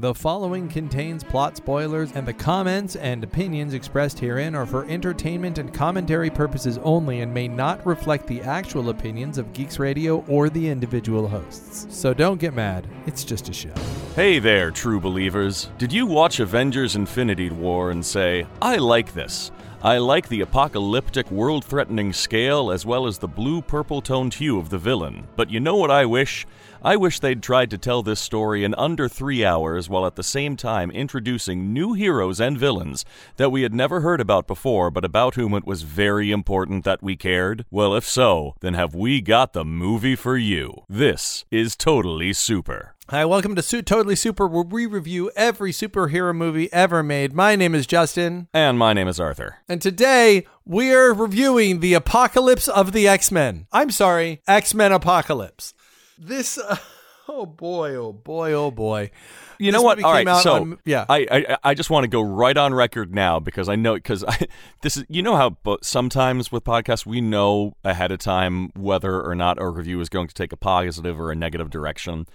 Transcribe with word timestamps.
The 0.00 0.14
following 0.14 0.66
contains 0.66 1.22
plot 1.22 1.58
spoilers, 1.58 2.12
and 2.12 2.26
the 2.26 2.32
comments 2.32 2.96
and 2.96 3.22
opinions 3.22 3.74
expressed 3.74 4.18
herein 4.18 4.54
are 4.54 4.64
for 4.64 4.86
entertainment 4.86 5.58
and 5.58 5.74
commentary 5.74 6.30
purposes 6.30 6.78
only 6.78 7.20
and 7.20 7.34
may 7.34 7.46
not 7.48 7.84
reflect 7.84 8.26
the 8.26 8.40
actual 8.40 8.88
opinions 8.88 9.36
of 9.36 9.52
Geeks 9.52 9.78
Radio 9.78 10.24
or 10.26 10.48
the 10.48 10.66
individual 10.66 11.28
hosts. 11.28 11.86
So 11.94 12.14
don't 12.14 12.40
get 12.40 12.54
mad, 12.54 12.86
it's 13.04 13.24
just 13.24 13.50
a 13.50 13.52
show. 13.52 13.74
Hey 14.16 14.38
there, 14.38 14.70
true 14.70 15.00
believers. 15.00 15.68
Did 15.76 15.92
you 15.92 16.06
watch 16.06 16.40
Avengers 16.40 16.96
Infinity 16.96 17.50
War 17.50 17.90
and 17.90 18.02
say, 18.02 18.46
I 18.62 18.76
like 18.76 19.12
this? 19.12 19.50
I 19.82 19.96
like 19.96 20.28
the 20.28 20.42
apocalyptic, 20.42 21.30
world 21.30 21.64
threatening 21.64 22.12
scale 22.12 22.70
as 22.70 22.84
well 22.84 23.06
as 23.06 23.16
the 23.18 23.28
blue 23.28 23.62
purple 23.62 24.00
toned 24.02 24.34
hue 24.34 24.58
of 24.58 24.70
the 24.70 24.76
villain. 24.76 25.26
But 25.36 25.50
you 25.50 25.58
know 25.58 25.76
what 25.76 25.90
I 25.90 26.06
wish? 26.06 26.46
I 26.82 26.96
wish 26.96 27.20
they'd 27.20 27.42
tried 27.42 27.68
to 27.70 27.78
tell 27.78 28.02
this 28.02 28.20
story 28.20 28.64
in 28.64 28.74
under 28.76 29.06
three 29.06 29.44
hours 29.44 29.90
while 29.90 30.06
at 30.06 30.16
the 30.16 30.22
same 30.22 30.56
time 30.56 30.90
introducing 30.90 31.74
new 31.74 31.92
heroes 31.92 32.40
and 32.40 32.56
villains 32.56 33.04
that 33.36 33.50
we 33.50 33.60
had 33.62 33.74
never 33.74 34.00
heard 34.00 34.18
about 34.20 34.46
before 34.46 34.90
but 34.90 35.04
about 35.04 35.34
whom 35.34 35.52
it 35.52 35.66
was 35.66 35.82
very 35.82 36.30
important 36.32 36.84
that 36.84 37.02
we 37.02 37.16
cared. 37.16 37.66
Well, 37.70 37.94
if 37.94 38.06
so, 38.08 38.54
then 38.60 38.72
have 38.74 38.94
we 38.94 39.20
got 39.20 39.52
the 39.52 39.64
movie 39.64 40.16
for 40.16 40.38
you? 40.38 40.84
This 40.88 41.44
is 41.50 41.76
Totally 41.76 42.32
Super. 42.32 42.94
Hi, 43.10 43.26
welcome 43.26 43.54
to 43.56 43.62
Su- 43.62 43.82
Totally 43.82 44.16
Super, 44.16 44.46
where 44.46 44.62
we 44.62 44.86
review 44.86 45.30
every 45.36 45.72
superhero 45.72 46.34
movie 46.34 46.72
ever 46.72 47.02
made. 47.02 47.34
My 47.34 47.56
name 47.56 47.74
is 47.74 47.86
Justin, 47.86 48.48
And 48.54 48.78
my 48.78 48.94
name 48.94 49.08
is 49.08 49.20
Arthur. 49.20 49.56
and 49.68 49.82
today 49.82 50.46
we're 50.64 51.12
reviewing 51.12 51.80
the 51.80 51.92
Apocalypse 51.92 52.68
of 52.68 52.92
the 52.92 53.06
X 53.06 53.30
Men. 53.30 53.66
I'm 53.70 53.90
sorry, 53.90 54.40
X 54.48 54.72
Men 54.74 54.92
Apocalypse. 54.92 55.74
This, 56.20 56.58
uh, 56.58 56.76
oh 57.28 57.46
boy, 57.46 57.94
oh 57.94 58.12
boy, 58.12 58.52
oh 58.52 58.70
boy. 58.70 59.10
You 59.58 59.72
This 59.72 59.78
know 59.78 59.82
what? 59.82 60.02
All 60.02 60.14
came 60.14 60.28
out 60.28 60.42
so 60.42 60.54
on- 60.56 60.78
yeah. 60.84 61.04
I, 61.08 61.26
I 61.30 61.56
I 61.64 61.74
just 61.74 61.90
want 61.90 62.04
to 62.04 62.08
go 62.08 62.20
right 62.22 62.56
on 62.56 62.72
record 62.72 63.14
now 63.14 63.40
because 63.40 63.68
I 63.68 63.76
know 63.76 63.94
because 63.94 64.24
I 64.24 64.46
this 64.82 64.96
is 64.96 65.04
you 65.08 65.22
know 65.22 65.36
how 65.36 65.50
but 65.50 65.84
sometimes 65.84 66.50
with 66.50 66.64
podcasts 66.64 67.04
we 67.04 67.20
know 67.20 67.74
ahead 67.84 68.10
of 68.12 68.20
time 68.20 68.70
whether 68.74 69.20
or 69.20 69.34
not 69.34 69.58
our 69.58 69.70
review 69.70 70.00
is 70.00 70.08
going 70.08 70.28
to 70.28 70.34
take 70.34 70.52
a 70.52 70.56
positive 70.56 71.20
or 71.20 71.30
a 71.30 71.34
negative 71.34 71.68
direction. 71.70 72.26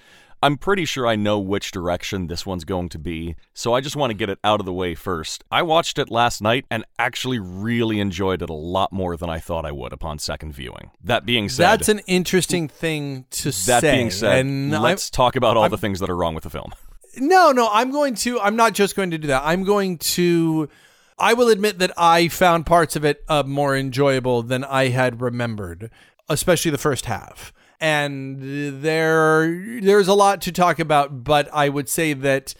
I'm 0.46 0.58
pretty 0.58 0.86
sure 0.86 1.08
I 1.08 1.16
know 1.16 1.40
which 1.40 1.72
direction 1.72 2.28
this 2.28 2.46
one's 2.46 2.66
going 2.66 2.90
to 2.90 3.00
be, 3.00 3.36
so 3.56 3.74
I 3.74 3.82
just 3.82 3.96
want 3.96 4.12
to 4.12 4.14
get 4.14 4.30
it 4.30 4.38
out 4.44 4.60
of 4.60 4.68
the 4.68 4.74
way 4.74 4.94
first. 4.94 5.44
I 5.50 5.64
watched 5.64 5.98
it 5.98 6.12
last 6.12 6.40
night 6.40 6.66
and 6.70 6.86
actually 7.00 7.40
really 7.40 8.00
enjoyed 8.00 8.44
it 8.44 8.50
a 8.52 8.54
lot 8.54 8.94
more 8.94 9.18
than 9.18 9.28
I 9.28 9.40
thought 9.40 9.66
I 9.66 9.72
would 9.72 9.92
upon 9.92 10.20
second 10.20 10.52
viewing. 10.54 10.92
That 11.04 11.26
being 11.26 11.50
said, 11.50 11.64
That's 11.64 11.90
an 11.90 12.00
interesting 12.06 12.68
thing 12.68 13.26
to 13.32 13.46
that 13.46 13.54
say. 13.54 13.72
That 13.82 13.92
being 13.92 14.12
said, 14.12 14.40
and 14.46 14.72
I'm- 14.72 14.84
let's 14.84 15.10
talk 15.10 15.36
about 15.36 15.58
all 15.58 15.68
the 15.68 15.80
things 15.80 16.00
that 16.00 16.12
are 16.12 16.16
wrong 16.16 16.36
with 16.36 16.44
the 16.44 16.52
film. 16.52 16.73
No, 17.18 17.52
no, 17.52 17.68
I'm 17.72 17.90
going 17.90 18.14
to. 18.16 18.40
I'm 18.40 18.56
not 18.56 18.73
just 18.73 18.96
going 18.96 19.10
to 19.10 19.18
do 19.18 19.28
that. 19.30 19.42
I'm 19.44 19.64
going 19.64 19.98
to. 19.98 20.70
I 21.18 21.34
will 21.34 21.50
admit 21.50 21.80
that 21.80 21.92
I 21.98 22.28
found 22.28 22.68
parts 22.68 22.96
of 22.96 23.04
it 23.04 23.23
uh, 23.28 23.42
more 23.48 23.76
enjoyable 23.76 24.44
than 24.44 24.64
I 24.64 24.90
had 24.90 25.22
remembered, 25.22 25.90
especially 26.30 26.70
the 26.70 26.78
first 26.78 27.06
half. 27.06 27.52
And 27.80 28.81
there, 28.84 29.80
there's 29.81 30.08
a 30.08 30.14
lot 30.14 30.42
to 30.44 30.52
talk 30.52 30.80
about, 30.80 31.23
but 31.23 31.50
I 31.54 31.70
would 31.70 31.90
say 31.90 32.14
that 32.14 32.56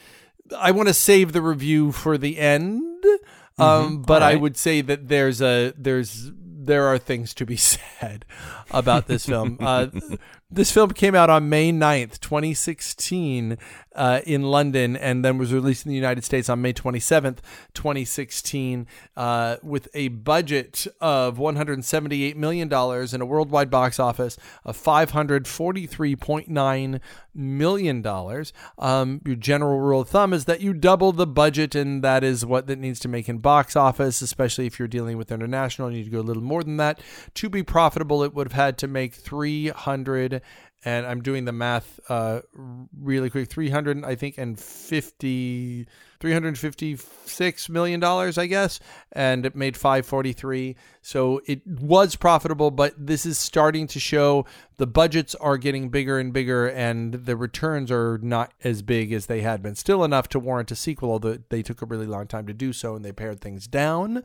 I 0.58 0.72
want 0.72 0.88
to 0.88 0.94
save 0.94 1.32
the 1.32 1.42
review 1.42 1.92
for 1.92 2.18
the 2.18 2.38
end. 2.38 3.04
Um, 3.58 4.02
but 4.02 4.22
I 4.22 4.36
would 4.36 4.58
say 4.58 4.82
that 4.82 5.08
there's 5.08 5.42
a 5.42 5.74
there's 5.78 6.32
there 6.36 6.88
are 6.88 6.98
things 6.98 7.34
to 7.36 7.46
be 7.46 7.56
said 7.56 8.26
about 8.72 9.08
this 9.08 9.26
film. 9.26 9.58
Uh, 9.66 9.88
this 10.52 10.72
film 10.72 10.92
came 10.92 11.16
out 11.16 11.30
on 11.30 11.50
May 11.50 11.72
9th, 11.72 12.20
2016, 12.20 13.58
uh, 13.96 14.22
in 14.26 14.44
London, 14.44 14.96
and 14.96 15.26
then 15.26 15.38
was 15.38 15.52
released 15.52 15.86
in 15.86 15.90
the 15.90 15.96
United 15.96 16.24
States 16.24 16.48
on 16.50 16.62
May 16.62 16.72
27th, 16.72 17.40
2016, 17.74 18.88
uh, 19.18 19.58
with 19.64 19.90
a 19.94 20.08
budget 20.10 20.86
of 21.02 21.38
$178 21.38 22.36
million 22.36 22.72
and 22.72 23.22
a 23.22 23.26
worldwide 23.26 23.72
box 23.72 24.00
office 24.00 24.38
of 24.64 24.78
$543.9 24.78 27.00
million. 27.34 28.06
Um, 28.78 29.22
your 29.26 29.36
general 29.36 29.80
rule 29.80 30.02
of 30.02 30.10
thumb 30.10 30.32
is 30.34 30.46
that 30.46 30.62
you 30.62 30.74
double 30.74 31.12
the 31.12 31.28
budget, 31.28 31.76
and 31.76 32.04
that 32.04 32.24
is 32.24 32.46
what 32.46 32.68
that 32.68 32.80
needs 32.80 33.00
to 33.02 33.08
make 33.08 33.28
in 33.28 33.40
box 33.40 33.76
office, 33.76 34.22
especially 34.22 34.68
if 34.68 34.78
you're 34.80 34.88
dealing 34.88 35.18
with 35.18 35.32
international. 35.32 35.92
You 35.92 35.98
need 35.98 36.06
to 36.06 36.12
go 36.12 36.20
a 36.20 36.22
little 36.22 36.44
more 36.44 36.64
than 36.64 36.78
that. 36.78 37.00
To 37.36 37.50
be 37.50 37.64
profitable, 37.64 38.24
it 38.24 38.34
would 38.34 38.52
have 38.52 38.55
had 38.56 38.78
to 38.80 38.88
make 38.88 39.14
300 39.14 40.42
and 40.86 41.06
I'm 41.08 41.22
doing 41.22 41.46
the 41.46 41.52
math 41.52 42.00
uh, 42.10 42.42
really 42.54 43.30
quick 43.30 43.50
300 43.50 44.06
I 44.06 44.16
think 44.16 44.38
and 44.38 44.58
50 44.58 45.88
356 46.20 47.70
million 47.70 48.00
dollars 48.00 48.38
I 48.38 48.46
guess 48.46 48.80
and 49.12 49.46
it 49.46 49.56
made 49.56 49.76
543 49.76 50.76
so 51.02 51.42
it 51.46 51.66
was 51.68 52.16
profitable 52.16 52.72
but 52.72 52.94
this 52.98 53.26
is 53.26 53.38
starting 53.38 53.88
to 53.88 54.00
show 54.00 54.46
the 54.78 54.88
budgets 54.88 55.36
are 55.36 55.58
getting 55.58 55.90
bigger 55.90 56.20
and 56.20 56.32
bigger 56.32 56.68
and 56.68 57.14
the 57.14 57.36
returns 57.36 57.92
are 57.92 58.20
not 58.22 58.54
as 58.64 58.82
big 58.82 59.14
as 59.14 59.26
they 59.28 59.42
had 59.42 59.64
been. 59.64 59.76
Still 59.76 60.04
enough 60.04 60.28
to 60.30 60.40
warrant 60.40 60.72
a 60.72 60.76
sequel 60.76 61.12
although 61.12 61.38
they 61.50 61.64
took 61.64 61.82
a 61.82 61.86
really 61.86 62.08
long 62.08 62.28
time 62.28 62.48
to 62.48 62.54
do 62.54 62.72
so 62.72 62.96
and 62.96 63.04
they 63.04 63.12
pared 63.12 63.42
things 63.42 63.68
down 63.68 64.24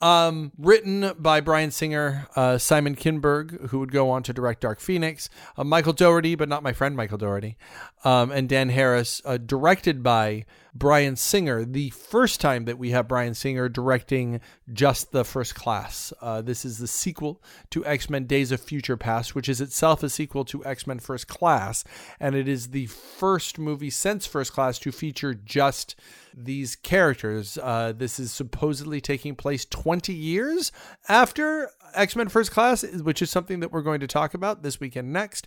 um, 0.00 0.52
written 0.58 1.12
by 1.18 1.40
Bryan 1.40 1.70
Singer, 1.70 2.26
uh, 2.34 2.58
Simon 2.58 2.96
Kinberg, 2.96 3.68
who 3.68 3.78
would 3.80 3.92
go 3.92 4.10
on 4.10 4.22
to 4.22 4.32
direct 4.32 4.60
Dark 4.62 4.80
Phoenix, 4.80 5.28
uh, 5.56 5.64
Michael 5.64 5.92
Dougherty, 5.92 6.34
but 6.34 6.48
not 6.48 6.62
my 6.62 6.72
friend 6.72 6.96
Michael 6.96 7.18
Doherty, 7.18 7.56
um, 8.04 8.30
and 8.30 8.48
Dan 8.48 8.70
Harris, 8.70 9.20
uh, 9.24 9.36
directed 9.36 10.02
by 10.02 10.46
Bryan 10.74 11.16
Singer. 11.16 11.64
The 11.64 11.90
first 11.90 12.40
time 12.40 12.64
that 12.64 12.78
we 12.78 12.90
have 12.90 13.08
Bryan 13.08 13.34
Singer 13.34 13.68
directing 13.68 14.40
just 14.72 15.12
the 15.12 15.24
first 15.24 15.54
class. 15.54 16.12
Uh, 16.20 16.42
this 16.42 16.64
is 16.64 16.78
the 16.78 16.86
sequel 16.86 17.42
to 17.70 17.84
X 17.84 18.08
Men 18.08 18.26
Days 18.26 18.52
of 18.52 18.60
Future 18.60 18.96
Past, 18.96 19.34
which 19.34 19.48
is 19.48 19.60
itself 19.60 20.02
a 20.02 20.08
sequel 20.08 20.44
to 20.46 20.64
X 20.64 20.86
Men 20.86 20.98
First 20.98 21.28
Class, 21.28 21.84
and 22.18 22.34
it 22.34 22.48
is 22.48 22.68
the 22.68 22.86
first 22.86 23.58
movie 23.58 23.90
since 23.90 24.26
First 24.26 24.52
Class 24.52 24.78
to 24.80 24.92
feature 24.92 25.34
just 25.34 25.96
these 26.36 26.76
characters. 26.76 27.58
Uh, 27.60 27.92
this 27.96 28.20
is 28.20 28.32
supposedly 28.32 29.00
taking 29.00 29.34
place 29.34 29.64
20 29.64 30.12
years 30.12 30.72
after 31.08 31.70
X 31.94 32.16
Men 32.16 32.28
First 32.28 32.50
Class, 32.50 32.82
which 32.82 33.22
is 33.22 33.30
something 33.30 33.60
that 33.60 33.72
we're 33.72 33.82
going 33.82 34.00
to 34.00 34.06
talk 34.06 34.34
about 34.34 34.62
this 34.62 34.80
weekend 34.80 35.12
next, 35.12 35.46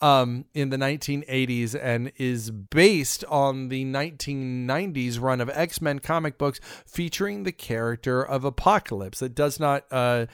um, 0.00 0.44
in 0.54 0.70
the 0.70 0.76
1980s, 0.76 1.78
and 1.80 2.12
is 2.16 2.50
based 2.50 3.24
on 3.24 3.68
the 3.68 3.84
1990s 3.84 5.20
run 5.20 5.40
of 5.40 5.50
X 5.50 5.80
Men 5.80 5.98
comic 5.98 6.38
books 6.38 6.60
featuring 6.86 7.44
the 7.44 7.52
character 7.52 8.22
of 8.22 8.44
Apocalypse. 8.44 9.22
It 9.22 9.34
does 9.34 9.58
not. 9.60 9.84
Uh, 9.90 10.26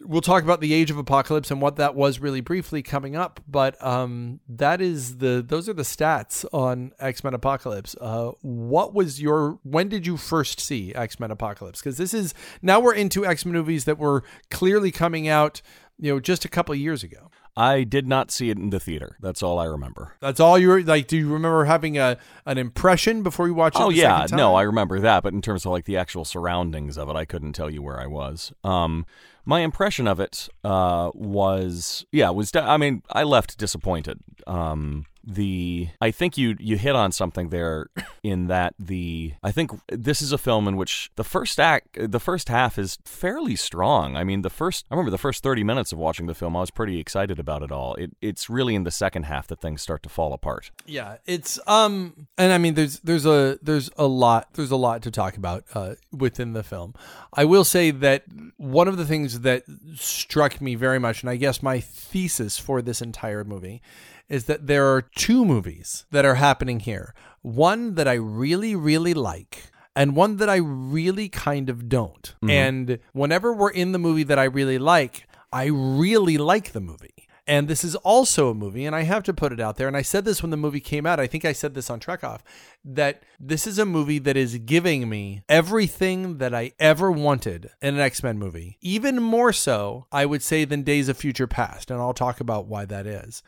we'll 0.00 0.20
talk 0.20 0.42
about 0.42 0.60
the 0.60 0.74
age 0.74 0.90
of 0.90 0.98
apocalypse 0.98 1.50
and 1.50 1.60
what 1.62 1.76
that 1.76 1.94
was 1.94 2.18
really 2.18 2.40
briefly 2.40 2.82
coming 2.82 3.14
up 3.14 3.40
but 3.48 3.82
um 3.84 4.40
that 4.48 4.80
is 4.80 5.18
the 5.18 5.44
those 5.46 5.68
are 5.68 5.72
the 5.72 5.82
stats 5.84 6.44
on 6.52 6.92
x-men 6.98 7.32
apocalypse 7.32 7.94
uh 8.00 8.30
what 8.42 8.92
was 8.92 9.20
your 9.20 9.58
when 9.62 9.88
did 9.88 10.06
you 10.06 10.16
first 10.16 10.58
see 10.60 10.94
x-men 10.94 11.30
apocalypse 11.30 11.80
because 11.80 11.96
this 11.96 12.12
is 12.12 12.34
now 12.60 12.80
we're 12.80 12.94
into 12.94 13.24
x-men 13.24 13.52
movies 13.54 13.84
that 13.84 13.98
were 13.98 14.24
clearly 14.50 14.90
coming 14.90 15.28
out 15.28 15.62
you 15.98 16.12
know 16.12 16.18
just 16.20 16.44
a 16.44 16.48
couple 16.48 16.72
of 16.72 16.78
years 16.78 17.02
ago 17.04 17.30
I 17.56 17.84
did 17.84 18.08
not 18.08 18.32
see 18.32 18.50
it 18.50 18.58
in 18.58 18.70
the 18.70 18.80
theater. 18.80 19.16
That's 19.20 19.40
all 19.40 19.60
I 19.60 19.66
remember. 19.66 20.14
that's 20.18 20.40
all 20.40 20.58
you 20.58 20.66
were 20.66 20.82
like 20.82 21.06
do 21.06 21.16
you 21.16 21.32
remember 21.32 21.66
having 21.66 21.96
a 21.96 22.18
an 22.46 22.58
impression 22.58 23.22
before 23.22 23.46
you 23.46 23.54
watched 23.54 23.76
it 23.76 23.82
Oh 23.82 23.90
yeah, 23.90 24.26
no, 24.32 24.56
I 24.56 24.62
remember 24.62 24.98
that, 24.98 25.22
but 25.22 25.32
in 25.34 25.40
terms 25.40 25.64
of 25.64 25.70
like 25.70 25.84
the 25.84 25.96
actual 25.96 26.24
surroundings 26.24 26.98
of 26.98 27.08
it, 27.08 27.14
I 27.14 27.24
couldn't 27.24 27.52
tell 27.52 27.70
you 27.70 27.80
where 27.80 28.00
I 28.00 28.08
was. 28.08 28.52
Um, 28.64 29.06
my 29.44 29.60
impression 29.60 30.06
of 30.06 30.20
it 30.20 30.48
uh, 30.64 31.10
was 31.14 32.06
yeah, 32.12 32.30
was 32.30 32.54
I 32.54 32.76
mean, 32.76 33.02
I 33.10 33.22
left 33.24 33.58
disappointed. 33.58 34.20
Um, 34.46 35.06
the 35.26 35.88
I 36.00 36.10
think 36.10 36.36
you 36.36 36.56
you 36.58 36.76
hit 36.76 36.94
on 36.94 37.12
something 37.12 37.48
there 37.48 37.88
in 38.22 38.46
that 38.48 38.74
the 38.78 39.34
I 39.42 39.52
think 39.52 39.72
this 39.88 40.20
is 40.22 40.32
a 40.32 40.38
film 40.38 40.68
in 40.68 40.76
which 40.76 41.10
the 41.16 41.24
first 41.24 41.58
act 41.58 41.98
the 42.10 42.20
first 42.20 42.48
half 42.48 42.78
is 42.78 42.98
fairly 43.04 43.56
strong. 43.56 44.16
I 44.16 44.24
mean, 44.24 44.42
the 44.42 44.50
first 44.50 44.86
I 44.90 44.94
remember 44.94 45.10
the 45.10 45.18
first 45.18 45.42
30 45.42 45.64
minutes 45.64 45.92
of 45.92 45.98
watching 45.98 46.26
the 46.26 46.34
film, 46.34 46.56
I 46.56 46.60
was 46.60 46.70
pretty 46.70 46.98
excited 46.98 47.38
about 47.38 47.62
it 47.62 47.72
all. 47.72 47.94
It 47.94 48.16
it's 48.20 48.50
really 48.50 48.74
in 48.74 48.84
the 48.84 48.90
second 48.90 49.24
half 49.24 49.46
that 49.48 49.60
things 49.60 49.82
start 49.82 50.02
to 50.04 50.08
fall 50.08 50.32
apart. 50.32 50.70
Yeah, 50.86 51.16
it's 51.26 51.58
um, 51.66 52.26
and 52.36 52.52
I 52.52 52.58
mean, 52.58 52.74
there's 52.74 53.00
there's 53.00 53.26
a 53.26 53.58
there's 53.62 53.90
a 53.96 54.06
lot 54.06 54.48
there's 54.54 54.70
a 54.70 54.76
lot 54.76 55.02
to 55.02 55.10
talk 55.10 55.36
about 55.36 55.64
uh, 55.74 55.94
within 56.12 56.52
the 56.52 56.62
film. 56.62 56.94
I 57.32 57.44
will 57.44 57.64
say 57.64 57.90
that 57.90 58.24
one 58.56 58.88
of 58.88 58.96
the 58.96 59.06
things 59.06 59.40
that 59.40 59.64
struck 59.96 60.60
me 60.60 60.74
very 60.74 60.98
much, 60.98 61.22
and 61.22 61.30
I 61.30 61.36
guess 61.36 61.62
my 61.62 61.80
thesis 61.80 62.58
for 62.58 62.82
this 62.82 63.00
entire 63.00 63.44
movie, 63.44 63.82
is 64.28 64.44
that 64.44 64.66
there 64.66 64.86
are 64.92 65.02
two 65.02 65.44
movies 65.44 66.06
that 66.10 66.24
are 66.24 66.36
happening 66.36 66.80
here. 66.80 67.14
One 67.42 67.94
that 67.94 68.08
I 68.08 68.14
really 68.14 68.74
really 68.74 69.14
like. 69.14 69.70
And 69.96 70.16
one 70.16 70.38
that 70.38 70.48
I 70.48 70.56
really 70.56 71.28
kind 71.28 71.70
of 71.70 71.88
don't. 71.88 72.34
Mm-hmm. 72.42 72.50
And 72.50 72.98
whenever 73.12 73.52
we're 73.52 73.70
in 73.70 73.92
the 73.92 73.98
movie 73.98 74.24
that 74.24 74.40
I 74.40 74.44
really 74.44 74.78
like, 74.78 75.28
I 75.52 75.66
really 75.66 76.36
like 76.36 76.72
the 76.72 76.80
movie. 76.80 77.28
And 77.46 77.68
this 77.68 77.84
is 77.84 77.94
also 77.96 78.48
a 78.48 78.54
movie, 78.54 78.86
and 78.86 78.96
I 78.96 79.02
have 79.02 79.22
to 79.24 79.34
put 79.34 79.52
it 79.52 79.60
out 79.60 79.76
there. 79.76 79.86
And 79.86 79.96
I 79.96 80.02
said 80.02 80.24
this 80.24 80.42
when 80.42 80.50
the 80.50 80.56
movie 80.56 80.80
came 80.80 81.04
out. 81.04 81.20
I 81.20 81.26
think 81.26 81.44
I 81.44 81.52
said 81.52 81.74
this 81.74 81.90
on 81.90 82.00
Trek 82.00 82.24
Off 82.24 82.42
that 82.84 83.22
this 83.38 83.66
is 83.66 83.78
a 83.78 83.84
movie 83.84 84.18
that 84.20 84.36
is 84.36 84.56
giving 84.58 85.08
me 85.10 85.42
everything 85.46 86.38
that 86.38 86.54
I 86.54 86.72
ever 86.78 87.12
wanted 87.12 87.70
in 87.82 87.94
an 87.94 88.00
X 88.00 88.22
Men 88.22 88.38
movie. 88.38 88.78
Even 88.80 89.22
more 89.22 89.52
so, 89.52 90.06
I 90.10 90.24
would 90.24 90.42
say, 90.42 90.64
than 90.64 90.82
Days 90.82 91.10
of 91.10 91.18
Future 91.18 91.46
Past. 91.46 91.90
And 91.90 92.00
I'll 92.00 92.14
talk 92.14 92.40
about 92.40 92.66
why 92.66 92.86
that 92.86 93.06
is. 93.06 93.42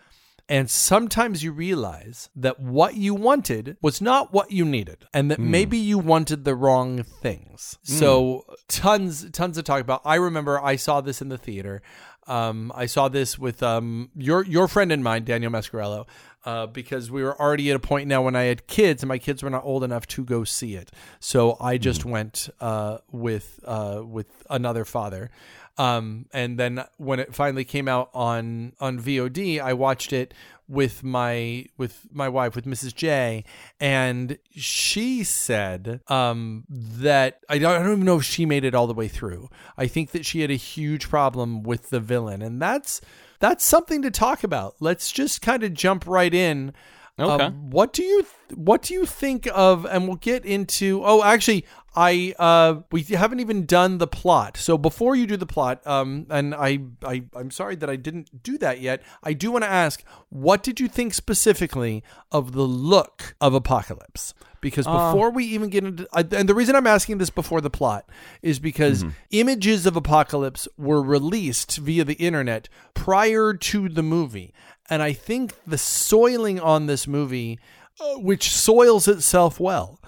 And 0.49 0.71
sometimes 0.71 1.43
you 1.43 1.51
realize 1.51 2.31
that 2.37 2.61
what 2.61 2.95
you 2.95 3.15
wanted 3.15 3.77
was 3.83 4.01
not 4.01 4.33
what 4.33 4.53
you 4.53 4.65
needed, 4.65 5.05
and 5.13 5.29
that 5.31 5.41
maybe 5.41 5.77
you 5.77 5.99
wanted 5.99 6.45
the 6.45 6.55
wrong 6.55 7.03
things. 7.03 7.79
So 7.83 8.45
tons, 8.69 9.29
tons 9.33 9.57
to 9.57 9.65
talk 9.65 9.81
about. 9.81 10.03
I 10.05 10.15
remember 10.15 10.61
I 10.63 10.77
saw 10.77 11.01
this 11.01 11.21
in 11.21 11.31
the 11.31 11.39
theater. 11.39 11.83
Um, 12.29 12.73
I 12.75 12.87
saw 12.87 13.09
this 13.09 13.39
with 13.39 13.63
um, 13.63 14.11
your 14.17 14.45
your 14.45 14.69
friend 14.69 14.93
and 14.93 15.03
mine, 15.03 15.25
Daniel 15.25 15.51
Mascarello, 15.51 16.07
uh, 16.45 16.67
because 16.67 17.11
we 17.11 17.23
were 17.23 17.41
already 17.41 17.71
at 17.71 17.77
a 17.77 17.81
point 17.81 18.09
now 18.09 18.23
when 18.23 18.37
I 18.37 18.45
had 18.45 18.67
kids, 18.69 19.03
and 19.03 19.09
my 19.09 19.19
kids 19.19 19.43
were 19.43 19.51
not 19.51 19.65
old 19.65 19.83
enough 19.83 20.07
to 20.09 20.25
go 20.25 20.45
see 20.45 20.75
it. 20.75 20.91
So 21.19 21.57
I 21.61 21.77
just 21.79 22.05
went 22.05 22.49
uh, 22.61 22.99
with 23.11 23.61
uh, 23.65 24.03
with 24.05 24.29
another 24.49 24.85
father. 24.85 25.31
Um, 25.79 26.27
and 26.33 26.59
then 26.59 26.85
when 26.97 27.21
it 27.21 27.35
finally 27.35 27.65
came 27.65 27.89
out 27.89 28.11
on 28.15 28.73
on 28.81 28.99
VOD, 28.99 29.61
I 29.61 29.73
watched 29.75 30.13
it 30.13 30.33
with 30.69 31.05
my 31.05 31.67
with 31.77 32.07
my 32.13 32.29
wife 32.29 32.57
with 32.57 32.65
Mrs. 32.65 32.95
J, 32.95 33.45
and 33.79 34.39
she 34.51 35.23
said 35.23 36.01
um, 36.09 36.65
that 36.69 37.41
I 37.49 37.59
don't, 37.59 37.73
I 37.73 37.79
don't 37.79 37.93
even 37.93 38.05
know 38.05 38.19
if 38.19 38.25
she 38.25 38.47
made 38.47 38.65
it 38.65 38.75
all 38.75 38.87
the 38.87 38.95
way 38.95 39.09
through. 39.09 39.49
I 39.77 39.87
think 39.87 40.11
that 40.11 40.27
she 40.27 40.41
had 40.41 40.51
a 40.51 40.55
huge 40.55 41.09
problem 41.09 41.63
with 41.63 41.91
the 41.91 42.01
villain, 42.01 42.43
and 42.43 42.61
that's 42.61 43.01
that's 43.39 43.65
something 43.65 44.03
to 44.03 44.11
talk 44.11 44.45
about. 44.45 44.77
Let's 44.81 45.13
just 45.13 45.43
kind 45.43 45.63
of 45.63 45.75
jump 45.75 46.07
right 46.07 46.33
in. 46.33 46.73
Okay. 47.19 47.45
Um, 47.45 47.71
what 47.71 47.93
do 47.93 48.03
you 48.03 48.27
what 48.55 48.83
do 48.83 48.95
you 48.95 49.07
think 49.07 49.49
of? 49.55 49.87
And 49.87 50.07
we'll 50.07 50.17
get 50.17 50.45
into. 50.45 51.03
Oh, 51.05 51.23
actually, 51.23 51.65
I 51.97 52.35
uh 52.39 52.83
we 52.93 53.03
haven't 53.05 53.41
even 53.41 53.65
done 53.65 53.99
the 53.99 54.07
plot. 54.07 54.59
So 54.59 54.77
before 54.77 55.17
you 55.17 55.27
do 55.27 55.39
the 55.39 55.47
plot, 55.47 55.85
um, 55.87 56.27
and 56.29 56.55
I 56.55 56.81
I 57.03 57.25
I'm 57.35 57.51
sorry 57.51 57.75
that 57.77 57.89
I 57.89 57.97
didn't 57.97 58.43
do 58.43 58.59
that 58.59 58.81
yet. 58.81 59.03
I 59.23 59.33
do 59.33 59.51
want 59.51 59.65
to 59.65 59.71
ask, 59.71 60.05
what 60.29 60.63
did 60.63 60.79
you 60.79 60.89
think 60.89 61.15
specifically 61.15 62.05
of 62.31 62.53
the 62.53 62.63
look 62.63 63.35
of 63.41 63.55
Apocalypse? 63.55 64.35
Because 64.61 64.87
before 64.87 65.31
we 65.31 65.45
even 65.45 65.71
get 65.71 65.85
into, 65.85 66.09
and 66.13 66.49
the 66.49 66.55
reason 66.55 66.75
I'm 66.75 66.87
asking 66.89 67.19
this 67.19 67.31
before 67.31 67.61
the 67.61 67.71
plot 67.71 68.09
is 68.43 68.59
because 68.59 69.05
images 69.31 69.87
of 69.87 69.97
Apocalypse 69.97 70.67
were 70.77 71.03
released 71.03 71.77
via 71.77 72.05
the 72.05 72.15
internet 72.15 72.69
prior 72.93 73.55
to 73.55 73.89
the 73.89 74.03
movie, 74.03 74.53
and 74.91 75.03
I 75.03 75.13
think 75.13 75.55
the 75.67 75.79
soiling 75.79 76.59
on 76.59 76.87
this 76.87 77.07
movie, 77.07 77.61
uh, 78.01 78.15
which 78.19 78.53
soils 78.53 79.07
itself 79.07 79.61
well, 79.61 80.01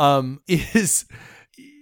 um, 0.00 0.40
is 0.48 1.04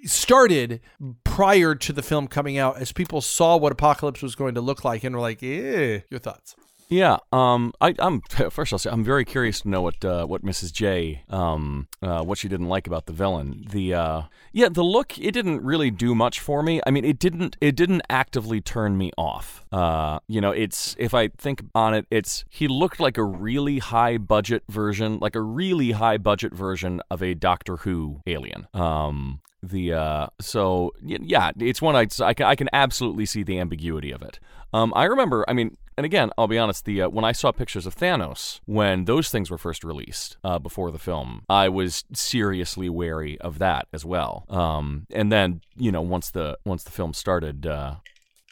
started 0.05 0.81
prior 1.25 1.75
to 1.75 1.93
the 1.93 2.03
film 2.03 2.29
coming 2.29 2.59
out 2.59 2.79
as 2.79 2.93
people 2.93 3.21
saw 3.21 3.57
what 3.57 3.73
Apocalypse 3.73 4.23
was 4.23 4.35
going 4.35 4.55
to 4.55 4.61
look 4.61 4.85
like 4.85 5.05
and 5.05 5.15
were 5.15 5.21
like, 5.21 5.43
eh, 5.43 6.01
your 6.11 6.21
thoughts. 6.21 6.57
Yeah, 6.89 7.19
um, 7.33 7.73
I, 7.81 7.95
I'm 7.99 8.21
first. 8.51 8.73
I'll 8.73 8.79
say 8.79 8.91
I'm 8.91 9.05
very 9.05 9.25
curious 9.25 9.61
to 9.61 9.69
know 9.69 9.83
what 9.83 10.03
uh, 10.05 10.27
what 10.27 10.43
Mrs. 10.43 10.73
J, 10.73 11.23
um, 11.29 11.89
uh, 12.03 12.23
what 12.25 12.39
she 12.39 12.49
didn't 12.49 12.69
like 12.69 12.87
about 12.87 13.07
the 13.07 13.13
villain. 13.13 13.67
The 13.71 13.95
uh, 13.95 14.23
yeah, 14.53 14.69
the 14.71 14.83
look 14.83 15.19
it 15.19 15.33
didn't 15.33 15.63
really 15.63 15.91
do 15.91 16.15
much 16.15 16.41
for 16.41 16.63
me. 16.63 16.81
I 16.87 16.91
mean, 16.91 17.05
it 17.05 17.19
didn't 17.19 17.57
it 17.61 17.77
didn't 17.77 18.03
actively 18.09 18.61
turn 18.61 18.97
me 18.97 19.13
off. 19.19 19.65
Uh, 19.71 20.21
you 20.29 20.41
know, 20.41 20.51
it's 20.51 20.97
if 20.99 21.13
I 21.13 21.29
think 21.29 21.63
on 21.75 21.93
it, 21.93 22.07
it's 22.11 22.45
he 22.49 22.69
looked 22.69 23.01
like 23.01 23.19
a 23.19 23.25
really 23.25 23.79
high 23.79 24.17
budget 24.17 24.63
version, 24.69 25.19
like 25.21 25.37
a 25.37 25.43
really 25.43 25.93
high 25.93 26.17
budget 26.17 26.55
version 26.55 27.03
of 27.11 27.23
a 27.23 27.35
Doctor 27.35 27.77
Who 27.79 28.23
alien. 28.27 28.67
Um, 28.73 29.41
the 29.63 29.93
uh 29.93 30.27
so 30.41 30.93
yeah 31.01 31.51
it's 31.59 31.83
one 31.83 31.97
I'd, 31.97 32.21
I 32.21 32.35
can 32.35 32.47
I 32.47 32.55
can 32.55 32.69
absolutely 32.73 33.27
see 33.27 33.43
the 33.43 33.59
ambiguity 33.59 34.13
of 34.13 34.23
it. 34.23 34.39
Um 34.73 34.93
I 34.95 35.05
remember 35.05 35.45
I 35.49 35.53
mean 35.53 35.77
and 35.97 36.07
again 36.07 36.31
I'll 36.39 36.47
be 36.47 36.59
honest 36.59 36.85
the 36.85 37.03
uh, 37.03 37.09
when 37.09 37.25
I 37.25 37.33
saw 37.33 37.51
pictures 37.51 37.87
of 37.87 37.97
Thanos 37.97 38.61
when 38.67 39.05
those 39.07 39.31
things 39.31 39.51
were 39.51 39.59
first 39.59 39.83
released 39.85 40.37
uh 40.45 40.59
before 40.59 40.91
the 40.91 40.99
film 40.99 41.43
I 41.49 41.69
was 41.69 42.05
seriously 42.13 42.89
wary 42.89 43.41
of 43.41 43.59
that 43.59 43.89
as 43.93 44.05
well. 44.05 44.45
Um 44.49 45.07
and 45.13 45.33
then 45.33 45.61
you 45.77 45.91
know 45.91 46.03
once 46.03 46.31
the 46.31 46.59
once 46.65 46.85
the 46.85 46.93
film 46.93 47.13
started 47.13 47.67
uh 47.67 47.97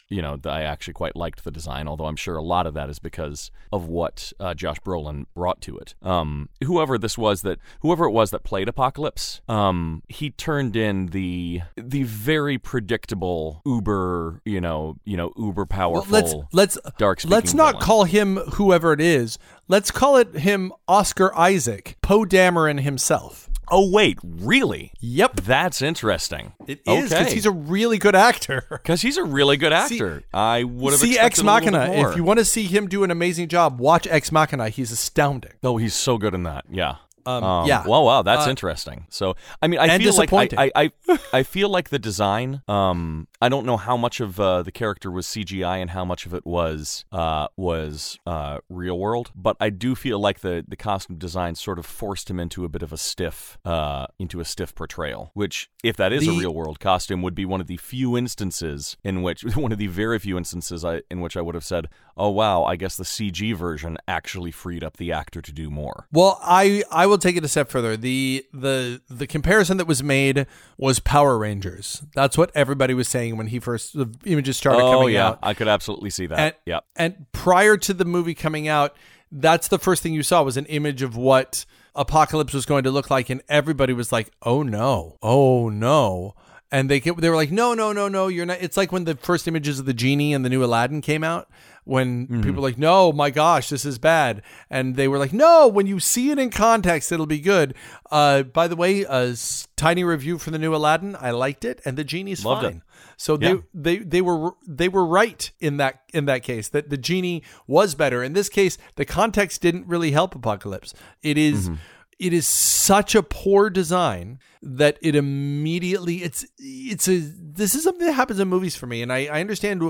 you 0.09 0.21
know, 0.21 0.39
I 0.45 0.61
actually 0.61 0.93
quite 0.93 1.15
liked 1.15 1.43
the 1.43 1.51
design, 1.51 1.87
although 1.87 2.05
I'm 2.05 2.15
sure 2.15 2.37
a 2.37 2.41
lot 2.41 2.65
of 2.65 2.73
that 2.75 2.89
is 2.89 2.99
because 2.99 3.51
of 3.73 3.87
what 3.87 4.31
uh, 4.39 4.53
Josh 4.53 4.79
Brolin 4.79 5.25
brought 5.35 5.61
to 5.61 5.77
it. 5.77 5.95
Um, 6.01 6.49
whoever 6.63 6.97
this 6.97 7.17
was 7.17 7.41
that, 7.41 7.59
whoever 7.81 8.05
it 8.05 8.11
was 8.11 8.31
that 8.31 8.43
played 8.43 8.69
Apocalypse, 8.69 9.41
um, 9.49 10.03
he 10.07 10.29
turned 10.29 10.75
in 10.75 11.07
the 11.07 11.61
the 11.75 12.03
very 12.03 12.57
predictable 12.57 13.61
uber, 13.65 14.41
you 14.45 14.61
know, 14.61 14.97
you 15.03 15.17
know, 15.17 15.33
uber 15.37 15.65
powerful. 15.65 16.11
let's 16.11 16.33
let's 16.53 16.77
dark 16.97 17.23
let's 17.25 17.53
not 17.53 17.73
villain. 17.73 17.85
call 17.85 18.03
him 18.05 18.37
whoever 18.53 18.93
it 18.93 19.01
is. 19.01 19.37
Let's 19.69 19.91
call 19.91 20.15
it 20.17 20.33
him 20.35 20.71
Oscar 20.87 21.35
Isaac, 21.37 21.97
Poe 22.01 22.23
Dameron 22.25 22.79
himself. 22.81 23.49
Oh 23.69 23.91
wait, 23.91 24.17
really? 24.23 24.93
Yep, 25.01 25.41
That's 25.41 25.81
interesting. 25.81 26.53
it 26.67 26.79
is 26.87 27.09
because 27.09 27.11
Okay. 27.11 27.33
he's 27.33 27.45
a 27.45 27.51
really 27.51 27.97
good 27.97 28.15
actor. 28.15 28.63
because 28.71 29.01
he's 29.01 29.17
a 29.17 29.25
really 29.25 29.57
good 29.57 29.73
actor. 29.73 30.23
I 30.33 30.63
would 30.63 30.93
have 30.93 31.01
see 31.01 31.19
Ex 31.19 31.39
expected 31.39 31.43
a 31.43 31.51
little 31.51 31.71
Machina. 31.79 31.91
bit 31.93 31.97
more. 32.01 32.11
If 32.11 32.15
you 32.15 32.23
want 32.23 32.39
to 32.39 32.45
see 32.45 32.63
him 32.63 32.87
do 32.87 33.03
an 33.03 33.11
amazing 33.11 33.49
job, 33.49 33.81
watch 33.81 34.07
Ex 34.07 34.31
Machina. 34.31 34.69
He's 34.69 34.91
astounding. 34.93 35.51
Oh, 35.63 35.75
he's 35.75 35.93
so 35.93 36.17
good 36.17 36.33
in 36.33 36.43
that. 36.43 36.63
Yeah. 36.71 36.95
Um, 37.27 37.67
yeah. 37.67 37.85
Wow. 37.85 38.03
Wow. 38.03 38.21
That's 38.21 38.47
Uh, 38.47 38.49
interesting. 38.49 39.05
So, 39.09 39.35
I 39.61 39.67
mean, 39.67 39.79
I 39.79 39.97
feel 39.97 40.15
like 40.15 40.31
I. 40.33 40.47
I, 40.57 40.91
I, 41.09 41.19
I 41.33 41.43
feel 41.43 41.69
like 41.69 41.89
the 41.89 41.99
design. 41.99 42.61
Um, 42.67 43.27
I 43.41 43.49
don't 43.49 43.65
know 43.65 43.77
how 43.77 43.97
much 43.97 44.19
of 44.19 44.39
uh, 44.39 44.63
the 44.63 44.71
character 44.71 45.11
was 45.11 45.27
CGI 45.27 45.77
and 45.81 45.89
how 45.91 46.05
much 46.05 46.25
of 46.25 46.33
it 46.33 46.45
was 46.45 47.05
uh, 47.11 47.47
was 47.57 48.17
uh, 48.25 48.59
real 48.69 48.97
world. 48.97 49.31
But 49.35 49.57
I 49.59 49.69
do 49.69 49.93
feel 49.95 50.19
like 50.19 50.39
the 50.39 50.63
the 50.67 50.75
costume 50.75 51.17
design 51.17 51.55
sort 51.55 51.79
of 51.79 51.85
forced 51.85 52.29
him 52.29 52.39
into 52.39 52.63
a 52.65 52.69
bit 52.69 52.81
of 52.81 52.91
a 52.93 52.97
stiff 52.97 53.57
uh, 53.65 54.07
into 54.19 54.39
a 54.39 54.45
stiff 54.45 54.73
portrayal. 54.73 55.31
Which, 55.33 55.69
if 55.83 55.97
that 55.97 56.13
is 56.13 56.27
a 56.27 56.31
real 56.31 56.53
world 56.53 56.79
costume, 56.79 57.21
would 57.21 57.35
be 57.35 57.45
one 57.45 57.61
of 57.61 57.67
the 57.67 57.77
few 57.77 58.17
instances 58.17 58.97
in 59.03 59.21
which 59.21 59.43
one 59.55 59.71
of 59.71 59.77
the 59.77 59.87
very 59.87 60.19
few 60.19 60.37
instances 60.37 60.85
I, 60.85 61.01
in 61.11 61.21
which 61.21 61.35
I 61.37 61.41
would 61.41 61.55
have 61.55 61.65
said, 61.65 61.87
"Oh 62.17 62.29
wow, 62.29 62.63
I 62.63 62.75
guess 62.75 62.97
the 62.97 63.03
CG 63.03 63.55
version 63.55 63.97
actually 64.07 64.51
freed 64.51 64.83
up 64.83 64.97
the 64.97 65.11
actor 65.11 65.41
to 65.41 65.51
do 65.51 65.69
more." 65.69 66.07
Well, 66.11 66.39
I 66.41 66.83
I 66.91 67.05
will 67.05 67.17
take 67.17 67.35
it 67.35 67.43
a 67.43 67.47
step 67.47 67.69
further. 67.69 67.95
The 67.95 68.45
the 68.53 69.01
the 69.09 69.27
comparison 69.27 69.77
that 69.77 69.87
was 69.87 70.03
made 70.03 70.47
was 70.77 70.99
Power 70.99 71.37
Rangers. 71.37 72.03
That's 72.15 72.37
what 72.37 72.51
everybody 72.55 72.93
was 72.93 73.07
saying 73.07 73.37
when 73.37 73.47
he 73.47 73.59
first 73.59 73.93
the 73.93 74.13
images 74.25 74.57
started 74.57 74.83
oh 74.83 74.99
coming 74.99 75.13
yeah, 75.13 75.29
out. 75.29 75.39
I 75.41 75.53
could 75.53 75.67
absolutely 75.67 76.09
see 76.09 76.27
that. 76.27 76.39
And, 76.39 76.55
yep. 76.65 76.85
and 76.95 77.25
prior 77.31 77.77
to 77.77 77.93
the 77.93 78.05
movie 78.05 78.33
coming 78.33 78.67
out, 78.67 78.95
that's 79.31 79.67
the 79.67 79.79
first 79.79 80.03
thing 80.03 80.13
you 80.13 80.23
saw 80.23 80.43
was 80.43 80.57
an 80.57 80.65
image 80.65 81.01
of 81.01 81.15
what 81.15 81.65
Apocalypse 81.95 82.53
was 82.53 82.65
going 82.65 82.83
to 82.83 82.91
look 82.91 83.09
like, 83.09 83.29
and 83.29 83.41
everybody 83.49 83.93
was 83.93 84.11
like, 84.11 84.31
"Oh 84.43 84.63
no, 84.63 85.17
oh 85.21 85.69
no." 85.69 86.35
And 86.69 86.89
they 86.91 86.99
they 86.99 87.29
were 87.29 87.35
like, 87.35 87.51
no, 87.51 87.73
no, 87.73 87.93
no, 87.93 88.09
no, 88.09 88.27
you're 88.27 88.45
not. 88.45 88.57
It's 88.59 88.75
like 88.75 88.91
when 88.91 89.05
the 89.05 89.15
first 89.15 89.47
images 89.47 89.79
of 89.79 89.85
the 89.85 89.93
genie 89.93 90.33
and 90.33 90.43
the 90.43 90.49
new 90.49 90.63
Aladdin 90.63 91.01
came 91.01 91.23
out, 91.23 91.49
when 91.87 92.27
people 92.43 92.61
were 92.61 92.67
like, 92.69 92.77
no, 92.77 93.11
my 93.11 93.29
gosh, 93.29 93.69
this 93.69 93.85
is 93.85 93.97
bad, 93.97 94.41
and 94.69 94.95
they 94.95 95.07
were 95.07 95.17
like, 95.17 95.33
no, 95.33 95.67
when 95.67 95.87
you 95.87 95.99
see 95.99 96.29
it 96.31 96.37
in 96.37 96.49
context, 96.49 97.11
it'll 97.11 97.25
be 97.25 97.39
good. 97.39 97.73
Uh, 98.11 98.43
by 98.43 98.67
the 98.67 98.75
way, 98.75 99.03
a 99.03 99.35
tiny 99.75 100.03
review 100.03 100.37
for 100.37 100.51
the 100.51 100.59
new 100.59 100.75
Aladdin, 100.75 101.15
I 101.19 101.31
liked 101.31 101.63
it, 101.65 101.81
and 101.85 101.97
the 101.97 102.03
genie's 102.03 102.43
Loved 102.45 102.63
it. 102.65 102.71
fine. 102.71 102.81
So 103.15 103.37
they, 103.37 103.47
Yeah. 103.53 103.57
they 103.73 103.97
they 103.97 104.21
were 104.21 104.51
they 104.67 104.89
were 104.89 105.05
right 105.05 105.49
in 105.59 105.77
that 105.77 106.01
in 106.13 106.25
that 106.25 106.43
case 106.43 106.67
that 106.69 106.89
the 106.89 106.97
genie 106.97 107.41
was 107.65 107.95
better. 107.95 108.23
In 108.23 108.33
this 108.33 108.47
case, 108.49 108.77
the 108.95 109.05
context 109.05 109.61
didn't 109.61 109.87
really 109.87 110.11
help 110.11 110.35
Apocalypse. 110.35 110.93
It 111.23 111.37
is- 111.37 111.71
it 112.19 112.33
is 112.33 112.47
such 112.47 113.13
a 113.13 113.21
poor 113.21 113.69
design 113.69 114.39
that 114.63 114.97
it 115.03 115.15
immediately 115.15 116.23
it's 116.23 116.45
it's 116.57 117.07
a 117.07 117.17
this 117.19 117.75
is 117.75 117.83
something 117.83 118.05
that 118.07 118.13
happens 118.13 118.39
in 118.39 118.47
movies 118.47 118.75
for 118.75 118.87
me, 118.87 119.01
and 119.03 119.11
I, 119.13 119.25
I 119.25 119.39
understand. 119.41 119.83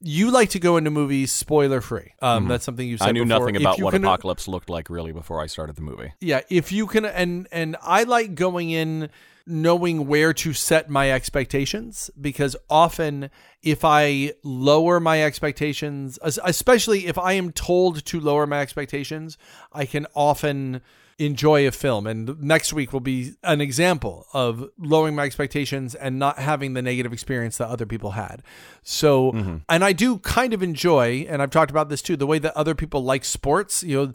You 0.00 0.30
like 0.30 0.50
to 0.50 0.60
go 0.60 0.76
into 0.76 0.90
movies 0.90 1.32
spoiler 1.32 1.80
free. 1.80 2.12
Um, 2.22 2.46
That's 2.46 2.64
something 2.64 2.86
you 2.86 2.98
said. 2.98 3.08
I 3.08 3.12
knew 3.12 3.24
before. 3.24 3.40
nothing 3.40 3.56
about 3.56 3.80
what 3.80 3.92
can- 3.94 4.04
Apocalypse 4.04 4.46
looked 4.46 4.70
like 4.70 4.88
really 4.90 5.12
before 5.12 5.40
I 5.40 5.46
started 5.46 5.74
the 5.76 5.82
movie. 5.82 6.12
yeah 6.20 6.40
if 6.50 6.70
you 6.72 6.86
can 6.86 7.04
and 7.04 7.48
and 7.52 7.76
i 7.82 8.04
like 8.04 8.34
going 8.34 8.70
in 8.70 9.08
knowing 9.46 10.06
where 10.06 10.32
to 10.34 10.52
set 10.52 10.88
my 10.90 11.10
expectations 11.10 12.10
because 12.20 12.54
often 12.68 13.30
if 13.62 13.84
i 13.84 14.32
lower 14.44 15.00
my 15.00 15.22
expectations 15.22 16.18
especially 16.22 17.06
if 17.06 17.16
i 17.18 17.32
am 17.32 17.50
told 17.52 18.04
to 18.04 18.20
lower 18.20 18.46
my 18.46 18.60
expectations 18.60 19.38
i 19.72 19.84
can 19.86 20.06
often 20.14 20.80
enjoy 21.18 21.66
a 21.66 21.72
film. 21.72 22.06
And 22.06 22.40
next 22.40 22.72
week 22.72 22.92
will 22.92 23.00
be 23.00 23.34
an 23.42 23.60
example 23.60 24.26
of 24.32 24.70
lowering 24.78 25.14
my 25.14 25.24
expectations 25.24 25.94
and 25.94 26.18
not 26.18 26.38
having 26.38 26.74
the 26.74 26.82
negative 26.82 27.12
experience 27.12 27.58
that 27.58 27.68
other 27.68 27.86
people 27.86 28.12
had. 28.12 28.42
So, 28.82 29.32
mm-hmm. 29.32 29.56
and 29.68 29.84
I 29.84 29.92
do 29.92 30.18
kind 30.18 30.54
of 30.54 30.62
enjoy, 30.62 31.26
and 31.28 31.42
I've 31.42 31.50
talked 31.50 31.70
about 31.70 31.88
this 31.88 32.02
too, 32.02 32.16
the 32.16 32.26
way 32.26 32.38
that 32.38 32.56
other 32.56 32.74
people 32.74 33.02
like 33.02 33.24
sports. 33.24 33.82
You 33.82 33.96
know, 33.96 34.12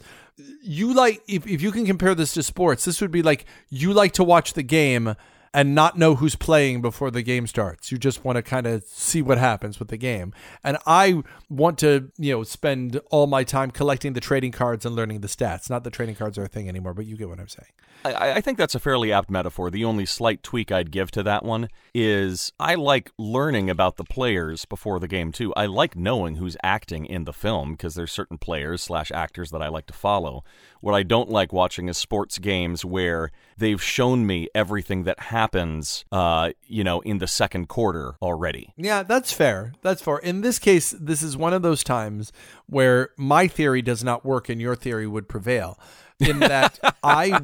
you 0.62 0.94
like, 0.94 1.22
if, 1.28 1.46
if 1.46 1.60
you 1.62 1.70
can 1.70 1.86
compare 1.86 2.14
this 2.14 2.32
to 2.34 2.42
sports, 2.42 2.84
this 2.84 3.00
would 3.00 3.10
be 3.10 3.22
like 3.22 3.44
you 3.68 3.92
like 3.92 4.12
to 4.12 4.24
watch 4.24 4.54
the 4.54 4.62
game 4.62 5.14
and 5.54 5.72
not 5.72 5.96
know 5.96 6.16
who's 6.16 6.34
playing 6.34 6.82
before 6.82 7.12
the 7.12 7.22
game 7.22 7.46
starts. 7.46 7.92
You 7.92 7.96
just 7.96 8.24
want 8.24 8.36
to 8.36 8.42
kind 8.42 8.66
of 8.66 8.82
see 8.82 9.22
what 9.22 9.38
happens 9.38 9.78
with 9.78 9.86
the 9.86 9.96
game. 9.96 10.34
And 10.64 10.76
I 10.84 11.22
want 11.48 11.78
to, 11.78 12.10
you 12.18 12.32
know, 12.32 12.42
spend 12.42 13.00
all 13.12 13.28
my 13.28 13.44
time 13.44 13.70
collecting 13.70 14.14
the 14.14 14.20
trading 14.20 14.50
cards 14.50 14.84
and 14.84 14.96
learning 14.96 15.20
the 15.20 15.28
stats. 15.28 15.70
Not 15.70 15.84
that 15.84 15.92
trading 15.92 16.16
cards 16.16 16.36
are 16.38 16.44
a 16.44 16.48
thing 16.48 16.68
anymore, 16.68 16.92
but 16.92 17.06
you 17.06 17.16
get 17.16 17.28
what 17.28 17.38
I'm 17.38 17.48
saying. 17.48 17.70
I, 18.04 18.32
I 18.32 18.40
think 18.40 18.58
that's 18.58 18.74
a 18.74 18.80
fairly 18.80 19.12
apt 19.12 19.30
metaphor. 19.30 19.70
The 19.70 19.84
only 19.84 20.04
slight 20.04 20.42
tweak 20.42 20.72
I'd 20.72 20.90
give 20.90 21.12
to 21.12 21.22
that 21.22 21.44
one 21.44 21.68
is 21.94 22.52
I 22.58 22.74
like 22.74 23.12
learning 23.16 23.70
about 23.70 23.96
the 23.96 24.04
players 24.04 24.64
before 24.64 24.98
the 24.98 25.08
game 25.08 25.30
too. 25.30 25.54
I 25.54 25.66
like 25.66 25.96
knowing 25.96 26.34
who's 26.34 26.56
acting 26.64 27.06
in 27.06 27.24
the 27.24 27.32
film 27.32 27.72
because 27.72 27.94
there's 27.94 28.12
certain 28.12 28.38
players 28.38 28.82
slash 28.82 29.12
actors 29.12 29.52
that 29.52 29.62
I 29.62 29.68
like 29.68 29.86
to 29.86 29.94
follow. 29.94 30.42
What 30.84 30.94
I 30.94 31.02
don't 31.02 31.30
like 31.30 31.50
watching 31.50 31.88
is 31.88 31.96
sports 31.96 32.36
games 32.36 32.84
where 32.84 33.30
they've 33.56 33.82
shown 33.82 34.26
me 34.26 34.48
everything 34.54 35.04
that 35.04 35.18
happens, 35.18 36.04
uh, 36.12 36.50
you 36.66 36.84
know, 36.84 37.00
in 37.00 37.16
the 37.16 37.26
second 37.26 37.70
quarter 37.70 38.16
already. 38.20 38.74
Yeah, 38.76 39.02
that's 39.02 39.32
fair. 39.32 39.72
That's 39.80 40.02
fair. 40.02 40.18
In 40.18 40.42
this 40.42 40.58
case, 40.58 40.90
this 40.90 41.22
is 41.22 41.38
one 41.38 41.54
of 41.54 41.62
those 41.62 41.82
times 41.82 42.32
where 42.66 43.12
my 43.16 43.48
theory 43.48 43.80
does 43.80 44.04
not 44.04 44.26
work 44.26 44.50
and 44.50 44.60
your 44.60 44.76
theory 44.76 45.06
would 45.06 45.26
prevail. 45.26 45.78
In 46.20 46.38
that 46.40 46.78
I 47.02 47.40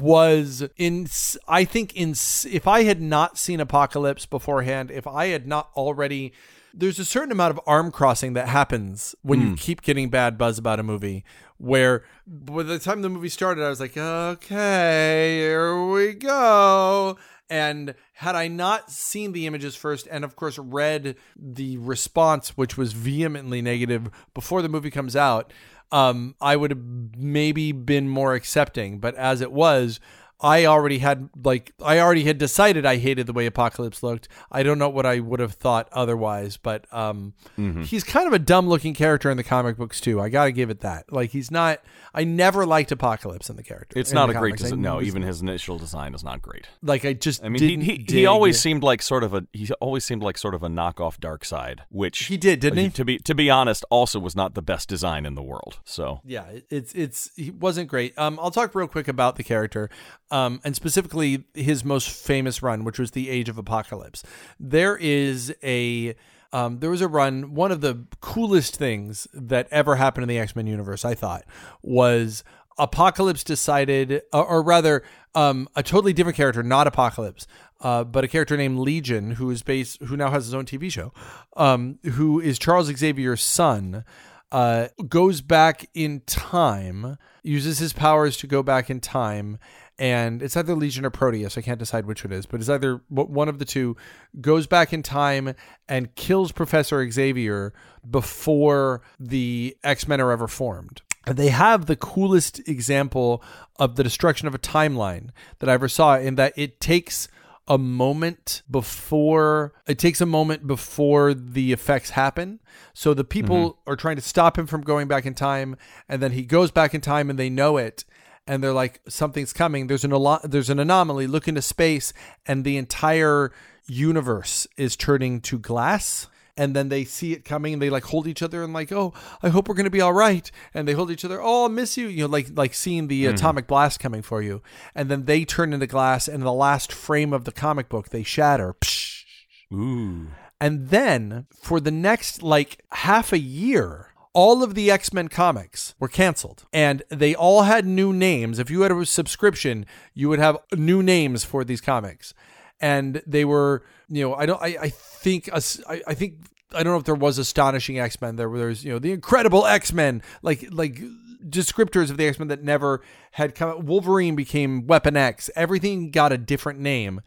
was 0.00 0.66
in, 0.78 1.06
I 1.46 1.66
think 1.66 1.94
in, 1.94 2.12
if 2.12 2.66
I 2.66 2.84
had 2.84 3.02
not 3.02 3.36
seen 3.36 3.60
Apocalypse 3.60 4.24
beforehand, 4.24 4.90
if 4.90 5.06
I 5.06 5.26
had 5.26 5.46
not 5.46 5.68
already, 5.76 6.32
there's 6.72 6.98
a 6.98 7.04
certain 7.04 7.32
amount 7.32 7.50
of 7.50 7.60
arm 7.66 7.90
crossing 7.90 8.32
that 8.34 8.48
happens 8.48 9.14
when 9.22 9.40
you 9.40 9.56
keep 9.56 9.82
getting 9.82 10.08
bad 10.08 10.38
buzz 10.38 10.56
about 10.56 10.80
a 10.80 10.82
movie. 10.82 11.24
Where 11.60 12.04
by 12.26 12.62
the 12.62 12.78
time 12.78 13.02
the 13.02 13.10
movie 13.10 13.28
started, 13.28 13.62
I 13.62 13.68
was 13.68 13.80
like, 13.80 13.94
okay, 13.94 15.36
here 15.36 15.84
we 15.84 16.14
go. 16.14 17.18
And 17.50 17.94
had 18.14 18.34
I 18.34 18.48
not 18.48 18.90
seen 18.90 19.32
the 19.32 19.46
images 19.46 19.76
first, 19.76 20.08
and 20.10 20.24
of 20.24 20.36
course 20.36 20.58
read 20.58 21.16
the 21.36 21.76
response, 21.76 22.56
which 22.56 22.78
was 22.78 22.94
vehemently 22.94 23.60
negative 23.60 24.08
before 24.32 24.62
the 24.62 24.70
movie 24.70 24.90
comes 24.90 25.14
out, 25.14 25.52
um, 25.92 26.34
I 26.40 26.56
would 26.56 26.70
have 26.70 26.82
maybe 27.18 27.72
been 27.72 28.08
more 28.08 28.34
accepting. 28.34 28.98
But 28.98 29.14
as 29.16 29.42
it 29.42 29.52
was, 29.52 30.00
I 30.42 30.64
already 30.64 30.98
had 30.98 31.28
like 31.44 31.72
I 31.82 31.98
already 31.98 32.24
had 32.24 32.38
decided 32.38 32.86
I 32.86 32.96
hated 32.96 33.26
the 33.26 33.32
way 33.32 33.46
Apocalypse 33.46 34.02
looked. 34.02 34.28
I 34.50 34.62
don't 34.62 34.78
know 34.78 34.88
what 34.88 35.06
I 35.06 35.20
would 35.20 35.40
have 35.40 35.52
thought 35.54 35.88
otherwise, 35.92 36.56
but 36.56 36.86
um, 36.92 37.34
he's 37.56 38.04
kind 38.04 38.26
of 38.26 38.32
a 38.32 38.38
dumb 38.38 38.68
looking 38.68 38.94
character 38.94 39.30
in 39.30 39.36
the 39.36 39.44
comic 39.44 39.76
books 39.76 40.00
too. 40.00 40.20
I 40.20 40.28
got 40.28 40.46
to 40.46 40.52
give 40.52 40.70
it 40.70 40.80
that. 40.80 41.12
Like 41.12 41.30
he's 41.30 41.50
not. 41.50 41.80
I 42.14 42.24
never 42.24 42.66
liked 42.66 42.90
Apocalypse 42.90 43.50
in 43.50 43.56
the 43.56 43.62
character. 43.62 43.98
It's 43.98 44.12
not 44.12 44.30
a 44.30 44.34
great 44.34 44.52
comics. 44.52 44.62
I 44.62 44.64
design. 44.66 44.82
No, 44.82 45.00
even 45.00 45.22
his 45.22 45.42
initial 45.42 45.78
design 45.78 46.14
is 46.14 46.24
not 46.24 46.42
great. 46.42 46.66
like 46.82 47.04
I 47.04 47.12
just. 47.12 47.44
I 47.44 47.48
mean, 47.48 47.80
he 47.80 47.96
he, 47.96 48.06
he 48.08 48.26
always 48.26 48.60
seemed 48.60 48.82
like 48.82 49.02
sort 49.02 49.24
of 49.24 49.34
a 49.34 49.46
he 49.52 49.70
always 49.74 50.04
seemed 50.04 50.22
like 50.22 50.38
sort 50.38 50.54
of 50.54 50.62
a 50.62 50.68
knockoff 50.68 51.18
Darkseid, 51.18 51.80
which 51.90 52.26
He 52.26 52.36
did, 52.36 52.60
didn't 52.60 52.78
he? 52.78 52.88
To 52.90 53.04
be 53.04 53.18
to 53.18 53.34
be 53.34 53.50
honest, 53.50 53.84
also 53.90 54.18
was 54.18 54.34
not 54.34 54.54
the 54.54 54.62
best 54.62 54.88
design 54.88 55.26
in 55.26 55.34
the 55.34 55.42
world. 55.42 55.80
So 55.84 56.20
Yeah, 56.24 56.46
it's 56.70 56.92
it's 56.94 57.30
he 57.36 57.50
wasn't 57.50 57.88
great. 57.88 58.18
Um, 58.18 58.38
I'll 58.40 58.50
talk 58.50 58.74
real 58.74 58.88
quick 58.88 59.08
about 59.08 59.36
the 59.36 59.44
character, 59.44 59.90
um, 60.30 60.60
and 60.64 60.76
specifically 60.76 61.44
his 61.54 61.84
most 61.84 62.08
famous 62.08 62.62
run, 62.62 62.84
which 62.84 62.98
was 62.98 63.12
the 63.12 63.28
Age 63.28 63.48
of 63.48 63.58
Apocalypse. 63.58 64.22
There 64.58 64.96
is 64.96 65.54
a 65.62 66.14
um, 66.52 66.80
there 66.80 66.90
was 66.90 67.00
a 67.00 67.08
run. 67.08 67.54
One 67.54 67.70
of 67.70 67.80
the 67.80 68.06
coolest 68.20 68.76
things 68.76 69.28
that 69.32 69.68
ever 69.70 69.96
happened 69.96 70.24
in 70.24 70.28
the 70.28 70.38
X 70.38 70.56
Men 70.56 70.66
universe, 70.66 71.04
I 71.04 71.14
thought, 71.14 71.44
was 71.82 72.42
Apocalypse 72.78 73.44
decided, 73.44 74.22
or, 74.32 74.44
or 74.44 74.62
rather, 74.62 75.02
um, 75.34 75.68
a 75.76 75.82
totally 75.82 76.12
different 76.12 76.36
character, 76.36 76.62
not 76.62 76.86
Apocalypse, 76.86 77.46
uh, 77.80 78.04
but 78.04 78.24
a 78.24 78.28
character 78.28 78.56
named 78.56 78.78
Legion, 78.78 79.32
who 79.32 79.50
is 79.50 79.62
based, 79.62 80.02
who 80.02 80.16
now 80.16 80.30
has 80.30 80.46
his 80.46 80.54
own 80.54 80.64
TV 80.64 80.90
show, 80.90 81.12
um, 81.56 81.98
who 82.12 82.40
is 82.40 82.58
Charles 82.58 82.86
Xavier's 82.86 83.42
son 83.42 84.04
uh, 84.52 84.88
goes 85.08 85.40
back 85.40 85.88
in 85.94 86.20
time, 86.26 87.16
uses 87.42 87.78
his 87.78 87.92
powers 87.92 88.36
to 88.38 88.46
go 88.46 88.62
back 88.62 88.90
in 88.90 89.00
time, 89.00 89.58
and 90.00 90.42
it's 90.42 90.56
either 90.56 90.74
Legion 90.74 91.04
or 91.04 91.10
Proteus. 91.10 91.58
I 91.58 91.60
can't 91.60 91.78
decide 91.78 92.06
which 92.06 92.24
one 92.24 92.32
it 92.32 92.36
is, 92.36 92.46
but 92.46 92.58
it's 92.58 92.70
either 92.70 93.02
one 93.10 93.50
of 93.50 93.58
the 93.58 93.66
two. 93.66 93.96
Goes 94.40 94.66
back 94.66 94.94
in 94.94 95.02
time 95.02 95.54
and 95.88 96.14
kills 96.14 96.52
Professor 96.52 97.08
Xavier 97.08 97.74
before 98.10 99.02
the 99.20 99.76
X 99.84 100.08
Men 100.08 100.20
are 100.22 100.32
ever 100.32 100.48
formed. 100.48 101.02
And 101.26 101.36
They 101.36 101.50
have 101.50 101.84
the 101.84 101.96
coolest 101.96 102.66
example 102.66 103.44
of 103.78 103.96
the 103.96 104.02
destruction 104.02 104.48
of 104.48 104.54
a 104.54 104.58
timeline 104.58 105.30
that 105.58 105.68
I 105.68 105.74
ever 105.74 105.88
saw, 105.88 106.16
in 106.16 106.36
that 106.36 106.54
it 106.56 106.80
takes 106.80 107.28
a 107.68 107.76
moment 107.76 108.62
before 108.68 109.74
it 109.86 109.98
takes 109.98 110.22
a 110.22 110.26
moment 110.26 110.66
before 110.66 111.34
the 111.34 111.72
effects 111.72 112.10
happen. 112.10 112.58
So 112.94 113.12
the 113.12 113.22
people 113.22 113.72
mm-hmm. 113.72 113.92
are 113.92 113.96
trying 113.96 114.16
to 114.16 114.22
stop 114.22 114.58
him 114.58 114.66
from 114.66 114.80
going 114.80 115.08
back 115.08 115.26
in 115.26 115.34
time, 115.34 115.76
and 116.08 116.22
then 116.22 116.32
he 116.32 116.42
goes 116.42 116.70
back 116.70 116.94
in 116.94 117.02
time, 117.02 117.28
and 117.28 117.38
they 117.38 117.50
know 117.50 117.76
it, 117.76 118.04
and 118.46 118.62
they're 118.62 118.72
like, 118.72 119.00
something's 119.08 119.52
coming. 119.52 119.86
There's 119.86 120.04
an 120.04 120.12
alo- 120.12 120.40
there's 120.42 120.70
an 120.70 120.78
anomaly. 120.78 121.26
Look 121.26 121.48
into 121.48 121.62
space, 121.62 122.12
and 122.46 122.64
the 122.64 122.76
entire 122.76 123.52
universe 123.86 124.66
is 124.76 124.96
turning 124.96 125.40
to 125.42 125.58
glass. 125.58 126.26
And 126.56 126.76
then 126.76 126.90
they 126.90 127.04
see 127.04 127.32
it 127.32 127.44
coming, 127.44 127.74
and 127.74 127.80
they 127.80 127.88
like 127.88 128.04
hold 128.04 128.26
each 128.26 128.42
other 128.42 128.62
and 128.62 128.74
like, 128.74 128.92
oh, 128.92 129.14
I 129.42 129.48
hope 129.48 129.68
we're 129.68 129.74
gonna 129.76 129.88
be 129.88 130.00
all 130.00 130.12
right. 130.12 130.50
And 130.74 130.86
they 130.86 130.92
hold 130.92 131.10
each 131.10 131.24
other. 131.24 131.40
Oh, 131.40 131.66
I 131.66 131.68
miss 131.68 131.96
you. 131.96 132.08
You 132.08 132.22
know, 132.22 132.28
like 132.28 132.48
like 132.54 132.74
seeing 132.74 133.08
the 133.08 133.24
hmm. 133.24 133.34
atomic 133.34 133.66
blast 133.66 134.00
coming 134.00 134.20
for 134.20 134.42
you. 134.42 134.62
And 134.94 135.08
then 135.08 135.24
they 135.24 135.44
turn 135.44 135.72
into 135.72 135.86
glass, 135.86 136.28
and 136.28 136.42
the 136.42 136.52
last 136.52 136.92
frame 136.92 137.32
of 137.32 137.44
the 137.44 137.52
comic 137.52 137.88
book, 137.88 138.10
they 138.10 138.22
shatter. 138.22 138.74
Psh. 138.74 139.24
ooh, 139.72 140.26
And 140.60 140.88
then 140.88 141.46
for 141.62 141.80
the 141.80 141.92
next 141.92 142.42
like 142.42 142.84
half 142.90 143.32
a 143.32 143.38
year, 143.38 144.09
all 144.32 144.62
of 144.62 144.74
the 144.74 144.90
X 144.90 145.12
Men 145.12 145.28
comics 145.28 145.94
were 145.98 146.08
canceled 146.08 146.64
and 146.72 147.02
they 147.08 147.34
all 147.34 147.62
had 147.62 147.86
new 147.86 148.12
names. 148.12 148.58
If 148.58 148.70
you 148.70 148.82
had 148.82 148.92
a 148.92 149.06
subscription, 149.06 149.86
you 150.14 150.28
would 150.28 150.38
have 150.38 150.58
new 150.74 151.02
names 151.02 151.44
for 151.44 151.64
these 151.64 151.80
comics. 151.80 152.34
And 152.80 153.22
they 153.26 153.44
were, 153.44 153.84
you 154.08 154.22
know, 154.22 154.34
I 154.34 154.46
don't, 154.46 154.62
I, 154.62 154.76
I 154.80 154.88
think, 154.88 155.50
I, 155.52 155.60
I 156.06 156.14
think, 156.14 156.34
I 156.72 156.82
don't 156.82 156.92
know 156.92 156.98
if 156.98 157.04
there 157.04 157.14
was 157.14 157.38
astonishing 157.38 157.98
X 157.98 158.20
Men. 158.20 158.36
There 158.36 158.48
was, 158.48 158.84
you 158.84 158.92
know, 158.92 158.98
the 158.98 159.12
incredible 159.12 159.66
X 159.66 159.92
Men, 159.92 160.22
like, 160.42 160.66
like 160.70 161.02
descriptors 161.48 162.10
of 162.10 162.16
the 162.16 162.26
X 162.26 162.38
Men 162.38 162.48
that 162.48 162.62
never 162.62 163.02
had 163.32 163.54
come. 163.54 163.84
Wolverine 163.86 164.36
became 164.36 164.86
Weapon 164.86 165.16
X. 165.16 165.50
Everything 165.56 166.10
got 166.10 166.32
a 166.32 166.38
different 166.38 166.78
name, 166.78 167.22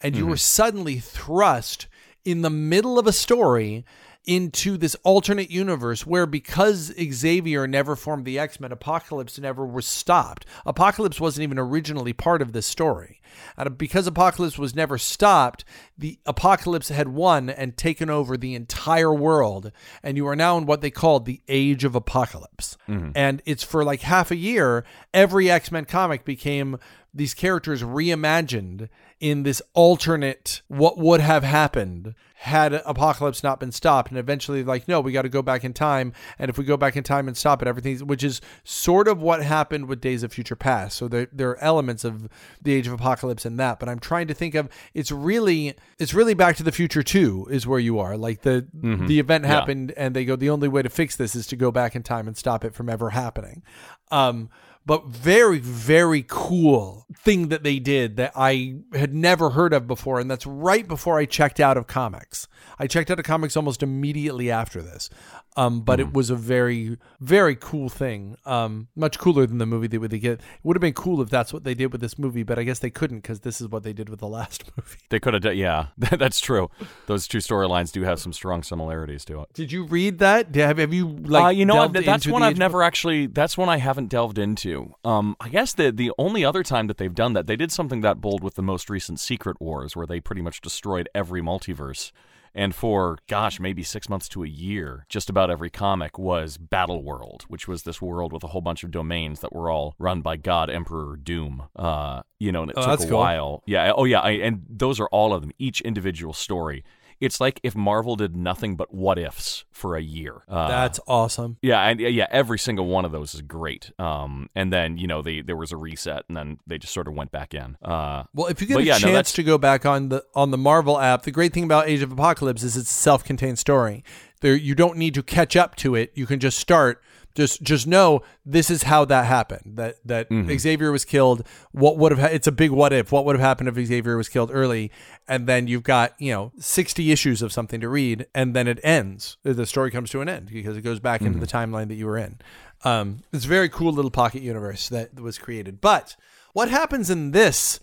and 0.00 0.16
you 0.16 0.22
mm-hmm. 0.22 0.30
were 0.30 0.36
suddenly 0.36 0.98
thrust 0.98 1.86
in 2.24 2.42
the 2.42 2.50
middle 2.50 2.98
of 2.98 3.06
a 3.06 3.12
story 3.12 3.84
into 4.26 4.76
this 4.76 4.96
alternate 5.04 5.50
universe 5.50 6.04
where 6.04 6.26
because 6.26 6.92
Xavier 7.00 7.66
never 7.66 7.94
formed 7.94 8.24
the 8.24 8.38
X-Men, 8.38 8.72
Apocalypse 8.72 9.38
never 9.38 9.64
was 9.64 9.86
stopped. 9.86 10.44
Apocalypse 10.64 11.20
wasn't 11.20 11.44
even 11.44 11.58
originally 11.58 12.12
part 12.12 12.42
of 12.42 12.52
this 12.52 12.66
story. 12.66 13.20
And 13.56 13.78
because 13.78 14.06
Apocalypse 14.06 14.58
was 14.58 14.74
never 14.74 14.98
stopped, 14.98 15.64
the 15.96 16.18
Apocalypse 16.26 16.88
had 16.88 17.08
won 17.08 17.48
and 17.50 17.76
taken 17.76 18.10
over 18.10 18.36
the 18.36 18.54
entire 18.54 19.14
world. 19.14 19.72
And 20.02 20.16
you 20.16 20.26
are 20.26 20.36
now 20.36 20.58
in 20.58 20.66
what 20.66 20.80
they 20.80 20.90
called 20.90 21.24
the 21.24 21.40
Age 21.48 21.84
of 21.84 21.94
Apocalypse. 21.94 22.76
Mm-hmm. 22.88 23.10
And 23.14 23.42
it's 23.44 23.62
for 23.62 23.84
like 23.84 24.00
half 24.00 24.30
a 24.30 24.36
year, 24.36 24.84
every 25.14 25.50
X-Men 25.50 25.84
comic 25.84 26.24
became 26.24 26.78
these 27.16 27.34
characters 27.34 27.82
reimagined 27.82 28.88
in 29.18 29.42
this 29.44 29.62
alternate 29.72 30.60
what 30.68 30.98
would 30.98 31.20
have 31.20 31.42
happened 31.42 32.14
had 32.34 32.74
apocalypse 32.74 33.42
not 33.42 33.58
been 33.58 33.72
stopped. 33.72 34.10
And 34.10 34.18
eventually 34.18 34.62
like 34.62 34.86
no 34.86 35.00
we 35.00 35.10
got 35.10 35.22
to 35.22 35.30
go 35.30 35.40
back 35.40 35.64
in 35.64 35.72
time. 35.72 36.12
And 36.38 36.50
if 36.50 36.58
we 36.58 36.64
go 36.64 36.76
back 36.76 36.96
in 36.96 37.02
time 37.02 37.26
and 37.26 37.36
stop 37.36 37.62
it 37.62 37.68
everything 37.68 37.98
which 38.06 38.22
is 38.22 38.42
sort 38.62 39.08
of 39.08 39.22
what 39.22 39.42
happened 39.42 39.88
with 39.88 40.02
days 40.02 40.22
of 40.22 40.32
future 40.34 40.54
past. 40.54 40.98
So 40.98 41.08
there, 41.08 41.28
there 41.32 41.50
are 41.50 41.58
elements 41.62 42.04
of 42.04 42.28
the 42.60 42.74
age 42.74 42.86
of 42.86 42.92
apocalypse 42.92 43.46
in 43.46 43.56
that. 43.56 43.80
But 43.80 43.88
i'm 43.88 43.98
trying 43.98 44.28
to 44.28 44.34
think 44.34 44.54
of 44.54 44.68
it's 44.92 45.10
really 45.10 45.74
it's 45.98 46.12
really 46.12 46.34
back 46.34 46.56
to 46.56 46.62
the 46.62 46.72
future 46.72 47.02
too 47.02 47.48
is 47.50 47.66
where 47.66 47.80
you 47.80 47.98
are. 47.98 48.18
Like 48.18 48.42
the 48.42 48.66
the 49.06 49.18
event 49.18 49.46
happened 49.46 49.92
and 49.96 50.14
they 50.14 50.26
go 50.26 50.36
the 50.36 50.50
only 50.50 50.68
way 50.68 50.82
to 50.82 50.90
fix 50.90 51.16
this 51.16 51.34
is 51.34 51.46
to 51.48 51.56
go 51.56 51.70
back 51.70 51.96
in 51.96 52.02
time 52.02 52.28
and 52.28 52.36
stop 52.36 52.64
it 52.64 52.74
from 52.74 52.90
ever 52.90 53.10
happening. 53.10 53.62
Um 54.10 54.50
but 54.86 55.06
very 55.06 55.58
very 55.58 56.24
cool 56.26 57.06
thing 57.18 57.48
that 57.48 57.64
they 57.64 57.78
did 57.78 58.16
that 58.16 58.32
I 58.34 58.76
had 58.94 59.12
never 59.12 59.50
heard 59.50 59.72
of 59.72 59.86
before 59.86 60.20
and 60.20 60.30
that's 60.30 60.46
right 60.46 60.86
before 60.86 61.18
I 61.18 61.26
checked 61.26 61.60
out 61.60 61.76
of 61.76 61.86
comics. 61.86 62.48
I 62.78 62.86
checked 62.86 63.10
out 63.10 63.18
of 63.18 63.24
comics 63.24 63.56
almost 63.56 63.82
immediately 63.82 64.50
after 64.50 64.80
this. 64.80 65.10
Um, 65.56 65.80
but 65.80 66.00
it 66.00 66.12
was 66.12 66.28
a 66.28 66.36
very, 66.36 66.98
very 67.18 67.56
cool 67.56 67.88
thing. 67.88 68.36
Um, 68.44 68.88
much 68.94 69.18
cooler 69.18 69.46
than 69.46 69.56
the 69.56 69.64
movie 69.66 69.86
they 69.86 69.96
would 69.96 70.10
they 70.10 70.18
get. 70.18 70.32
It 70.40 70.40
would 70.62 70.76
have 70.76 70.82
been 70.82 70.92
cool 70.92 71.22
if 71.22 71.30
that's 71.30 71.52
what 71.52 71.64
they 71.64 71.74
did 71.74 71.92
with 71.92 72.02
this 72.02 72.18
movie, 72.18 72.42
but 72.42 72.58
I 72.58 72.62
guess 72.62 72.78
they 72.78 72.90
couldn't 72.90 73.20
because 73.20 73.40
this 73.40 73.60
is 73.60 73.68
what 73.68 73.82
they 73.82 73.94
did 73.94 74.08
with 74.10 74.20
the 74.20 74.28
last 74.38 74.64
movie. 74.76 74.98
They 75.08 75.18
could 75.18 75.32
have 75.32 75.42
done, 75.42 75.56
yeah, 75.56 75.86
that's 75.96 76.40
true. 76.40 76.68
Those 77.06 77.26
two 77.26 77.38
storylines 77.38 77.90
do 77.90 78.02
have 78.02 78.20
some 78.20 78.32
strong 78.34 78.62
similarities 78.62 79.24
to 79.26 79.40
it. 79.40 79.52
Did 79.54 79.72
you 79.72 79.84
read 79.84 80.18
that? 80.18 80.54
Have, 80.54 80.76
have 80.78 80.92
you 80.92 81.08
like? 81.08 81.44
uh, 81.44 81.48
you 81.48 81.64
know, 81.64 81.88
that's 81.88 82.26
one 82.26 82.42
I've 82.42 82.50
Age 82.50 82.54
of- 82.54 82.58
never 82.58 82.82
actually. 82.82 83.26
That's 83.26 83.56
one 83.56 83.68
I 83.70 83.78
haven't 83.78 84.08
delved 84.08 84.38
into. 84.38 84.94
Um, 85.04 85.36
I 85.40 85.48
guess 85.48 85.72
the 85.72 85.90
the 85.90 86.12
only 86.18 86.44
other 86.44 86.62
time 86.62 86.86
that 86.88 86.98
they've 86.98 87.14
done 87.14 87.32
that, 87.32 87.46
they 87.46 87.56
did 87.56 87.72
something 87.72 88.02
that 88.02 88.20
bold 88.20 88.44
with 88.44 88.54
the 88.56 88.62
most 88.62 88.90
recent 88.90 89.20
Secret 89.20 89.60
Wars, 89.60 89.96
where 89.96 90.06
they 90.06 90.20
pretty 90.20 90.42
much 90.42 90.60
destroyed 90.60 91.08
every 91.14 91.40
multiverse. 91.40 92.12
And 92.58 92.74
for 92.74 93.18
gosh, 93.28 93.60
maybe 93.60 93.82
six 93.82 94.08
months 94.08 94.28
to 94.30 94.42
a 94.42 94.48
year, 94.48 95.04
just 95.10 95.28
about 95.28 95.50
every 95.50 95.68
comic 95.68 96.18
was 96.18 96.56
Battle 96.56 97.02
World, 97.04 97.44
which 97.48 97.68
was 97.68 97.82
this 97.82 98.00
world 98.00 98.32
with 98.32 98.42
a 98.42 98.46
whole 98.48 98.62
bunch 98.62 98.82
of 98.82 98.90
domains 98.90 99.40
that 99.40 99.52
were 99.52 99.68
all 99.70 99.94
run 99.98 100.22
by 100.22 100.36
God 100.36 100.70
Emperor 100.70 101.16
Doom. 101.16 101.64
Uh, 101.76 102.22
you 102.40 102.50
know, 102.50 102.62
and 102.62 102.70
it 102.70 102.76
Oh, 102.78 102.86
took 102.96 103.00
a 103.06 103.08
cool. 103.10 103.18
while. 103.18 103.62
Yeah. 103.66 103.92
Oh, 103.94 104.04
yeah. 104.04 104.20
I, 104.20 104.30
and 104.30 104.62
those 104.70 104.98
are 104.98 105.08
all 105.08 105.34
of 105.34 105.42
them, 105.42 105.52
each 105.58 105.82
individual 105.82 106.32
story. 106.32 106.82
It's 107.20 107.40
like 107.40 107.60
if 107.62 107.74
Marvel 107.74 108.16
did 108.16 108.36
nothing 108.36 108.76
but 108.76 108.92
what 108.92 109.18
ifs 109.18 109.64
for 109.70 109.96
a 109.96 110.02
year. 110.02 110.42
Uh, 110.48 110.68
That's 110.68 111.00
awesome. 111.06 111.56
yeah, 111.62 111.80
and 111.82 111.98
yeah, 112.00 112.26
every 112.30 112.58
single 112.58 112.86
one 112.86 113.04
of 113.04 113.12
those 113.12 113.34
is 113.34 113.42
great. 113.42 113.90
Um, 113.98 114.48
and 114.54 114.72
then 114.72 114.98
you 114.98 115.06
know 115.06 115.22
they 115.22 115.40
there 115.40 115.56
was 115.56 115.72
a 115.72 115.76
reset, 115.76 116.24
and 116.28 116.36
then 116.36 116.58
they 116.66 116.78
just 116.78 116.92
sort 116.92 117.08
of 117.08 117.14
went 117.14 117.30
back 117.32 117.54
in. 117.54 117.76
Uh, 117.82 118.24
Well, 118.34 118.46
if 118.48 118.60
you 118.60 118.66
get 118.66 118.78
a 118.78 118.82
yeah, 118.84 118.92
chance 118.98 119.02
that's- 119.04 119.32
to 119.34 119.42
go 119.42 119.56
back 119.58 119.86
on 119.86 120.08
the 120.10 120.24
on 120.34 120.50
the 120.50 120.58
Marvel 120.58 120.98
app, 120.98 121.22
the 121.22 121.30
great 121.30 121.52
thing 121.52 121.64
about 121.64 121.88
Age 121.88 122.02
of 122.02 122.12
Apocalypse 122.12 122.62
is 122.62 122.76
it's 122.76 122.90
a 122.90 122.94
self-contained 122.94 123.58
story. 123.58 124.04
There, 124.42 124.54
you 124.54 124.74
don't 124.74 124.98
need 124.98 125.14
to 125.14 125.22
catch 125.22 125.56
up 125.56 125.76
to 125.76 125.94
it. 125.94 126.12
You 126.14 126.26
can 126.26 126.38
just 126.40 126.58
start. 126.58 127.02
Just 127.36 127.62
just 127.62 127.86
know 127.86 128.22
this 128.44 128.70
is 128.70 128.82
how 128.84 129.04
that 129.04 129.26
happened. 129.26 129.76
That 129.76 129.96
that 130.04 130.28
Mm-hmm. 130.30 130.56
Xavier 130.58 130.90
was 130.90 131.04
killed. 131.04 131.46
What 131.72 131.98
would 131.98 132.10
have? 132.12 132.18
Ha- 132.20 132.34
it's 132.34 132.46
a 132.46 132.52
big 132.52 132.70
what 132.72 132.92
if. 132.92 133.12
What 133.12 133.24
would 133.26 133.36
have 133.36 133.42
happened 133.44 133.68
if 133.68 133.86
Xavier 133.86 134.16
was 134.16 134.28
killed 134.28 134.50
early? 134.52 134.90
And 135.28 135.46
then 135.46 135.68
you've 135.68 135.82
got 135.84 136.14
you 136.18 136.32
know 136.32 136.52
sixty 136.58 137.12
issues 137.12 137.42
of 137.42 137.52
something 137.52 137.80
to 137.80 137.88
read, 137.88 138.26
and 138.34 138.54
then 138.56 138.66
it 138.66 138.80
ends. 138.82 139.36
The 139.44 139.66
story 139.66 139.90
comes 139.90 140.10
to 140.10 140.20
an 140.22 140.28
end 140.28 140.50
because 140.50 140.76
it 140.76 140.82
goes 140.82 140.98
back 140.98 141.20
into 141.20 141.38
the 141.38 141.46
Mm-hmm. 141.46 141.74
timeline 141.74 141.88
that 141.88 141.94
you 141.94 142.06
were 142.06 142.18
in. 142.18 142.38
Um, 142.84 143.18
it's 143.32 143.44
a 143.44 143.48
very 143.48 143.68
cool 143.68 143.92
little 143.92 144.10
pocket 144.10 144.42
universe 144.42 144.88
that 144.88 145.20
was 145.20 145.38
created. 145.38 145.80
But 145.80 146.16
what 146.54 146.70
happens 146.70 147.10
in 147.10 147.32
this 147.32 147.80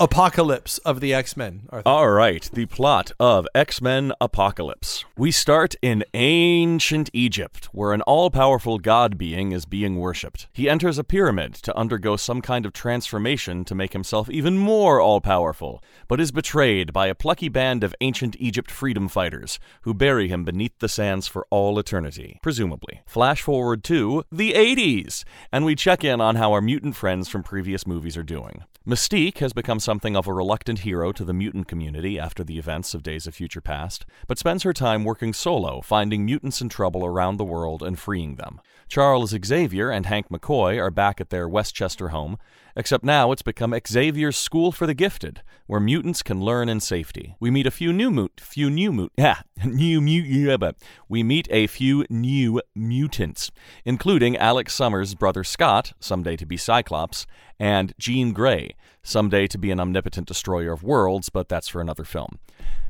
apocalypse 0.00 0.78
of 0.78 0.98
the 0.98 1.14
X 1.14 1.36
Men? 1.36 1.68
All 1.86 2.10
right, 2.10 2.50
the 2.52 2.66
plot 2.66 3.12
of 3.20 3.46
X 3.54 3.80
Men 3.80 4.12
Apocalypse. 4.20 5.04
We 5.16 5.30
start 5.30 5.76
in 5.82 6.04
ancient 6.14 7.10
Egypt, 7.12 7.66
where 7.66 7.92
an 7.92 8.02
all 8.02 8.28
powerful 8.28 8.80
god 8.80 9.16
being 9.16 9.52
is 9.52 9.66
being 9.66 10.00
worshipped. 10.00 10.48
He 10.52 10.68
enters 10.68 10.98
a 10.98 11.04
pyramid 11.04 11.54
to 11.54 11.76
undergo 11.76 12.16
some 12.16 12.40
kind 12.42 12.66
of 12.66 12.72
transformation 12.72 13.64
to 13.66 13.74
make 13.76 13.92
himself 13.92 14.28
even 14.28 14.58
more 14.58 15.00
all 15.00 15.20
powerful, 15.20 15.80
but 16.08 16.20
is 16.20 16.32
betrayed 16.32 16.92
by 16.92 17.06
a 17.06 17.14
plucky 17.14 17.48
band 17.48 17.84
of 17.84 17.94
ancient 18.00 18.34
Egypt 18.40 18.72
freedom 18.72 19.06
fighters 19.06 19.60
who 19.82 19.94
bury 19.94 20.26
him 20.26 20.44
beneath 20.44 20.76
the 20.80 20.88
sands 20.88 21.28
for 21.28 21.46
all 21.50 21.78
eternity, 21.78 22.40
presumably. 22.42 23.02
Flash 23.06 23.42
forward 23.42 23.84
to 23.84 24.24
the 24.32 24.54
80s, 24.54 25.22
and 25.52 25.64
we 25.64 25.76
check 25.76 26.02
in 26.02 26.20
on 26.20 26.34
how 26.34 26.52
our 26.52 26.60
mutant 26.60 26.96
friends 26.96 27.28
from 27.28 27.44
previous 27.44 27.86
movies 27.86 28.16
are 28.16 28.24
doing. 28.24 28.64
Mystique 28.86 29.38
has 29.38 29.54
become 29.54 29.80
something 29.80 30.14
of 30.14 30.26
a 30.26 30.32
reluctant 30.34 30.80
hero 30.80 31.10
to 31.10 31.24
the 31.24 31.32
mutant 31.32 31.66
community 31.66 32.18
after 32.18 32.44
the 32.44 32.58
events 32.58 32.92
of 32.92 33.02
Days 33.02 33.26
of 33.26 33.34
Future 33.34 33.62
Past, 33.62 34.04
but 34.26 34.38
spends 34.38 34.62
her 34.62 34.74
time 34.74 35.04
working 35.04 35.32
solo, 35.32 35.80
finding 35.80 36.26
mutants 36.26 36.60
in 36.60 36.68
trouble 36.68 37.02
around 37.06 37.38
the 37.38 37.46
world 37.46 37.82
and 37.82 37.98
freeing 37.98 38.34
them. 38.34 38.60
Charles 38.86 39.34
Xavier 39.42 39.88
and 39.88 40.04
Hank 40.04 40.28
McCoy 40.28 40.78
are 40.78 40.90
back 40.90 41.18
at 41.18 41.30
their 41.30 41.48
Westchester 41.48 42.10
home, 42.10 42.36
except 42.76 43.04
now 43.04 43.32
it's 43.32 43.40
become 43.40 43.74
Xavier's 43.88 44.36
School 44.36 44.70
for 44.70 44.86
the 44.86 44.92
Gifted, 44.92 45.40
where 45.66 45.80
mutants 45.80 46.22
can 46.22 46.42
learn 46.42 46.68
in 46.68 46.78
safety. 46.78 47.36
We 47.40 47.50
meet 47.50 47.66
a 47.66 47.70
few 47.70 47.90
new 47.90 48.10
mut, 48.10 48.32
few 48.38 48.68
new 48.68 48.92
mut, 48.92 49.12
yeah, 49.16 49.40
new 49.64 50.02
mut, 50.02 50.26
yeah, 50.26 50.58
but 50.58 50.76
we 51.08 51.22
meet 51.22 51.48
a 51.50 51.68
few 51.68 52.04
new 52.10 52.60
mutants, 52.74 53.50
including 53.86 54.36
Alex 54.36 54.74
Summers' 54.74 55.14
brother 55.14 55.42
Scott, 55.42 55.94
someday 56.00 56.36
to 56.36 56.44
be 56.44 56.58
Cyclops, 56.58 57.26
and 57.58 57.94
Jean 57.98 58.32
Grey, 58.32 58.74
someday 59.02 59.46
to 59.48 59.58
be 59.58 59.70
an 59.70 59.80
omnipotent 59.80 60.26
destroyer 60.26 60.72
of 60.72 60.82
worlds, 60.82 61.28
but 61.28 61.48
that's 61.48 61.68
for 61.68 61.80
another 61.80 62.04
film. 62.04 62.38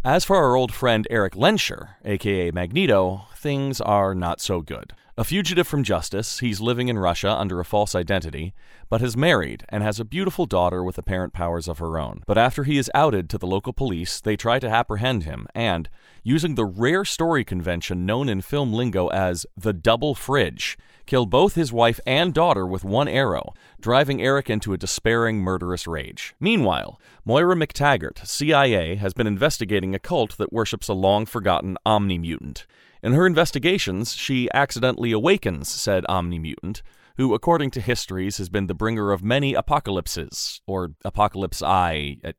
As 0.04 0.24
for 0.24 0.36
our 0.36 0.56
old 0.56 0.72
friend 0.72 1.06
Eric 1.10 1.34
Lehnsherr, 1.34 1.90
aka 2.04 2.50
Magneto, 2.50 3.26
things 3.36 3.80
are 3.80 4.14
not 4.14 4.40
so 4.40 4.60
good. 4.60 4.92
A 5.16 5.22
fugitive 5.22 5.68
from 5.68 5.84
justice, 5.84 6.40
he's 6.40 6.60
living 6.60 6.88
in 6.88 6.98
Russia 6.98 7.30
under 7.30 7.60
a 7.60 7.64
false 7.64 7.94
identity, 7.94 8.52
but 8.88 9.00
has 9.00 9.16
married 9.16 9.64
and 9.68 9.80
has 9.84 10.00
a 10.00 10.04
beautiful 10.04 10.44
daughter 10.44 10.82
with 10.82 10.98
apparent 10.98 11.32
powers 11.32 11.68
of 11.68 11.78
her 11.78 12.00
own. 12.00 12.24
But 12.26 12.36
after 12.36 12.64
he 12.64 12.78
is 12.78 12.90
outed 12.96 13.30
to 13.30 13.38
the 13.38 13.46
local 13.46 13.72
police, 13.72 14.20
they 14.20 14.34
try 14.34 14.58
to 14.58 14.68
apprehend 14.68 15.22
him 15.22 15.46
and, 15.54 15.88
using 16.24 16.56
the 16.56 16.64
rare 16.64 17.04
story 17.04 17.44
convention 17.44 18.04
known 18.04 18.28
in 18.28 18.40
film 18.40 18.72
lingo 18.72 19.06
as 19.06 19.46
the 19.56 19.72
double 19.72 20.16
fridge, 20.16 20.76
kill 21.06 21.26
both 21.26 21.54
his 21.54 21.72
wife 21.72 22.00
and 22.04 22.34
daughter 22.34 22.66
with 22.66 22.82
one 22.82 23.06
arrow, 23.06 23.54
driving 23.80 24.20
Eric 24.20 24.50
into 24.50 24.72
a 24.72 24.78
despairing, 24.78 25.38
murderous 25.38 25.86
rage. 25.86 26.34
Meanwhile, 26.40 27.00
Moira 27.24 27.54
McTaggart, 27.54 28.26
CIA, 28.26 28.96
has 28.96 29.14
been 29.14 29.28
investigating 29.28 29.94
a 29.94 30.00
cult 30.00 30.36
that 30.38 30.52
worships 30.52 30.88
a 30.88 30.92
long 30.92 31.24
forgotten 31.24 31.78
Omni 31.86 32.18
mutant. 32.18 32.66
In 33.04 33.12
her 33.12 33.26
investigations, 33.26 34.14
she 34.14 34.48
accidentally 34.54 35.12
awakens 35.12 35.68
said 35.68 36.06
Omni 36.08 36.38
mutant, 36.38 36.82
who, 37.18 37.34
according 37.34 37.70
to 37.72 37.82
histories, 37.82 38.38
has 38.38 38.48
been 38.48 38.66
the 38.66 38.72
bringer 38.72 39.12
of 39.12 39.22
many 39.22 39.52
apocalypses, 39.52 40.62
or 40.66 40.92
apocalypse 41.04 41.62
I. 41.62 42.16
uh, 42.24 42.32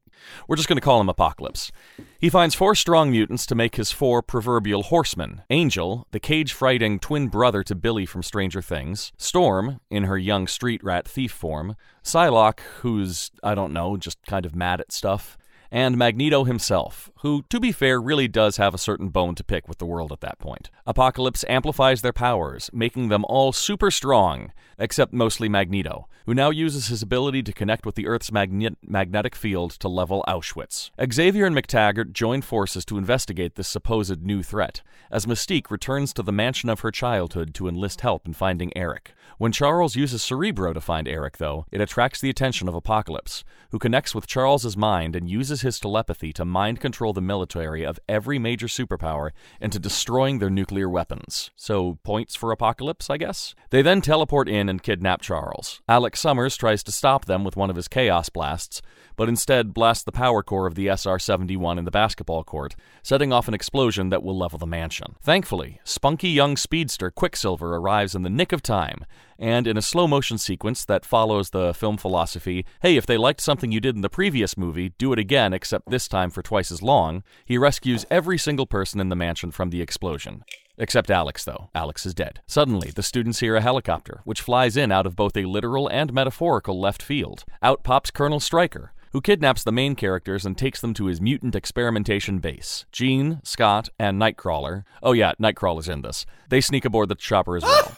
We're 0.47 0.56
just 0.56 0.67
going 0.67 0.78
to 0.78 0.82
call 0.82 0.99
him 0.99 1.08
Apocalypse. 1.08 1.71
He 2.19 2.32
finds 2.32 2.56
four 2.56 2.73
strong 2.73 3.12
mutants 3.12 3.45
to 3.45 3.54
make 3.54 3.75
his 3.75 3.91
four 3.91 4.23
proverbial 4.23 4.82
horsemen 4.82 5.43
Angel, 5.51 6.08
the 6.10 6.19
cage 6.19 6.51
fighting 6.51 6.97
twin 6.97 7.28
brother 7.28 7.62
to 7.62 7.75
Billy 7.75 8.08
from 8.08 8.23
Stranger 8.23 8.63
Things, 8.63 9.13
Storm, 9.17 9.82
in 9.91 10.06
her 10.06 10.17
young 10.17 10.47
street 10.47 10.84
rat 10.84 11.08
thief 11.08 11.32
form, 11.32 11.75
Psylocke, 12.04 12.62
who's, 12.80 13.30
I 13.43 13.54
don't 13.54 13.71
know, 13.71 13.97
just 13.97 14.17
kind 14.25 14.47
of 14.47 14.56
mad 14.56 14.82
at 14.82 14.91
stuff, 14.91 15.38
and 15.76 15.98
Magneto 15.98 16.46
himself, 16.46 17.12
who, 17.20 17.44
to 17.50 17.60
be 17.60 17.74
fair, 17.74 18.00
really 18.00 18.30
does 18.30 18.56
have 18.56 18.74
a 18.74 18.78
certain 18.78 19.10
bone 19.10 19.36
to 19.36 19.44
pick 19.44 19.68
with 19.68 19.78
the 19.78 19.86
world 19.86 20.14
at 20.14 20.22
that 20.22 20.40
point. 20.40 20.70
Apocalypse 20.88 21.44
amplifies 21.50 22.02
their 22.02 22.14
powers, 22.14 22.70
making 22.72 23.10
them 23.10 23.26
all 23.28 23.52
super 23.52 23.92
strong, 23.92 24.54
except 24.80 25.12
mostly 25.12 25.50
Magneto, 25.50 26.08
who 26.26 26.34
now 26.34 26.50
uses 26.50 26.88
his 26.88 27.02
ability 27.02 27.44
to 27.44 27.52
connect 27.52 27.86
with 27.86 27.96
the 27.96 28.08
Earth's 28.08 28.32
magne- 28.32 28.78
magnetic 28.82 29.36
field 29.36 29.72
to 29.72 29.90
level 29.90 30.24
Auschwitz. 30.30 30.92
Xavier 31.12 31.46
and 31.46 31.56
McTaggart 31.56 32.14
join 32.14 32.42
forces 32.42 32.86
to 32.86 32.98
investigate 32.98 33.56
this 33.56 33.68
supposed 33.68 34.24
new 34.24 34.44
threat, 34.44 34.82
as 35.12 35.26
Mystique 35.26 35.70
returns 35.70 36.14
to 36.14 36.24
the 36.24 36.32
mansion 36.32 36.70
of 36.70 36.80
her 36.80 36.92
childhood 36.92 37.54
to 37.54 37.68
enlist 37.68 38.00
help 38.00 38.26
in 38.26 38.34
finding 38.34 38.76
Eric. 38.78 39.14
When 39.38 39.52
Charles 39.52 39.98
uses 39.98 40.24
Cerebro 40.24 40.72
to 40.72 40.80
find 40.80 41.08
Eric, 41.08 41.38
though, 41.38 41.66
it 41.70 41.82
attracts 41.82 42.22
the 42.22 42.30
attention 42.30 42.70
of 42.70 42.76
Apocalypse, 42.76 43.44
who 43.72 43.80
connects 43.80 44.16
with 44.16 44.28
Charles's 44.28 44.78
mind 44.78 45.16
and 45.16 45.30
uses 45.30 45.62
his 45.65 45.80
telepathy 45.80 46.32
to 46.32 46.45
mind 46.45 46.80
control 46.80 47.12
the 47.12 47.21
military 47.21 47.84
of 47.84 47.99
every 48.08 48.39
major 48.39 48.67
superpower 48.67 49.32
into 49.60 49.80
destroying 49.80 50.39
their 50.39 50.49
nuclear 50.49 50.88
weapons. 50.88 51.51
So, 51.58 51.97
points 52.04 52.36
for 52.36 52.51
Apocalypse, 52.51 53.10
I 53.10 53.17
guess? 53.17 53.56
They 53.71 53.82
then 53.82 53.99
teleport 53.99 54.47
in 54.47 54.69
and 54.69 54.82
kidnap 54.82 55.21
Charles. 55.21 55.82
Alex 55.89 56.19
Summers 56.19 56.56
tries 56.56 56.84
to 56.84 56.91
stop 56.91 57.25
them 57.25 57.43
with 57.43 57.58
one 57.58 57.69
of 57.69 57.75
his 57.75 57.88
Chaos 57.88 58.30
Blasts, 58.30 58.82
but 59.15 59.28
instead 59.28 59.73
blasts 59.73 60.04
the 60.04 60.12
power 60.12 60.43
core 60.43 60.67
of 60.67 60.75
the 60.75 60.88
SR 60.88 61.19
71 61.19 61.80
in 61.80 61.86
the 61.86 61.91
basketball 61.91 62.43
court, 62.43 62.75
setting 63.01 63.34
off 63.34 63.47
an 63.47 63.54
explosion 63.54 64.10
that 64.10 64.23
will 64.23 64.38
level 64.38 64.60
the 64.60 64.67
mansion. 64.67 65.15
Thankfully, 65.21 65.80
spunky 65.84 66.30
young 66.30 66.58
speedster 66.58 67.10
Quicksilver 67.10 67.75
arrives 67.75 68.13
in 68.13 68.21
the 68.21 68.30
nick 68.30 68.51
of 68.51 68.62
time, 68.62 69.06
and 69.38 69.67
in 69.67 69.78
a 69.78 69.82
slow 69.82 70.08
motion 70.08 70.38
sequence 70.38 70.86
that 70.86 71.06
follows 71.06 71.50
the 71.50 71.74
film 71.74 71.98
philosophy 71.98 72.65
hey, 72.82 72.98
if 72.98 73.06
they 73.06 73.17
liked 73.17 73.41
something 73.41 73.71
you 73.71 73.80
did 73.80 73.95
in 73.95 74.02
the 74.02 74.10
previous 74.10 74.58
movie, 74.58 74.93
do 74.98 75.13
it 75.13 75.19
again, 75.19 75.54
except 75.54 75.89
this 75.89 76.08
time 76.08 76.30
for 76.30 76.41
twice 76.41 76.71
as 76.71 76.82
long, 76.82 77.24
he 77.45 77.58
rescues 77.58 78.06
every 78.10 78.38
single 78.38 78.65
person 78.65 79.00
in 79.00 79.10
the 79.10 79.15
mansion 79.15 79.52
from 79.52 79.69
the 79.69 79.82
explosion. 79.82 80.43
Except 80.78 81.10
Alex, 81.10 81.45
though. 81.45 81.69
Alex 81.74 82.06
is 82.06 82.13
dead. 82.13 82.41
Suddenly, 82.48 82.91
the 82.91 83.04
students 83.04 83.39
hear 83.39 83.56
a 83.56 83.62
helicopter, 83.62 84.21
which 84.26 84.41
flies 84.41 84.76
in 84.76 84.91
out 84.91 85.06
of 85.06 85.15
both 85.15 85.38
a 85.38 85.45
literal 85.45 85.88
and 85.88 86.12
metaphorical 86.12 86.80
left 86.80 87.02
field. 87.02 87.45
Out 87.62 87.84
pops 87.84 88.12
Colonel 88.12 88.41
Stryker, 88.41 88.91
who 89.13 89.21
kidnaps 89.21 89.63
the 89.63 89.71
main 89.71 89.95
characters 89.95 90.45
and 90.45 90.58
takes 90.58 90.82
them 90.82 90.93
to 90.93 91.06
his 91.06 91.21
mutant 91.21 91.56
experimentation 91.56 92.39
base. 92.39 92.86
Jean, 92.91 93.39
Scott, 93.43 93.88
and 93.98 94.21
Nightcrawler. 94.21 94.84
Oh, 95.02 95.13
yeah, 95.13 95.32
Nightcrawler's 95.39 95.88
in 95.88 96.02
this. 96.02 96.26
They 96.50 96.60
sneak 96.60 96.84
aboard 96.84 97.08
the 97.08 97.15
chopper 97.15 97.56
as 97.56 97.63
well. 97.63 97.98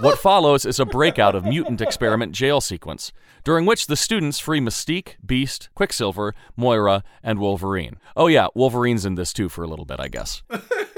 What 0.00 0.18
follows 0.18 0.66
is 0.66 0.80
a 0.80 0.84
breakout 0.84 1.34
of 1.34 1.44
mutant 1.44 1.80
experiment 1.80 2.32
jail 2.32 2.60
sequence, 2.60 3.12
during 3.44 3.64
which 3.64 3.86
the 3.86 3.96
students 3.96 4.38
free 4.40 4.60
Mystique, 4.60 5.14
Beast, 5.24 5.68
Quicksilver, 5.74 6.34
Moira, 6.56 7.04
and 7.22 7.38
Wolverine. 7.38 7.96
Oh 8.16 8.26
yeah, 8.26 8.48
Wolverine's 8.54 9.04
in 9.04 9.14
this 9.14 9.32
too 9.32 9.48
for 9.48 9.62
a 9.62 9.68
little 9.68 9.84
bit, 9.84 10.00
I 10.00 10.08
guess. 10.08 10.42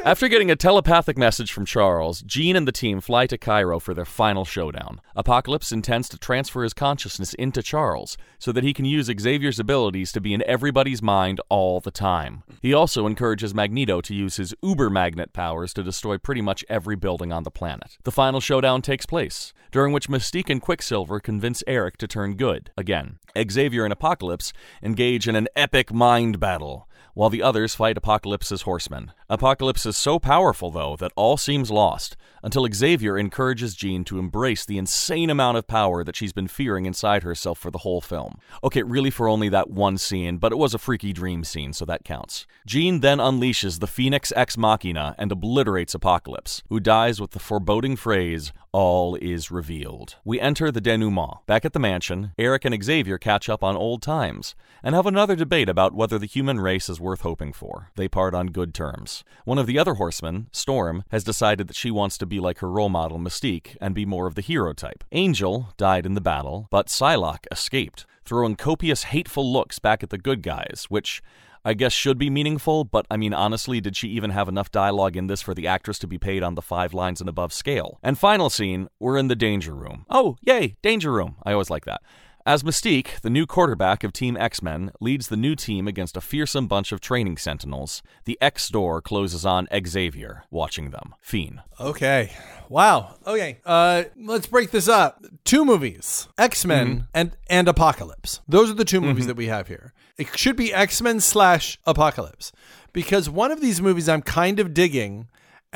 After 0.06 0.28
getting 0.28 0.52
a 0.52 0.54
telepathic 0.54 1.18
message 1.18 1.50
from 1.50 1.66
Charles, 1.66 2.22
Jean 2.22 2.54
and 2.54 2.64
the 2.64 2.70
team 2.70 3.00
fly 3.00 3.26
to 3.26 3.36
Cairo 3.36 3.80
for 3.80 3.92
their 3.92 4.04
final 4.04 4.44
showdown. 4.44 5.00
Apocalypse 5.16 5.72
intends 5.72 6.08
to 6.10 6.16
transfer 6.16 6.62
his 6.62 6.72
consciousness 6.72 7.34
into 7.34 7.60
Charles 7.60 8.16
so 8.38 8.52
that 8.52 8.62
he 8.62 8.72
can 8.72 8.84
use 8.84 9.06
Xavier's 9.06 9.58
abilities 9.58 10.12
to 10.12 10.20
be 10.20 10.32
in 10.32 10.44
everybody's 10.46 11.02
mind 11.02 11.40
all 11.48 11.80
the 11.80 11.90
time. 11.90 12.44
He 12.62 12.72
also 12.72 13.08
encourages 13.08 13.52
Magneto 13.52 14.00
to 14.02 14.14
use 14.14 14.36
his 14.36 14.54
uber 14.62 14.90
magnet 14.90 15.32
powers 15.32 15.74
to 15.74 15.82
destroy 15.82 16.18
pretty 16.18 16.40
much 16.40 16.64
every 16.68 16.94
building 16.94 17.32
on 17.32 17.42
the 17.42 17.50
planet. 17.50 17.98
The 18.04 18.12
final 18.12 18.38
showdown 18.38 18.82
takes 18.82 19.06
place, 19.06 19.52
during 19.72 19.92
which 19.92 20.08
Mystique 20.08 20.50
and 20.50 20.62
Quicksilver 20.62 21.18
convince 21.18 21.64
Eric 21.66 21.96
to 21.96 22.06
turn 22.06 22.36
good 22.36 22.70
again. 22.76 23.18
Xavier 23.50 23.82
and 23.82 23.92
Apocalypse 23.92 24.52
engage 24.84 25.26
in 25.26 25.34
an 25.34 25.48
epic 25.56 25.92
mind 25.92 26.38
battle 26.38 26.86
while 27.16 27.30
the 27.30 27.42
others 27.42 27.74
fight 27.74 27.96
Apocalypse's 27.96 28.62
horsemen. 28.62 29.10
Apocalypse 29.30 29.86
is 29.86 29.96
so 29.96 30.18
powerful, 30.18 30.70
though, 30.70 30.96
that 30.96 31.14
all 31.16 31.38
seems 31.38 31.70
lost 31.70 32.14
until 32.46 32.68
Xavier 32.72 33.18
encourages 33.18 33.74
Jean 33.74 34.04
to 34.04 34.20
embrace 34.20 34.64
the 34.64 34.78
insane 34.78 35.30
amount 35.30 35.58
of 35.58 35.66
power 35.66 36.04
that 36.04 36.14
she's 36.14 36.32
been 36.32 36.46
fearing 36.46 36.86
inside 36.86 37.24
herself 37.24 37.58
for 37.58 37.72
the 37.72 37.78
whole 37.78 38.00
film. 38.00 38.38
Okay, 38.62 38.84
really 38.84 39.10
for 39.10 39.28
only 39.28 39.48
that 39.48 39.68
one 39.68 39.98
scene, 39.98 40.38
but 40.38 40.52
it 40.52 40.56
was 40.56 40.72
a 40.72 40.78
freaky 40.78 41.12
dream 41.12 41.42
scene, 41.42 41.72
so 41.72 41.84
that 41.84 42.04
counts. 42.04 42.46
Jean 42.64 43.00
then 43.00 43.18
unleashes 43.18 43.80
the 43.80 43.88
Phoenix 43.88 44.32
Ex 44.36 44.56
Machina 44.56 45.16
and 45.18 45.32
obliterates 45.32 45.92
Apocalypse, 45.92 46.62
who 46.68 46.78
dies 46.78 47.20
with 47.20 47.32
the 47.32 47.40
foreboding 47.40 47.96
phrase, 47.96 48.52
all 48.70 49.14
is 49.16 49.50
revealed. 49.50 50.16
We 50.22 50.38
enter 50.38 50.70
the 50.70 50.82
denouement. 50.82 51.38
Back 51.46 51.64
at 51.64 51.72
the 51.72 51.78
mansion, 51.78 52.32
Eric 52.38 52.66
and 52.66 52.84
Xavier 52.84 53.16
catch 53.16 53.48
up 53.48 53.64
on 53.64 53.74
old 53.74 54.02
times 54.02 54.54
and 54.82 54.94
have 54.94 55.06
another 55.06 55.34
debate 55.34 55.70
about 55.70 55.94
whether 55.94 56.18
the 56.18 56.26
human 56.26 56.60
race 56.60 56.90
is 56.90 57.00
worth 57.00 57.22
hoping 57.22 57.54
for. 57.54 57.90
They 57.96 58.06
part 58.06 58.34
on 58.34 58.48
good 58.48 58.74
terms. 58.74 59.24
One 59.46 59.56
of 59.56 59.66
the 59.66 59.78
other 59.78 59.94
horsemen, 59.94 60.48
Storm, 60.52 61.04
has 61.10 61.24
decided 61.24 61.68
that 61.68 61.76
she 61.76 61.90
wants 61.90 62.18
to 62.18 62.26
be 62.26 62.35
like 62.40 62.58
her 62.58 62.70
role 62.70 62.88
model 62.88 63.18
Mystique 63.18 63.76
and 63.80 63.94
be 63.94 64.06
more 64.06 64.26
of 64.26 64.34
the 64.34 64.42
hero 64.42 64.72
type. 64.72 65.04
Angel 65.12 65.68
died 65.76 66.06
in 66.06 66.14
the 66.14 66.20
battle, 66.20 66.68
but 66.70 66.88
Psylocke 66.88 67.46
escaped, 67.50 68.06
throwing 68.24 68.56
copious 68.56 69.04
hateful 69.04 69.50
looks 69.50 69.78
back 69.78 70.02
at 70.02 70.10
the 70.10 70.18
good 70.18 70.42
guys, 70.42 70.86
which 70.88 71.22
I 71.66 71.74
guess 71.74 71.92
should 71.92 72.16
be 72.16 72.30
meaningful, 72.30 72.84
but 72.84 73.06
I 73.10 73.16
mean, 73.16 73.34
honestly, 73.34 73.80
did 73.80 73.96
she 73.96 74.06
even 74.10 74.30
have 74.30 74.48
enough 74.48 74.70
dialogue 74.70 75.16
in 75.16 75.26
this 75.26 75.42
for 75.42 75.52
the 75.52 75.66
actress 75.66 75.98
to 75.98 76.06
be 76.06 76.16
paid 76.16 76.44
on 76.44 76.54
the 76.54 76.62
five 76.62 76.94
lines 76.94 77.20
and 77.20 77.28
above 77.28 77.52
scale? 77.52 77.98
And 78.04 78.16
final 78.16 78.50
scene, 78.50 78.88
we're 79.00 79.16
in 79.16 79.26
the 79.26 79.34
danger 79.34 79.74
room. 79.74 80.06
Oh, 80.08 80.36
yay, 80.42 80.76
danger 80.80 81.10
room. 81.10 81.34
I 81.44 81.50
always 81.50 81.68
like 81.68 81.84
that. 81.84 82.02
As 82.46 82.62
Mystique, 82.62 83.18
the 83.22 83.28
new 83.30 83.44
quarterback 83.44 84.04
of 84.04 84.12
Team 84.12 84.36
X 84.36 84.62
Men, 84.62 84.92
leads 85.00 85.26
the 85.26 85.36
new 85.36 85.56
team 85.56 85.88
against 85.88 86.16
a 86.16 86.20
fearsome 86.20 86.68
bunch 86.68 86.92
of 86.92 87.00
training 87.00 87.38
sentinels, 87.38 88.04
the 88.24 88.38
X 88.40 88.68
door 88.68 89.02
closes 89.02 89.44
on 89.44 89.66
Xavier, 89.84 90.44
watching 90.48 90.90
them. 90.90 91.16
Fiend. 91.20 91.60
Okay. 91.80 92.30
Wow. 92.68 93.16
Okay. 93.26 93.58
Uh, 93.66 94.04
let's 94.16 94.46
break 94.46 94.70
this 94.70 94.86
up. 94.86 95.24
Two 95.44 95.64
movies: 95.64 96.28
X 96.38 96.64
Men 96.64 96.86
Mm-hmm. 96.86 97.04
and 97.14 97.36
and 97.50 97.66
Apocalypse. 97.66 98.40
Those 98.46 98.70
are 98.70 98.74
the 98.74 98.84
2 98.84 99.00
movies 99.00 99.26
that 99.26 99.36
we 99.36 99.46
have 99.46 99.66
here. 99.66 99.92
It 100.16 100.38
should 100.38 100.54
be 100.56 100.72
X 100.72 101.02
Men 101.02 101.18
slash 101.18 101.80
Apocalypse 101.84 102.52
because 102.92 103.28
one 103.28 103.50
of 103.50 103.60
these 103.60 103.82
movies 103.82 104.08
I'm 104.08 104.22
kind 104.22 104.60
of 104.60 104.72
digging. 104.72 105.26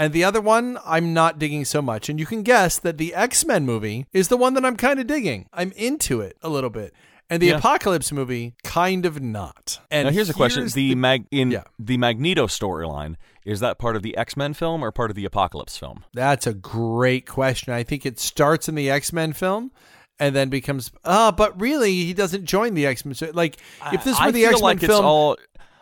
And 0.01 0.15
the 0.15 0.25
other 0.25 0.41
one, 0.41 0.79
I'm 0.87 1.13
not 1.13 1.39
digging 1.39 1.67
so 1.67 1.83
much. 1.83 2.09
And 2.09 2.19
you 2.19 2.25
can 2.25 2.43
guess 2.43 2.79
that 2.79 2.97
the 2.97 3.15
X 3.15 3.45
Men 3.45 3.67
movie 3.67 4.07
is 4.15 4.29
the 4.29 4.37
one 4.39 4.55
that 4.55 4.65
I'm 4.65 4.77
kind 4.77 4.99
of 4.99 5.07
digging. 5.07 5.47
I'm 5.53 5.73
into 5.73 6.23
it 6.23 6.39
a 6.43 6.49
little 6.49 6.71
bit. 6.71 6.95
And 7.29 7.41
the 7.43 7.49
Yeah. 7.49 7.59
Apocalypse 7.59 8.11
movie, 8.11 8.55
kind 8.65 9.05
of 9.05 9.21
not. 9.21 9.79
And 9.91 10.07
Now 10.07 10.13
here's 10.13 10.31
a 10.31 10.35
question: 10.35 10.63
here's 10.63 10.73
the, 10.75 10.95
mag 10.95 11.27
in 11.31 11.51
Yeah. 11.51 11.65
the 11.79 11.99
Magneto 11.99 12.47
storyline 12.47 13.17
is 13.45 13.61
that 13.61 13.79
part 13.79 13.95
of 13.95 14.03
the 14.03 14.17
X 14.17 14.39
Men 14.39 14.55
film 14.55 14.83
or 14.83 14.91
part 14.91 15.11
of 15.11 15.17
the 15.17 15.27
Apocalypse 15.27 15.77
film? 15.77 16.05
That's 16.15 16.47
a 16.47 16.55
great 16.55 17.27
question. 17.27 17.75
I 17.75 17.83
think 17.83 18.07
it 18.07 18.19
starts 18.19 18.71
in 18.71 18.75
the 18.77 18.91
X 18.91 19.13
Men 19.13 19.35
film 19.35 19.71
and 20.19 20.35
then 20.35 20.49
becomes 20.49 20.91
ah, 21.05 21.31
but 21.31 21.61
really 21.61 21.93
he 22.05 22.15
doesn't 22.15 22.47
join 22.47 22.75
the 22.75 22.87
X 22.87 23.05
Men. 23.05 23.15
Like 23.35 23.59
if 23.93 24.03
this 24.03 24.19
were 24.19 24.27
I 24.27 24.31
the 24.31 24.47
X 24.47 24.55
Men 24.55 24.63
like 24.63 24.81
film, 24.81 24.91
it's 24.91 25.01
all. 25.01 25.37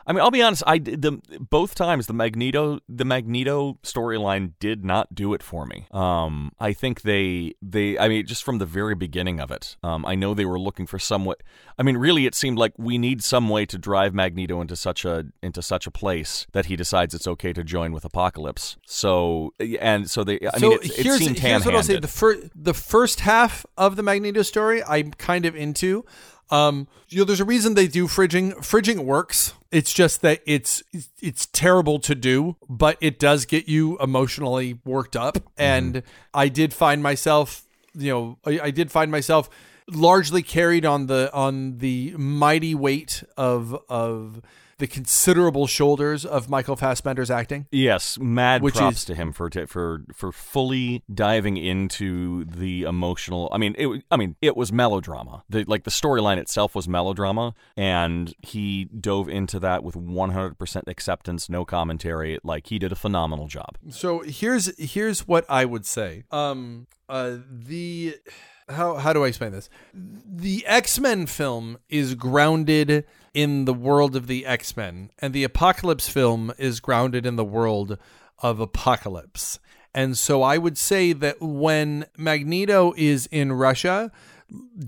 I 0.09 0.13
mean, 0.13 0.23
I'll 0.23 0.31
be 0.31 0.41
honest. 0.41 0.63
I 0.67 0.79
the 0.79 1.21
both 1.39 1.75
times 1.75 2.07
the 2.07 2.15
Magneto 2.15 2.81
the 2.89 3.05
Magneto 3.05 3.79
storyline 3.83 4.53
did 4.59 4.83
not 4.83 5.15
do 5.15 5.35
it 5.35 5.43
for 5.43 5.67
me. 5.67 5.87
Um, 5.91 6.53
I 6.59 6.73
think 6.73 7.03
they 7.03 7.53
they 7.61 7.99
I 7.99 8.09
mean 8.09 8.27
just 8.27 8.43
from 8.43 8.57
the 8.57 8.65
very 8.65 8.95
beginning 8.95 9.39
of 9.39 9.51
it. 9.51 9.77
Um, 9.83 10.07
I 10.07 10.15
know 10.15 10.33
they 10.33 10.47
were 10.47 10.59
looking 10.59 10.87
for 10.87 10.99
somewhat. 10.99 11.43
I 11.79 11.83
mean, 11.83 11.99
really, 11.99 12.25
it 12.25 12.35
seemed 12.35 12.57
like 12.57 12.73
we 12.79 12.97
need 12.97 13.23
some 13.23 13.51
way 13.51 13.67
to 13.67 13.77
drive 13.77 14.15
Magneto 14.15 14.63
into 14.63 14.77
such 14.77 15.05
a 15.05 15.27
into 15.43 15.61
such 15.61 15.87
a 15.87 15.91
place 15.91 16.47
that 16.53 16.67
he 16.67 16.75
decides 16.75 17.13
it's 17.13 17.27
okay 17.27 17.53
to 17.53 17.63
join 17.63 17.93
with 17.93 18.07
Apocalypse. 18.07 18.79
So 18.87 19.53
and 19.61 20.11
so 20.11 20.25
they. 20.25 20.39
I 20.41 20.59
so 20.59 20.71
mean, 20.71 20.79
it, 20.79 20.87
it 20.87 21.05
here's, 21.05 21.19
seemed 21.19 21.39
here's 21.39 21.67
what 21.67 21.75
I'll 21.75 21.83
say: 21.83 21.99
the 21.99 22.09
first 22.09 22.49
the 22.55 22.73
first 22.73 23.21
half 23.21 23.67
of 23.77 23.97
the 23.97 24.03
Magneto 24.03 24.41
story, 24.41 24.83
I'm 24.85 25.11
kind 25.13 25.45
of 25.45 25.55
into. 25.55 26.07
Um, 26.51 26.89
you 27.11 27.19
know, 27.19 27.25
there's 27.25 27.41
a 27.41 27.45
reason 27.45 27.75
they 27.75 27.89
do 27.89 28.07
fridging. 28.07 28.55
Fridging 28.57 29.05
works. 29.05 29.53
It's 29.71 29.93
just 29.93 30.23
that 30.23 30.41
it's 30.47 30.83
it's 31.21 31.47
terrible 31.47 31.99
to 32.01 32.15
do, 32.15 32.57
but 32.69 32.97
it 33.01 33.19
does 33.19 33.45
get 33.45 33.69
you 33.69 33.99
emotionally 33.99 34.79
worked 34.85 35.15
up. 35.17 35.35
Mm-hmm. 35.35 35.63
And 35.63 36.03
I 36.33 36.49
did 36.49 36.73
find 36.73 37.03
myself, 37.03 37.65
you 37.95 38.11
know, 38.11 38.39
I, 38.47 38.61
I 38.65 38.71
did 38.71 38.91
find 38.91 39.11
myself 39.11 39.51
largely 39.91 40.43
carried 40.43 40.85
on 40.85 41.07
the 41.07 41.33
on 41.33 41.79
the 41.79 42.15
mighty 42.17 42.75
weight 42.75 43.23
of 43.37 43.79
of 43.89 44.41
the 44.79 44.87
considerable 44.87 45.67
shoulders 45.67 46.25
of 46.25 46.49
Michael 46.49 46.77
Fassbender's 46.77 47.31
acting. 47.31 47.67
Yes, 47.71 48.19
mad 48.19 48.63
Which 48.63 48.75
props 48.77 48.99
is- 48.99 49.05
to 49.07 49.15
him 49.15 49.33
for 49.33 49.51
t- 49.51 49.67
for 49.67 50.05
for 50.15 50.33
fully 50.33 51.03
diving 51.13 51.57
into 51.57 52.45
the 52.45 52.83
emotional. 52.83 53.49
I 53.53 53.59
mean, 53.59 53.75
it 53.79 54.05
I 54.11 54.17
mean, 54.17 54.37
it 54.41 54.57
was 54.57 54.73
melodrama. 54.73 55.45
The 55.49 55.65
like 55.67 55.85
the 55.85 55.91
storyline 55.91 56.39
itself 56.39 56.75
was 56.75 56.89
melodrama, 56.89 57.55
and 57.77 58.35
he 58.43 58.85
dove 58.87 59.29
into 59.29 59.59
that 59.61 59.83
with 59.85 59.95
100% 59.97 60.83
acceptance, 60.89 61.49
no 61.49 61.65
commentary. 61.65 62.39
Like 62.43 62.69
he 62.69 62.79
did 62.79 62.93
a 62.93 62.97
phenomenal 62.97 63.49
job. 63.49 63.79
So 63.91 64.21
here's 64.21 64.77
here's 64.79 65.27
what 65.27 65.45
I 65.49 65.65
would 65.65 65.87
say. 65.87 66.25
Um 66.31 66.87
uh 67.09 67.37
the 67.51 68.17
how 68.69 68.97
how 68.97 69.13
do 69.13 69.25
I 69.25 69.29
explain 69.29 69.53
this? 69.53 69.69
The 69.95 70.65
X-Men 70.67 71.27
film 71.27 71.79
is 71.89 72.15
grounded 72.15 73.05
in 73.39 73.67
the 73.67 73.73
world 73.73 74.17
of 74.17 74.27
the 74.27 74.45
X-Men 74.45 75.13
and 75.21 75.33
the 75.33 75.45
Apocalypse 75.45 76.09
film 76.09 76.53
is 76.59 76.81
grounded 76.81 77.25
in 77.25 77.37
the 77.37 77.45
world 77.45 77.97
of 78.41 78.59
Apocalypse. 78.59 79.61
And 79.95 80.19
so 80.19 80.43
I 80.43 80.59
would 80.59 80.77
say 80.77 81.13
that 81.13 81.41
when 81.41 82.07
Magneto 82.17 82.95
is 82.97 83.27
in 83.27 83.53
Russia 83.53 84.11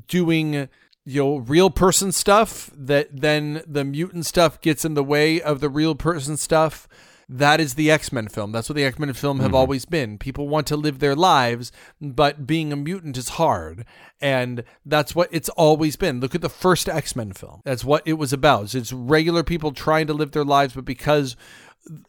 doing 0.09 0.69
you 1.05 1.23
know 1.23 1.37
real 1.37 1.71
person 1.71 2.11
stuff 2.11 2.73
that 2.75 3.21
then 3.21 3.63
the 3.69 3.85
mutant 3.85 4.27
stuff 4.27 4.61
gets 4.61 4.85
in 4.85 4.95
the 4.95 5.05
way 5.05 5.41
of 5.41 5.61
the 5.61 5.69
real 5.69 5.95
person 5.95 6.37
stuff 6.37 6.89
that 7.33 7.61
is 7.61 7.75
the 7.75 7.93
X-Men 7.93 8.27
film. 8.27 8.51
That's 8.51 8.69
what 8.69 8.75
the 8.75 8.85
X-Men 8.85 9.13
film 9.13 9.39
have 9.39 9.49
mm-hmm. 9.49 9.55
always 9.55 9.85
been. 9.85 10.19
People 10.19 10.49
want 10.49 10.67
to 10.67 10.77
live 10.77 10.99
their 10.99 11.15
lives, 11.15 11.71
but 12.01 12.45
being 12.45 12.73
a 12.73 12.77
mutant 12.77 13.17
is 13.17 13.31
hard. 13.31 13.85
And 14.21 14.65
that's 14.85 15.15
what 15.15 15.29
it's 15.31 15.49
always 15.51 15.95
been. 15.95 16.19
Look 16.19 16.35
at 16.35 16.41
the 16.41 16.49
first 16.49 16.89
X-Men 16.89 17.33
film. 17.33 17.61
That's 17.65 17.85
what 17.85 18.03
it 18.05 18.15
was 18.15 18.33
about. 18.33 18.75
It's 18.75 18.93
regular 18.93 19.45
people 19.45 19.71
trying 19.71 20.09
to 20.09 20.13
live 20.13 20.33
their 20.33 20.45
lives, 20.45 20.75
but 20.75 20.85
because 20.85 21.37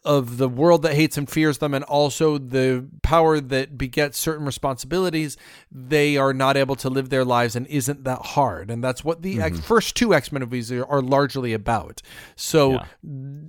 of 0.04 0.36
the 0.36 0.48
world 0.48 0.82
that 0.82 0.94
hates 0.94 1.16
and 1.16 1.28
fears 1.28 1.58
them 1.58 1.74
and 1.74 1.84
also 1.84 2.38
the 2.38 2.86
power 3.02 3.40
that 3.40 3.76
begets 3.78 4.18
certain 4.18 4.44
responsibilities 4.44 5.36
they 5.70 6.16
are 6.16 6.34
not 6.34 6.56
able 6.56 6.76
to 6.76 6.90
live 6.90 7.08
their 7.08 7.24
lives 7.24 7.56
and 7.56 7.66
isn't 7.68 8.04
that 8.04 8.20
hard. 8.20 8.70
And 8.70 8.84
that's 8.84 9.02
what 9.02 9.22
the 9.22 9.40
X- 9.40 9.56
mm-hmm. 9.56 9.64
first 9.64 9.96
two 9.96 10.14
x-men 10.14 10.40
movies 10.40 10.70
are, 10.70 10.84
are 10.84 11.00
largely 11.00 11.52
about. 11.52 12.02
So 12.36 12.72
Yeah. 12.72 12.84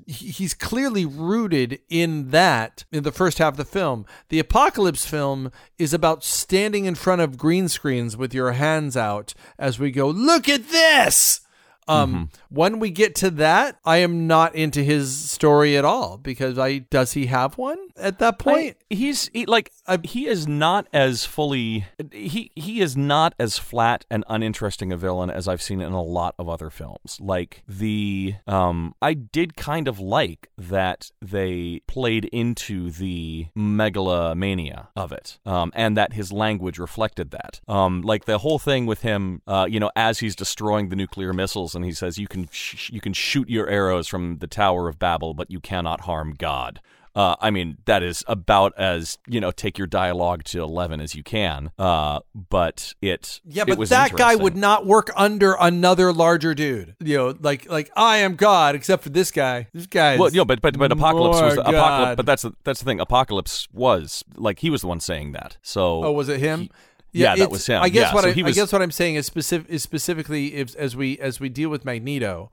he's 0.07 0.53
clearly 0.53 1.05
rooted 1.05 1.79
in 1.89 2.29
that 2.29 2.85
in 2.91 3.03
the 3.03 3.11
first 3.11 3.37
half 3.37 3.53
of 3.53 3.57
the 3.57 3.65
film. 3.65 4.05
The 4.29 4.39
apocalypse 4.39 5.05
film 5.05 5.51
is 5.77 5.93
about 5.93 6.23
standing 6.23 6.85
in 6.85 6.95
front 6.95 7.21
of 7.21 7.37
green 7.37 7.67
screens 7.67 8.15
with 8.15 8.33
your 8.33 8.53
hands 8.53 8.95
out 8.95 9.33
as 9.59 9.77
we 9.77 9.91
go 9.91 10.07
look 10.09 10.47
at 10.47 10.69
this 10.69 11.41
um, 11.87 12.29
when 12.49 12.79
we 12.79 12.89
get 12.89 13.15
to 13.15 13.29
that, 13.31 13.77
I 13.85 13.97
am 13.97 14.27
not 14.27 14.55
into 14.55 14.81
his 14.83 15.15
story 15.15 15.77
at 15.77 15.85
all 15.85 16.17
because 16.17 16.57
I 16.57 16.79
does 16.79 17.13
he 17.13 17.25
have 17.27 17.57
one 17.57 17.77
at 17.97 18.19
that 18.19 18.39
point? 18.39 18.77
I- 18.91 18.93
he's 18.95 19.29
he, 19.33 19.45
like 19.45 19.71
he 20.03 20.27
is 20.27 20.47
not 20.47 20.87
as 20.93 21.25
fully 21.25 21.85
he 22.11 22.51
he 22.55 22.79
is 22.79 22.95
not 22.95 23.33
as 23.37 23.57
flat 23.57 24.05
and 24.09 24.23
uninteresting 24.29 24.91
a 24.93 24.97
villain 24.97 25.29
as 25.29 25.47
I've 25.47 25.61
seen 25.61 25.81
in 25.81 25.91
a 25.91 26.01
lot 26.01 26.35
of 26.39 26.47
other 26.47 26.69
films. 26.69 27.17
Like 27.19 27.63
the 27.67 28.35
um 28.47 28.95
I 29.01 29.13
did 29.13 29.55
kind 29.55 29.87
of 29.87 29.99
like 29.99 30.49
that 30.57 31.11
they 31.21 31.81
played 31.87 32.25
into 32.25 32.91
the 32.91 33.47
megalomania 33.55 34.89
of 34.95 35.11
it. 35.11 35.39
Um 35.45 35.71
and 35.75 35.97
that 35.97 36.13
his 36.13 36.31
language 36.31 36.79
reflected 36.79 37.31
that. 37.31 37.59
Um 37.67 38.01
like 38.01 38.25
the 38.25 38.39
whole 38.39 38.59
thing 38.59 38.85
with 38.85 39.01
him 39.01 39.41
uh 39.47 39.67
you 39.69 39.79
know 39.79 39.91
as 39.95 40.19
he's 40.19 40.35
destroying 40.35 40.89
the 40.89 40.95
nuclear 40.95 41.33
missiles 41.33 41.75
and 41.75 41.83
he 41.83 41.91
says 41.91 42.17
you 42.17 42.27
can 42.27 42.47
sh- 42.51 42.89
you 42.91 43.01
can 43.01 43.13
shoot 43.13 43.49
your 43.49 43.67
arrows 43.67 44.07
from 44.07 44.37
the 44.37 44.47
Tower 44.47 44.87
of 44.87 44.97
Babel 44.97 45.33
but 45.33 45.51
you 45.51 45.59
cannot 45.59 46.01
harm 46.01 46.35
God 46.37 46.79
Uh, 47.15 47.35
I 47.39 47.51
mean, 47.51 47.77
that 47.85 48.01
is 48.01 48.23
about 48.27 48.73
as 48.77 49.19
you 49.27 49.39
know, 49.39 49.51
take 49.51 49.77
your 49.77 49.85
dialogue 49.85 50.43
to 50.45 50.61
eleven 50.63 50.99
as 50.99 51.13
you 51.13 51.21
can. 51.21 51.71
Uh, 51.77 52.21
but 52.33 52.95
it 53.01 53.39
Yeah, 53.45 53.63
it 53.63 53.67
but 53.69 53.77
was 53.77 53.89
that 53.89 54.13
guy 54.13 54.33
would 54.35 54.55
not 54.57 54.85
work 54.87 55.11
under 55.15 55.55
another 55.59 56.11
larger 56.11 56.55
dude. 56.55 56.95
You 56.99 57.17
know, 57.17 57.37
like 57.39 57.69
like 57.69 57.91
I 57.95 58.17
am 58.17 58.35
God, 58.35 58.73
except 58.73 59.03
for 59.03 59.09
this 59.09 59.29
guy. 59.29 59.67
This 59.73 59.85
guy. 59.85 60.17
Well, 60.17 60.31
you 60.31 60.37
know, 60.37 60.45
but 60.45 60.59
but 60.61 60.77
but 60.77 60.91
apocalypse 60.91 61.39
was 61.39 61.55
more 61.57 61.65
apocalypse. 61.65 62.15
But 62.17 62.25
that's 62.25 62.41
the, 62.41 62.53
that's 62.63 62.79
the 62.79 62.85
thing. 62.85 62.99
Apocalypse 62.99 63.67
was 63.71 64.23
like 64.35 64.59
he 64.59 64.71
was 64.71 64.81
the 64.81 64.87
one 64.87 64.99
saying 64.99 65.33
that. 65.33 65.57
So 65.61 66.03
Oh, 66.03 66.11
was 66.13 66.29
it 66.29 66.39
him? 66.39 66.69
yeah, 67.11 67.35
that 67.35 67.51
was 67.51 67.67
him. 67.67 67.83
I 67.83 67.89
guess 67.89 68.07
Yeah, 68.09 68.13
what 68.15 68.23
so 68.23 68.29
I, 68.31 68.33
he 68.33 68.41
I 68.41 68.45
was- 68.45 68.55
guess 68.55 68.73
what 68.73 68.81
I'm 68.81 68.89
saying 68.91 69.15
is 69.15 69.27
specific 69.27 69.69
is 69.69 69.83
specifically 69.83 70.55
if, 70.55 70.75
as 70.77 70.95
we 70.95 71.19
as 71.19 71.39
we 71.39 71.49
deal 71.49 71.69
with 71.69 71.85
Magneto. 71.85 72.49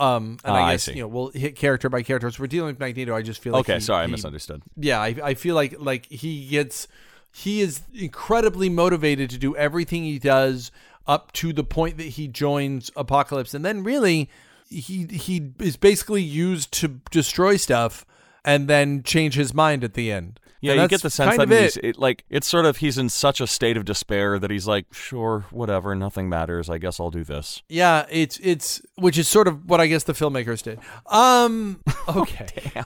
Um, 0.00 0.38
and 0.44 0.52
Ah, 0.52 0.54
I 0.54 0.62
I 0.62 0.72
guess 0.72 0.84
see. 0.84 0.92
you 0.94 1.02
know 1.02 1.08
we'll 1.08 1.28
hit 1.28 1.54
character 1.56 1.88
by 1.88 2.02
character. 2.02 2.26
As 2.26 2.38
we're 2.38 2.46
dealing 2.46 2.68
with 2.68 2.80
Magneto, 2.80 3.14
I 3.14 3.22
just 3.22 3.40
feel 3.42 3.52
like 3.52 3.60
okay. 3.60 3.74
he- 3.74 3.80
sorry, 3.80 4.02
I 4.04 4.06
he- 4.06 4.12
misunderstood. 4.12 4.62
yeah, 4.76 5.00
I, 5.00 5.14
I 5.22 5.34
feel 5.34 5.54
like 5.54 5.74
like 5.78 6.06
he 6.06 6.46
gets 6.48 6.88
he 7.32 7.60
is 7.60 7.82
incredibly 7.94 8.68
motivated 8.68 9.30
to 9.30 9.38
do 9.38 9.54
everything 9.56 10.02
he 10.04 10.18
does 10.18 10.72
up 11.06 11.32
to 11.32 11.52
the 11.52 11.64
point 11.64 11.96
that 11.98 12.04
he 12.08 12.26
joins 12.28 12.90
Apocalypse, 12.96 13.52
and 13.54 13.64
then 13.64 13.82
really 13.84 14.28
he 14.68 15.06
he 15.10 15.50
is 15.58 15.76
basically 15.76 16.22
used 16.22 16.72
to 16.72 17.00
destroy 17.10 17.56
stuff 17.56 18.06
and 18.44 18.68
then 18.68 19.02
change 19.02 19.34
his 19.34 19.52
mind 19.52 19.84
at 19.84 19.94
the 19.94 20.10
end. 20.10 20.40
Yeah, 20.60 20.72
And 20.72 20.82
you 20.82 20.88
get 20.88 21.02
the 21.02 21.10
sense 21.10 21.36
that 21.36 21.48
he's 21.48 21.76
it. 21.78 21.84
it, 21.84 21.98
like 21.98 22.24
it's 22.28 22.46
sort 22.46 22.66
of 22.66 22.78
he's 22.78 22.98
in 22.98 23.08
such 23.08 23.40
a 23.40 23.46
state 23.46 23.76
of 23.76 23.84
despair 23.84 24.38
that 24.38 24.50
he's 24.50 24.66
like, 24.66 24.92
sure, 24.92 25.46
whatever, 25.50 25.94
nothing 25.94 26.28
matters. 26.28 26.68
I 26.68 26.78
guess 26.78 27.00
I'll 27.00 27.10
do 27.10 27.24
this. 27.24 27.62
Yeah, 27.68 28.06
it's 28.10 28.38
it's 28.42 28.82
which 28.96 29.16
is 29.16 29.26
sort 29.28 29.48
of 29.48 29.68
what 29.68 29.80
I 29.80 29.86
guess 29.86 30.04
the 30.04 30.12
filmmakers 30.12 30.62
did. 30.62 30.78
Um 31.06 31.80
okay. 32.08 32.46
damn. 32.74 32.84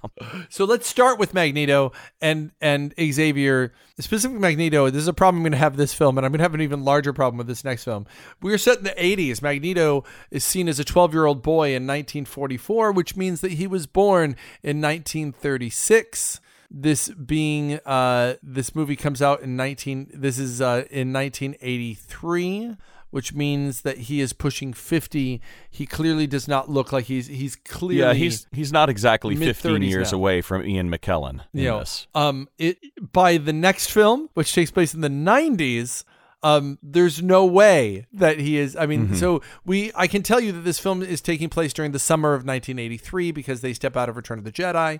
So 0.48 0.64
let's 0.64 0.86
start 0.86 1.18
with 1.18 1.34
Magneto 1.34 1.92
and 2.20 2.52
and 2.60 2.94
Xavier. 3.00 3.72
Specifically 3.98 4.40
Magneto, 4.40 4.90
this 4.90 5.02
is 5.02 5.08
a 5.08 5.12
problem 5.12 5.38
I'm 5.38 5.42
going 5.44 5.52
to 5.52 5.58
have 5.58 5.76
this 5.76 5.94
film 5.94 6.18
and 6.18 6.26
I'm 6.26 6.32
going 6.32 6.38
to 6.38 6.44
have 6.44 6.54
an 6.54 6.60
even 6.60 6.84
larger 6.84 7.12
problem 7.12 7.38
with 7.38 7.46
this 7.46 7.64
next 7.64 7.84
film. 7.84 8.06
We 8.42 8.52
are 8.52 8.58
set 8.58 8.78
in 8.78 8.84
the 8.84 8.90
80s. 8.90 9.40
Magneto 9.40 10.02
is 10.32 10.42
seen 10.42 10.68
as 10.68 10.80
a 10.80 10.84
12-year-old 10.84 11.42
boy 11.42 11.68
in 11.68 11.86
1944, 11.86 12.90
which 12.90 13.14
means 13.14 13.40
that 13.40 13.52
he 13.52 13.68
was 13.68 13.86
born 13.86 14.34
in 14.64 14.80
1936 14.80 16.40
this 16.70 17.08
being 17.10 17.78
uh 17.86 18.34
this 18.42 18.74
movie 18.74 18.96
comes 18.96 19.20
out 19.22 19.40
in 19.42 19.56
19 19.56 20.10
this 20.14 20.38
is 20.38 20.60
uh 20.60 20.84
in 20.90 21.12
1983 21.12 22.76
which 23.10 23.32
means 23.32 23.82
that 23.82 23.96
he 23.98 24.20
is 24.20 24.32
pushing 24.32 24.72
50 24.72 25.40
he 25.70 25.86
clearly 25.86 26.26
does 26.26 26.48
not 26.48 26.68
look 26.68 26.92
like 26.92 27.04
he's 27.04 27.28
he's 27.28 27.54
clearly 27.56 28.00
Yeah, 28.00 28.12
he's 28.14 28.46
he's 28.52 28.72
not 28.72 28.88
exactly 28.88 29.36
fifteen 29.36 29.82
years 29.82 30.10
now. 30.12 30.18
away 30.18 30.40
from 30.40 30.66
Ian 30.66 30.90
McKellen 30.90 31.40
in 31.52 31.60
you 31.60 31.64
know, 31.64 31.76
um 32.14 32.48
it 32.58 32.78
by 33.12 33.36
the 33.36 33.52
next 33.52 33.90
film 33.90 34.28
which 34.34 34.52
takes 34.52 34.70
place 34.70 34.94
in 34.94 35.00
the 35.00 35.08
90s 35.08 36.04
um 36.42 36.78
there's 36.82 37.22
no 37.22 37.46
way 37.46 38.06
that 38.12 38.38
he 38.38 38.58
is 38.58 38.74
i 38.76 38.84
mean 38.84 39.14
so 39.14 39.40
we 39.64 39.90
i 39.94 40.06
can 40.06 40.22
tell 40.22 40.40
you 40.40 40.50
that 40.52 40.60
this 40.60 40.78
film 40.78 41.00
is 41.02 41.20
taking 41.20 41.48
place 41.48 41.72
during 41.72 41.92
the 41.92 41.98
summer 41.98 42.30
of 42.34 42.40
1983 42.44 43.30
because 43.32 43.60
they 43.60 43.72
step 43.72 43.96
out 43.96 44.08
of 44.08 44.16
return 44.16 44.38
of 44.38 44.44
the 44.44 44.52
jedi 44.52 44.98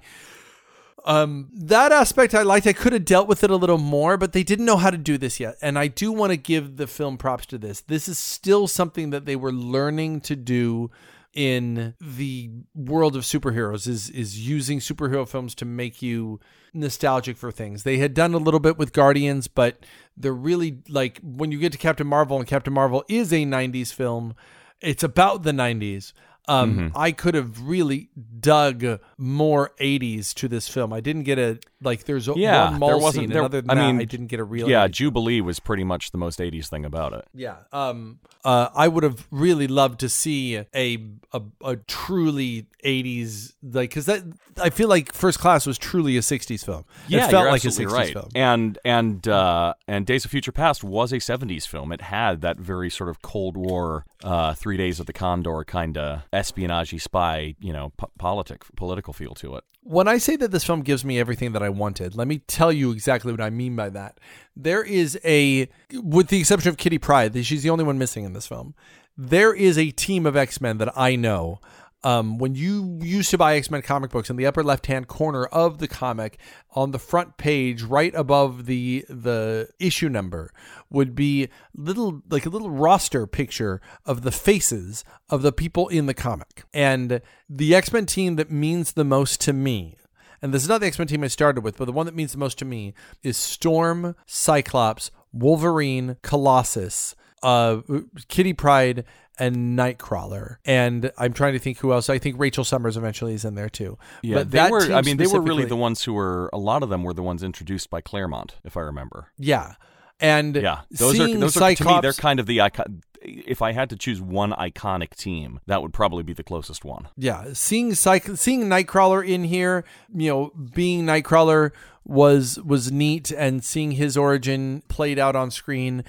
um 1.04 1.48
that 1.52 1.92
aspect 1.92 2.34
i 2.34 2.42
liked 2.42 2.66
i 2.66 2.72
could 2.72 2.92
have 2.92 3.04
dealt 3.04 3.28
with 3.28 3.44
it 3.44 3.50
a 3.50 3.56
little 3.56 3.78
more 3.78 4.16
but 4.16 4.32
they 4.32 4.42
didn't 4.42 4.64
know 4.64 4.76
how 4.76 4.90
to 4.90 4.98
do 4.98 5.18
this 5.18 5.38
yet 5.38 5.56
and 5.60 5.78
i 5.78 5.86
do 5.86 6.10
want 6.10 6.30
to 6.30 6.36
give 6.36 6.76
the 6.76 6.86
film 6.86 7.16
props 7.16 7.46
to 7.46 7.58
this 7.58 7.80
this 7.82 8.08
is 8.08 8.18
still 8.18 8.66
something 8.66 9.10
that 9.10 9.26
they 9.26 9.36
were 9.36 9.52
learning 9.52 10.20
to 10.20 10.34
do 10.34 10.90
in 11.34 11.94
the 12.00 12.48
world 12.74 13.16
of 13.16 13.22
superheroes 13.24 13.88
is 13.88 14.08
is 14.10 14.48
using 14.48 14.78
superhero 14.78 15.28
films 15.28 15.54
to 15.56 15.64
make 15.64 16.00
you 16.00 16.40
nostalgic 16.72 17.36
for 17.36 17.50
things. 17.50 17.82
They 17.82 17.98
had 17.98 18.14
done 18.14 18.34
a 18.34 18.38
little 18.38 18.60
bit 18.60 18.78
with 18.78 18.92
Guardians, 18.92 19.48
but 19.48 19.84
they're 20.16 20.32
really 20.32 20.78
like 20.88 21.20
when 21.22 21.50
you 21.50 21.58
get 21.58 21.72
to 21.72 21.78
Captain 21.78 22.06
Marvel 22.06 22.38
and 22.38 22.46
Captain 22.46 22.72
Marvel 22.72 23.04
is 23.08 23.32
a 23.32 23.44
90s 23.44 23.92
film, 23.92 24.34
it's 24.80 25.02
about 25.02 25.42
the 25.42 25.52
90s. 25.52 26.12
Um, 26.46 26.92
I 26.94 27.12
could 27.12 27.34
have 27.34 27.62
really 27.62 28.10
dug 28.40 29.00
more 29.16 29.72
80s 29.80 30.34
to 30.34 30.48
this 30.48 30.68
film. 30.68 30.92
I 30.92 31.00
didn't 31.00 31.22
get 31.22 31.38
a 31.38 31.58
like. 31.84 32.04
There's 32.04 32.28
a 32.28 32.34
Yeah, 32.36 32.70
one 32.70 32.80
mall 32.80 32.88
there 32.90 32.98
wasn't- 32.98 33.22
scene, 33.24 33.30
there- 33.30 33.42
other 33.42 33.60
than 33.60 33.70
I 33.70 33.74
that, 33.74 33.86
mean, 33.86 34.00
I 34.00 34.04
didn't 34.04 34.26
get 34.28 34.40
a 34.40 34.44
real. 34.44 34.68
yeah, 34.68 34.86
80s. 34.86 34.90
Jubilee 34.92 35.40
was 35.40 35.60
pretty 35.60 35.84
much 35.84 36.10
the 36.10 36.18
most 36.18 36.40
'80s 36.40 36.68
thing 36.68 36.84
about 36.84 37.12
it. 37.12 37.24
Yeah. 37.34 37.56
Um. 37.72 38.18
Uh. 38.44 38.68
I 38.74 38.88
would 38.88 39.04
have 39.04 39.26
really 39.30 39.66
loved 39.68 40.00
to 40.00 40.08
see 40.08 40.56
a 40.56 40.98
a, 41.32 41.42
a 41.64 41.76
truly 41.76 42.66
'80s 42.84 43.52
like 43.62 43.90
because 43.90 44.06
that 44.06 44.22
I 44.62 44.70
feel 44.70 44.88
like 44.88 45.12
First 45.12 45.38
Class 45.38 45.66
was 45.66 45.78
truly 45.78 46.16
a 46.16 46.20
'60s 46.20 46.64
film. 46.64 46.84
Yeah, 47.08 47.26
it 47.26 47.30
felt 47.30 47.42
you're 47.44 47.52
like 47.52 47.64
a 47.64 47.68
absolutely 47.68 47.94
'60s 47.94 47.98
right. 47.98 48.12
film. 48.12 48.28
And 48.34 48.78
and 48.84 49.26
uh, 49.28 49.74
and 49.88 50.06
Days 50.06 50.24
of 50.24 50.30
Future 50.30 50.52
Past 50.52 50.84
was 50.84 51.12
a 51.12 51.16
'70s 51.16 51.66
film. 51.66 51.92
It 51.92 52.00
had 52.02 52.40
that 52.42 52.58
very 52.58 52.90
sort 52.90 53.08
of 53.10 53.22
Cold 53.22 53.56
War, 53.56 54.04
uh, 54.22 54.54
Three 54.54 54.76
Days 54.76 55.00
of 55.00 55.06
the 55.06 55.12
Condor 55.12 55.64
kind 55.64 55.96
of 55.98 56.22
espionage 56.32 56.94
spy, 57.02 57.54
you 57.60 57.72
know, 57.72 57.92
po- 57.96 58.10
politic 58.18 58.64
political 58.76 59.12
feel 59.12 59.34
to 59.36 59.56
it. 59.56 59.64
When 59.86 60.08
I 60.08 60.16
say 60.16 60.36
that 60.36 60.50
this 60.50 60.64
film 60.64 60.80
gives 60.80 61.04
me 61.04 61.20
everything 61.20 61.52
that 61.52 61.62
I 61.62 61.68
wanted, 61.68 62.16
let 62.16 62.26
me 62.26 62.38
tell 62.38 62.72
you 62.72 62.90
exactly 62.90 63.30
what 63.32 63.40
I 63.42 63.50
mean 63.50 63.76
by 63.76 63.90
that. 63.90 64.18
There 64.56 64.82
is 64.82 65.18
a, 65.24 65.68
with 65.92 66.28
the 66.28 66.40
exception 66.40 66.70
of 66.70 66.78
Kitty 66.78 66.96
Pryde, 66.96 67.44
she's 67.44 67.62
the 67.62 67.68
only 67.68 67.84
one 67.84 67.98
missing 67.98 68.24
in 68.24 68.32
this 68.32 68.46
film. 68.46 68.74
There 69.16 69.52
is 69.52 69.76
a 69.76 69.90
team 69.90 70.24
of 70.24 70.36
X 70.36 70.58
Men 70.60 70.78
that 70.78 70.96
I 70.98 71.16
know. 71.16 71.60
Um, 72.04 72.38
when 72.38 72.54
you 72.54 72.98
used 73.02 73.30
to 73.30 73.38
buy 73.38 73.56
X 73.56 73.70
Men 73.70 73.82
comic 73.82 74.10
books, 74.10 74.30
in 74.30 74.36
the 74.36 74.46
upper 74.46 74.62
left 74.62 74.86
hand 74.86 75.08
corner 75.08 75.46
of 75.46 75.78
the 75.78 75.88
comic, 75.88 76.38
on 76.72 76.90
the 76.90 76.98
front 76.98 77.38
page, 77.38 77.82
right 77.82 78.14
above 78.14 78.66
the 78.66 79.04
the 79.08 79.68
issue 79.80 80.08
number, 80.08 80.52
would 80.90 81.14
be 81.14 81.48
little 81.74 82.22
like 82.30 82.46
a 82.46 82.50
little 82.50 82.70
roster 82.70 83.26
picture 83.26 83.80
of 84.04 84.22
the 84.22 84.30
faces 84.32 85.04
of 85.30 85.42
the 85.42 85.52
people 85.52 85.88
in 85.88 86.06
the 86.06 86.14
comic, 86.14 86.64
and 86.72 87.20
the 87.48 87.74
X 87.74 87.92
Men 87.92 88.06
team 88.06 88.36
that 88.36 88.50
means 88.50 88.92
the 88.92 89.04
most 89.04 89.40
to 89.42 89.52
me 89.52 89.96
and 90.44 90.52
this 90.52 90.62
is 90.62 90.68
not 90.68 90.82
the 90.82 90.86
X 90.86 90.98
Men 90.98 91.08
team 91.08 91.24
I 91.24 91.28
started 91.28 91.64
with, 91.64 91.78
but 91.78 91.86
the 91.86 91.92
one 91.92 92.04
that 92.04 92.14
means 92.14 92.32
the 92.32 92.38
most 92.38 92.58
to 92.58 92.66
me 92.66 92.92
is 93.22 93.38
Storm, 93.38 94.14
Cyclops, 94.26 95.10
Wolverine, 95.32 96.18
Colossus, 96.20 97.16
uh, 97.42 97.80
Kitty 98.28 98.52
Pryde, 98.52 99.04
and 99.38 99.78
Nightcrawler. 99.78 100.56
And 100.64 101.10
I'm 101.18 101.32
trying 101.32 101.54
to 101.54 101.58
think 101.58 101.78
who 101.78 101.92
else. 101.92 102.08
I 102.10 102.18
think 102.18 102.38
Rachel 102.38 102.64
Summers 102.64 102.96
eventually 102.96 103.34
is 103.34 103.44
in 103.44 103.54
there 103.54 103.68
too. 103.68 103.98
Yeah, 104.22 104.36
but 104.36 104.50
they 104.50 104.70
were. 104.70 104.92
I 104.92 105.02
mean, 105.02 105.16
they 105.16 105.26
were 105.26 105.40
really 105.40 105.64
the 105.64 105.76
ones 105.76 106.04
who 106.04 106.12
were. 106.12 106.50
A 106.52 106.58
lot 106.58 106.82
of 106.82 106.88
them 106.88 107.02
were 107.02 107.14
the 107.14 107.22
ones 107.22 107.42
introduced 107.42 107.90
by 107.90 108.00
Claremont, 108.00 108.56
if 108.64 108.76
I 108.76 108.80
remember. 108.80 109.32
yeah. 109.38 109.74
And 110.20 110.54
Yeah, 110.54 110.82
those 110.92 111.18
are 111.18 111.26
those 111.26 111.56
are 111.56 111.74
to 111.74 111.84
me. 111.84 111.98
They're 112.00 112.12
kind 112.12 112.38
of 112.38 112.46
the 112.46 112.60
icon. 112.60 113.02
If 113.20 113.62
I 113.62 113.72
had 113.72 113.90
to 113.90 113.96
choose 113.96 114.20
one 114.20 114.52
iconic 114.52 115.16
team, 115.16 115.58
that 115.66 115.82
would 115.82 115.92
probably 115.92 116.22
be 116.22 116.34
the 116.34 116.44
closest 116.44 116.84
one. 116.84 117.08
Yeah, 117.16 117.46
seeing 117.52 117.94
seeing 117.94 118.64
Nightcrawler 118.68 119.26
in 119.26 119.42
here, 119.44 119.84
you 120.14 120.30
know, 120.30 120.52
being 120.72 121.04
Nightcrawler 121.04 121.72
was 122.04 122.60
was 122.60 122.92
neat, 122.92 123.32
and 123.32 123.64
seeing 123.64 123.92
his 123.92 124.16
origin 124.16 124.82
played 124.88 125.18
out 125.18 125.34
on 125.34 125.50
screen, 125.50 126.04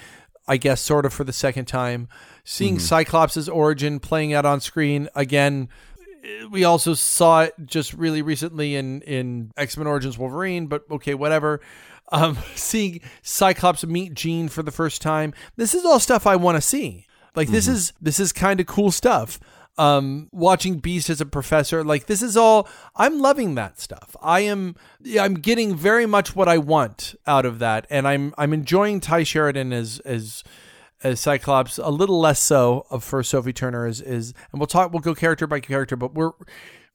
I 0.48 0.58
guess, 0.58 0.82
sort 0.82 1.06
of 1.06 1.14
for 1.14 1.24
the 1.24 1.34
second 1.34 1.66
time. 1.66 2.08
Seeing 2.44 2.80
Cyclops' 2.80 3.48
origin 3.48 4.00
playing 4.00 4.34
out 4.34 4.46
on 4.46 4.62
screen 4.62 5.10
again. 5.16 5.70
We 6.50 6.64
also 6.64 6.94
saw 6.96 7.44
it 7.44 7.54
just 7.66 7.94
really 7.94 8.22
recently 8.22 8.76
in 8.76 9.02
in 9.02 9.52
X 9.58 9.78
Men 9.78 9.88
Origins 9.88 10.18
Wolverine, 10.18 10.68
but 10.68 10.84
okay, 10.90 11.14
whatever. 11.14 11.62
Um, 12.12 12.38
seeing 12.56 13.02
Cyclops 13.22 13.86
meet 13.86 14.14
Jean 14.14 14.48
for 14.50 14.64
the 14.64 14.72
first 14.72 15.02
time, 15.02 15.34
this 15.56 15.74
is 15.74 15.86
all 15.86 16.00
stuff 16.00 16.28
I 16.28 16.36
want 16.36 16.56
to 16.56 16.62
see. 16.62 17.08
Like 17.36 17.50
this 17.50 17.68
is 17.68 17.94
this 18.02 18.20
is 18.20 18.32
kind 18.32 18.60
of 18.60 18.66
cool 18.66 18.92
stuff 18.92 19.40
um 19.78 20.30
watching 20.32 20.78
beast 20.78 21.10
as 21.10 21.20
a 21.20 21.26
professor 21.26 21.84
like 21.84 22.06
this 22.06 22.22
is 22.22 22.38
all 22.38 22.68
i'm 22.96 23.20
loving 23.20 23.56
that 23.56 23.80
stuff. 23.80 24.16
I 24.22 24.42
am 24.42 24.76
yeah, 25.02 25.24
i'm 25.24 25.34
getting 25.36 25.76
very 25.76 26.06
much 26.06 26.36
what 26.36 26.48
i 26.48 26.58
want 26.58 27.16
out 27.28 27.46
of 27.46 27.60
that 27.60 27.86
and 27.90 28.08
i'm 28.08 28.34
i'm 28.38 28.54
enjoying 28.54 29.00
tye 29.02 29.24
sheridan 29.24 29.74
as 29.74 30.00
as 30.00 30.44
as 31.04 31.20
cyclops 31.20 31.78
a 31.78 31.90
little 31.90 32.20
less 32.20 32.40
so 32.40 32.86
of 32.90 33.04
for 33.04 33.22
sophie 33.22 33.52
turner 33.52 33.86
is 33.86 34.00
is 34.00 34.34
and 34.52 34.62
we'll 34.62 34.68
talk 34.68 34.94
we'll 34.94 35.02
go 35.02 35.14
character 35.14 35.46
by 35.46 35.60
character 35.60 35.98
but 35.98 36.14
we're 36.14 36.32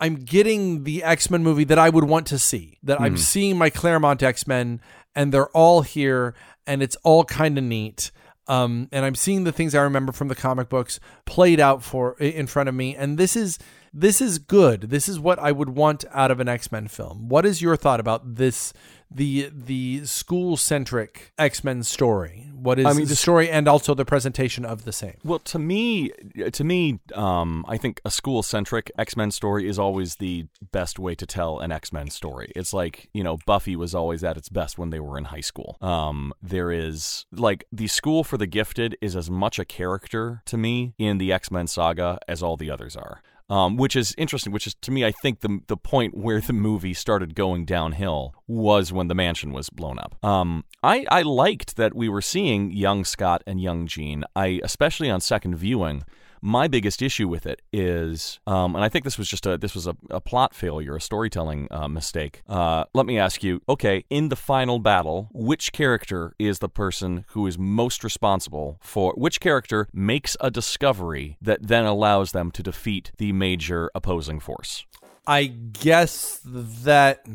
i'm 0.01 0.14
getting 0.14 0.85
the 0.85 1.03
x-men 1.03 1.43
movie 1.43 1.64
that 1.64 1.79
i 1.79 1.90
would 1.90 2.05
want 2.05 2.27
to 2.27 2.38
see 2.38 2.79
that 2.83 2.99
i'm 2.99 3.16
seeing 3.19 3.59
my 3.59 3.69
claremont 3.69 4.23
x-men 4.23 4.81
and 5.14 5.35
they're 5.35 5.51
all 5.51 5.83
here 5.83 6.35
and 6.66 6.83
it's 6.83 6.97
all 7.03 7.25
kind 7.25 7.59
of 7.59 7.64
neat 7.64 8.11
um, 8.51 8.89
and 8.91 9.05
I'm 9.05 9.15
seeing 9.15 9.45
the 9.45 9.53
things 9.53 9.77
I 9.77 9.83
remember 9.83 10.11
from 10.11 10.27
the 10.27 10.35
comic 10.35 10.69
books 10.69 10.99
played 11.25 11.61
out 11.61 11.85
for 11.85 12.19
in 12.19 12.49
front 12.49 12.69
of 12.69 12.75
me. 12.75 12.97
And 12.97 13.17
this 13.17 13.37
is 13.37 13.61
this 13.92 14.20
is 14.20 14.38
good. 14.38 14.83
This 14.83 15.09
is 15.09 15.18
what 15.18 15.38
I 15.38 15.53
would 15.53 15.70
want 15.70 16.05
out 16.12 16.31
of 16.31 16.40
an 16.40 16.48
X-Men 16.48 16.88
film. 16.88 17.29
What 17.29 17.44
is 17.44 17.61
your 17.61 17.76
thought 17.76 18.00
about 18.00 18.37
this 18.37 18.72
the 19.11 19.50
the 19.53 20.05
school 20.05 20.57
centric 20.57 21.33
X 21.38 21.64
Men 21.64 21.83
story? 21.83 22.46
What 22.55 22.79
is 22.79 22.87
I 22.87 22.92
mean, 22.92 23.07
the 23.07 23.16
story 23.16 23.48
and 23.48 23.66
also 23.66 23.94
the 23.94 24.05
presentation 24.05 24.64
of 24.66 24.85
the 24.85 24.92
same? 24.92 25.16
Well, 25.24 25.38
to 25.40 25.59
me, 25.59 26.11
to 26.53 26.62
me, 26.62 27.00
um, 27.14 27.64
I 27.66 27.79
think 27.79 28.03
a 28.05 28.11
school-centric 28.11 28.92
X-Men 28.98 29.31
story 29.31 29.66
is 29.66 29.79
always 29.79 30.16
the 30.16 30.46
best 30.70 30.98
way 30.98 31.14
to 31.14 31.24
tell 31.24 31.59
an 31.61 31.72
X-Men 31.72 32.11
story. 32.11 32.53
It's 32.55 32.74
like 32.74 33.09
you 33.14 33.24
know, 33.24 33.38
Buffy 33.46 33.76
was 33.76 33.94
always 33.94 34.22
at 34.22 34.37
its 34.37 34.50
best 34.50 34.79
when 34.79 34.90
they 34.90 35.00
were 35.00 35.16
in 35.16 35.24
high 35.24 35.40
school. 35.40 35.79
Um, 35.81 36.35
there 36.42 36.70
is 36.70 37.24
like 37.33 37.64
the 37.72 37.87
School 37.87 38.24
for 38.24 38.37
the 38.37 38.46
Gifted 38.46 38.96
is 39.00 39.16
as 39.16 39.31
much 39.31 39.59
a 39.59 39.64
character 39.64 40.42
to 40.44 40.59
me 40.59 40.94
in 40.98 41.18
the 41.18 41.33
X-Men 41.33 41.66
saga 41.66 42.18
as 42.29 42.42
all 42.42 42.59
the 42.59 42.70
others 42.70 42.94
are. 42.94 43.22
Um, 43.51 43.77
which 43.77 43.97
is 43.97 44.15
interesting. 44.17 44.53
Which 44.53 44.67
is 44.67 44.75
to 44.77 44.93
me, 44.93 45.05
I 45.05 45.11
think 45.11 45.41
the 45.41 45.61
the 45.67 45.77
point 45.77 46.17
where 46.17 46.41
the 46.41 46.53
movie 46.53 46.95
started 46.95 47.35
going 47.35 47.65
downhill 47.65 48.33
was 48.47 48.93
when 48.93 49.09
the 49.09 49.15
mansion 49.15 49.53
was 49.53 49.69
blown 49.71 49.99
up. 49.99 50.25
Um, 50.25 50.65
I 50.83 51.05
I 51.11 51.23
liked 51.23 51.77
that 51.77 51.95
we 51.95 52.09
were 52.09 52.23
seeing 52.23 52.71
young 52.71 53.05
Scott 53.05 53.43
and 53.47 53.61
young 53.61 53.89
Jean. 53.89 54.25
I 54.37 54.61
especially 54.63 55.11
on 55.11 55.21
second 55.21 55.57
viewing. 55.57 56.05
My 56.42 56.68
biggest 56.68 57.03
issue 57.03 57.29
with 57.29 57.44
it 57.46 57.61
is, 57.72 58.40
um, 58.46 58.74
and 58.74 58.83
I 58.83 58.88
think 58.88 59.05
this 59.05 59.18
was 59.18 59.29
just 59.29 59.44
a 59.44 59.59
this 59.59 59.74
was 59.74 59.87
a, 59.87 59.96
a 60.09 60.20
plot 60.20 60.55
failure, 60.55 60.96
a 60.96 61.00
storytelling 61.00 61.68
uh, 61.70 61.88
mistake. 61.88 62.42
Uh, 62.48 62.85
let 62.94 63.05
me 63.05 63.18
ask 63.18 63.42
you, 63.42 63.61
okay, 63.68 64.05
in 64.09 64.31
the 64.31 64.37
final 64.37 64.79
battle, 64.79 65.29
which 65.33 65.72
character 65.72 66.35
is 66.38 66.61
the 66.61 66.68
person 66.68 67.24
who 67.29 67.46
is 67.46 67.59
most 67.59 68.03
responsible 68.03 68.79
for 68.81 69.12
which 69.16 69.40
character 69.40 69.88
makes 69.92 70.37
a 70.40 70.50
discovery 70.50 71.37
that 71.42 71.66
then 71.66 71.85
allows 71.85 72.33
them 72.33 72.50
to 72.53 72.62
defeat 72.62 73.12
the 73.18 73.33
major 73.33 73.90
opposing 73.94 74.40
force? 74.40 74.87
I 75.26 75.44
guess 75.44 76.40
that 76.44 77.26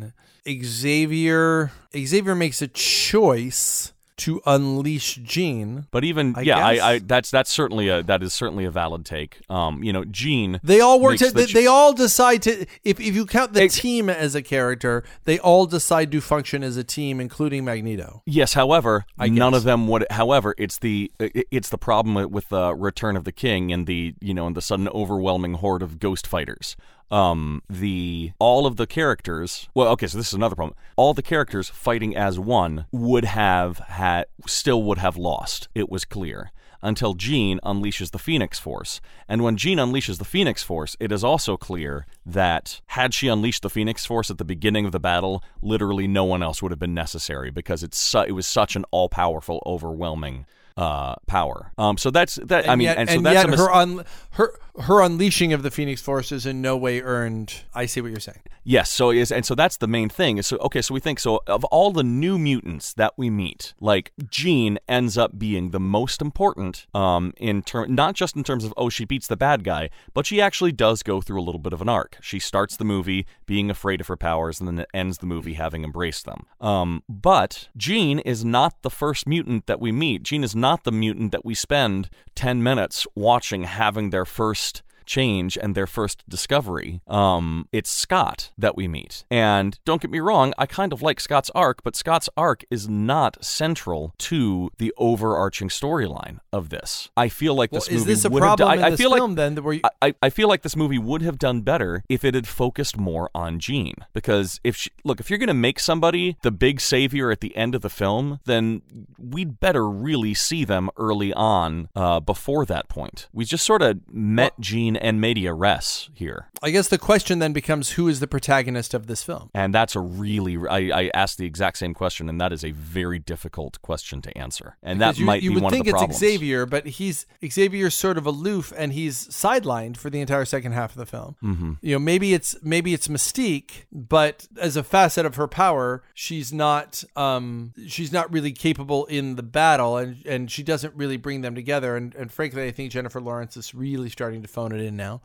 Xavier 0.47 1.71
Xavier 1.95 2.35
makes 2.35 2.61
a 2.61 2.67
choice 2.67 3.93
to 4.17 4.41
unleash 4.45 5.15
Jean. 5.15 5.87
But 5.91 6.03
even 6.03 6.35
I 6.35 6.41
yeah. 6.41 6.65
I, 6.65 6.91
I 6.91 6.99
that's 6.99 7.31
that's 7.31 7.51
certainly 7.51 7.89
a 7.89 8.03
that 8.03 8.23
is 8.23 8.33
certainly 8.33 8.65
a 8.65 8.71
valid 8.71 9.05
take. 9.05 9.39
Um, 9.49 9.83
you 9.83 9.91
know, 9.91 10.05
Jean. 10.05 10.59
They 10.63 10.79
all 10.79 10.99
work. 10.99 11.17
To, 11.17 11.31
the 11.31 11.45
they, 11.45 11.45
they 11.45 11.67
all 11.67 11.93
decide 11.93 12.41
to. 12.43 12.65
If 12.83 12.99
if 12.99 13.15
you 13.15 13.25
count 13.25 13.53
the 13.53 13.63
Ex- 13.63 13.79
team 13.79 14.09
as 14.09 14.35
a 14.35 14.41
character, 14.41 15.03
they 15.25 15.39
all 15.39 15.65
decide 15.65 16.11
to 16.11 16.21
function 16.21 16.63
as 16.63 16.77
a 16.77 16.83
team, 16.83 17.19
including 17.19 17.65
Magneto. 17.65 18.21
Yes, 18.25 18.53
however, 18.53 19.05
none 19.17 19.53
of 19.53 19.63
them 19.63 19.87
would. 19.87 20.05
However, 20.09 20.55
it's 20.57 20.79
the 20.79 21.11
it's 21.19 21.69
the 21.69 21.77
problem 21.77 22.31
with 22.31 22.49
the 22.49 22.73
Return 22.73 23.17
of 23.17 23.23
the 23.23 23.31
King 23.31 23.71
and 23.71 23.87
the 23.87 24.15
you 24.19 24.33
know 24.33 24.47
and 24.47 24.55
the 24.55 24.61
sudden 24.61 24.87
overwhelming 24.89 25.55
horde 25.55 25.81
of 25.81 25.99
ghost 25.99 26.25
fighters. 26.25 26.75
Um, 27.11 27.61
the 27.69 28.31
all 28.39 28.65
of 28.65 28.77
the 28.77 28.87
characters. 28.87 29.69
Well, 29.73 29.87
okay, 29.89 30.07
so 30.07 30.17
this 30.17 30.29
is 30.29 30.33
another 30.33 30.55
problem. 30.55 30.77
All 30.95 31.13
the 31.13 31.21
characters 31.21 31.69
fighting 31.69 32.15
as 32.15 32.39
one 32.39 32.85
would 32.91 33.25
have 33.25 33.77
had 33.79 34.25
still 34.47 34.81
would 34.83 34.97
have 34.97 35.17
lost. 35.17 35.67
It 35.75 35.89
was 35.89 36.05
clear. 36.05 36.51
Until 36.81 37.15
Jean 37.15 37.59
unleashes 37.63 38.11
the 38.11 38.19
Phoenix 38.19 38.59
Force. 38.59 39.01
And 39.27 39.43
when 39.43 39.57
Jean 39.57 39.79
unleashes 39.79 40.19
the 40.19 40.25
Phoenix 40.25 40.61
Force, 40.61 40.95
it 40.99 41.11
is 41.11 41.23
also 41.23 41.57
clear 41.57 42.05
that 42.25 42.79
had 42.87 43.11
she 43.11 43.27
unleashed 43.27 43.63
the 43.63 43.71
Phoenix 43.71 44.05
Force 44.05 44.29
at 44.29 44.37
the 44.37 44.45
beginning 44.45 44.85
of 44.85 44.91
the 44.91 44.99
battle, 44.99 45.43
literally 45.63 46.07
no 46.07 46.25
one 46.25 46.43
else 46.43 46.61
would 46.61 46.71
have 46.71 46.79
been 46.79 46.93
necessary 46.93 47.49
because 47.49 47.81
it's 47.81 47.97
su- 47.97 48.25
it 48.27 48.33
was 48.33 48.45
such 48.45 48.75
an 48.75 48.85
all 48.91 49.09
powerful, 49.09 49.63
overwhelming 49.65 50.45
uh, 50.77 51.15
power. 51.27 51.71
Um, 51.77 51.97
so 51.97 52.11
that's 52.11 52.35
that. 52.35 52.69
I 52.69 52.75
mean, 52.75 52.85
yet, 52.85 52.97
and 52.97 53.09
so 53.09 53.21
that's 53.21 53.35
yet 53.35 53.45
a 53.45 53.47
mis- 53.49 53.59
her 53.59 53.71
un, 53.71 54.05
her 54.31 54.59
her 54.81 55.01
unleashing 55.01 55.53
of 55.53 55.63
the 55.63 55.71
Phoenix 55.71 56.01
Force 56.01 56.31
is 56.31 56.45
in 56.45 56.61
no 56.61 56.75
way 56.75 57.01
earned. 57.01 57.63
I 57.73 57.85
see 57.85 58.01
what 58.01 58.11
you're 58.11 58.19
saying. 58.19 58.41
Yes, 58.67 58.91
so 58.91 59.11
is 59.11 59.31
and 59.31 59.45
so 59.45 59.55
that's 59.55 59.77
the 59.77 59.87
main 59.87 60.09
thing. 60.09 60.41
So 60.41 60.57
okay, 60.57 60.81
so 60.81 60.93
we 60.93 60.99
think 60.99 61.19
so 61.19 61.41
of 61.47 61.63
all 61.65 61.91
the 61.91 62.03
new 62.03 62.37
mutants 62.37 62.93
that 62.95 63.13
we 63.15 63.29
meet, 63.29 63.73
like 63.79 64.11
Jean 64.29 64.79
ends 64.89 65.17
up 65.17 65.37
being 65.37 65.69
the 65.69 65.79
most 65.79 66.21
important 66.21 66.87
um 66.93 67.33
in 67.37 67.61
term 67.61 67.93
not 67.93 68.15
just 68.15 68.35
in 68.35 68.43
terms 68.43 68.65
of 68.65 68.73
oh 68.75 68.89
she 68.89 69.05
beats 69.05 69.27
the 69.27 69.37
bad 69.37 69.63
guy, 69.63 69.89
but 70.13 70.25
she 70.25 70.41
actually 70.41 70.71
does 70.71 71.03
go 71.03 71.21
through 71.21 71.39
a 71.39 71.43
little 71.43 71.59
bit 71.59 71.73
of 71.73 71.81
an 71.81 71.87
arc. 71.87 72.17
She 72.21 72.39
starts 72.39 72.75
the 72.75 72.85
movie 72.85 73.25
being 73.45 73.69
afraid 73.69 74.01
of 74.01 74.07
her 74.07 74.17
powers 74.17 74.59
and 74.59 74.67
then 74.67 74.79
it 74.79 74.89
ends 74.93 75.19
the 75.19 75.27
movie 75.27 75.53
having 75.53 75.83
embraced 75.83 76.25
them. 76.25 76.47
Um 76.59 77.03
but 77.07 77.69
Jean 77.77 78.19
is 78.19 78.43
not 78.43 78.81
the 78.81 78.89
first 78.89 79.27
mutant 79.27 79.67
that 79.67 79.79
we 79.79 79.91
meet. 79.91 80.23
Jean 80.23 80.43
is 80.43 80.55
not 80.55 80.64
the 80.83 80.91
mutant 80.91 81.31
that 81.31 81.45
we 81.45 81.53
spend 81.53 82.09
10 82.33 82.63
minutes 82.63 83.05
watching 83.15 83.63
having 83.63 84.09
their 84.09 84.25
first 84.25 84.81
change 85.05 85.57
and 85.57 85.75
their 85.75 85.87
first 85.87 86.23
discovery. 86.27 87.01
Um, 87.07 87.67
it's 87.71 87.89
Scott 87.89 88.51
that 88.57 88.75
we 88.75 88.87
meet. 88.87 89.25
And 89.29 89.79
don't 89.85 90.01
get 90.01 90.11
me 90.11 90.19
wrong, 90.19 90.53
I 90.57 90.65
kind 90.65 90.93
of 90.93 91.01
like 91.01 91.19
Scott's 91.19 91.51
arc, 91.55 91.83
but 91.83 91.95
Scott's 91.95 92.29
arc 92.35 92.63
is 92.69 92.89
not 92.89 93.43
central 93.43 94.13
to 94.19 94.71
the 94.77 94.93
overarching 94.97 95.69
storyline 95.69 96.39
of 96.51 96.69
this. 96.69 97.09
I 97.15 97.29
feel 97.29 97.55
like 97.55 97.71
Well, 97.71 97.81
this 97.81 97.89
is 97.89 98.01
movie 98.01 98.11
this 98.13 98.25
a 98.25 98.29
would 98.29 98.43
have 98.43 98.57
done, 98.57 98.77
in 98.77 98.83
I, 98.83 98.87
I 98.87 98.89
this 98.91 98.99
feel 98.99 99.11
like 99.11 99.19
film 99.19 99.35
then? 99.35 99.55
Where 99.57 99.73
you, 99.73 99.81
I, 100.01 100.13
I 100.21 100.29
feel 100.29 100.47
like 100.47 100.61
this 100.61 100.75
movie 100.75 100.97
would 100.97 101.21
have 101.21 101.37
done 101.39 101.61
better 101.61 102.03
if 102.09 102.23
it 102.23 102.33
had 102.33 102.47
focused 102.47 102.97
more 102.97 103.29
on 103.33 103.59
Jean. 103.59 103.95
Because 104.13 104.59
if 104.63 104.75
she, 104.75 104.91
look, 105.03 105.19
if 105.19 105.29
you're 105.29 105.39
going 105.39 105.47
to 105.47 105.53
make 105.53 105.79
somebody 105.79 106.37
the 106.41 106.51
big 106.51 106.81
savior 106.81 107.31
at 107.31 107.41
the 107.41 107.55
end 107.55 107.75
of 107.75 107.81
the 107.81 107.89
film, 107.89 108.39
then 108.45 108.81
we'd 109.17 109.59
better 109.59 109.87
really 109.89 110.33
see 110.33 110.65
them 110.65 110.89
early 110.97 111.33
on 111.33 111.89
uh, 111.95 112.19
before 112.19 112.65
that 112.65 112.89
point. 112.89 113.27
We 113.33 113.45
just 113.45 113.65
sort 113.65 113.81
of 113.81 113.99
met 114.11 114.59
Jean 114.59 114.94
and 114.97 115.19
medias 115.19 115.55
res 115.55 116.09
here. 116.13 116.49
I 116.65 116.71
guess 116.71 116.87
the 116.87 116.97
question 116.97 117.37
then 117.37 117.53
becomes 117.53 117.91
who 117.91 118.07
is 118.07 118.19
the 118.19 118.25
protagonist 118.25 118.95
of 118.95 119.05
this 119.05 119.21
film? 119.21 119.51
And 119.53 119.71
that's 119.71 119.95
a 119.95 119.99
really, 119.99 120.57
I, 120.67 121.03
I 121.03 121.11
asked 121.13 121.37
the 121.37 121.45
exact 121.45 121.77
same 121.77 121.93
question, 121.93 122.27
and 122.27 122.41
that 122.41 122.51
is 122.51 122.65
a 122.65 122.71
very 122.71 123.19
difficult 123.19 123.79
question 123.83 124.19
to 124.23 124.35
answer. 124.35 124.75
And 124.81 124.99
that 124.99 125.19
you, 125.19 125.27
might 125.27 125.43
you 125.43 125.51
be 125.51 125.55
would 125.55 125.63
one 125.63 125.71
think 125.71 125.85
of 125.85 125.99
the 125.99 126.05
it's. 126.05 126.17
Xavier, 126.17 126.65
but 126.65 126.87
he's 126.87 127.27
Xavier's 127.47 127.93
sort 127.93 128.17
of 128.17 128.25
aloof 128.25 128.73
and 128.75 128.93
he's 128.93 129.27
sidelined 129.27 129.95
for 129.95 130.09
the 130.09 130.19
entire 130.19 130.43
second 130.43 130.71
half 130.71 130.93
of 130.93 130.97
the 130.97 131.05
film. 131.05 131.35
Mm-hmm. 131.43 131.73
You 131.81 131.93
know, 131.93 131.99
maybe 131.99 132.33
it's 132.33 132.55
maybe 132.63 132.95
it's 132.95 133.09
Mystique, 133.09 133.85
but 133.91 134.47
as 134.59 134.75
a 134.75 134.81
facet 134.81 135.27
of 135.27 135.35
her 135.35 135.47
power, 135.47 136.01
she's 136.15 136.51
not 136.51 137.03
um 137.15 137.73
she's 137.85 138.11
not 138.11 138.33
really 138.33 138.51
capable 138.51 139.05
in 139.05 139.35
the 139.35 139.43
battle, 139.43 139.97
and 139.97 140.25
and 140.25 140.49
she 140.49 140.63
doesn't 140.63 140.95
really 140.95 141.17
bring 141.17 141.41
them 141.41 141.53
together. 141.53 141.95
And 141.95 142.15
and 142.15 142.31
frankly, 142.31 142.65
I 142.65 142.71
think 142.71 142.91
Jennifer 142.91 143.21
Lawrence 143.21 143.55
is 143.55 143.75
really 143.75 144.09
starting 144.09 144.41
to 144.41 144.47
phone 144.47 144.71
it 144.71 144.81
in 144.81 144.95
now. 144.95 145.21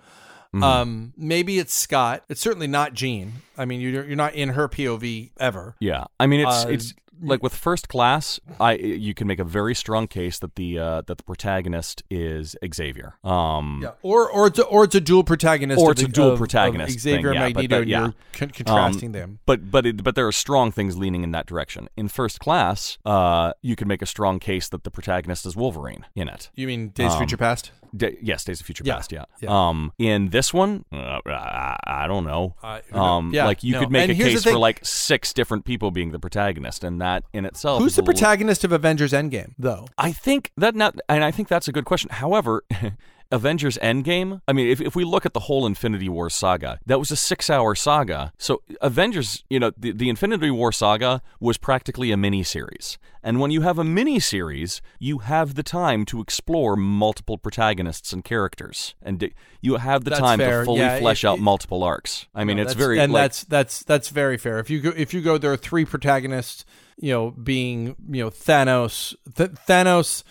Mm-hmm. 0.54 0.64
Um, 0.64 1.12
maybe 1.16 1.58
it's 1.58 1.72
Scott. 1.74 2.24
It's 2.28 2.40
certainly 2.40 2.66
not 2.66 2.92
Jean. 2.94 3.34
I 3.56 3.64
mean, 3.66 3.80
you're 3.80 4.04
you're 4.06 4.16
not 4.16 4.34
in 4.34 4.50
her 4.50 4.68
POV 4.68 5.30
ever. 5.38 5.76
Yeah, 5.80 6.04
I 6.18 6.26
mean 6.26 6.40
it's 6.40 6.64
Uh, 6.64 6.68
it's 6.70 6.94
like 7.22 7.42
with 7.42 7.54
first 7.54 7.88
class, 7.88 8.40
I 8.58 8.72
you 8.76 9.12
can 9.14 9.26
make 9.26 9.38
a 9.38 9.44
very 9.44 9.74
strong 9.74 10.08
case 10.08 10.38
that 10.38 10.56
the 10.56 10.78
uh, 10.78 11.02
that 11.02 11.18
the 11.18 11.22
protagonist 11.22 12.02
is 12.10 12.56
Xavier. 12.74 13.14
Um, 13.22 13.80
Yeah, 13.82 13.90
or 14.02 14.28
or 14.28 14.46
it's 14.48 14.58
a, 14.58 14.64
or 14.64 14.84
it's 14.84 14.94
a 14.94 15.00
dual 15.02 15.22
protagonist, 15.22 15.80
Or 15.80 15.90
of 15.92 15.98
it's 15.98 16.02
a 16.02 16.08
dual 16.08 16.28
of- 16.28 16.32
of 16.32 16.38
protagonist 16.38 16.98
Xavier 16.98 17.28
thing, 17.30 17.34
yeah, 17.34 17.40
Magneto, 17.48 17.78
that- 17.80 17.86
yeah. 17.86 18.00
you're 18.00 18.14
con- 18.32 18.48
contrasting 18.50 19.08
Um, 19.10 19.12
them. 19.12 19.38
But 19.46 19.70
but 19.70 19.84
it, 19.86 20.02
but 20.02 20.14
there 20.14 20.26
are 20.26 20.32
strong 20.32 20.72
things 20.72 20.96
leaning 20.96 21.22
in 21.22 21.30
that 21.32 21.46
direction. 21.46 21.88
In 21.96 22.08
first 22.08 22.40
class, 22.40 22.96
uh, 23.04 23.52
you 23.62 23.76
can 23.76 23.86
make 23.86 24.00
a 24.02 24.06
strong 24.06 24.38
case 24.40 24.68
that 24.70 24.84
the 24.84 24.90
protagonist 24.90 25.44
is 25.46 25.54
Wolverine 25.54 26.06
in 26.16 26.26
it. 26.26 26.50
You 26.56 26.66
mean 26.66 26.88
Days 26.88 27.12
of 27.12 27.18
Future 27.18 27.36
Past? 27.36 27.70
Da- 27.96 28.16
yes, 28.22 28.44
Days 28.44 28.60
of 28.60 28.66
Future 28.66 28.84
Yeah, 28.86 28.96
Past. 28.96 29.12
Yeah. 29.12 29.24
yeah. 29.40 29.68
Um, 29.68 29.92
in 29.98 30.28
this 30.30 30.54
one, 30.54 30.84
uh, 30.92 31.18
I, 31.26 31.76
I 31.86 32.06
don't 32.06 32.24
know. 32.24 32.54
Uh, 32.62 32.80
um, 32.92 33.32
yeah, 33.34 33.44
like 33.46 33.62
you 33.64 33.72
no. 33.72 33.80
could 33.80 33.90
make 33.90 34.02
And 34.02 34.10
a 34.12 34.14
here's 34.14 34.28
the 34.28 34.34
case 34.34 34.42
for 34.44 34.50
thing- 34.50 34.58
like 34.58 34.80
six 34.84 35.32
different 35.32 35.64
people 35.64 35.90
being 35.90 36.12
the 36.12 36.18
protagonist, 36.18 36.84
and 36.84 37.00
that 37.00 37.24
in 37.32 37.44
itself. 37.44 37.82
Who's 37.82 37.92
is 37.92 37.96
the 37.96 38.02
a 38.02 38.04
little- 38.04 38.14
protagonist 38.20 38.64
of 38.64 38.72
Avengers 38.72 39.12
Endgame, 39.12 39.54
though? 39.58 39.86
I 39.98 40.12
think 40.12 40.52
that 40.56 40.74
not, 40.74 40.96
and 41.08 41.24
I 41.24 41.30
think 41.30 41.48
that's 41.48 41.68
a 41.68 41.72
good 41.72 41.84
question. 41.84 42.10
However, 42.10 42.62
Avengers 43.32 43.78
Endgame, 43.78 44.40
I 44.48 44.52
mean, 44.52 44.68
if, 44.68 44.80
if 44.80 44.96
we 44.96 45.04
look 45.04 45.24
at 45.24 45.34
the 45.34 45.40
whole 45.40 45.64
Infinity 45.66 46.08
War 46.08 46.28
saga, 46.30 46.80
that 46.86 46.98
was 46.98 47.10
a 47.12 47.16
six 47.16 47.48
hour 47.48 47.74
saga. 47.76 48.32
So, 48.38 48.62
Avengers, 48.80 49.44
you 49.48 49.60
know, 49.60 49.70
the, 49.76 49.92
the 49.92 50.08
Infinity 50.08 50.50
War 50.50 50.72
saga 50.72 51.22
was 51.38 51.56
practically 51.56 52.10
a 52.10 52.16
mini 52.16 52.42
series. 52.42 52.98
And 53.22 53.38
when 53.38 53.50
you 53.50 53.60
have 53.60 53.78
a 53.78 53.84
mini 53.84 54.18
series, 54.18 54.80
you 54.98 55.18
have 55.18 55.54
the 55.54 55.62
time 55.62 56.04
to 56.06 56.20
explore 56.20 56.74
multiple 56.74 57.38
protagonists 57.38 58.12
and 58.12 58.24
characters. 58.24 58.94
And 59.02 59.32
you 59.60 59.76
have 59.76 60.04
the 60.04 60.10
That's 60.10 60.20
time 60.20 60.38
fair. 60.40 60.60
to 60.60 60.64
fully 60.64 60.80
Yeah, 60.80 60.98
flesh 60.98 61.22
it- 61.22 61.28
out 61.28 61.38
it- 61.38 61.42
multiple 61.42 61.84
arcs. 61.84 62.26
I 62.34 62.42
mean, 62.44 62.56
No, 62.56 62.64
it's 62.64 62.74
very. 62.74 62.98
and 62.98 63.12
like- 63.12 63.22
that's 63.24 63.44
that's 63.44 63.82
that's 63.84 64.08
very 64.08 64.38
fair. 64.38 64.58
If 64.58 64.70
you 64.70 64.80
go 64.80 64.92
if 64.96 65.14
you 65.14 65.20
go, 65.20 65.38
there 65.38 65.52
are 65.52 65.56
three 65.56 65.84
protagonists. 65.84 66.64
You 67.02 67.12
know, 67.12 67.30
being 67.30 67.94
you 68.10 68.24
know 68.24 68.30
Thanos, 68.30 69.14
Th- 69.36 69.50
Thanos, 69.68 70.22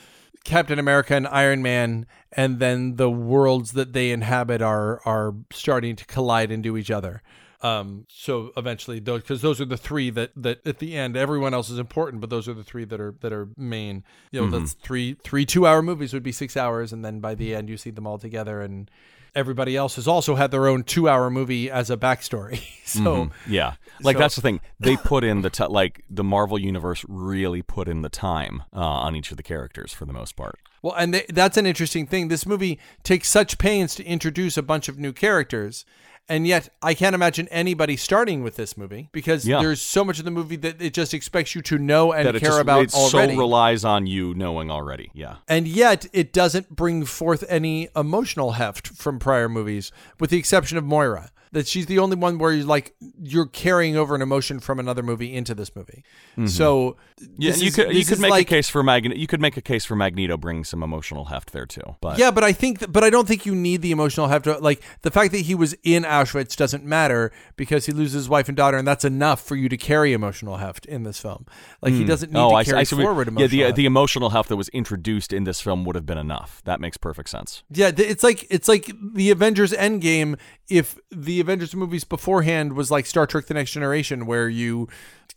Captain 0.43 0.79
America, 0.79 1.15
and 1.15 1.27
Iron 1.27 1.61
Man, 1.61 2.05
and 2.31 2.59
then 2.59 2.95
the 2.95 3.09
worlds 3.09 3.73
that 3.73 3.93
they 3.93 4.11
inhabit 4.11 4.61
are 4.61 5.01
are 5.05 5.35
starting 5.51 5.95
to 5.95 6.05
collide 6.05 6.51
into 6.51 6.77
each 6.77 6.89
other. 6.91 7.21
Um, 7.61 8.05
so 8.07 8.51
eventually, 8.55 8.99
those 8.99 9.21
because 9.21 9.41
those 9.41 9.59
are 9.59 9.65
the 9.65 9.75
three 9.77 10.09
that 10.11 10.31
that 10.37 10.65
at 10.65 10.79
the 10.79 10.95
end, 10.95 11.17
everyone 11.17 11.53
else 11.53 11.69
is 11.69 11.77
important, 11.77 12.21
but 12.21 12.29
those 12.29 12.47
are 12.47 12.53
the 12.53 12.63
three 12.63 12.85
that 12.85 13.01
are 13.01 13.15
that 13.19 13.33
are 13.33 13.49
main. 13.57 14.03
You 14.31 14.41
know, 14.41 14.47
Mm-hmm. 14.47 14.59
that's 14.59 14.73
three 14.73 15.17
three 15.23 15.45
two 15.45 15.67
hour 15.67 15.81
movies 15.81 16.13
would 16.13 16.23
be 16.23 16.31
six 16.31 16.55
hours, 16.55 16.93
and 16.93 17.03
then 17.03 17.19
by 17.19 17.35
the 17.35 17.53
end, 17.53 17.67
you 17.69 17.75
see 17.75 17.89
them 17.91 18.07
all 18.07 18.17
together 18.17 18.61
and 18.61 18.89
everybody 19.35 19.75
else 19.75 19.95
has 19.95 20.07
also 20.07 20.35
had 20.35 20.51
their 20.51 20.67
own 20.67 20.83
two-hour 20.83 21.29
movie 21.29 21.69
as 21.69 21.89
a 21.89 21.97
backstory. 21.97 22.61
so 22.85 22.99
Mm-hmm. 22.99 23.51
Yeah, 23.53 23.73
like 24.01 24.15
So- 24.15 24.19
that's 24.19 24.35
the 24.35 24.41
thing. 24.41 24.61
They 24.79 24.95
put 24.97 25.23
in 25.23 25.41
the 25.41 25.49
t- 25.49 25.65
like 25.65 26.03
the 26.09 26.23
Marvel 26.23 26.57
universe 26.59 27.05
really 27.07 27.61
put 27.61 27.87
in 27.87 28.01
the 28.01 28.09
time 28.09 28.63
uh, 28.73 28.79
on 28.79 29.15
each 29.15 29.31
of 29.31 29.37
the 29.37 29.43
characters 29.43 29.93
for 29.93 30.05
the 30.05 30.13
most 30.13 30.35
part. 30.35 30.59
Well, 30.81 30.93
and 30.93 31.13
th- 31.13 31.25
that's 31.29 31.57
an 31.57 31.65
interesting 31.65 32.07
thing. 32.07 32.29
This 32.29 32.45
movie 32.45 32.79
takes 33.03 33.27
such 33.29 33.57
pains 33.57 33.95
to 33.95 34.03
introduce 34.05 34.55
a 34.57 34.63
bunch 34.63 34.87
of 34.87 34.97
new 34.97 35.11
characters. 35.11 35.85
And 36.29 36.45
yet, 36.45 36.69
I 36.83 36.93
can't 36.93 37.15
imagine 37.15 37.47
anybody 37.49 37.97
starting 37.97 38.43
with 38.43 38.55
this 38.55 38.77
movie 38.77 39.09
because 39.11 39.47
Yeah. 39.47 39.59
there's 39.61 39.81
so 39.81 40.05
much 40.05 40.19
of 40.19 40.25
the 40.25 40.31
movie 40.31 40.57
that 40.57 40.79
it 40.79 40.93
just 40.93 41.11
expects 41.13 41.55
you 41.55 41.61
to 41.63 41.79
know 41.79 42.11
and 42.13 42.27
That 42.27 42.35
it 42.35 42.39
care 42.41 42.51
just 42.51 42.61
about 42.61 42.83
it 42.83 42.93
already. 42.93 43.33
so 43.33 43.39
relies 43.39 43.83
on 43.83 44.05
you 44.05 44.35
knowing 44.35 44.69
already. 44.69 45.09
Yeah. 45.15 45.37
and 45.47 45.67
yet, 45.67 46.05
it 46.13 46.31
doesn't 46.31 46.75
bring 46.75 47.03
forth 47.05 47.43
any 47.49 47.89
emotional 47.95 48.51
heft 48.51 48.89
from 48.89 49.17
prior 49.17 49.49
movies, 49.49 49.91
with 50.19 50.29
the 50.29 50.37
exception 50.37 50.77
of 50.77 50.85
Moira. 50.85 51.31
That 51.51 51.67
she's 51.67 51.87
the 51.87 51.99
only 51.99 52.15
one 52.15 52.37
where 52.37 52.51
you're 52.51 52.65
like 52.65 52.95
you're 52.99 53.47
carrying 53.47 53.95
over 53.95 54.13
an 54.15 54.21
emotion 54.21 54.59
from 54.59 54.79
another 54.79 55.03
movie 55.03 55.33
into 55.33 55.55
this 55.55 55.75
movie. 55.75 56.03
Mm-hmm. 56.33 56.47
So 56.47 56.97
Mm-hmm. 57.19 57.33
Yeah, 57.37 57.55
you 57.55 57.67
is- 57.67 57.75
could 57.75 57.93
you 57.93 58.05
could 58.05 58.19
make 58.19 58.31
like- 58.31 58.47
a 58.47 58.49
case 58.49 58.69
for 58.69 58.83
Magneto. 58.83 59.15
You 59.15 59.27
could 59.27 59.41
make 59.41 59.57
a 59.57 59.61
case 59.61 59.85
for 59.85 59.95
Magneto 59.95 60.37
bringing 60.37 60.63
some 60.63 60.83
emotional 60.83 61.25
heft 61.25 61.51
there 61.51 61.65
too. 61.65 61.95
But 62.01 62.17
Yeah, 62.17 62.31
but 62.31 62.43
I 62.43 62.53
think, 62.53 62.79
that, 62.79 62.91
but 62.91 63.03
I 63.03 63.09
don't 63.09 63.27
think 63.27 63.45
you 63.45 63.55
need 63.55 63.81
the 63.81 63.91
emotional 63.91 64.27
heft. 64.27 64.45
To, 64.45 64.57
like 64.59 64.81
the 65.01 65.11
fact 65.11 65.31
that 65.33 65.39
he 65.39 65.55
was 65.55 65.75
in 65.83 66.03
Auschwitz 66.03 66.55
doesn't 66.55 66.85
matter 66.85 67.31
because 67.57 67.85
he 67.85 67.91
loses 67.91 68.13
his 68.13 68.29
wife 68.29 68.47
and 68.47 68.55
daughter, 68.55 68.77
and 68.77 68.87
that's 68.87 69.03
enough 69.05 69.41
for 69.41 69.55
you 69.55 69.67
to 69.69 69.77
carry 69.77 70.13
emotional 70.13 70.57
heft 70.57 70.85
in 70.85 71.03
this 71.03 71.19
film. 71.19 71.45
Like 71.81 71.93
he 71.93 72.01
hmm. 72.01 72.07
doesn't 72.07 72.31
need 72.31 72.39
oh, 72.39 72.49
to 72.51 72.55
I, 72.55 72.63
carry 72.63 72.77
I 72.79 72.83
see 72.83 72.95
what- 72.95 73.03
forward 73.03 73.27
Yeah, 73.27 73.31
uh, 73.31 73.35
emotional. 73.35 73.49
the 73.49 73.63
heft. 73.65 73.75
the 73.75 73.85
emotional 73.85 74.29
heft 74.29 74.49
that 74.49 74.57
was 74.57 74.69
introduced 74.69 75.33
in 75.33 75.43
this 75.43 75.59
film 75.59 75.83
would 75.85 75.95
have 75.95 76.05
been 76.05 76.17
enough. 76.17 76.61
That 76.65 76.79
makes 76.79 76.97
perfect 76.97 77.29
sense. 77.29 77.63
yeah, 77.69 77.91
it's 77.95 78.23
like 78.23 78.47
it's 78.49 78.67
like 78.67 78.91
the 79.13 79.29
Avengers 79.29 79.73
Endgame. 79.73 80.37
If 80.69 80.99
the 81.09 81.38
Avengers 81.39 81.75
movies 81.75 82.03
beforehand 82.03 82.73
was 82.73 82.91
like 82.91 83.05
Star 83.05 83.27
Trek: 83.27 83.47
The 83.47 83.53
Next 83.53 83.71
Generation, 83.71 84.25
where 84.25 84.49
you 84.49 84.87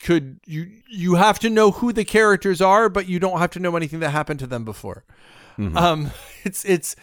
could 0.01 0.41
you 0.47 0.71
you 0.89 1.15
have 1.15 1.39
to 1.41 1.51
know 1.51 1.71
who 1.71 1.93
the 1.93 2.05
characters 2.05 2.61
are, 2.61 2.89
but 2.89 3.09
you 3.09 3.19
don't 3.19 3.39
have 3.39 3.51
to 3.53 3.61
know 3.61 3.77
anything 3.77 4.01
that 4.01 4.11
happened 4.11 4.41
to 4.41 4.47
them 4.47 4.65
before. 4.65 5.05
Um, 5.77 6.11
it's 6.45 6.65
it's 6.65 6.97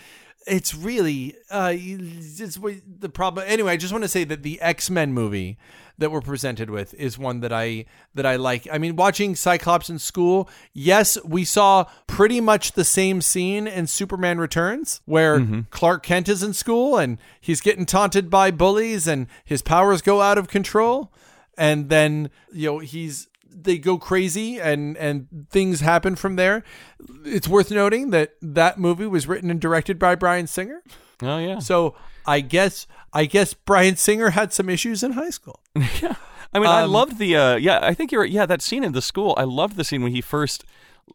it's 0.48 0.74
really 0.74 1.36
uh, 1.50 1.74
it's 1.76 2.58
the 2.58 3.10
problem. 3.10 3.46
Anyway, 3.48 3.72
I 3.72 3.78
just 3.78 3.94
want 3.94 4.04
to 4.04 4.10
say 4.10 4.24
that 4.24 4.44
the 4.44 4.60
X 4.62 4.90
Men 4.90 5.14
movie 5.14 5.58
that 5.98 6.12
we're 6.12 6.22
presented 6.22 6.70
with 6.70 6.94
is 6.94 7.18
one 7.18 7.42
that 7.42 7.52
I 7.54 7.86
that 8.16 8.26
I 8.26 8.36
like. 8.38 8.68
I 8.72 8.78
mean, 8.78 8.96
watching 8.96 9.36
Cyclops 9.36 9.90
in 9.90 10.00
school, 10.00 10.50
yes, 10.74 11.18
we 11.24 11.44
saw 11.46 11.86
pretty 12.08 12.42
much 12.42 12.72
the 12.74 12.86
same 12.86 13.22
scene 13.22 13.68
in 13.68 13.88
Superman 13.88 14.40
Returns, 14.40 15.02
where 15.06 15.40
Clark 15.70 16.04
Kent 16.04 16.30
is 16.30 16.42
in 16.42 16.54
school 16.54 16.98
and 16.98 17.18
he's 17.40 17.62
getting 17.62 17.86
taunted 17.86 18.30
by 18.30 18.52
bullies 18.52 19.08
and 19.08 19.28
his 19.44 19.62
powers 19.62 20.02
go 20.02 20.22
out 20.22 20.38
of 20.38 20.48
control 20.48 21.12
and 21.58 21.90
then 21.90 22.30
you 22.52 22.68
know 22.68 22.80
he's 22.80 23.28
they 23.50 23.78
go 23.78 23.98
crazy 23.98 24.60
and 24.60 24.96
and 24.98 25.28
things 25.50 25.82
happen 25.82 26.16
from 26.16 26.36
there 26.36 26.64
it's 27.26 27.48
worth 27.48 27.72
noting 27.72 28.10
that 28.12 28.34
that 28.42 28.78
movie 28.80 29.08
was 29.08 29.28
written 29.28 29.50
and 29.52 29.60
directed 29.60 29.98
by 30.00 30.16
Bryan 30.16 30.48
Singer 30.48 30.82
Oh 31.22 31.38
yeah. 31.38 31.60
so 31.60 31.96
i 32.26 32.40
guess 32.40 32.88
i 33.14 33.26
guess 33.26 33.54
Bryan 33.54 33.96
Singer 33.98 34.30
had 34.32 34.54
some 34.54 34.70
issues 34.70 35.04
in 35.04 35.12
high 35.14 35.30
school 35.32 35.60
yeah. 36.02 36.16
I 36.54 36.58
mean, 36.60 36.68
I 36.68 36.82
Um, 36.82 36.92
loved 36.92 37.20
the. 37.20 37.36
Uh, 37.36 37.56
yeah, 37.58 37.78
I 37.84 37.94
think 37.94 38.12
you're. 38.12 38.26
Yeah, 38.26 38.48
that 38.48 38.64
scene 38.64 38.84
in 38.84 38.94
the 38.94 39.04
school. 39.04 39.36
I 39.38 39.44
loved 39.44 39.76
the 39.76 39.84
scene 39.84 40.02
when 40.02 40.14
he 40.14 40.20
first. 40.22 40.64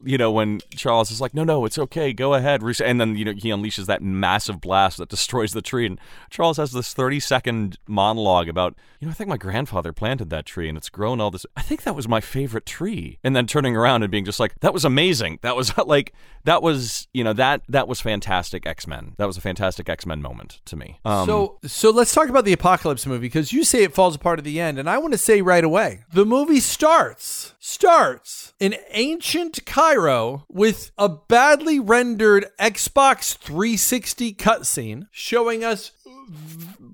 You 0.02 0.18
know, 0.18 0.30
when 0.30 0.60
Charles 0.76 1.10
is 1.10 1.20
like, 1.20 1.34
"No, 1.34 1.44
no, 1.44 1.64
it's 1.64 1.78
okay, 1.78 2.12
go 2.12 2.34
ahead," 2.34 2.62
and 2.62 3.00
then 3.00 3.16
you 3.16 3.24
know 3.24 3.32
he 3.32 3.50
unleashes 3.50 3.86
that 3.86 4.02
massive 4.02 4.60
blast 4.60 4.98
that 4.98 5.08
destroys 5.08 5.52
the 5.52 5.62
tree, 5.62 5.86
and 5.86 5.98
Charles 6.30 6.56
has 6.56 6.72
this 6.72 6.92
thirty-second 6.94 7.78
monologue 7.86 8.48
about, 8.48 8.74
you 9.00 9.06
know, 9.06 9.12
I 9.12 9.14
think 9.14 9.28
my 9.28 9.36
grandfather 9.36 9.92
planted 9.92 10.30
that 10.30 10.46
tree, 10.46 10.68
and 10.68 10.76
it's 10.76 10.88
grown 10.90 11.20
all 11.20 11.30
this. 11.30 11.46
I 11.56 11.62
think 11.62 11.82
that 11.82 11.94
was 11.94 12.08
my 12.08 12.20
favorite 12.20 12.66
tree, 12.66 13.18
and 13.24 13.34
then 13.34 13.46
turning 13.46 13.76
around 13.76 14.02
and 14.02 14.10
being 14.10 14.24
just 14.24 14.40
like, 14.40 14.58
"That 14.60 14.74
was 14.74 14.84
amazing. 14.84 15.38
That 15.42 15.56
was 15.56 15.76
like, 15.86 16.12
that 16.44 16.62
was, 16.62 17.08
you 17.12 17.24
know, 17.24 17.32
that 17.32 17.62
that 17.68 17.88
was 17.88 18.00
fantastic 18.00 18.66
X 18.66 18.86
Men. 18.86 19.14
That 19.18 19.26
was 19.26 19.36
a 19.36 19.40
fantastic 19.40 19.88
X 19.88 20.06
Men 20.06 20.20
moment 20.22 20.60
to 20.66 20.76
me." 20.76 21.00
Um, 21.04 21.26
so 21.26 21.58
so 21.64 21.90
let's 21.90 22.12
talk 22.14 22.28
about 22.28 22.44
the 22.44 22.52
apocalypse 22.52 23.06
movie 23.06 23.20
because 23.20 23.52
you 23.52 23.64
say 23.64 23.82
it 23.82 23.94
falls 23.94 24.14
apart 24.14 24.38
at 24.38 24.44
the 24.44 24.60
end 24.60 24.78
and 24.78 24.88
i 24.88 24.98
want 24.98 25.12
to 25.12 25.18
say 25.18 25.40
right 25.40 25.64
away 25.64 26.04
the 26.12 26.24
movie 26.24 26.60
starts 26.60 27.53
starts 27.66 28.52
in 28.60 28.76
ancient 28.90 29.64
cairo 29.64 30.44
with 30.50 30.90
a 30.98 31.08
badly 31.08 31.80
rendered 31.80 32.44
xbox 32.60 33.34
360 33.34 34.34
cutscene 34.34 35.06
showing 35.10 35.64
us 35.64 35.92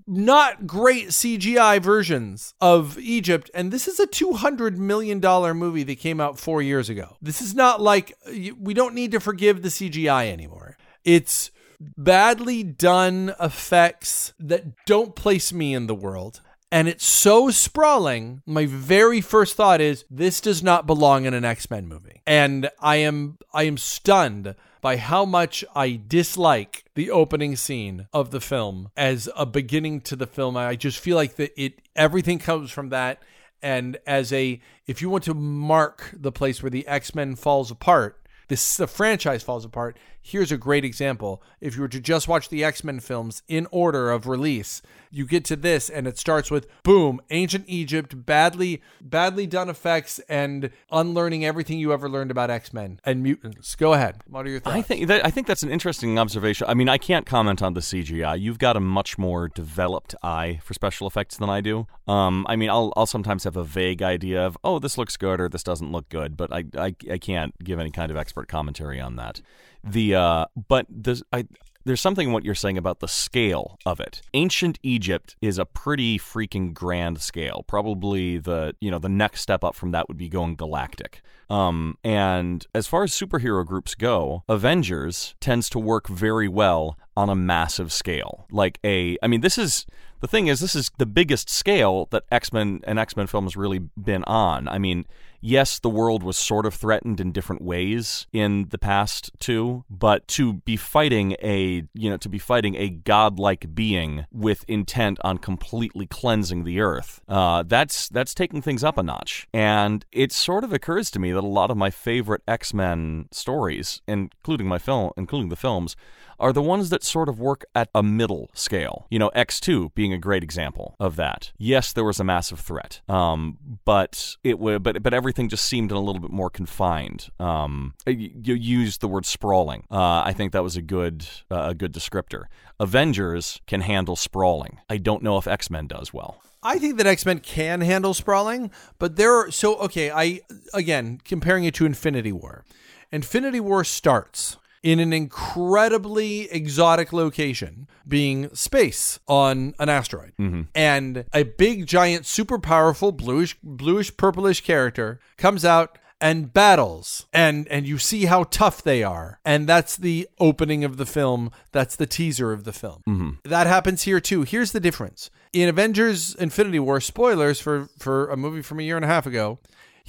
not 0.07 0.69
great 0.69 1.09
CGI 1.09 1.83
versions 1.83 2.55
of 2.61 2.99
Egypt. 2.99 3.51
And 3.53 3.73
this 3.73 3.89
is 3.89 3.99
a 3.99 4.07
$200 4.07 4.77
million 4.77 5.21
movie 5.57 5.83
that 5.83 5.99
came 5.99 6.21
out 6.21 6.39
four 6.39 6.63
years 6.63 6.89
ago. 6.89 7.17
This 7.21 7.41
is 7.41 7.55
not 7.55 7.81
like 7.81 8.17
we 8.59 8.73
don't 8.73 8.95
need 8.95 9.11
to 9.13 9.21
forgive 9.21 9.63
the 9.63 9.69
CGI 9.69 10.33
anymore. 10.33 10.77
It's 11.05 11.51
badly 11.81 12.63
done 12.63 13.35
effects 13.41 14.35
that 14.39 14.85
don't 14.85 15.17
place 15.17 15.53
me 15.53 15.75
in 15.75 15.87
the 15.87 15.95
world. 15.95 16.41
And 16.73 16.87
it's 16.87 17.05
so 17.05 17.51
sprawling. 17.51 18.43
My 18.47 18.67
very 18.67 19.21
first 19.21 19.57
thought 19.57 19.81
is 19.81 20.05
this 20.09 20.41
does 20.41 20.63
not 20.63 20.87
belong 20.87 21.25
in 21.25 21.35
an 21.35 21.45
X-Men 21.45 21.89
movie. 21.89 22.23
And 22.27 22.71
I 22.79 22.97
am 22.97 23.39
I 23.53 23.65
am 23.65 23.77
stunned 23.77 24.55
by 24.81 24.97
how 24.97 25.25
much 25.25 25.65
I 25.75 26.01
dislike 26.07 26.85
the 26.95 27.11
opening 27.11 27.57
scene 27.57 28.07
of 28.13 28.31
the 28.31 28.41
film 28.41 28.91
as 28.97 29.29
a 29.37 29.45
beginning 29.47 30.01
to 30.03 30.17
the 30.17 30.27
film. 30.27 30.57
I 30.57 30.77
just 30.77 30.99
feel 30.99 31.17
like 31.17 31.37
that 31.37 31.53
it 31.61 31.83
everything 31.97 32.39
comes 32.39 32.71
from 32.71 32.91
that 32.91 33.21
and 33.63 33.99
as 34.07 34.33
a 34.33 34.61
if 34.87 35.03
you 35.03 35.11
want 35.11 35.25
to 35.25 35.35
mark 35.35 36.11
the 36.13 36.33
place 36.33 36.63
where 36.63 36.71
the 36.71 36.87
X-Men 36.87 37.37
falls 37.37 37.71
apart, 37.71 38.21
this 38.49 38.77
the 38.77 38.87
franchise 38.87 39.43
falls 39.43 39.65
apart. 39.65 39.99
Here's 40.23 40.53
a 40.53 40.59
great 40.59 40.85
example. 40.85 41.43
If 41.61 41.77
you 41.77 41.83
were 41.83 41.89
to 41.89 42.01
just 42.01 42.29
watch 42.29 42.51
the 42.51 42.63
X-Men 42.63 43.01
films 43.01 43.43
in 43.49 43.67
order 43.71 44.11
of 44.11 44.27
release, 44.27 44.83
you 45.11 45.27
get 45.27 45.45
to 45.47 45.57
this 45.57 45.89
and 45.89 46.07
it 46.07 46.19
starts 46.19 46.51
with 46.51 46.67
boom, 46.83 47.21
ancient 47.31 47.65
Egypt, 47.67 48.27
badly 48.27 48.83
badly 49.01 49.47
done 49.47 49.69
effects 49.69 50.19
and 50.29 50.71
unlearning 50.91 51.45
everything 51.45 51.79
you 51.79 51.93
ever 51.93 52.09
learned 52.09 52.31
about 52.31 52.51
X-Men 52.51 53.01
and 53.05 53.23
mutants. 53.23 53.75
Go 53.75 53.95
ahead. 53.95 54.23
What 54.27 54.47
are 54.47 54.51
your 54.51 54.61
thoughts? 54.61 54.77
I 54.77 54.83
think 54.83 55.09
that, 55.09 55.25
I 55.25 55.31
think 55.31 55.47
that's 55.47 55.63
an 55.63 55.71
interesting 55.71 56.19
observation. 56.19 56.67
I 56.69 56.75
mean, 56.75 56.89
I 56.89 56.99
can't 56.99 57.25
comment 57.25 57.63
on 57.63 57.73
the 57.73 57.81
CGI. 57.81 58.39
You've 58.39 58.59
got 58.59 58.77
a 58.77 58.81
much 58.81 59.17
more 59.19 59.49
developed 59.49 60.15
eye 60.23 60.61
for 60.63 60.75
special 60.75 61.07
effects 61.07 61.39
than 61.39 61.49
I 61.49 61.61
do. 61.61 61.87
Um, 62.07 62.47
I 62.49 62.57
mean, 62.57 62.69
I'll 62.71 62.93
I'll 62.97 63.07
sometimes 63.07 63.45
have 63.45 63.57
a 63.57 63.65
vague 63.65 64.03
idea 64.03 64.45
of 64.45 64.59
oh, 64.63 64.79
this 64.79 64.99
looks 64.99 65.17
good 65.17 65.41
or 65.41 65.49
this 65.49 65.63
doesn't 65.63 65.91
look 65.91 66.09
good, 66.09 66.37
but 66.37 66.53
I 66.53 66.65
I, 66.77 66.95
I 67.11 67.19
can't 67.19 67.55
give 67.65 67.79
any 67.79 67.91
kind 67.91 68.11
of 68.11 68.17
expert 68.17 68.49
commentary 68.49 69.01
on 69.01 69.17
that. 69.17 69.41
The 69.85 70.15
uh, 70.15 70.47
but 70.69 70.87
the 70.89 71.23
I. 71.33 71.47
There's 71.83 72.01
something 72.01 72.27
in 72.27 72.33
what 72.35 72.45
you're 72.45 72.55
saying 72.55 72.77
about 72.77 73.01
the 73.01 73.09
scale 73.09 73.79
of 73.87 74.01
it. 74.01 74.21
Ancient 74.35 74.79
Egypt 74.83 75.35
is 75.41 75.57
a 75.57 75.65
pretty 75.65 76.19
freaking 76.19 76.75
grand 76.75 77.23
scale. 77.23 77.65
Probably 77.67 78.37
the 78.37 78.77
you 78.81 78.91
know 78.91 78.99
the 78.99 79.09
next 79.09 79.41
step 79.41 79.65
up 79.65 79.75
from 79.75 79.93
that 79.93 80.07
would 80.09 80.19
be 80.19 80.29
going 80.29 80.57
galactic. 80.57 81.23
Um, 81.49 81.99
and 82.05 82.65
as 82.75 82.87
far 82.87 83.03
as 83.03 83.13
superhero 83.13 83.67
groups 83.67 83.95
go, 83.95 84.45
Avengers 84.49 85.35
tends 85.41 85.69
to 85.71 85.79
work 85.81 86.07
very 86.07 86.47
well 86.47 86.97
on 87.17 87.29
a 87.29 87.35
massive 87.35 87.93
scale. 87.93 88.47
Like 88.53 88.79
a, 88.85 89.19
I 89.21 89.27
mean, 89.27 89.41
this 89.41 89.59
is 89.59 89.85
the 90.21 90.29
thing 90.29 90.47
is, 90.47 90.61
this 90.61 90.77
is 90.77 90.91
the 90.99 91.07
biggest 91.07 91.51
scale 91.51 92.07
that 92.13 92.25
X 92.31 92.53
Men 92.53 92.81
and 92.85 92.99
X 92.99 93.17
Men 93.17 93.27
film 93.27 93.45
has 93.45 93.57
really 93.57 93.81
been 93.81 94.23
on. 94.25 94.69
I 94.69 94.79
mean, 94.79 95.07
yes, 95.41 95.79
the 95.79 95.91
world 95.91 96.23
was 96.23 96.37
sort 96.37 96.67
of 96.67 96.75
threatened 96.75 97.21
in 97.21 97.33
different 97.33 97.63
ways 97.63 98.27
in 98.33 98.69
the 98.71 98.79
past 98.79 99.31
too, 99.39 99.85
but 99.91 100.27
to 100.29 100.55
be 100.55 100.77
fighting 100.77 101.37
a, 101.43 101.85
you 101.95 102.11
know, 102.11 102.17
to 102.19 102.29
be 102.29 102.39
fighting 102.39 102.75
a 102.77 102.89
godlike 102.89 103.75
being 103.75 104.27
with 104.33 104.65
intent 104.69 105.19
on 105.25 105.39
completely 105.39 106.07
cleansing 106.07 106.65
the 106.65 106.81
earth, 106.81 107.21
uh, 107.29 107.63
that's 107.67 108.09
that's 108.09 108.35
taking 108.35 108.63
things 108.63 108.85
up 108.85 108.99
a 108.99 109.03
notch. 109.03 109.49
And 109.53 110.05
it 110.13 110.33
sort 110.33 110.65
of 110.65 110.73
occurs 110.73 111.11
to 111.13 111.19
me 111.19 111.33
that 111.33 111.45
a 111.45 111.47
lot 111.47 111.71
of 111.71 111.77
my 111.77 111.91
favorite 111.91 112.43
X 112.47 112.75
Men 112.75 113.29
stories, 113.31 114.03
including 114.07 114.67
my 114.67 114.79
film, 114.79 115.13
including 115.17 115.49
the 115.49 115.57
films, 115.57 115.97
are 116.41 116.53
the 116.53 116.63
ones 116.63 116.89
that 116.89 117.05
sort 117.05 117.29
of 117.29 117.39
work 117.39 117.65
at 117.75 117.91
a 117.95 118.03
middle 118.03 118.51
scale. 118.55 119.07
You 119.11 119.19
know, 119.19 119.31
X2 119.37 119.95
being 119.95 120.13
a 120.13 120.19
great 120.19 120.43
example 120.43 120.97
of 120.99 121.17
that. 121.17 121.53
Yes, 121.59 121.93
there 121.93 122.05
was 122.05 122.19
a 122.19 122.25
massive 122.25 122.59
threat, 122.59 123.03
um, 123.09 123.59
but 123.85 124.37
it 124.43 124.59
would, 124.59 124.83
but 124.83 125.03
but 125.03 125.15
everything 125.31 125.49
just 125.49 125.65
seemed 125.65 125.93
a 125.93 125.99
little 126.01 126.21
bit 126.21 126.33
more 126.33 126.51
confined. 126.51 127.29
Um, 127.39 127.95
you, 128.05 128.55
used 128.57 129.01
the 129.01 129.07
word 129.07 129.25
sprawling. 129.25 129.85
Uh, 129.89 130.23
I 130.25 130.33
think 130.33 130.51
that 130.51 130.65
was 130.65 130.75
a 130.75 130.83
good 130.83 131.25
uh, 131.53 131.69
a 131.69 131.75
good 131.75 131.95
descriptor. 131.95 132.47
Avengers 132.81 133.61
can 133.69 133.83
handle 133.83 134.17
sprawling. 134.17 134.81
I 134.91 134.97
don't 134.97 135.23
know 135.23 135.39
if 135.39 135.47
X 135.47 135.71
Men 135.71 135.87
does 135.87 136.13
well. 136.13 136.43
I 136.65 136.81
think 136.81 136.97
that 136.99 137.07
X 137.07 137.25
Men 137.25 137.39
can 137.39 137.81
handle 137.81 138.13
sprawling, 138.13 138.73
but 138.99 139.15
there 139.15 139.33
are 139.33 139.53
so 139.53 139.77
okay. 139.77 140.11
I 140.11 140.41
again 140.75 141.21
comparing 141.25 141.63
it 141.63 141.75
to 141.75 141.87
Infinity 141.87 142.33
War. 142.33 142.65
Infinity 143.13 143.61
War 143.61 143.85
starts 143.85 144.57
in 144.83 144.99
an 144.99 145.13
incredibly 145.13 146.51
exotic 146.51 147.13
location, 147.13 147.87
being 148.07 148.55
space 148.55 149.19
on 149.29 149.75
an 149.79 149.89
asteroid. 149.89 150.33
Mm-hmm. 150.39 150.63
And 150.75 151.25
a 151.33 151.43
big, 151.43 151.87
giant, 151.87 152.27
super 152.27 152.59
powerful, 152.59 153.13
bluish, 153.13 153.57
bluish, 153.63 154.17
purplish 154.17 154.63
character 154.63 155.21
comes 155.37 155.65
out 155.65 155.99
and 156.21 156.53
battles. 156.53 157.27
And 157.33 157.69
and 157.69 157.87
you 157.87 157.99
see 157.99 158.27
how 158.27 158.45
tough 158.45 158.83
they 158.83 159.03
are. 159.03 159.41
And 159.45 159.67
that's 159.67 159.97
the 159.97 160.29
opening 160.39 160.85
of 160.85 160.97
the 160.97 161.07
film. 161.07 161.51
That's 161.73 161.97
the 161.97 162.07
teaser 162.07 162.53
of 162.53 162.65
the 162.65 162.73
film. 162.73 163.03
Mm-hmm. 163.09 163.31
That 163.45 163.67
happens 163.67 164.03
here 164.03 164.21
too. 164.21 164.43
Here's 164.43 164.73
the 164.73 164.81
difference. 164.81 165.31
In 165.53 165.69
avengers 165.69 166.35
infinity 166.35 166.79
war 166.79 167.01
spoilers 167.01 167.61
for 167.61 167.89
for 167.99 168.29
a 168.31 168.37
movie 168.37 168.63
from 168.63 168.81
a 168.81 168.83
year 168.83 168.97
and 168.97 169.05
a 169.05 169.09
half 169.09 169.27
ago 169.27 169.59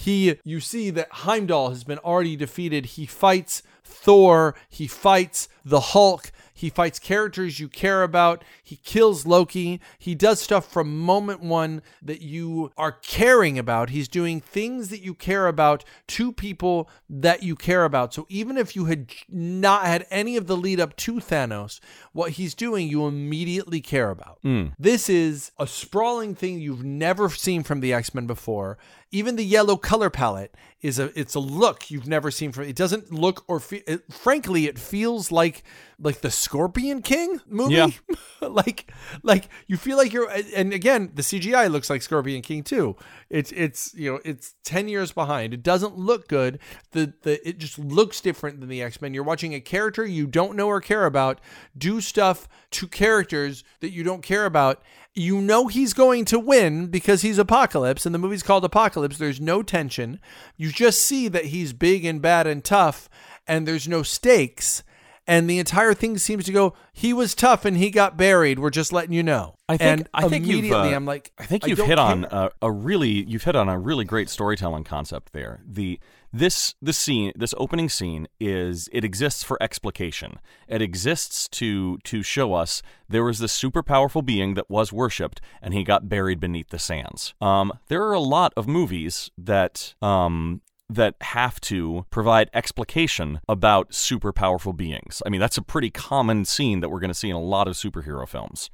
he 0.02 0.36
you 0.44 0.60
see 0.60 0.90
that 0.90 1.08
heimdall 1.12 1.70
has 1.70 1.84
been 1.84 2.00
already 2.00 2.36
defeated. 2.36 2.86
He 2.86 3.06
fights 3.06 3.62
thor 3.92 4.56
he 4.70 4.88
fights 4.88 5.48
the 5.64 5.80
hulk 5.80 6.32
he 6.62 6.70
fights 6.70 7.00
characters 7.00 7.60
you 7.60 7.68
care 7.68 8.04
about. 8.04 8.44
He 8.64 8.76
kills 8.76 9.26
Loki. 9.26 9.82
He 9.98 10.14
does 10.14 10.40
stuff 10.40 10.72
from 10.72 11.00
moment 11.00 11.42
one 11.42 11.82
that 12.04 12.22
you 12.22 12.72
are 12.78 12.92
caring 12.92 13.58
about. 13.58 13.90
He's 13.90 14.08
doing 14.08 14.40
things 14.40 14.90
that 14.90 15.02
you 15.02 15.16
care 15.16 15.48
about 15.48 15.84
to 16.10 16.32
people 16.32 16.88
that 17.10 17.42
you 17.42 17.56
care 17.56 17.84
about. 17.84 18.14
So 18.14 18.28
even 18.30 18.58
if 18.58 18.76
you 18.76 18.86
had 18.86 19.12
not 19.28 19.86
had 19.86 20.06
any 20.12 20.38
of 20.38 20.46
the 20.46 20.56
lead 20.56 20.80
up 20.80 20.96
to 20.98 21.14
Thanos, 21.14 21.80
what 22.14 22.34
he's 22.34 22.54
doing 22.54 22.88
you 22.88 23.08
immediately 23.08 23.82
care 23.82 24.12
about. 24.12 24.38
Hmm. 24.44 24.68
This 24.78 25.10
is 25.10 25.52
a 25.58 25.66
sprawling 25.66 26.36
thing 26.36 26.60
you've 26.60 26.86
never 26.86 27.28
seen 27.32 27.64
from 27.64 27.80
the 27.80 27.92
X 27.92 28.14
Men 28.14 28.28
before. 28.28 28.78
Even 29.12 29.36
the 29.36 29.46
yellow 29.46 29.76
color 29.76 30.10
palette 30.10 30.56
is 30.82 30.98
a 30.98 31.18
it's 31.20 31.36
a 31.36 31.40
look 31.40 31.92
you've 31.92 32.08
never 32.08 32.32
seen 32.32 32.52
from 32.52 32.64
it 32.64 32.76
doesn't 32.76 33.12
look 33.12 33.44
or 33.48 33.60
feel 33.60 33.82
it, 33.86 34.12
frankly 34.12 34.66
it 34.66 34.80
feels 34.80 35.32
like 35.32 35.64
like 36.00 36.22
the 36.22 36.32
Scorpion 36.32 37.04
King 37.04 37.40
movie. 37.48 37.76
Yeah. 37.76 37.90
like 38.42 38.92
like 39.22 39.50
you 39.68 39.78
feel 39.78 39.98
like 39.98 40.12
you're 40.12 40.30
and 40.56 40.74
again 40.74 41.12
the 41.14 41.22
CGI 41.22 41.70
looks 41.70 41.90
like 41.90 42.02
Scorpion 42.02 42.42
King 42.42 42.64
too. 42.64 42.96
It's 43.30 43.52
it's 43.52 43.94
you 43.94 44.12
know 44.12 44.20
it's 44.26 44.56
10 44.64 44.88
years 44.88 45.12
behind. 45.12 45.54
It 45.54 45.62
doesn't 45.62 45.98
look 45.98 46.28
good. 46.28 46.60
The 46.92 47.14
the 47.22 47.48
it 47.48 47.60
just 47.60 47.78
looks 47.78 48.20
different 48.20 48.60
than 48.60 48.70
the 48.70 48.82
X-Men. 48.82 49.14
You're 49.14 49.24
watching 49.24 49.54
a 49.54 49.62
character 49.62 50.06
you 50.06 50.26
don't 50.26 50.56
know 50.56 50.68
or 50.68 50.82
care 50.82 51.06
about 51.06 51.40
do 51.78 52.02
stuff 52.02 52.48
to 52.72 52.88
characters 52.88 53.64
that 53.82 53.92
you 53.92 54.04
don't 54.04 54.24
care 54.24 54.46
about 54.46 54.82
you 55.14 55.42
know 55.42 55.68
he's 55.68 55.94
going 55.94 56.26
to 56.26 56.40
win 56.40 56.88
because 56.88 57.22
he's 57.22 57.38
Apocalypse, 57.38 58.06
and 58.06 58.16
the 58.16 58.20
movie's 58.20 58.44
called 58.44 58.64
Apocalypse. 58.64 59.18
There's 59.18 59.42
no 59.42 59.62
tension. 59.62 60.20
You 60.56 60.72
just 60.72 61.02
see 61.02 61.28
that 61.28 61.46
he's 61.46 61.74
big 61.74 62.06
and 62.06 62.22
bad 62.22 62.48
and 62.48 62.64
tough, 62.64 63.10
and 63.48 63.68
there's 63.68 63.88
no 63.88 64.04
stakes. 64.04 64.84
And 65.28 65.50
the 65.50 65.60
entire 65.60 65.94
thing 65.94 66.18
seems 66.18 66.46
to 66.46 66.52
go, 66.52 66.74
he 66.94 67.14
was 67.14 67.36
tough 67.36 67.64
and 67.64 67.78
he 67.78 67.92
got 67.92 68.18
buried. 68.18 68.58
We're 68.58 68.72
just 68.72 68.92
letting 68.92 69.14
you 69.14 69.22
know. 69.22 69.56
I 69.70 69.78
think 69.78 70.00
and 70.00 70.10
I 70.14 70.28
think 70.28 70.46
immediately 70.46 70.94
uh, 70.94 70.96
I'm 70.96 71.06
like, 71.06 71.32
I 71.38 71.46
think 71.46 71.68
you've 71.68 71.78
don't 71.78 71.88
hit 71.88 72.00
on 72.00 72.26
a, 72.26 72.50
a 72.62 72.72
really 72.72 73.24
you've 73.24 73.44
hit 73.44 73.56
on 73.56 73.70
a 73.70 73.78
really 73.78 74.04
great 74.04 74.30
storytelling 74.30 74.84
concept 74.84 75.32
there. 75.32 75.62
The 75.66 76.00
this 76.34 76.76
this 76.82 76.98
scene 76.98 77.32
this 77.36 77.54
opening 77.58 77.90
scene 77.90 78.28
is 78.40 78.90
it 78.92 79.04
exists 79.04 79.44
for 79.44 79.62
explication. 79.62 80.40
It 80.68 80.82
exists 80.82 81.48
to 81.50 81.98
to 82.00 82.24
show 82.24 82.54
us 82.54 82.82
there 83.10 83.24
was 83.24 83.40
this 83.40 83.52
super 83.52 83.84
powerful 83.84 84.22
being 84.22 84.54
that 84.54 84.70
was 84.70 84.94
worshipped 84.94 85.42
and 85.62 85.74
he 85.74 85.84
got 85.84 86.10
buried 86.10 86.40
beneath 86.40 86.70
the 86.70 86.80
sands. 86.80 87.34
Um, 87.42 87.74
there 87.88 88.04
are 88.04 88.14
a 88.14 88.20
lot 88.20 88.54
of 88.56 88.68
movies 88.68 89.30
that 89.38 89.94
um 90.02 90.62
that 90.90 91.16
have 91.22 91.60
to 91.62 92.06
provide 92.10 92.50
explication 92.54 93.40
about 93.48 93.94
super 93.94 94.34
powerful 94.34 94.74
beings. 94.74 95.22
I 95.26 95.30
mean, 95.30 95.40
that's 95.40 95.58
a 95.58 95.62
pretty 95.62 95.90
common 95.90 96.44
scene 96.44 96.82
that 96.82 96.90
we're 96.90 97.00
going 97.00 97.10
to 97.10 97.14
see 97.14 97.30
in 97.30 97.36
a 97.36 97.42
lot 97.42 97.70
of 97.70 97.76
superhero 97.76 98.28
films. 98.28 98.70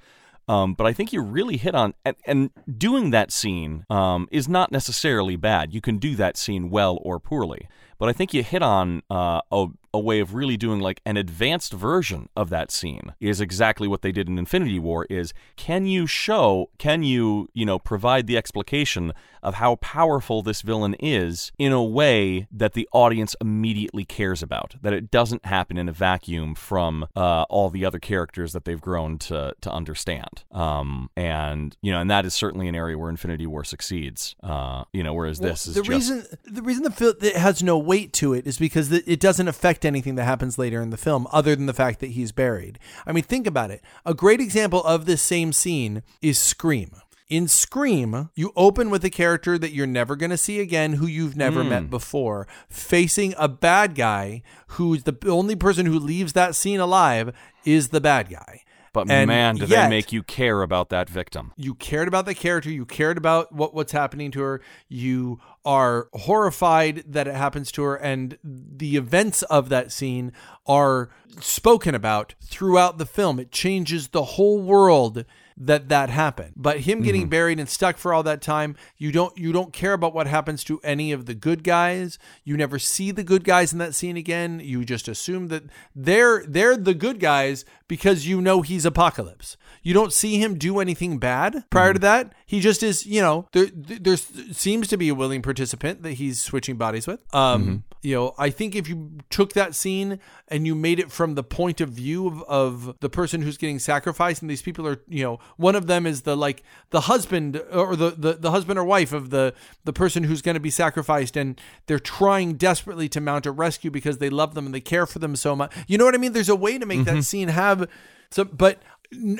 Um, 0.47 0.73
but 0.73 0.87
I 0.87 0.93
think 0.93 1.11
you 1.11 1.21
really 1.21 1.57
hit 1.57 1.75
on, 1.75 1.93
and, 2.05 2.15
and 2.25 2.49
doing 2.77 3.11
that 3.11 3.31
scene 3.31 3.85
um, 3.89 4.27
is 4.31 4.47
not 4.47 4.71
necessarily 4.71 5.35
bad. 5.35 5.73
You 5.73 5.81
can 5.81 5.97
do 5.97 6.15
that 6.15 6.37
scene 6.37 6.69
well 6.69 6.99
or 7.01 7.19
poorly. 7.19 7.67
But 7.97 8.09
I 8.09 8.13
think 8.13 8.33
you 8.33 8.43
hit 8.43 8.61
on 8.61 9.01
uh, 9.09 9.41
a, 9.51 9.67
a 9.93 9.99
way 9.99 10.19
of 10.19 10.33
really 10.33 10.57
doing 10.57 10.79
like 10.79 11.01
an 11.05 11.17
advanced 11.17 11.73
version 11.73 12.29
of 12.35 12.49
that 12.49 12.71
scene 12.71 13.13
is 13.19 13.41
exactly 13.41 13.87
what 13.87 14.01
they 14.01 14.11
did 14.11 14.27
in 14.27 14.37
Infinity 14.37 14.79
War. 14.79 15.05
Is 15.09 15.33
can 15.55 15.85
you 15.85 16.07
show, 16.07 16.69
can 16.77 17.03
you, 17.03 17.49
you 17.53 17.65
know, 17.65 17.79
provide 17.79 18.27
the 18.27 18.37
explication 18.37 19.13
of 19.43 19.55
how 19.55 19.75
powerful 19.77 20.41
this 20.41 20.61
villain 20.61 20.93
is 20.99 21.51
in 21.57 21.71
a 21.71 21.83
way 21.83 22.47
that 22.51 22.73
the 22.73 22.87
audience 22.91 23.35
immediately 23.39 24.03
cares 24.03 24.43
about, 24.43 24.75
that 24.81 24.93
it 24.93 25.09
doesn't 25.09 25.45
happen 25.45 25.77
in 25.77 25.87
a 25.87 25.91
vacuum 25.91 26.53
from 26.53 27.07
uh, 27.15 27.43
all 27.43 27.69
the 27.69 27.85
other 27.85 27.99
characters 27.99 28.51
that 28.53 28.65
they've 28.65 28.81
grown 28.81 29.17
to 29.17 29.53
to 29.61 29.71
understand. 29.71 30.43
Um, 30.51 31.09
and 31.15 31.77
you 31.81 31.91
know, 31.91 32.01
and 32.01 32.11
that 32.11 32.25
is 32.25 32.33
certainly 32.33 32.67
an 32.67 32.75
area 32.75 32.97
where 32.97 33.09
Infinity 33.09 33.47
War 33.47 33.63
succeeds. 33.63 34.35
Uh, 34.43 34.83
you 34.91 35.01
know, 35.01 35.13
whereas 35.13 35.39
this 35.39 35.65
is 35.65 35.75
the 35.75 35.81
just 35.81 35.89
reason 35.89 36.25
the 36.45 36.61
reason 36.61 36.83
the 36.83 36.91
film 36.91 37.13
it 37.21 37.37
has 37.37 37.63
no 37.63 37.77
weight 37.87 38.13
to 38.13 38.33
it 38.33 38.45
is 38.45 38.59
because 38.59 38.91
it 38.91 39.19
doesn't 39.19 39.47
affect 39.47 39.85
anything 39.85 40.15
that 40.15 40.25
happens 40.25 40.59
later 40.59 40.81
in 40.81 40.91
the 40.91 40.97
film 40.97 41.27
other 41.31 41.55
than 41.55 41.65
the 41.65 41.73
fact 41.73 41.99
that 42.01 42.11
he's 42.11 42.31
buried. 42.31 42.77
I 43.05 43.11
mean, 43.11 43.23
think 43.23 43.47
about 43.47 43.71
it. 43.71 43.81
A 44.05 44.13
great 44.13 44.41
example 44.41 44.83
of 44.83 45.05
this 45.05 45.21
same 45.21 45.53
scene 45.53 46.03
is 46.21 46.37
Scream. 46.37 46.91
In 47.29 47.49
Scream, 47.49 48.29
you 48.35 48.53
open 48.55 48.89
with 48.89 49.03
a 49.03 49.09
character 49.09 49.57
that 49.57 49.73
you're 49.73 49.85
never 49.85 50.15
going 50.15 50.29
to 50.29 50.37
see 50.37 50.61
again, 50.61 50.93
who 50.93 51.07
you've 51.07 51.35
never 51.35 51.61
hmm. 51.61 51.69
met 51.69 51.89
before, 51.89 52.47
facing 52.69 53.33
a 53.37 53.49
bad 53.49 53.95
guy 53.95 54.43
who's 54.67 55.03
the 55.03 55.17
only 55.25 55.55
person 55.55 55.85
who 55.85 55.99
leaves 55.99 56.33
that 56.33 56.55
scene 56.55 56.79
alive 56.79 57.35
is 57.65 57.89
the 57.89 57.99
bad 57.99 58.29
guy. 58.29 58.61
But 58.93 59.09
And 59.09 59.27
man, 59.27 59.55
do 59.55 59.65
yet- 59.65 59.83
they 59.83 59.89
make 59.89 60.11
you 60.11 60.23
care 60.23 60.61
about 60.61 60.89
that 60.89 61.09
victim? 61.09 61.51
you 61.57 61.73
cared 61.75 62.07
about 62.07 62.25
the 62.25 62.33
character 62.35 62.69
you 62.69 62.85
cared 62.85 63.17
about 63.17 63.51
what 63.51 63.73
what's 63.73 63.91
happening 63.91 64.31
to 64.31 64.41
her 64.41 64.61
you 64.87 65.39
are 65.65 66.07
horrified 66.13 67.03
that 67.07 67.27
it 67.27 67.35
happens 67.35 67.71
to 67.73 67.83
her 67.83 67.95
and 67.95 68.37
the 68.43 68.95
events 68.97 69.41
of 69.43 69.69
that 69.69 69.91
scene 69.91 70.31
are 70.65 71.09
spoken 71.41 71.93
about 71.95 72.35
throughout 72.41 72.97
the 72.97 73.05
film 73.05 73.39
it 73.39 73.51
changes 73.51 74.09
the 74.09 74.23
whole 74.23 74.59
world 74.59 75.25
that 75.57 75.89
that 75.89 76.09
happened. 76.09 76.53
But 76.55 76.81
him 76.81 77.01
getting 77.01 77.23
mm-hmm. 77.23 77.29
buried 77.29 77.59
and 77.59 77.67
stuck 77.67 77.97
for 77.97 78.13
all 78.13 78.23
that 78.23 78.41
time 78.41 78.75
you 78.97 79.11
don't 79.11 79.37
you 79.37 79.51
don't 79.51 79.73
care 79.73 79.93
about 79.93 80.13
what 80.13 80.27
happens 80.27 80.63
to 80.65 80.79
any 80.83 81.11
of 81.11 81.25
the 81.25 81.33
good 81.33 81.63
guys. 81.63 82.19
You 82.43 82.57
never 82.57 82.79
see 82.79 83.11
the 83.11 83.23
good 83.23 83.43
guys 83.43 83.73
in 83.73 83.79
that 83.79 83.95
scene 83.95 84.17
again. 84.17 84.59
You 84.63 84.85
just 84.85 85.07
assume 85.07 85.47
that 85.47 85.63
they're 85.95 86.43
they're 86.47 86.77
the 86.77 86.93
good 86.93 87.19
guys 87.19 87.65
because 87.87 88.27
you 88.27 88.41
know 88.41 88.61
he's 88.61 88.85
apocalypse. 88.85 89.57
You 89.83 89.93
don't 89.93 90.13
see 90.13 90.37
him 90.41 90.57
do 90.57 90.79
anything 90.79 91.17
bad 91.17 91.63
prior 91.69 91.93
to 91.93 91.99
mm-hmm. 91.99 92.03
that 92.03 92.33
he 92.47 92.59
just 92.59 92.81
is 92.81 93.05
you 93.05 93.21
know 93.21 93.47
there 93.51 93.67
there 93.73 94.17
seems 94.17 94.87
to 94.87 94.97
be 94.97 95.09
a 95.09 95.15
willing 95.15 95.41
participant 95.41 96.01
that 96.03 96.13
he's 96.13 96.41
switching 96.41 96.77
bodies 96.77 97.05
with. 97.05 97.21
Um 97.33 97.83
you 98.01 98.15
know 98.15 98.33
i 98.37 98.49
think 98.49 98.75
if 98.75 98.87
you 98.87 99.11
took 99.29 99.53
that 99.53 99.75
scene 99.75 100.19
and 100.47 100.65
you 100.65 100.75
made 100.75 100.99
it 100.99 101.11
from 101.11 101.35
the 101.35 101.43
point 101.43 101.81
of 101.81 101.89
view 101.89 102.27
of, 102.27 102.43
of 102.43 102.95
the 102.99 103.09
person 103.09 103.41
who's 103.41 103.57
getting 103.57 103.79
sacrificed 103.79 104.41
and 104.41 104.49
these 104.49 104.61
people 104.61 104.87
are 104.87 105.01
you 105.07 105.23
know 105.23 105.39
one 105.57 105.75
of 105.75 105.87
them 105.87 106.05
is 106.05 106.21
the 106.21 106.37
like 106.37 106.63
the 106.91 107.01
husband 107.01 107.61
or 107.71 107.95
the 107.95 108.11
the, 108.11 108.33
the 108.33 108.51
husband 108.51 108.77
or 108.77 108.83
wife 108.83 109.13
of 109.13 109.29
the 109.29 109.53
the 109.83 109.93
person 109.93 110.23
who's 110.23 110.41
going 110.41 110.55
to 110.55 110.61
be 110.61 110.69
sacrificed 110.69 111.35
and 111.35 111.59
they're 111.87 111.99
trying 111.99 112.53
desperately 112.53 113.09
to 113.09 113.19
mount 113.19 113.45
a 113.45 113.51
rescue 113.51 113.91
because 113.91 114.19
they 114.19 114.29
love 114.29 114.53
them 114.53 114.65
and 114.65 114.75
they 114.75 114.81
care 114.81 115.05
for 115.05 115.19
them 115.19 115.35
so 115.35 115.55
much 115.55 115.75
you 115.87 115.97
know 115.97 116.05
what 116.05 116.15
i 116.15 116.17
mean? 116.17 116.33
There's 116.33 116.49
a 116.49 116.55
way 116.55 116.77
to 116.77 116.85
make 116.85 117.03
that 117.05 117.23
scene 117.23 117.49
have 117.49 117.89
so 118.29 118.43
but 118.45 118.81
n- 119.13 119.39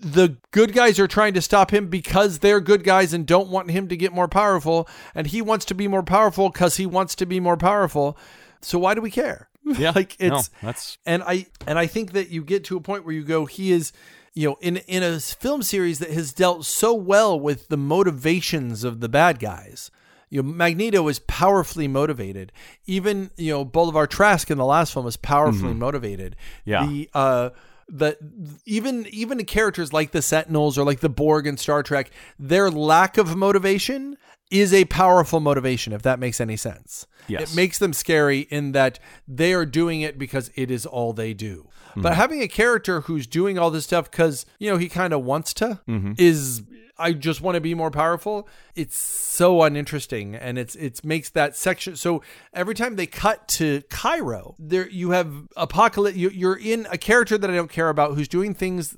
the 0.00 0.36
good 0.50 0.72
guys 0.72 0.98
are 0.98 1.08
trying 1.08 1.34
to 1.34 1.42
stop 1.42 1.72
him 1.72 1.88
because 1.88 2.38
they're 2.40 2.60
good 2.60 2.84
guys 2.84 3.12
and 3.12 3.26
don't 3.26 3.48
want 3.48 3.70
him 3.70 3.88
to 3.88 3.96
get 3.96 4.12
more 4.12 4.28
powerful 4.28 4.88
and 5.14 5.28
he 5.28 5.40
wants 5.40 5.64
to 5.66 5.74
be 5.74 5.88
more 5.88 6.02
powerful 6.02 6.50
because 6.50 6.76
he 6.76 6.86
wants 6.86 7.14
to 7.14 7.26
be 7.26 7.40
more 7.40 7.56
powerful 7.56 8.16
so 8.60 8.78
why 8.78 8.94
do 8.94 9.00
we 9.00 9.10
care 9.10 9.48
Yeah, 9.64 9.92
like 9.94 10.16
no, 10.20 10.36
it's 10.38 10.50
that's 10.62 10.98
and 11.06 11.22
i 11.22 11.46
and 11.66 11.78
i 11.78 11.86
think 11.86 12.12
that 12.12 12.30
you 12.30 12.42
get 12.42 12.64
to 12.64 12.76
a 12.76 12.80
point 12.80 13.04
where 13.04 13.14
you 13.14 13.22
go 13.22 13.46
he 13.46 13.70
is 13.72 13.92
you 14.34 14.48
know 14.48 14.56
in 14.60 14.78
in 14.78 15.02
a 15.02 15.20
film 15.20 15.62
series 15.62 16.00
that 16.00 16.10
has 16.10 16.32
dealt 16.32 16.64
so 16.64 16.92
well 16.92 17.38
with 17.38 17.68
the 17.68 17.76
motivations 17.76 18.82
of 18.84 19.00
the 19.00 19.08
bad 19.08 19.38
guys 19.38 19.90
you 20.30 20.42
know, 20.42 20.48
Magneto 20.48 21.06
is 21.08 21.18
powerfully 21.18 21.86
motivated. 21.86 22.52
Even 22.86 23.30
you 23.36 23.52
know, 23.52 23.66
Bolivar 23.66 24.06
Trask 24.06 24.50
in 24.50 24.56
the 24.56 24.64
last 24.64 24.94
film 24.94 25.04
was 25.04 25.18
powerfully 25.18 25.74
motivated. 25.74 26.36
Yeah. 26.64 26.86
The 26.86 27.10
uh, 27.12 27.50
the 27.88 28.16
even 28.64 29.06
even 29.10 29.38
the 29.38 29.44
characters 29.44 29.92
like 29.92 30.12
the 30.12 30.22
Sentinels 30.22 30.78
or 30.78 30.84
like 30.84 31.00
the 31.00 31.08
Borg 31.08 31.46
in 31.46 31.56
Star 31.56 31.82
Trek, 31.82 32.10
their 32.38 32.70
lack 32.70 33.18
of 33.18 33.36
motivation 33.36 34.16
is 34.50 34.72
a 34.74 34.84
powerful 34.86 35.40
motivation. 35.40 35.92
If 35.92 36.02
that 36.02 36.18
makes 36.18 36.40
any 36.40 36.56
sense. 36.56 37.06
Yes. 37.28 37.52
It 37.52 37.56
makes 37.56 37.78
them 37.78 37.92
scary 37.92 38.40
in 38.40 38.72
that 38.72 38.98
they 39.28 39.52
are 39.54 39.64
doing 39.64 40.00
it 40.00 40.18
because 40.18 40.50
it 40.56 40.70
is 40.70 40.84
all 40.84 41.12
they 41.12 41.34
do. 41.34 41.68
Mm-hmm. 41.90 42.02
But 42.02 42.14
having 42.14 42.42
a 42.42 42.48
character 42.48 43.02
who's 43.02 43.26
doing 43.26 43.58
all 43.58 43.70
this 43.70 43.84
stuff 43.84 44.10
because 44.10 44.44
you 44.58 44.70
know 44.70 44.76
he 44.76 44.88
kind 44.88 45.12
of 45.12 45.24
wants 45.24 45.54
to 45.54 45.80
Mm-hmm. 45.88 46.12
is 46.18 46.62
I 46.98 47.12
just 47.12 47.40
want 47.40 47.54
to 47.56 47.60
be 47.60 47.74
more 47.74 47.90
powerful. 47.90 48.46
It's 48.74 48.96
so 48.96 49.62
uninteresting, 49.62 50.34
and 50.34 50.58
it's 50.58 50.74
it 50.76 51.04
makes 51.04 51.28
that 51.30 51.54
section. 51.54 51.94
So 51.96 52.22
every 52.54 52.74
time 52.74 52.96
they 52.96 53.06
cut 53.06 53.46
to 53.48 53.82
Cairo, 53.90 54.54
there 54.58 54.88
you 54.88 55.10
have 55.10 55.30
apocalypse. 55.56 56.16
You're 56.16 56.58
in 56.58 56.86
a 56.90 56.96
character 56.96 57.36
that 57.36 57.50
I 57.50 57.54
don't 57.54 57.70
care 57.70 57.90
about 57.90 58.14
who's 58.14 58.28
doing 58.28 58.54
things 58.54 58.96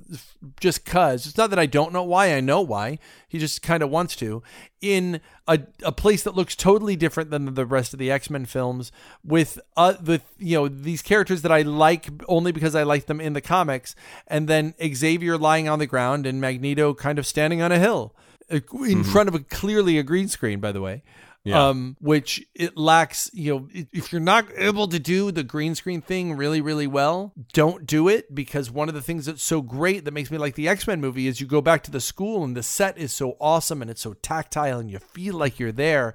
just 0.60 0.84
cause. 0.84 1.26
It's 1.26 1.36
not 1.36 1.50
that 1.50 1.58
I 1.58 1.66
don't 1.66 1.92
know 1.92 2.04
why. 2.04 2.34
I 2.34 2.40
know 2.40 2.60
why. 2.60 3.00
He 3.26 3.40
just 3.40 3.62
kind 3.62 3.82
of 3.82 3.90
wants 3.90 4.14
to 4.16 4.44
in 4.80 5.20
a, 5.48 5.58
a 5.82 5.92
place 5.92 6.22
that 6.22 6.34
looks 6.34 6.54
totally 6.54 6.94
different 6.94 7.30
than 7.30 7.54
the 7.54 7.66
rest 7.66 7.92
of 7.92 7.98
the 7.98 8.10
X-Men 8.10 8.44
films 8.44 8.92
with 9.24 9.58
uh 9.76 9.94
the 9.98 10.20
you 10.38 10.56
know 10.56 10.68
these 10.68 11.02
characters 11.02 11.42
that 11.42 11.50
I 11.50 11.62
like 11.62 12.08
only 12.28 12.52
because 12.52 12.74
I 12.74 12.82
like 12.82 13.06
them 13.06 13.20
in 13.20 13.32
the 13.32 13.40
comics 13.40 13.96
and 14.26 14.46
then 14.46 14.74
Xavier 14.94 15.38
lying 15.38 15.68
on 15.68 15.78
the 15.78 15.86
ground 15.86 16.26
and 16.26 16.40
Magneto 16.40 16.94
kind 16.94 17.18
of 17.18 17.26
standing 17.26 17.62
on 17.62 17.72
a 17.72 17.78
hill 17.78 18.14
in 18.50 18.60
mm-hmm. 18.60 19.02
front 19.02 19.28
of 19.28 19.34
a 19.34 19.40
clearly 19.40 19.98
a 19.98 20.02
green 20.02 20.28
screen 20.28 20.60
by 20.60 20.72
the 20.72 20.80
way 20.80 21.02
yeah. 21.44 21.68
Um, 21.68 21.98
which 22.00 22.42
it 22.54 22.74
lacks, 22.74 23.30
you 23.34 23.54
know, 23.54 23.68
if 23.92 24.12
you're 24.12 24.20
not 24.20 24.46
able 24.56 24.88
to 24.88 24.98
do 24.98 25.30
the 25.30 25.42
green 25.42 25.74
screen 25.74 26.00
thing 26.00 26.38
really, 26.38 26.62
really 26.62 26.86
well, 26.86 27.34
don't 27.52 27.84
do 27.84 28.08
it 28.08 28.34
because 28.34 28.70
one 28.70 28.88
of 28.88 28.94
the 28.94 29.02
things 29.02 29.26
that's 29.26 29.42
so 29.42 29.60
great 29.60 30.06
that 30.06 30.12
makes 30.12 30.30
me 30.30 30.38
like 30.38 30.54
the 30.54 30.68
X 30.68 30.86
Men 30.86 31.02
movie 31.02 31.26
is 31.26 31.42
you 31.42 31.46
go 31.46 31.60
back 31.60 31.82
to 31.82 31.90
the 31.90 32.00
school 32.00 32.44
and 32.44 32.56
the 32.56 32.62
set 32.62 32.96
is 32.96 33.12
so 33.12 33.36
awesome 33.38 33.82
and 33.82 33.90
it's 33.90 34.00
so 34.00 34.14
tactile 34.14 34.78
and 34.78 34.90
you 34.90 34.98
feel 34.98 35.34
like 35.34 35.58
you're 35.58 35.70
there. 35.70 36.14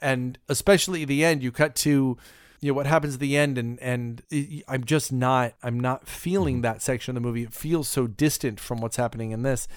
And 0.00 0.38
especially 0.48 1.04
the 1.04 1.24
end, 1.24 1.42
you 1.42 1.50
cut 1.50 1.74
to 1.76 2.16
you 2.60 2.70
know 2.70 2.74
what 2.74 2.86
happens 2.86 3.14
at 3.14 3.20
the 3.20 3.36
end 3.36 3.56
and 3.56 3.78
and 3.78 4.20
i'm 4.66 4.82
just 4.82 5.12
not 5.12 5.54
i'm 5.62 5.78
not 5.78 6.08
feeling 6.08 6.56
mm-hmm. 6.56 6.62
that 6.62 6.82
section 6.82 7.16
of 7.16 7.22
the 7.22 7.24
movie 7.24 7.44
it 7.44 7.52
feels 7.52 7.86
so 7.86 8.08
distant 8.08 8.58
from 8.58 8.80
what's 8.80 8.96
happening 8.96 9.30
in 9.30 9.42
this 9.42 9.68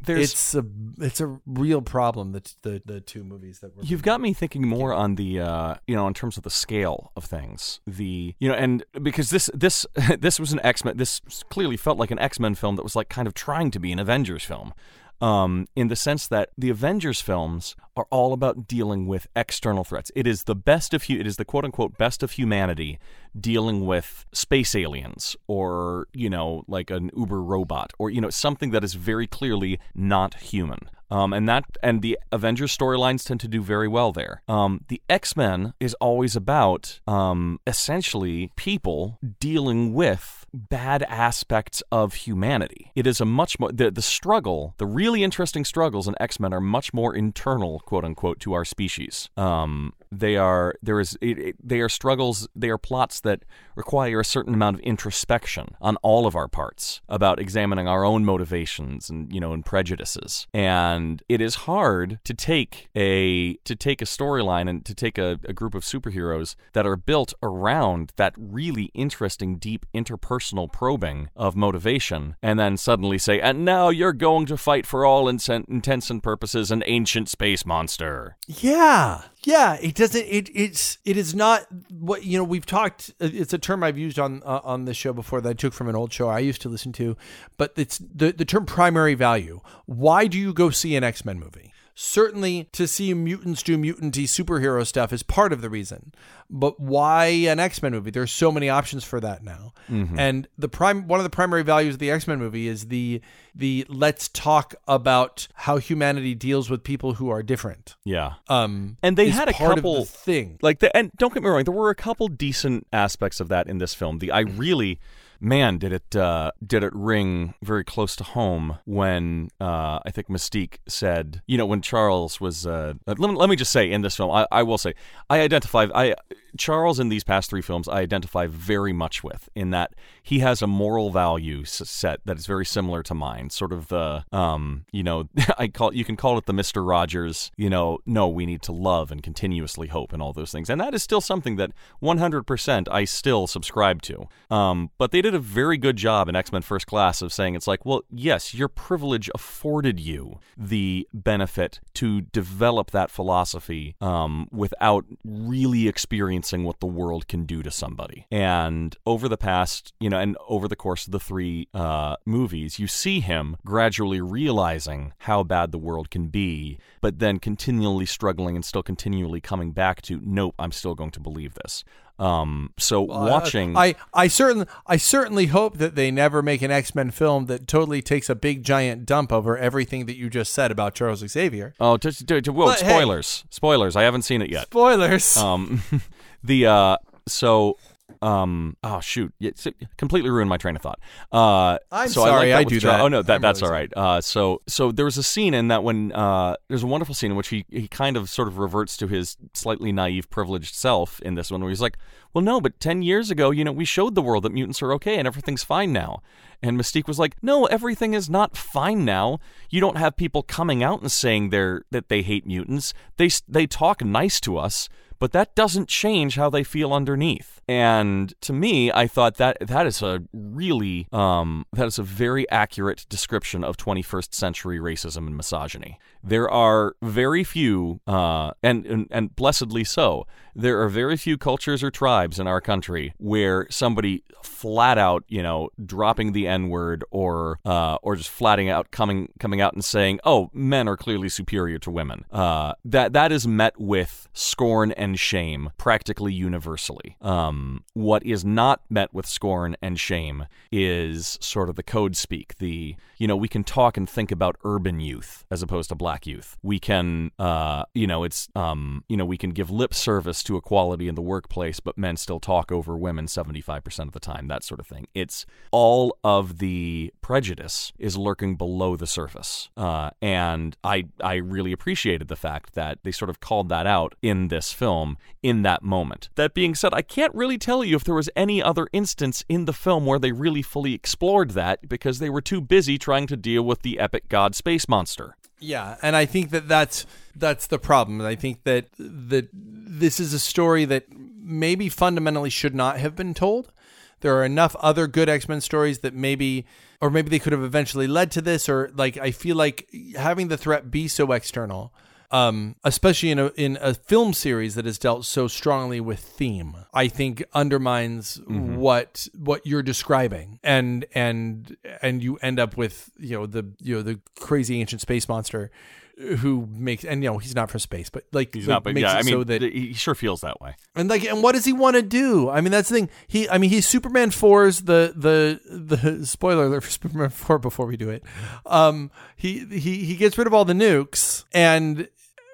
there's 0.00 0.32
it's 0.32 0.54
a 0.54 0.64
it's 0.98 1.20
a 1.20 1.38
real 1.46 1.82
problem 1.82 2.32
that 2.32 2.54
the, 2.62 2.82
the 2.84 3.00
two 3.00 3.24
movies 3.24 3.60
that 3.60 3.76
were 3.76 3.82
you've 3.82 4.02
got 4.02 4.20
me 4.20 4.32
thinking 4.32 4.66
more 4.66 4.92
on 4.92 5.16
the 5.16 5.40
uh, 5.40 5.74
you 5.86 5.94
know 5.94 6.06
in 6.06 6.14
terms 6.14 6.36
of 6.36 6.42
the 6.42 6.50
scale 6.50 7.12
of 7.16 7.24
things 7.24 7.80
the 7.86 8.34
you 8.38 8.48
know 8.48 8.54
and 8.54 8.84
because 9.02 9.30
this 9.30 9.50
this 9.54 9.86
this 10.18 10.38
was 10.38 10.52
an 10.52 10.60
x-men 10.62 10.96
this 10.96 11.20
clearly 11.50 11.76
felt 11.76 11.98
like 11.98 12.10
an 12.10 12.18
x-men 12.18 12.54
film 12.54 12.76
that 12.76 12.82
was 12.82 12.96
like 12.96 13.08
kind 13.08 13.26
of 13.26 13.34
trying 13.34 13.70
to 13.70 13.78
be 13.78 13.92
an 13.92 13.98
avengers 13.98 14.44
film 14.44 14.72
um, 15.20 15.66
in 15.74 15.88
the 15.88 15.96
sense 15.96 16.28
that 16.28 16.50
the 16.56 16.70
Avengers 16.70 17.20
films 17.20 17.74
are 17.96 18.06
all 18.10 18.32
about 18.32 18.68
dealing 18.68 19.06
with 19.06 19.26
external 19.34 19.84
threats. 19.84 20.12
It 20.14 20.26
is 20.26 20.44
the 20.44 20.54
best 20.54 20.94
of 20.94 21.10
it 21.10 21.26
is 21.26 21.36
the 21.36 21.44
quote 21.44 21.64
unquote 21.64 21.98
best 21.98 22.22
of 22.22 22.32
humanity 22.32 22.98
dealing 23.40 23.86
with 23.86 24.26
space 24.32 24.74
aliens 24.74 25.36
or 25.46 26.06
you 26.12 26.30
know 26.30 26.64
like 26.68 26.90
an 26.90 27.10
Uber 27.16 27.42
robot 27.42 27.92
or 27.98 28.10
you 28.10 28.20
know 28.20 28.30
something 28.30 28.70
that 28.70 28.84
is 28.84 28.94
very 28.94 29.26
clearly 29.26 29.78
not 29.94 30.34
human. 30.34 30.90
Um, 31.10 31.32
and 31.32 31.48
that 31.48 31.64
and 31.82 32.02
the 32.02 32.18
Avengers 32.32 32.76
storylines 32.76 33.24
tend 33.24 33.40
to 33.40 33.48
do 33.48 33.62
very 33.62 33.88
well 33.88 34.12
there. 34.12 34.42
Um, 34.46 34.84
the 34.88 35.00
X 35.08 35.36
Men 35.36 35.72
is 35.80 35.94
always 35.94 36.36
about 36.36 37.00
um, 37.06 37.60
essentially 37.66 38.50
people 38.56 39.18
dealing 39.40 39.94
with 39.94 40.46
bad 40.52 41.02
aspects 41.04 41.82
of 41.90 42.14
humanity. 42.14 42.92
It 42.94 43.06
is 43.06 43.20
a 43.20 43.24
much 43.24 43.58
more 43.58 43.72
the 43.72 43.90
the 43.90 44.02
struggle, 44.02 44.74
the 44.78 44.86
really 44.86 45.22
interesting 45.22 45.64
struggles 45.64 46.08
in 46.08 46.14
X 46.20 46.38
Men 46.38 46.52
are 46.52 46.60
much 46.60 46.92
more 46.92 47.14
internal, 47.14 47.80
quote 47.80 48.04
unquote, 48.04 48.40
to 48.40 48.52
our 48.52 48.64
species. 48.64 49.30
Um, 49.36 49.94
they 50.10 50.36
are 50.36 50.74
there 50.82 51.00
is 51.00 51.16
it, 51.20 51.38
it, 51.38 51.56
they 51.62 51.80
are 51.80 51.88
struggles. 51.88 52.48
They 52.54 52.70
are 52.70 52.78
plots 52.78 53.20
that 53.20 53.44
require 53.74 54.20
a 54.20 54.24
certain 54.24 54.54
amount 54.54 54.76
of 54.76 54.80
introspection 54.80 55.76
on 55.80 55.96
all 55.96 56.26
of 56.26 56.34
our 56.34 56.48
parts 56.48 57.00
about 57.08 57.38
examining 57.38 57.86
our 57.86 58.04
own 58.04 58.24
motivations 58.24 59.08
and 59.10 59.32
you 59.32 59.40
know 59.40 59.52
and 59.52 59.64
prejudices. 59.64 60.46
And 60.52 61.22
it 61.28 61.40
is 61.40 61.54
hard 61.54 62.20
to 62.24 62.34
take 62.34 62.88
a 62.96 63.54
to 63.64 63.76
take 63.76 64.02
a 64.02 64.06
storyline 64.06 64.68
and 64.68 64.84
to 64.84 64.94
take 64.94 65.18
a, 65.18 65.38
a 65.44 65.52
group 65.52 65.74
of 65.74 65.84
superheroes 65.84 66.56
that 66.72 66.86
are 66.86 66.96
built 66.96 67.34
around 67.42 68.12
that 68.16 68.34
really 68.36 68.90
interesting, 68.94 69.56
deep 69.56 69.86
interpersonal 69.94 70.70
probing 70.72 71.28
of 71.36 71.54
motivation, 71.54 72.36
and 72.42 72.58
then 72.58 72.76
suddenly 72.76 73.18
say, 73.18 73.40
"And 73.40 73.64
now 73.64 73.88
you're 73.90 74.12
going 74.12 74.46
to 74.46 74.56
fight 74.56 74.86
for 74.86 75.04
all 75.04 75.28
intents 75.28 76.10
and 76.10 76.22
purposes 76.22 76.70
an 76.70 76.82
ancient 76.86 77.28
space 77.28 77.64
monster." 77.66 78.36
Yeah, 78.46 79.22
yeah, 79.44 79.74
it 79.80 79.94
doesn't. 79.94 80.26
It 80.26 80.50
it's 80.54 80.98
it 81.04 81.16
is 81.16 81.34
not 81.34 81.66
what 81.90 82.24
you 82.24 82.38
know. 82.38 82.44
We've 82.44 82.66
talked. 82.66 83.12
It's 83.20 83.52
a 83.52 83.58
term 83.58 83.84
I've 83.84 83.98
used 83.98 84.18
on 84.18 84.42
uh, 84.44 84.60
on 84.64 84.84
this 84.84 84.96
show 84.96 85.12
before 85.12 85.40
that 85.40 85.50
I 85.50 85.52
took 85.52 85.72
from 85.72 85.88
an 85.88 85.94
old 85.94 86.12
show 86.12 86.28
I 86.28 86.40
used 86.40 86.60
to 86.62 86.68
listen 86.68 86.92
to, 86.94 87.16
but 87.56 87.72
it's 87.76 87.98
the 87.98 88.32
the 88.32 88.44
term 88.44 88.66
primary 88.66 89.14
value. 89.14 89.60
Why 89.86 90.26
do 90.26 90.38
you 90.38 90.52
go 90.52 90.70
see 90.70 90.96
an 90.96 91.04
X 91.04 91.24
Men 91.24 91.38
movie? 91.38 91.72
Certainly, 92.00 92.68
to 92.74 92.86
see 92.86 93.12
mutants 93.12 93.60
do 93.60 93.76
mutanty 93.76 94.22
superhero 94.22 94.86
stuff 94.86 95.12
is 95.12 95.24
part 95.24 95.52
of 95.52 95.62
the 95.62 95.68
reason. 95.68 96.14
But 96.48 96.78
why 96.78 97.24
an 97.26 97.58
X 97.58 97.82
Men 97.82 97.90
movie? 97.90 98.12
There's 98.12 98.30
so 98.30 98.52
many 98.52 98.68
options 98.68 99.02
for 99.02 99.18
that 99.18 99.42
now. 99.42 99.72
Mm-hmm. 99.90 100.16
And 100.16 100.46
the 100.56 100.68
prime 100.68 101.08
one 101.08 101.18
of 101.18 101.24
the 101.24 101.30
primary 101.30 101.64
values 101.64 101.96
of 101.96 101.98
the 101.98 102.12
X 102.12 102.28
Men 102.28 102.38
movie 102.38 102.68
is 102.68 102.86
the 102.86 103.20
the 103.52 103.84
let's 103.88 104.28
talk 104.28 104.76
about 104.86 105.48
how 105.54 105.78
humanity 105.78 106.36
deals 106.36 106.70
with 106.70 106.84
people 106.84 107.14
who 107.14 107.30
are 107.30 107.42
different. 107.42 107.96
Yeah. 108.04 108.34
Um, 108.46 108.96
and 109.02 109.16
they 109.16 109.30
had 109.30 109.48
a 109.48 109.52
couple 109.52 110.04
thing 110.04 110.60
like 110.62 110.78
the 110.78 110.96
and 110.96 111.10
don't 111.18 111.34
get 111.34 111.42
me 111.42 111.48
wrong, 111.48 111.64
there 111.64 111.74
were 111.74 111.90
a 111.90 111.96
couple 111.96 112.28
decent 112.28 112.86
aspects 112.92 113.40
of 113.40 113.48
that 113.48 113.66
in 113.66 113.78
this 113.78 113.92
film. 113.92 114.20
The 114.20 114.30
I 114.30 114.42
really 114.42 115.00
man, 115.40 115.78
did 115.78 115.92
it 115.92 116.16
uh, 116.16 116.52
did 116.64 116.82
it 116.82 116.92
ring 116.94 117.54
very 117.62 117.84
close 117.84 118.16
to 118.16 118.24
home 118.24 118.78
when 118.84 119.48
uh, 119.60 120.00
I 120.04 120.10
think 120.10 120.28
Mystique 120.28 120.78
said, 120.86 121.42
you 121.46 121.56
know, 121.56 121.66
when 121.66 121.82
Charles 121.82 122.40
was. 122.40 122.66
Uh, 122.66 122.94
let, 123.06 123.18
me, 123.18 123.28
let 123.28 123.48
me 123.48 123.56
just 123.56 123.72
say 123.72 123.90
in 123.90 124.02
this 124.02 124.16
film, 124.16 124.30
I, 124.30 124.46
I 124.50 124.62
will 124.62 124.78
say, 124.78 124.94
I 125.30 125.40
identify. 125.40 125.86
I 125.94 126.14
Charles 126.56 126.98
in 126.98 127.08
these 127.08 127.24
past 127.24 127.50
three 127.50 127.62
films, 127.62 127.88
I 127.88 128.00
identify 128.00 128.46
very 128.46 128.92
much 128.92 129.22
with 129.22 129.48
in 129.54 129.70
that 129.70 129.94
he 130.22 130.40
has 130.40 130.62
a 130.62 130.66
moral 130.66 131.10
value 131.10 131.64
set 131.64 132.20
that 132.24 132.38
is 132.38 132.46
very 132.46 132.66
similar 132.66 133.02
to 133.04 133.14
mine. 133.14 133.50
Sort 133.50 133.72
of 133.72 133.88
the, 133.88 134.24
um, 134.32 134.84
you 134.92 135.02
know, 135.02 135.28
I 135.58 135.68
call 135.68 135.94
you 135.94 136.04
can 136.04 136.16
call 136.16 136.38
it 136.38 136.46
the 136.46 136.52
Mister 136.52 136.82
Rogers. 136.82 137.50
You 137.56 137.70
know, 137.70 137.98
no, 138.06 138.28
we 138.28 138.46
need 138.46 138.62
to 138.62 138.72
love 138.72 139.10
and 139.10 139.22
continuously 139.22 139.88
hope 139.88 140.12
and 140.12 140.22
all 140.22 140.32
those 140.32 140.52
things, 140.52 140.70
and 140.70 140.80
that 140.80 140.94
is 140.94 141.02
still 141.02 141.20
something 141.20 141.56
that 141.56 141.72
100% 142.02 142.88
I 142.90 143.04
still 143.04 143.46
subscribe 143.46 144.02
to. 144.02 144.28
Um, 144.50 144.90
but 144.98 145.10
they 145.10 145.22
did 145.22 145.34
a 145.34 145.38
very 145.38 145.76
good 145.76 145.96
job 145.96 146.28
in 146.28 146.36
X 146.36 146.52
Men 146.52 146.62
First 146.62 146.86
Class 146.86 147.22
of 147.22 147.32
saying 147.32 147.54
it's 147.54 147.66
like, 147.66 147.84
well, 147.84 148.02
yes, 148.10 148.54
your 148.54 148.68
privilege 148.68 149.30
afforded 149.34 150.00
you 150.00 150.40
the 150.56 151.06
benefit 151.12 151.80
to 151.94 152.22
develop 152.22 152.90
that 152.90 153.10
philosophy 153.10 153.94
um, 154.00 154.48
without 154.50 155.04
really 155.24 155.88
experiencing 155.88 156.38
experiencing 156.48 156.66
what 156.66 156.80
the 156.80 156.86
world 156.86 157.28
can 157.28 157.44
do 157.44 157.62
to 157.62 157.70
somebody. 157.70 158.26
And 158.30 158.96
over 159.06 159.28
the 159.28 159.36
past, 159.36 159.92
you 160.00 160.08
know, 160.08 160.18
and 160.18 160.36
over 160.48 160.68
the 160.68 160.76
course 160.76 161.06
of 161.06 161.12
the 161.12 161.20
three 161.20 161.68
uh, 161.74 162.16
movies, 162.24 162.78
you 162.78 162.86
see 162.86 163.20
him 163.20 163.56
gradually 163.64 164.20
realizing 164.20 165.12
how 165.18 165.42
bad 165.42 165.72
the 165.72 165.78
world 165.78 166.10
can 166.10 166.28
be, 166.28 166.78
but 167.00 167.18
then 167.18 167.38
continually 167.38 168.06
struggling 168.06 168.56
and 168.56 168.64
still 168.64 168.82
continually 168.82 169.40
coming 169.40 169.72
back 169.72 170.02
to, 170.02 170.20
nope, 170.24 170.54
I'm 170.58 170.72
still 170.72 170.94
going 170.94 171.10
to 171.12 171.20
believe 171.20 171.54
this. 171.54 171.84
Um, 172.18 172.72
so 172.78 173.00
watching, 173.00 173.76
I, 173.76 173.94
I 174.12 174.26
certainly, 174.26 174.66
I 174.88 174.96
certainly 174.96 175.46
hope 175.46 175.78
that 175.78 175.94
they 175.94 176.10
never 176.10 176.42
make 176.42 176.62
an 176.62 176.70
X 176.72 176.92
Men 176.92 177.12
film 177.12 177.46
that 177.46 177.68
totally 177.68 178.02
takes 178.02 178.28
a 178.28 178.34
big 178.34 178.64
giant 178.64 179.06
dump 179.06 179.32
over 179.32 179.56
everything 179.56 180.06
that 180.06 180.16
you 180.16 180.28
just 180.28 180.52
said 180.52 180.72
about 180.72 180.96
Charles 180.96 181.20
Xavier. 181.20 181.74
Oh, 181.78 181.96
to, 181.96 182.10
to, 182.26 182.40
to, 182.40 182.52
well, 182.52 182.74
spoilers, 182.74 183.42
hey, 183.42 183.48
spoilers. 183.50 183.94
I 183.94 184.02
haven't 184.02 184.22
seen 184.22 184.42
it 184.42 184.50
yet. 184.50 184.64
Spoilers. 184.64 185.36
Um, 185.36 185.80
the 186.48 186.66
uh, 186.66 186.96
so 187.28 187.76
um 188.20 188.76
oh 188.82 189.00
shoot. 189.00 189.32
It 189.40 189.64
completely 189.96 190.30
ruined 190.30 190.48
my 190.48 190.56
train 190.56 190.74
of 190.76 190.82
thought. 190.82 190.98
Uh 191.30 191.78
i'm 191.92 192.08
so 192.08 192.24
sorry 192.24 192.52
i, 192.52 192.56
like 192.58 192.66
I 192.66 192.68
do 192.68 192.80
that. 192.80 193.00
oh 193.00 193.08
no 193.08 193.22
that, 193.22 193.36
I'm 193.36 193.40
that's 193.42 193.62
really 193.62 193.70
all 193.70 193.78
right. 193.78 193.92
Uh 193.96 194.20
so 194.20 194.60
so 194.66 194.90
there 194.90 195.04
was 195.04 195.16
a 195.18 195.22
scene 195.22 195.54
in 195.54 195.68
that 195.68 195.84
when 195.84 196.12
uh 196.12 196.56
there's 196.68 196.82
a 196.82 196.86
wonderful 196.86 197.14
scene 197.14 197.30
in 197.30 197.36
which 197.36 197.48
he 197.48 197.64
he 197.70 197.86
kind 197.86 198.16
of 198.16 198.28
sort 198.28 198.48
of 198.48 198.58
reverts 198.58 198.96
to 198.96 199.06
his 199.06 199.36
slightly 199.54 199.92
naive 199.92 200.28
privileged 200.30 200.74
self 200.74 201.20
in 201.20 201.34
this 201.34 201.50
one 201.50 201.60
where 201.60 201.70
he's 201.70 201.80
like 201.80 201.96
well 202.34 202.42
no 202.42 202.60
but 202.60 202.80
10 202.80 203.02
years 203.02 203.30
ago 203.30 203.50
you 203.52 203.62
know 203.62 203.72
we 203.72 203.84
showed 203.84 204.16
the 204.16 204.22
world 204.22 204.42
that 204.42 204.52
mutants 204.52 204.82
are 204.82 204.92
okay 204.94 205.16
and 205.16 205.26
everything's 205.26 205.62
fine 205.62 205.92
now. 205.92 206.20
And 206.60 206.76
Mystique 206.76 207.06
was 207.06 207.20
like, 207.20 207.36
"No, 207.40 207.66
everything 207.66 208.14
is 208.14 208.28
not 208.28 208.56
fine 208.56 209.04
now. 209.04 209.38
You 209.70 209.80
don't 209.80 209.96
have 209.96 210.16
people 210.16 210.42
coming 210.42 210.82
out 210.82 211.00
and 211.00 211.12
saying 211.12 211.50
they're 211.50 211.84
that 211.92 212.08
they 212.08 212.22
hate 212.22 212.46
mutants. 212.48 212.92
They 213.16 213.30
they 213.46 213.68
talk 213.68 214.04
nice 214.04 214.40
to 214.40 214.58
us, 214.58 214.88
but 215.18 215.32
that 215.32 215.54
doesn't 215.54 215.88
change 215.88 216.36
how 216.36 216.50
they 216.50 216.64
feel 216.64 216.92
underneath. 216.92 217.60
And 217.68 218.32
to 218.40 218.52
me, 218.52 218.90
I 218.90 219.06
thought 219.06 219.36
that 219.36 219.58
that 219.60 219.86
is 219.86 220.00
a 220.00 220.22
really 220.32 221.06
um, 221.12 221.66
that 221.74 221.86
is 221.86 221.98
a 221.98 222.02
very 222.02 222.48
accurate 222.50 223.04
description 223.10 223.62
of 223.62 223.76
21st 223.76 224.34
century 224.34 224.78
racism 224.78 225.26
and 225.26 225.36
misogyny. 225.36 225.98
There 226.24 226.50
are 226.50 226.96
very 227.02 227.44
few, 227.44 228.00
uh, 228.06 228.52
and, 228.62 228.86
and 228.86 229.06
and 229.10 229.36
blessedly 229.36 229.84
so, 229.84 230.26
there 230.54 230.80
are 230.82 230.88
very 230.88 231.16
few 231.16 231.36
cultures 231.36 231.82
or 231.82 231.90
tribes 231.90 232.38
in 232.38 232.46
our 232.46 232.60
country 232.60 233.14
where 233.18 233.66
somebody 233.70 234.24
flat 234.42 234.98
out, 234.98 235.24
you 235.28 235.42
know, 235.42 235.68
dropping 235.84 236.32
the 236.32 236.48
N 236.48 236.68
word 236.68 237.04
or 237.10 237.60
uh, 237.64 237.98
or 238.02 238.16
just 238.16 238.30
flatting 238.30 238.68
out 238.68 238.90
coming 238.90 239.28
coming 239.38 239.60
out 239.60 239.74
and 239.74 239.84
saying, 239.84 240.20
"Oh, 240.24 240.50
men 240.52 240.88
are 240.88 240.96
clearly 240.96 241.28
superior 241.28 241.78
to 241.80 241.90
women." 241.90 242.24
Uh, 242.30 242.74
that 242.84 243.12
that 243.12 243.30
is 243.30 243.46
met 243.46 243.78
with 243.78 244.28
scorn 244.32 244.92
and 244.92 245.07
shame 245.16 245.70
practically 245.78 246.32
universally. 246.32 247.16
Um, 247.20 247.84
what 247.94 248.24
is 248.24 248.44
not 248.44 248.82
met 248.90 249.12
with 249.12 249.26
scorn 249.26 249.76
and 249.80 249.98
shame 249.98 250.46
is 250.72 251.38
sort 251.40 251.68
of 251.68 251.76
the 251.76 251.82
code 251.82 252.16
speak. 252.16 252.58
The 252.58 252.96
you 253.18 253.26
know 253.26 253.36
we 253.36 253.48
can 253.48 253.64
talk 253.64 253.96
and 253.96 254.08
think 254.08 254.30
about 254.30 254.56
urban 254.64 255.00
youth 255.00 255.44
as 255.50 255.62
opposed 255.62 255.88
to 255.90 255.94
black 255.94 256.26
youth. 256.26 256.56
We 256.62 256.78
can 256.78 257.30
uh, 257.38 257.84
you 257.94 258.06
know 258.06 258.24
it's 258.24 258.48
um, 258.54 259.04
you 259.08 259.16
know 259.16 259.24
we 259.24 259.36
can 259.36 259.50
give 259.50 259.70
lip 259.70 259.94
service 259.94 260.42
to 260.44 260.56
equality 260.56 261.08
in 261.08 261.14
the 261.14 261.22
workplace, 261.22 261.80
but 261.80 261.98
men 261.98 262.16
still 262.16 262.40
talk 262.40 262.72
over 262.72 262.96
women 262.96 263.26
75% 263.26 264.00
of 264.00 264.12
the 264.12 264.20
time, 264.20 264.48
that 264.48 264.64
sort 264.64 264.80
of 264.80 264.86
thing. 264.86 265.06
It's 265.14 265.46
all 265.70 266.16
of 266.24 266.58
the 266.58 267.12
prejudice 267.20 267.92
is 267.98 268.16
lurking 268.16 268.56
below 268.56 268.96
the 268.96 269.06
surface. 269.06 269.70
Uh, 269.76 270.10
and 270.20 270.76
I, 270.84 271.06
I 271.22 271.34
really 271.34 271.72
appreciated 271.72 272.28
the 272.28 272.36
fact 272.36 272.74
that 272.74 272.98
they 273.02 273.12
sort 273.12 273.30
of 273.30 273.40
called 273.40 273.68
that 273.68 273.86
out 273.86 274.14
in 274.22 274.48
this 274.48 274.72
film 274.72 275.18
in 275.42 275.62
that 275.62 275.82
moment. 275.82 276.28
That 276.34 276.54
being 276.54 276.74
said, 276.74 276.92
I 276.94 277.02
can't 277.02 277.34
really 277.34 277.58
tell 277.58 277.84
you 277.84 277.96
if 277.96 278.04
there 278.04 278.14
was 278.14 278.30
any 278.36 278.62
other 278.62 278.88
instance 278.92 279.44
in 279.48 279.64
the 279.64 279.72
film 279.72 280.06
where 280.06 280.18
they 280.18 280.32
really 280.32 280.62
fully 280.62 280.94
explored 280.94 281.50
that 281.50 281.88
because 281.88 282.18
they 282.18 282.30
were 282.30 282.40
too 282.40 282.60
busy 282.60 282.98
trying 283.08 283.26
to 283.26 283.38
deal 283.38 283.62
with 283.62 283.80
the 283.80 283.98
epic 283.98 284.28
god 284.28 284.54
space 284.54 284.86
monster. 284.86 285.34
Yeah, 285.58 285.96
and 286.02 286.14
I 286.14 286.26
think 286.26 286.50
that 286.50 286.68
that's 286.68 287.06
that's 287.34 287.66
the 287.66 287.78
problem. 287.78 288.20
I 288.20 288.34
think 288.34 288.64
that 288.64 288.88
that 288.98 289.48
this 289.54 290.20
is 290.20 290.34
a 290.34 290.38
story 290.38 290.84
that 290.84 291.06
maybe 291.40 291.88
fundamentally 291.88 292.50
should 292.50 292.74
not 292.74 292.98
have 292.98 293.16
been 293.16 293.32
told. 293.32 293.72
There 294.20 294.36
are 294.36 294.44
enough 294.44 294.76
other 294.76 295.06
good 295.06 295.30
X 295.30 295.48
Men 295.48 295.62
stories 295.62 296.00
that 296.00 296.12
maybe, 296.12 296.66
or 297.00 297.08
maybe 297.08 297.30
they 297.30 297.38
could 297.38 297.54
have 297.54 297.62
eventually 297.62 298.06
led 298.06 298.30
to 298.32 298.42
this. 298.42 298.68
Or 298.68 298.90
like, 298.94 299.16
I 299.16 299.30
feel 299.30 299.56
like 299.56 299.88
having 300.14 300.48
the 300.48 300.58
threat 300.58 300.90
be 300.90 301.08
so 301.08 301.32
external, 301.32 301.94
um, 302.30 302.76
especially 302.84 303.30
in 303.30 303.38
a 303.38 303.46
in 303.56 303.78
a 303.80 303.94
film 303.94 304.32
series 304.32 304.74
that 304.74 304.84
has 304.84 304.98
dealt 304.98 305.24
so 305.24 305.48
strongly 305.48 306.00
with 306.00 306.20
theme, 306.20 306.76
I 306.92 307.08
think 307.08 307.42
undermines 307.54 308.38
mm-hmm. 308.38 308.76
what 308.76 309.28
what 309.34 309.66
you're 309.66 309.82
describing, 309.82 310.60
and 310.62 311.06
and 311.14 311.76
and 312.02 312.22
you 312.22 312.36
end 312.36 312.60
up 312.60 312.76
with 312.76 313.10
you 313.18 313.38
know 313.38 313.46
the 313.46 313.66
you 313.80 313.96
know 313.96 314.02
the 314.02 314.20
crazy 314.38 314.80
ancient 314.80 315.00
space 315.00 315.28
monster 315.28 315.70
who 316.18 316.68
makes 316.72 317.04
and 317.04 317.22
you 317.22 317.30
know 317.30 317.38
he's 317.38 317.54
not 317.54 317.70
from 317.70 317.80
space, 317.80 318.10
but 318.10 318.24
like 318.32 318.54
he's 318.54 318.66
like, 318.66 318.74
not. 318.74 318.84
But 318.84 318.96
yeah, 318.96 319.12
I 319.12 319.22
mean, 319.22 319.32
so 319.32 319.44
that 319.44 319.62
he 319.62 319.94
sure 319.94 320.14
feels 320.14 320.40
that 320.40 320.60
way. 320.60 320.74
And 320.94 321.08
like, 321.08 321.24
and 321.24 321.42
what 321.42 321.54
does 321.54 321.64
he 321.64 321.72
want 321.72 321.96
to 321.96 322.02
do? 322.02 322.50
I 322.50 322.60
mean, 322.60 322.72
that's 322.72 322.88
the 322.88 322.96
thing. 322.96 323.10
He, 323.26 323.48
I 323.48 323.58
mean, 323.58 323.70
he's 323.70 323.86
Superman 323.86 324.30
4's 324.30 324.82
the 324.82 325.12
the 325.14 325.60
the 325.64 326.26
spoiler 326.26 326.64
alert 326.64 326.82
for 326.82 326.90
Superman 326.90 327.30
four 327.30 327.58
before 327.58 327.86
we 327.86 327.96
do 327.96 328.10
it. 328.10 328.24
Um, 328.66 329.10
he 329.36 329.64
he 329.66 330.04
he 330.04 330.16
gets 330.16 330.36
rid 330.36 330.46
of 330.46 330.54
all 330.54 330.64
the 330.64 330.72
nukes 330.72 331.44
and 331.52 332.08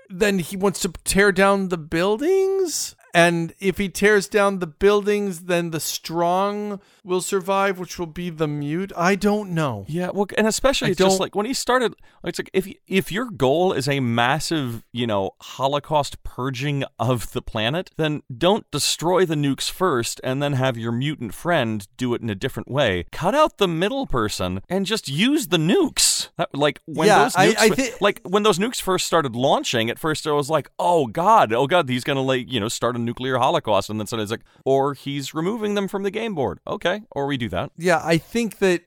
then 0.09 0.39
he 0.39 0.57
wants 0.57 0.81
to 0.81 0.93
tear 1.05 1.33
down 1.33 1.69
the 1.69 1.79
buildings 1.79 2.95
and 3.15 3.55
if 3.61 3.79
he 3.79 3.89
tears 3.89 4.27
down 4.27 4.59
the 4.59 4.67
buildings, 4.67 5.43
then 5.43 5.71
the 5.71 5.79
strong 5.79 6.81
will 7.05 7.21
survive, 7.21 7.79
which 7.79 7.97
will 7.97 8.07
be 8.07 8.29
the 8.29 8.49
mute. 8.49 8.93
I 8.97 9.15
don't 9.15 9.51
know. 9.51 9.85
Yeah, 9.87 10.11
well, 10.13 10.27
and 10.37 10.49
especially 10.49 10.91
it's 10.91 10.99
just 10.99 11.21
like 11.21 11.37
when 11.37 11.47
he 11.47 11.55
started. 11.55 11.95
It's 12.25 12.41
like 12.41 12.51
if 12.53 12.67
if 12.89 13.13
your 13.13 13.31
goal 13.31 13.73
is 13.73 13.87
a 13.87 14.01
massive, 14.01 14.83
you 14.93 15.07
know, 15.07 15.31
Holocaust 15.41 16.25
purging 16.25 16.83
of 16.99 17.31
the 17.33 17.41
planet, 17.41 17.93
then 17.97 18.23
don't 18.37 18.69
destroy 18.73 19.25
the 19.25 19.37
nukes 19.37 19.71
first, 19.71 20.21
and 20.25 20.43
then 20.43 20.55
have 20.55 20.77
your 20.77 20.91
mutant 20.91 21.35
friend 21.35 21.87
do 21.97 22.15
it 22.15 22.21
in 22.21 22.29
a 22.31 22.35
different 22.35 22.69
way. 22.69 23.05
Cut 23.13 23.35
out 23.35 23.59
the 23.59 23.69
middle 23.69 24.09
person 24.09 24.61
and 24.69 24.87
just 24.87 25.09
use 25.09 25.49
the 25.49 25.57
nukes. 25.57 26.31
That, 26.37 26.53
like 26.53 26.81
when 26.87 27.07
yeah, 27.07 27.25
those 27.25 27.35
nukes, 27.35 27.59
I, 27.59 27.65
I 27.65 27.69
th- 27.69 28.01
like 28.01 28.23
when 28.25 28.43
those 28.43 28.59
nukes 28.59 28.81
first 28.81 29.07
started 29.07 29.37
launching. 29.37 29.89
At 29.89 30.01
first, 30.01 30.27
I 30.27 30.33
was 30.33 30.51
like, 30.51 30.69
oh 30.81 31.07
god, 31.07 31.53
oh 31.53 31.69
god, 31.69 31.89
he's 31.89 32.03
gonna 32.03 32.23
like 32.23 32.51
you 32.51 32.59
know 32.59 32.69
start 32.69 32.97
a 32.97 33.04
nuclear 33.05 33.39
holocaust, 33.39 33.91
and 33.91 34.01
then 34.01 34.07
suddenly 34.07 34.25
it's 34.25 34.31
like, 34.31 34.45
or 34.65 34.95
he's 34.95 35.35
removing 35.35 35.75
them 35.75 35.89
from 35.89 36.03
the 36.03 36.11
game 36.11 36.35
board. 36.35 36.61
Okay, 36.67 37.03
or 37.11 37.27
we 37.27 37.37
do 37.37 37.49
that. 37.51 37.71
Yeah, 37.77 38.01
I 38.03 38.19
think 38.19 38.59
that. 38.59 38.83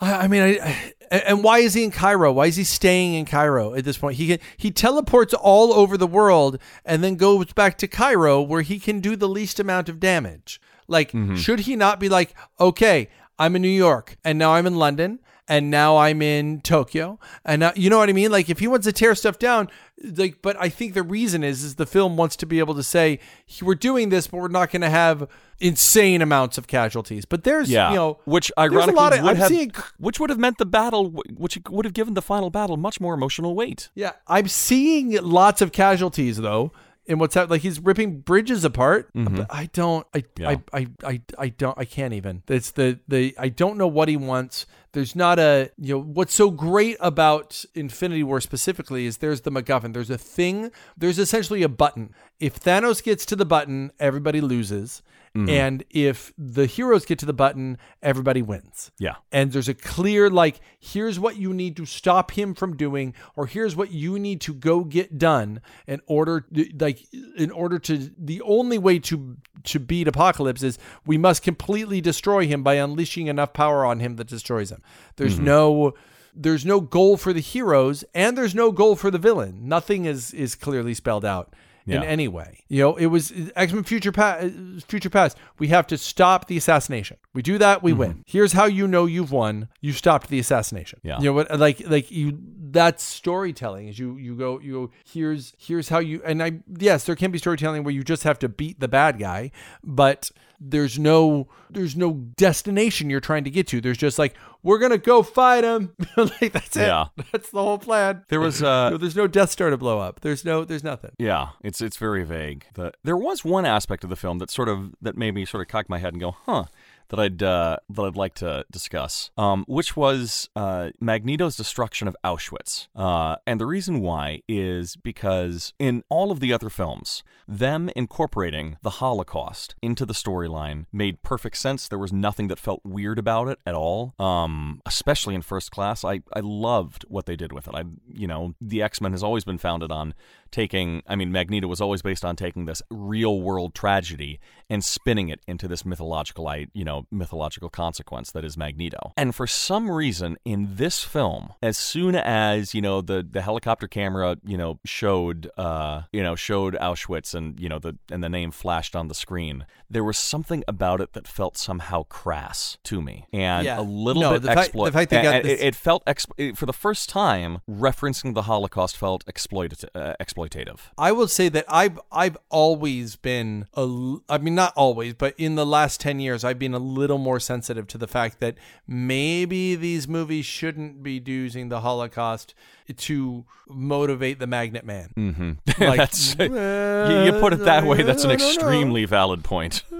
I 0.00 0.28
mean, 0.28 0.58
I, 0.60 0.92
and 1.10 1.44
why 1.44 1.58
is 1.58 1.74
he 1.74 1.84
in 1.84 1.90
Cairo? 1.90 2.32
Why 2.32 2.46
is 2.46 2.56
he 2.56 2.64
staying 2.64 3.14
in 3.14 3.24
Cairo 3.24 3.74
at 3.74 3.84
this 3.84 3.96
point? 3.96 4.16
He 4.16 4.26
can, 4.26 4.38
he 4.56 4.70
teleports 4.70 5.32
all 5.32 5.72
over 5.72 5.96
the 5.96 6.06
world 6.06 6.58
and 6.84 7.02
then 7.02 7.16
goes 7.16 7.52
back 7.52 7.78
to 7.78 7.86
Cairo 7.86 8.42
where 8.42 8.62
he 8.62 8.78
can 8.78 9.00
do 9.00 9.16
the 9.16 9.28
least 9.28 9.60
amount 9.60 9.88
of 9.88 10.00
damage. 10.00 10.60
Like, 10.88 11.12
mm-hmm. 11.12 11.36
should 11.36 11.60
he 11.60 11.76
not 11.76 12.00
be 12.00 12.08
like, 12.08 12.34
okay, 12.58 13.08
I'm 13.38 13.56
in 13.56 13.62
New 13.62 13.68
York 13.68 14.16
and 14.24 14.38
now 14.38 14.54
I'm 14.54 14.66
in 14.66 14.76
London 14.76 15.20
and 15.48 15.70
now 15.70 15.98
I'm 15.98 16.22
in 16.22 16.60
Tokyo. 16.60 17.18
And 17.44 17.60
now, 17.60 17.72
you 17.76 17.90
know 17.90 17.98
what 17.98 18.08
I 18.08 18.12
mean? 18.12 18.30
Like 18.30 18.48
if 18.48 18.58
he 18.58 18.66
wants 18.66 18.86
to 18.86 18.92
tear 18.92 19.14
stuff 19.14 19.38
down, 19.38 19.68
like 20.02 20.40
but 20.42 20.56
I 20.58 20.68
think 20.68 20.94
the 20.94 21.02
reason 21.02 21.44
is 21.44 21.62
is 21.62 21.74
the 21.76 21.86
film 21.86 22.16
wants 22.16 22.36
to 22.36 22.46
be 22.46 22.58
able 22.58 22.74
to 22.74 22.82
say 22.82 23.20
we're 23.62 23.74
doing 23.74 24.08
this, 24.08 24.26
but 24.26 24.38
we're 24.38 24.48
not 24.48 24.70
going 24.70 24.82
to 24.82 24.90
have 24.90 25.28
insane 25.60 26.22
amounts 26.22 26.58
of 26.58 26.66
casualties. 26.66 27.24
But 27.24 27.44
there's 27.44 27.70
yeah. 27.70 27.90
you 27.90 27.96
know 27.96 28.18
which 28.24 28.50
ironically 28.58 29.18
of, 29.18 29.24
would 29.24 29.36
have 29.36 29.48
seeing, 29.48 29.72
which 29.98 30.18
would 30.18 30.30
have 30.30 30.38
meant 30.38 30.58
the 30.58 30.66
battle 30.66 31.10
which 31.10 31.58
would 31.68 31.84
have 31.84 31.94
given 31.94 32.14
the 32.14 32.22
final 32.22 32.50
battle 32.50 32.76
much 32.76 33.00
more 33.00 33.14
emotional 33.14 33.54
weight. 33.54 33.90
Yeah, 33.94 34.12
I'm 34.26 34.48
seeing 34.48 35.12
lots 35.22 35.60
of 35.60 35.72
casualties 35.72 36.38
though 36.38 36.72
in 37.06 37.18
what's 37.18 37.34
happening. 37.34 37.50
Like 37.50 37.62
he's 37.62 37.80
ripping 37.80 38.20
bridges 38.20 38.64
apart. 38.64 39.12
Mm-hmm. 39.14 39.42
I 39.50 39.66
don't. 39.66 40.06
I, 40.14 40.24
yeah. 40.38 40.48
I, 40.48 40.62
I. 40.72 40.86
I. 41.04 41.20
I 41.38 41.48
don't. 41.48 41.78
I 41.78 41.84
can't 41.84 42.14
even. 42.14 42.42
It's 42.48 42.70
the 42.70 42.98
the. 43.08 43.34
I 43.38 43.48
don't 43.48 43.76
know 43.76 43.88
what 43.88 44.08
he 44.08 44.16
wants. 44.16 44.66
There's 44.94 45.16
not 45.16 45.38
a. 45.38 45.70
You 45.76 45.94
know 45.94 46.00
what's 46.00 46.34
so 46.34 46.50
great 46.50 46.96
about 47.00 47.64
Infinity 47.74 48.22
War 48.22 48.40
specifically 48.40 49.06
is 49.06 49.18
there's 49.18 49.42
the 49.42 49.50
MacGuffin. 49.50 49.92
There's 49.92 50.08
a 50.08 50.16
thing. 50.16 50.70
There's 50.96 51.18
essentially 51.18 51.62
a 51.62 51.68
button. 51.68 52.14
If 52.40 52.60
Thanos 52.60 53.02
gets 53.02 53.24
to 53.26 53.36
the 53.36 53.46
button, 53.46 53.92
everybody 53.98 54.40
loses. 54.40 55.02
Mm-hmm. 55.36 55.48
And 55.50 55.84
if 55.90 56.32
the 56.38 56.66
heroes 56.66 57.04
get 57.04 57.18
to 57.18 57.26
the 57.26 57.32
button, 57.32 57.76
everybody 58.00 58.40
wins. 58.40 58.92
Yeah. 58.98 59.16
And 59.32 59.50
there's 59.50 59.68
a 59.68 59.74
clear, 59.74 60.30
like, 60.30 60.60
here's 60.78 61.18
what 61.18 61.36
you 61.36 61.52
need 61.52 61.76
to 61.76 61.86
stop 61.86 62.30
him 62.30 62.54
from 62.54 62.76
doing, 62.76 63.14
or 63.34 63.46
here's 63.46 63.74
what 63.74 63.90
you 63.90 64.16
need 64.16 64.40
to 64.42 64.54
go 64.54 64.84
get 64.84 65.18
done 65.18 65.60
in 65.88 66.00
order, 66.06 66.46
like, 66.78 67.04
in 67.36 67.50
order 67.50 67.80
to, 67.80 68.12
the 68.16 68.42
only 68.42 68.78
way 68.78 69.00
to, 69.00 69.36
to 69.64 69.80
beat 69.80 70.06
Apocalypse 70.06 70.62
is 70.62 70.78
we 71.04 71.18
must 71.18 71.42
completely 71.42 72.00
destroy 72.00 72.46
him 72.46 72.62
by 72.62 72.74
unleashing 72.74 73.26
enough 73.26 73.52
power 73.52 73.84
on 73.84 73.98
him 73.98 74.14
that 74.16 74.28
destroys 74.28 74.70
him. 74.70 74.82
There's 75.16 75.34
mm-hmm. 75.34 75.46
no, 75.46 75.94
there's 76.32 76.64
no 76.64 76.80
goal 76.80 77.16
for 77.16 77.32
the 77.32 77.40
heroes 77.40 78.04
and 78.14 78.38
there's 78.38 78.54
no 78.54 78.70
goal 78.70 78.94
for 78.94 79.10
the 79.10 79.18
villain. 79.18 79.68
Nothing 79.68 80.04
is 80.04 80.32
is 80.34 80.54
clearly 80.54 80.94
spelled 80.94 81.24
out 81.24 81.54
yeah. 81.86 81.96
in 81.96 82.04
any 82.04 82.28
way. 82.28 82.64
You 82.68 82.82
know, 82.82 82.96
it 82.96 83.06
was 83.06 83.32
X 83.56 83.72
Men 83.72 83.84
Future 83.84 84.12
Past. 84.12 84.52
Future 84.88 85.10
Past. 85.10 85.36
We 85.58 85.68
have 85.68 85.86
to 85.88 85.98
stop 85.98 86.46
the 86.46 86.56
assassination. 86.56 87.18
We 87.32 87.42
do 87.42 87.58
that, 87.58 87.82
we 87.82 87.92
mm-hmm. 87.92 88.00
win. 88.00 88.24
Here's 88.26 88.52
how 88.52 88.64
you 88.66 88.86
know 88.86 89.06
you've 89.06 89.32
won. 89.32 89.68
You 89.80 89.92
stopped 89.92 90.28
the 90.28 90.38
assassination. 90.38 91.00
Yeah. 91.02 91.18
You 91.18 91.26
know 91.26 91.32
what? 91.34 91.58
Like 91.58 91.82
like 91.88 92.10
you. 92.10 92.38
That's 92.74 93.04
storytelling. 93.04 93.88
Is 93.88 93.98
you 93.98 94.16
you 94.16 94.34
go 94.34 94.58
you 94.58 94.72
go. 94.72 94.90
Here's 95.04 95.54
here's 95.58 95.88
how 95.88 96.00
you. 96.00 96.20
And 96.24 96.42
I 96.42 96.60
yes, 96.78 97.04
there 97.04 97.16
can 97.16 97.30
be 97.30 97.38
storytelling 97.38 97.84
where 97.84 97.94
you 97.94 98.02
just 98.02 98.24
have 98.24 98.38
to 98.40 98.48
beat 98.48 98.80
the 98.80 98.88
bad 98.88 99.18
guy, 99.18 99.50
but 99.82 100.30
there's 100.60 100.98
no 100.98 101.48
there's 101.70 101.96
no 101.96 102.12
destination 102.36 103.10
you're 103.10 103.20
trying 103.20 103.44
to 103.44 103.50
get 103.50 103.66
to. 103.68 103.80
There's 103.80 103.98
just 103.98 104.18
like 104.18 104.34
we're 104.62 104.78
gonna 104.78 104.98
go 104.98 105.22
fight 105.22 105.64
him. 105.64 105.94
like 106.16 106.52
that's 106.52 106.76
it. 106.76 106.86
Yeah, 106.86 107.06
that's 107.32 107.50
the 107.50 107.62
whole 107.62 107.78
plan. 107.78 108.24
There 108.28 108.40
was 108.40 108.62
uh, 108.62 108.90
no, 108.90 108.96
there's 108.98 109.16
no 109.16 109.26
Death 109.26 109.50
Star 109.50 109.70
to 109.70 109.76
blow 109.76 109.98
up. 109.98 110.20
There's 110.20 110.44
no 110.44 110.64
there's 110.64 110.84
nothing. 110.84 111.12
Yeah, 111.18 111.50
it's 111.62 111.80
it's 111.80 111.96
very 111.96 112.24
vague. 112.24 112.66
The, 112.74 112.92
there 113.02 113.16
was 113.16 113.44
one 113.44 113.66
aspect 113.66 114.04
of 114.04 114.10
the 114.10 114.16
film 114.16 114.38
that 114.38 114.50
sort 114.50 114.68
of 114.68 114.94
that 115.02 115.16
made 115.16 115.34
me 115.34 115.44
sort 115.44 115.62
of 115.62 115.68
cock 115.68 115.88
my 115.88 115.98
head 115.98 116.12
and 116.12 116.20
go, 116.20 116.36
huh 116.46 116.64
that 117.08 117.20
I'd 117.20 117.42
uh, 117.42 117.78
that 117.90 118.02
I'd 118.02 118.16
like 118.16 118.34
to 118.36 118.64
discuss, 118.70 119.30
um, 119.36 119.64
which 119.66 119.96
was 119.96 120.48
uh, 120.56 120.90
Magneto's 121.00 121.56
destruction 121.56 122.08
of 122.08 122.16
Auschwitz. 122.24 122.88
Uh, 122.94 123.36
and 123.46 123.60
the 123.60 123.66
reason 123.66 124.00
why 124.00 124.42
is 124.48 124.96
because 124.96 125.72
in 125.78 126.02
all 126.08 126.30
of 126.30 126.40
the 126.40 126.52
other 126.52 126.70
films, 126.70 127.22
them 127.46 127.90
incorporating 127.94 128.76
the 128.82 128.90
Holocaust 128.90 129.74
into 129.82 130.06
the 130.06 130.14
storyline 130.14 130.86
made 130.92 131.22
perfect 131.22 131.56
sense. 131.56 131.88
There 131.88 131.98
was 131.98 132.12
nothing 132.12 132.48
that 132.48 132.58
felt 132.58 132.80
weird 132.84 133.18
about 133.18 133.48
it 133.48 133.58
at 133.66 133.74
all. 133.74 134.14
Um, 134.18 134.80
especially 134.86 135.34
in 135.34 135.42
First 135.42 135.70
Class, 135.70 136.04
I 136.04 136.22
I 136.32 136.40
loved 136.40 137.04
what 137.08 137.26
they 137.26 137.36
did 137.36 137.52
with 137.52 137.68
it. 137.68 137.74
I 137.74 137.84
you 138.12 138.26
know 138.26 138.54
the 138.60 138.82
X 138.82 139.00
Men 139.00 139.12
has 139.12 139.22
always 139.22 139.44
been 139.44 139.58
founded 139.58 139.90
on 139.90 140.14
taking, 140.54 141.02
I 141.08 141.16
mean, 141.16 141.32
Magneto 141.32 141.66
was 141.66 141.80
always 141.80 142.00
based 142.00 142.24
on 142.24 142.36
taking 142.36 142.64
this 142.66 142.80
real 142.90 143.40
world 143.42 143.74
tragedy 143.74 144.38
and 144.70 144.84
spinning 144.84 145.28
it 145.28 145.40
into 145.48 145.66
this 145.68 145.84
mythological, 145.84 146.48
you 146.72 146.84
know, 146.84 147.06
mythological 147.10 147.68
consequence 147.68 148.30
that 148.32 148.44
is 148.44 148.56
Magneto. 148.56 149.12
And 149.16 149.34
for 149.34 149.46
some 149.46 149.90
reason 149.90 150.36
in 150.44 150.76
this 150.76 151.02
film, 151.02 151.52
as 151.62 151.76
soon 151.76 152.14
as, 152.14 152.72
you 152.74 152.80
know, 152.80 153.00
the, 153.00 153.26
the 153.28 153.42
helicopter 153.42 153.88
camera, 153.88 154.36
you 154.46 154.56
know, 154.56 154.78
showed, 154.84 155.50
uh, 155.58 156.02
you 156.12 156.22
know, 156.22 156.34
showed 156.36 156.74
Auschwitz 156.76 157.34
and, 157.34 157.58
you 157.58 157.68
know, 157.68 157.78
the, 157.80 157.98
and 158.10 158.22
the 158.22 158.28
name 158.28 158.50
flashed 158.52 158.94
on 158.94 159.08
the 159.08 159.14
screen, 159.14 159.66
there 159.90 160.04
was 160.04 160.16
something 160.16 160.62
about 160.68 161.00
it 161.00 161.12
that 161.14 161.26
felt 161.26 161.56
somehow 161.58 162.04
crass 162.04 162.78
to 162.84 163.02
me 163.02 163.26
and 163.32 163.64
Yeah. 163.66 163.80
a 163.80 163.82
little 163.82 164.22
No, 164.22 164.32
bit 164.34 164.42
the 164.42 164.48
fact- 164.54 164.72
the 164.72 164.92
fact 164.92 165.10
they 165.10 165.22
got 165.22 165.42
this- 165.42 165.60
it, 165.60 165.66
it 165.66 165.74
felt 165.74 166.04
exp- 166.06 166.56
for 166.56 166.66
the 166.66 166.72
first 166.72 167.08
time 167.08 167.60
referencing 167.68 168.34
the 168.34 168.42
Holocaust 168.42 168.96
felt 168.96 169.24
exploitat- 169.26 169.84
uh, 169.94 170.14
exploitative. 170.48 170.78
I 170.98 171.12
will 171.12 171.28
say 171.28 171.48
that 171.48 171.64
I've 171.68 171.98
I've 172.12 172.36
always 172.50 173.16
been 173.16 173.66
a 173.74 174.16
I 174.28 174.38
mean 174.38 174.54
not 174.54 174.72
always, 174.76 175.14
but 175.14 175.34
in 175.38 175.54
the 175.54 175.66
last 175.66 176.00
10 176.00 176.20
years 176.20 176.44
I've 176.44 176.58
been 176.58 176.74
a 176.74 176.78
little 176.78 177.18
more 177.18 177.40
sensitive 177.40 177.86
to 177.88 177.98
the 177.98 178.06
fact 178.08 178.40
that 178.40 178.56
maybe 178.86 179.74
these 179.74 180.06
movies 180.08 180.46
shouldn't 180.46 181.02
be 181.02 181.22
using 181.24 181.68
the 181.68 181.80
Holocaust 181.80 182.54
to 182.96 183.44
motivate 183.68 184.38
the 184.38 184.46
magnet 184.46 184.84
man. 184.84 185.10
Mm-hmm. 185.16 185.52
Like, 185.84 185.98
that's 185.98 186.36
you, 186.38 186.44
you 186.44 187.40
put 187.40 187.52
it 187.52 187.64
that 187.64 187.84
way. 187.84 188.02
That's 188.02 188.24
an 188.24 188.30
extremely 188.30 189.04
valid 189.04 189.44
point. 189.44 189.82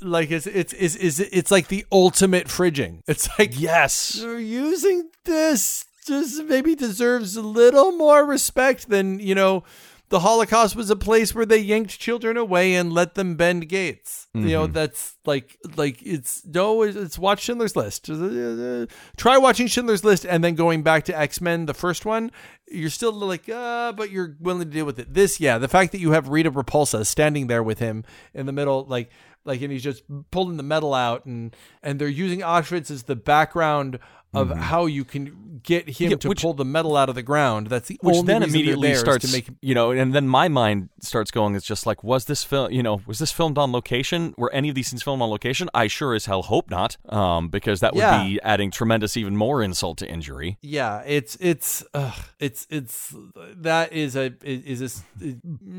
Like 0.00 0.30
it's 0.30 0.46
it's 0.46 0.74
it's 0.74 0.96
it's, 0.96 1.18
it's 1.18 1.50
like 1.50 1.68
the 1.68 1.86
ultimate 1.90 2.48
fridging. 2.48 3.00
It's 3.06 3.26
like 3.38 3.58
Yes. 3.58 4.18
you're 4.20 4.38
using 4.38 5.08
this 5.24 5.86
just 6.06 6.44
maybe 6.44 6.74
deserves 6.74 7.36
a 7.36 7.42
little 7.42 7.92
more 7.92 8.24
respect 8.24 8.88
than, 8.88 9.20
you 9.20 9.34
know, 9.34 9.64
the 10.10 10.20
Holocaust 10.20 10.76
was 10.76 10.90
a 10.90 10.96
place 10.96 11.34
where 11.34 11.46
they 11.46 11.58
yanked 11.58 11.98
children 11.98 12.36
away 12.36 12.74
and 12.74 12.92
let 12.92 13.14
them 13.14 13.36
bend 13.36 13.68
gates. 13.68 14.28
You 14.34 14.52
know, 14.52 14.66
that's 14.66 15.16
like 15.24 15.56
like 15.76 16.02
it's 16.02 16.44
no 16.44 16.82
it's, 16.82 17.18
watch 17.18 17.40
Schindler's 17.40 17.74
List. 17.74 18.10
Uh, 18.10 18.86
Try 19.16 19.38
watching 19.38 19.66
Schindler's 19.66 20.04
List 20.04 20.26
and 20.26 20.44
then 20.44 20.54
going 20.54 20.82
back 20.82 21.04
to 21.06 21.18
X-Men 21.18 21.66
the 21.66 21.74
first 21.74 22.04
one, 22.04 22.30
you're 22.70 22.90
still 22.90 23.12
like 23.12 23.48
uh 23.48 23.92
but 23.92 24.10
you're 24.10 24.36
willing 24.40 24.68
to 24.68 24.72
deal 24.72 24.84
with 24.84 24.98
it. 24.98 25.14
This 25.14 25.40
yeah, 25.40 25.58
the 25.58 25.68
fact 25.68 25.90
that 25.92 26.00
you 26.00 26.12
have 26.12 26.28
Rita 26.28 26.50
Repulsa 26.50 27.06
standing 27.06 27.46
there 27.46 27.62
with 27.62 27.78
him 27.78 28.04
in 28.34 28.46
the 28.46 28.52
middle 28.52 28.84
like 28.84 29.10
like 29.44 29.62
and 29.62 29.72
he's 29.72 29.82
just 29.82 30.02
pulling 30.30 30.58
the 30.58 30.62
metal 30.62 30.94
out 30.94 31.24
and 31.24 31.56
and 31.82 31.98
they're 31.98 32.08
using 32.08 32.40
Auschwitz 32.40 32.90
as 32.90 33.04
the 33.04 33.16
background 33.16 33.98
of 34.34 34.50
how 34.50 34.86
you 34.86 35.04
can 35.04 35.40
get 35.62 35.88
him 35.88 36.10
Yeah, 36.10 36.16
to 36.18 36.28
which- 36.28 36.42
pull 36.42 36.52
the 36.52 36.64
metal 36.64 36.94
out 36.94 37.08
of 37.08 37.14
the 37.14 37.22
ground. 37.22 37.68
That's 37.68 37.88
the 37.88 37.98
Which 38.02 38.16
only 38.16 38.26
then 38.26 38.42
immediately 38.42 38.94
starts 38.96 39.24
to 39.26 39.32
make 39.32 39.48
you 39.62 39.74
know, 39.74 39.92
and 39.92 40.12
then 40.14 40.28
my 40.28 40.46
mind 40.48 40.90
starts 41.00 41.30
going. 41.30 41.54
It's 41.54 41.64
just 41.64 41.86
like, 41.86 42.04
was 42.04 42.26
this 42.26 42.44
film? 42.44 42.70
You 42.70 42.82
know, 42.82 43.00
was 43.06 43.18
this 43.18 43.32
filmed 43.32 43.56
on 43.56 43.72
location? 43.72 44.34
Were 44.36 44.52
any 44.52 44.68
of 44.68 44.74
these 44.74 44.88
scenes 44.88 45.02
filmed 45.02 45.22
on 45.22 45.30
location? 45.30 45.70
I 45.72 45.86
sure 45.86 46.12
as 46.14 46.26
hell 46.26 46.42
hope 46.42 46.68
not, 46.68 46.98
um, 47.08 47.48
because 47.48 47.80
that 47.80 47.94
would 47.94 48.00
Yeah. 48.00 48.24
be 48.24 48.38
adding 48.42 48.70
tremendous, 48.70 49.16
even 49.16 49.36
more 49.38 49.62
insult 49.62 49.96
to 49.98 50.06
injury. 50.10 50.58
Yeah, 50.60 51.02
it's 51.06 51.36
it's 51.40 51.82
it's 52.38 52.66
it's 52.68 53.14
that 53.56 53.90
is 53.94 54.16
a 54.16 54.34
is 54.42 54.82
a 54.82 55.24
it, 55.24 55.36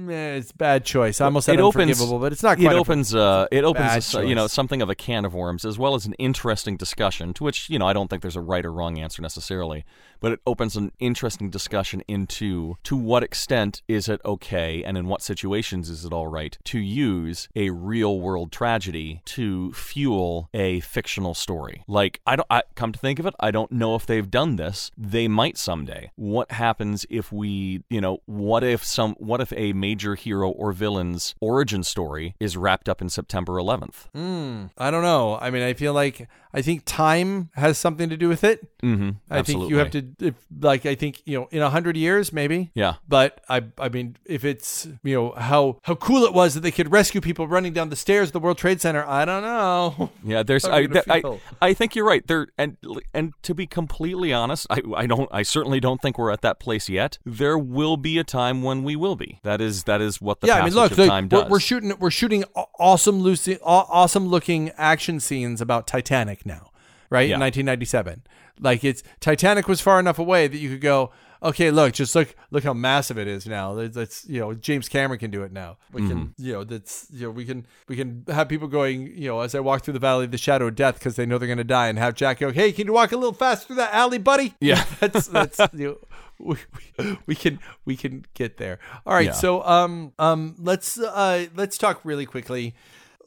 it's 0.09 0.51
bad 0.51 0.83
choice. 0.83 1.21
I 1.21 1.25
almost 1.25 1.45
said 1.45 1.55
It 1.55 1.61
opens- 1.61 2.03
but 2.03 2.31
it's 2.31 2.41
not 2.43 2.59
It 2.59 2.65
a- 2.65 2.71
opens, 2.75 3.13
uh, 3.13 3.45
it 3.51 3.63
opens, 3.63 3.85
bad 3.85 3.93
a 3.93 3.97
s- 3.97 4.13
you 4.15 4.33
know, 4.33 4.47
something 4.47 4.81
of 4.81 4.89
a 4.89 4.95
can 4.95 5.25
of 5.25 5.33
worms, 5.35 5.63
as 5.63 5.77
well 5.77 5.93
as 5.93 6.07
an 6.07 6.13
interesting 6.13 6.75
discussion. 6.75 7.33
To 7.35 7.43
which, 7.43 7.69
you 7.69 7.77
know, 7.77 7.85
I 7.85 7.93
don't 7.93 8.09
think 8.09 8.23
there's 8.23 8.35
a 8.35 8.41
right 8.45 8.65
or 8.65 8.71
wrong 8.71 8.99
answer 8.99 9.21
necessarily, 9.21 9.85
but 10.19 10.31
it 10.31 10.39
opens 10.45 10.75
an 10.75 10.91
interesting 10.99 11.49
discussion 11.49 12.01
into 12.07 12.77
to 12.83 12.95
what 12.95 13.23
extent 13.23 13.81
is 13.87 14.07
it 14.07 14.21
okay, 14.25 14.83
and 14.83 14.97
in 14.97 15.07
what 15.07 15.21
situations 15.21 15.89
is 15.89 16.05
it 16.05 16.13
all 16.13 16.27
right 16.27 16.57
to 16.65 16.79
use 16.79 17.47
a 17.55 17.69
real 17.69 18.19
world 18.19 18.51
tragedy 18.51 19.21
to 19.25 19.71
fuel 19.73 20.49
a 20.53 20.79
fictional 20.81 21.33
story. 21.33 21.83
Like, 21.87 22.21
I 22.25 22.35
don't. 22.35 22.47
I, 22.49 22.63
come 22.75 22.91
to 22.91 22.99
think 22.99 23.19
of 23.19 23.25
it, 23.25 23.35
I 23.39 23.51
don't 23.51 23.71
know 23.71 23.95
if 23.95 24.05
they've 24.05 24.29
done 24.29 24.55
this. 24.55 24.91
They 24.97 25.27
might 25.27 25.57
someday. 25.57 26.11
What 26.15 26.51
happens 26.51 27.05
if 27.09 27.31
we, 27.31 27.83
you 27.89 28.01
know, 28.01 28.21
what 28.25 28.63
if 28.63 28.83
some, 28.83 29.15
what 29.19 29.41
if 29.41 29.53
a 29.53 29.73
major 29.73 30.15
hero 30.15 30.49
or 30.49 30.71
villain's 30.71 31.35
origin 31.39 31.83
story 31.83 32.35
is 32.39 32.57
wrapped 32.57 32.89
up 32.89 33.01
in 33.01 33.09
September 33.09 33.53
11th? 33.53 34.07
Hmm, 34.13 34.65
I 34.77 34.91
don't 34.91 35.03
know. 35.03 35.37
I 35.39 35.49
mean, 35.49 35.63
I 35.63 35.73
feel 35.73 35.93
like 35.93 36.27
I 36.53 36.61
think 36.61 36.83
time 36.85 37.49
has 37.55 37.77
something 37.77 38.09
to 38.09 38.17
do 38.17 38.29
with 38.29 38.43
it. 38.43 38.65
Mm-hmm. 38.81 39.11
I 39.29 39.41
think 39.41 39.69
you 39.69 39.77
have 39.77 39.91
to, 39.91 40.04
if, 40.19 40.35
like, 40.59 40.85
I 40.85 40.95
think 40.95 41.21
you 41.25 41.39
know, 41.39 41.47
in 41.51 41.61
a 41.61 41.69
hundred 41.69 41.97
years, 41.97 42.31
maybe. 42.33 42.71
Yeah. 42.73 42.95
But 43.07 43.41
I, 43.49 43.63
I 43.77 43.89
mean, 43.89 44.17
if 44.25 44.43
it's 44.45 44.87
you 45.03 45.15
know 45.15 45.31
how 45.31 45.79
how 45.83 45.95
cool 45.95 46.23
it 46.23 46.33
was 46.33 46.53
that 46.53 46.61
they 46.61 46.71
could 46.71 46.91
rescue 46.91 47.21
people 47.21 47.47
running 47.47 47.73
down 47.73 47.89
the 47.89 47.95
stairs 47.95 48.29
of 48.29 48.33
the 48.33 48.39
World 48.39 48.57
Trade 48.57 48.81
Center, 48.81 49.05
I 49.05 49.25
don't 49.25 49.43
know. 49.43 50.11
Yeah, 50.23 50.41
there's. 50.41 50.65
I, 50.65 50.81
are 50.85 51.03
I. 51.07 51.39
I 51.61 51.73
think 51.73 51.95
you're 51.95 52.05
right. 52.05 52.25
There 52.25 52.47
and 52.57 52.77
and 53.13 53.33
to 53.43 53.53
be 53.53 53.67
completely 53.67 54.33
honest, 54.33 54.65
I, 54.69 54.81
I 54.95 55.05
don't. 55.05 55.29
I 55.31 55.43
certainly 55.43 55.79
don't 55.79 56.01
think 56.01 56.17
we're 56.17 56.31
at 56.31 56.41
that 56.41 56.59
place 56.59 56.89
yet. 56.89 57.19
There 57.25 57.57
will 57.57 57.95
be 57.95 58.17
a 58.17 58.23
time 58.23 58.63
when 58.63 58.83
we 58.83 58.95
will 58.95 59.15
be. 59.15 59.39
That 59.43 59.61
is 59.61 59.83
that 59.83 60.01
is 60.01 60.19
what 60.19 60.41
the 60.41 60.47
yeah, 60.47 60.55
I 60.57 60.65
mean, 60.65 60.73
look, 60.73 60.91
of 60.91 60.97
the- 60.97 61.05
time 61.05 61.29
we're, 61.31 61.41
does. 61.41 61.49
we're 61.51 61.59
shooting 61.59 61.93
we're 61.99 62.09
shooting 62.11 62.43
awesome, 62.79 63.19
lucy, 63.19 63.59
awesome 63.61 64.27
looking 64.27 64.71
action 64.77 65.19
scenes 65.19 65.61
about 65.61 65.85
Titanic 65.85 66.45
now, 66.45 66.71
right? 67.09 67.29
Yeah. 67.29 67.35
In 67.35 67.41
1997, 67.41 68.23
like 68.59 68.83
it's 68.83 69.03
Titanic 69.19 69.67
was 69.67 69.81
far 69.81 69.99
enough 69.99 70.19
away 70.19 70.47
that 70.47 70.57
you 70.57 70.69
could 70.69 70.81
go, 70.81 71.11
okay, 71.43 71.69
look, 71.71 71.93
just 71.93 72.15
look 72.15 72.35
look 72.51 72.63
how 72.63 72.73
massive 72.73 73.17
it 73.17 73.27
is 73.27 73.45
now. 73.45 73.73
That's- 73.75 74.25
you 74.27 74.39
know 74.39 74.53
James 74.53 74.87
Cameron 74.89 75.19
can 75.19 75.29
do 75.31 75.43
it 75.43 75.51
now. 75.51 75.77
We 75.91 76.07
can 76.07 76.17
Mm-hmm. 76.17 76.45
you 76.45 76.53
know 76.53 76.63
that's 76.63 77.07
you 77.11 77.27
know 77.27 77.31
we 77.31 77.45
can 77.45 77.65
we 77.87 77.95
can 77.95 78.23
have 78.29 78.47
people 78.47 78.67
going 78.67 79.07
you 79.15 79.27
know 79.29 79.41
as 79.41 79.53
I 79.55 79.59
walk 79.59 79.83
through 79.83 79.93
the 79.93 79.99
valley 79.99 80.25
of 80.25 80.31
the 80.31 80.37
shadow 80.37 80.67
of 80.67 80.75
death 80.75 80.95
because 80.99 81.15
they 81.17 81.25
know 81.25 81.37
they're 81.37 81.47
going 81.47 81.57
to 81.57 81.63
die 81.63 81.87
and 81.87 81.99
have 81.99 82.15
Jack 82.15 82.39
go, 82.39 82.51
hey, 82.51 82.71
can 82.71 82.87
you 82.87 82.93
walk 82.93 83.11
a 83.11 83.17
little 83.17 83.33
fast 83.33 83.67
through 83.67 83.75
that 83.77 83.93
alley, 83.93 84.17
buddy? 84.17 84.53
Yeah. 84.59 84.83
that's 84.99 85.27
that's 85.27 85.59
you 85.73 85.87
know, 85.87 85.97
we, 86.39 86.55
we, 86.97 87.17
we 87.27 87.35
can 87.35 87.59
we 87.85 87.95
can 87.97 88.25
get 88.33 88.57
there. 88.57 88.79
All 89.05 89.13
right, 89.13 89.27
Yeah. 89.27 89.31
so 89.33 89.63
um 89.63 90.13
um 90.17 90.55
let's 90.59 90.97
uh 90.99 91.47
let's 91.55 91.77
talk 91.77 91.99
really 92.03 92.25
quickly, 92.25 92.73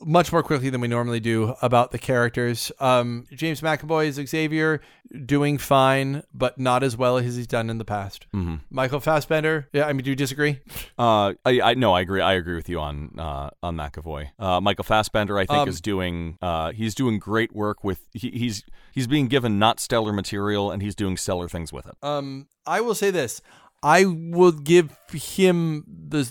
much 0.01 0.33
more 0.33 0.43
quickly 0.43 0.71
than 0.71 0.81
we 0.81 0.89
normally 0.89 1.21
do 1.21 1.55
about 1.63 1.91
the 1.91 1.99
characters. 1.99 2.71
Um, 2.81 3.27
James 3.33 3.61
McAvoy 3.61 4.07
is 4.07 4.15
Xavier, 4.29 4.81
doing 5.25 5.59
fine, 5.59 6.23
but 6.33 6.59
not 6.59 6.83
as 6.83 6.97
well 6.97 7.19
as 7.19 7.37
he's 7.37 7.47
done 7.47 7.71
in 7.71 7.79
the 7.79 7.85
past. 7.85 8.27
Mm-hmm. 8.35 8.57
Michael 8.71 9.01
Fassbender, 9.01 9.69
yeah, 9.73 9.87
I 9.87 9.93
mean, 9.93 10.05
do 10.05 10.11
you 10.11 10.17
disagree? 10.17 10.61
Uh, 10.99 11.35
I, 11.45 11.61
I 11.61 11.75
no, 11.75 11.93
I 11.95 12.01
agree. 12.01 12.21
I 12.21 12.35
agree 12.35 12.57
with 12.57 12.69
you 12.69 12.79
on 12.81 13.19
uh, 13.19 13.51
on 13.63 13.77
McAvoy. 13.77 14.31
Uh, 14.39 14.61
Michael 14.61 14.85
Fassbender, 14.85 15.39
I 15.39 15.47
think, 15.47 15.59
Um, 15.59 15.69
is 15.69 15.81
doing 15.81 16.39
uh, 16.43 16.73
he's 16.73 16.95
doing 16.95 17.19
great 17.19 17.55
work 17.55 17.83
with 17.83 18.01
he, 18.13 18.31
he's 18.31 18.65
he's 18.93 19.07
being 19.07 19.29
given 19.29 19.59
not 19.59 19.81
stellar 19.81 20.13
material 20.13 20.71
and 20.71 20.83
he's 20.83 20.95
doing 20.95 21.17
stellar 21.17 21.49
things 21.49 21.73
with 21.73 21.87
it. 21.87 21.95
Um, 22.03 22.47
I 22.67 22.81
will 22.81 22.95
say 22.95 23.11
this: 23.11 23.41
I 23.83 24.05
will 24.05 24.53
give 24.53 24.97
him 25.13 25.85
the. 25.89 26.31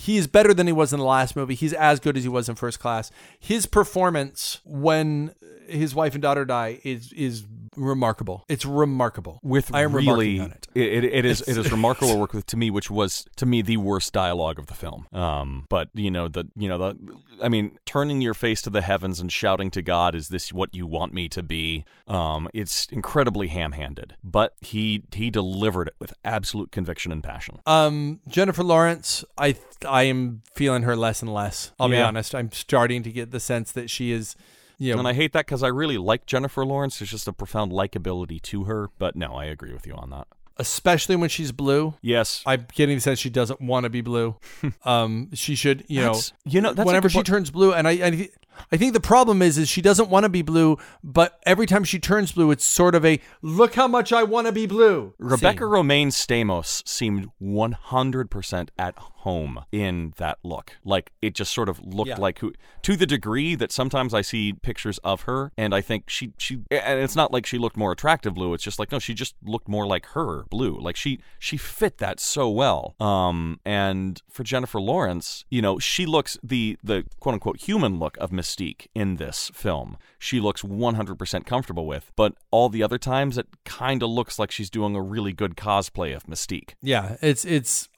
He 0.00 0.16
is 0.16 0.28
better 0.28 0.54
than 0.54 0.68
he 0.68 0.72
was 0.72 0.92
in 0.92 1.00
the 1.00 1.04
last 1.04 1.34
movie. 1.34 1.56
He's 1.56 1.72
as 1.72 1.98
good 1.98 2.16
as 2.16 2.22
he 2.22 2.28
was 2.28 2.48
in 2.48 2.54
First 2.54 2.78
Class. 2.78 3.10
His 3.36 3.66
performance 3.66 4.60
when 4.64 5.34
his 5.66 5.92
wife 5.92 6.14
and 6.14 6.22
daughter 6.22 6.44
die 6.44 6.78
is 6.84 7.12
is 7.14 7.44
remarkable. 7.78 8.44
It's 8.48 8.64
remarkable. 8.64 9.40
with 9.42 9.74
I 9.74 9.82
am 9.82 9.94
really 9.94 10.40
on 10.40 10.50
it. 10.50 10.66
it, 10.74 11.04
it 11.04 11.24
is 11.24 11.40
it 11.42 11.56
is 11.56 11.70
remarkable 11.70 12.18
work 12.24 12.32
with 12.34 12.46
to 12.46 12.56
me 12.56 12.70
which 12.70 12.90
was 12.90 13.24
to 13.36 13.46
me 13.46 13.62
the 13.62 13.76
worst 13.76 14.12
dialogue 14.12 14.58
of 14.58 14.66
the 14.66 14.74
film 14.74 15.06
um 15.12 15.66
but 15.68 15.88
you 15.94 16.10
know 16.10 16.28
the 16.28 16.44
you 16.56 16.68
know 16.68 16.78
the 16.78 16.96
i 17.42 17.48
mean 17.48 17.78
turning 17.86 18.20
your 18.20 18.34
face 18.34 18.60
to 18.62 18.70
the 18.70 18.82
heavens 18.82 19.20
and 19.20 19.30
shouting 19.32 19.70
to 19.70 19.80
god 19.82 20.14
is 20.14 20.28
this 20.28 20.52
what 20.52 20.74
you 20.74 20.86
want 20.86 21.12
me 21.14 21.28
to 21.28 21.42
be 21.42 21.84
um 22.06 22.48
it's 22.52 22.86
incredibly 22.90 23.48
ham-handed 23.48 24.14
but 24.22 24.54
he 24.60 25.02
he 25.12 25.30
delivered 25.30 25.88
it 25.88 25.94
with 25.98 26.12
absolute 26.24 26.70
conviction 26.72 27.12
and 27.12 27.22
passion 27.22 27.58
Um, 27.66 28.20
Jennifer 28.28 28.62
Lawrence, 28.64 29.24
I 29.36 29.56
I 29.86 30.02
am 30.04 30.42
feeling 30.54 30.82
her 30.82 30.96
less 30.96 31.22
and 31.22 31.32
less. 31.32 31.72
I'll 31.78 31.88
be 31.88 31.96
honest. 31.98 32.34
I'm 32.34 32.50
starting 32.52 33.02
to 33.04 33.12
get 33.12 33.30
the 33.30 33.40
sense 33.40 33.70
that 33.72 33.88
she 33.90 34.10
is, 34.10 34.34
know, 34.78 34.98
and 34.98 35.08
i 35.08 35.12
hate 35.12 35.32
that 35.32 35.46
because 35.46 35.62
i 35.62 35.68
really 35.68 35.98
like 35.98 36.26
jennifer 36.26 36.64
lawrence 36.64 36.98
there's 36.98 37.10
just 37.10 37.28
a 37.28 37.32
profound 37.32 37.72
likability 37.72 38.40
to 38.40 38.64
her 38.64 38.90
but 38.98 39.16
no 39.16 39.34
i 39.34 39.44
agree 39.44 39.72
with 39.72 39.86
you 39.86 39.94
on 39.94 40.10
that 40.10 40.26
especially 40.58 41.16
when 41.16 41.28
she's 41.28 41.52
blue. 41.52 41.94
yes 42.02 42.42
I'm 42.44 42.66
getting 42.74 42.96
the 42.96 43.00
sense 43.00 43.18
she 43.18 43.30
doesn't 43.30 43.60
want 43.60 43.84
to 43.84 43.90
be 43.90 44.00
blue. 44.00 44.36
um, 44.84 45.30
she 45.32 45.54
should, 45.54 45.84
you 45.88 46.00
know, 46.00 46.20
you 46.44 46.60
know 46.60 46.72
that's 46.72 46.86
whenever 46.86 47.08
she 47.08 47.18
point. 47.18 47.26
turns 47.28 47.50
blue, 47.50 47.72
and 47.72 47.86
I, 47.86 47.92
I 47.92 48.28
I 48.72 48.76
think 48.76 48.92
the 48.92 49.00
problem 49.00 49.42
is 49.42 49.58
is 49.58 49.68
she 49.68 49.82
doesn't 49.82 50.08
want 50.08 50.24
to 50.24 50.28
be 50.28 50.42
blue, 50.42 50.78
but 51.02 51.40
every 51.46 51.66
time 51.66 51.84
she 51.84 51.98
turns 51.98 52.32
blue, 52.32 52.50
it's 52.50 52.64
sort 52.64 52.94
of 52.94 53.04
a 53.04 53.20
look 53.42 53.74
how 53.74 53.88
much 53.88 54.12
I 54.12 54.22
want 54.22 54.46
to 54.46 54.52
be 54.52 54.66
blue. 54.66 55.14
Rebecca 55.18 55.58
scene. 55.60 55.68
Romijn 55.68 56.06
Stamos 56.08 56.86
seemed 56.88 57.28
100% 57.42 58.68
at 58.78 58.94
home 58.98 59.64
in 59.72 60.14
that 60.16 60.38
look. 60.42 60.78
Like 60.84 61.10
it 61.20 61.34
just 61.34 61.52
sort 61.52 61.68
of 61.68 61.80
looked 61.84 62.08
Yeah. 62.08 62.16
like 62.18 62.38
who 62.38 62.52
to 62.82 62.96
the 62.96 63.06
degree 63.06 63.54
that 63.56 63.72
sometimes 63.72 64.14
I 64.14 64.22
see 64.22 64.52
pictures 64.52 64.98
of 64.98 65.22
her 65.22 65.52
and 65.56 65.74
I 65.74 65.80
think 65.80 66.08
she 66.08 66.32
she 66.38 66.60
and 66.70 67.00
it's 67.00 67.16
not 67.16 67.32
like 67.32 67.44
she 67.44 67.58
looked 67.58 67.76
more 67.76 67.92
attractive 67.92 68.34
blue, 68.34 68.54
it's 68.54 68.62
just 68.64 68.78
like 68.78 68.92
no, 68.92 68.98
she 68.98 69.14
just 69.14 69.34
looked 69.42 69.68
more 69.68 69.86
like 69.86 70.06
her 70.06 70.44
blue. 70.50 70.78
Like 70.80 70.96
she 70.96 71.20
she 71.38 71.56
fit 71.56 71.98
that 71.98 72.20
so 72.20 72.48
well. 72.48 72.94
Um 73.00 73.60
and 73.64 74.22
for 74.30 74.44
Jennifer 74.44 74.80
Lawrence, 74.80 75.44
you 75.50 75.60
know, 75.60 75.78
she 75.78 76.06
looks 76.06 76.38
the 76.42 76.78
the 76.82 77.04
quote 77.20 77.34
unquote 77.34 77.60
human 77.60 77.98
look 77.98 78.16
of 78.18 78.32
Mystique 78.48 78.86
in 78.94 79.16
this 79.16 79.50
film. 79.54 79.96
She 80.18 80.40
looks 80.40 80.62
100% 80.62 81.46
comfortable 81.46 81.86
with, 81.86 82.10
but 82.16 82.34
all 82.50 82.68
the 82.68 82.82
other 82.82 82.98
times 82.98 83.38
it 83.38 83.46
kind 83.64 84.02
of 84.02 84.10
looks 84.10 84.38
like 84.38 84.50
she's 84.50 84.70
doing 84.70 84.96
a 84.96 85.02
really 85.02 85.32
good 85.32 85.56
cosplay 85.56 86.14
of 86.14 86.24
Mystique. 86.24 86.70
Yeah, 86.82 87.16
it's 87.20 87.44
it's 87.44 87.88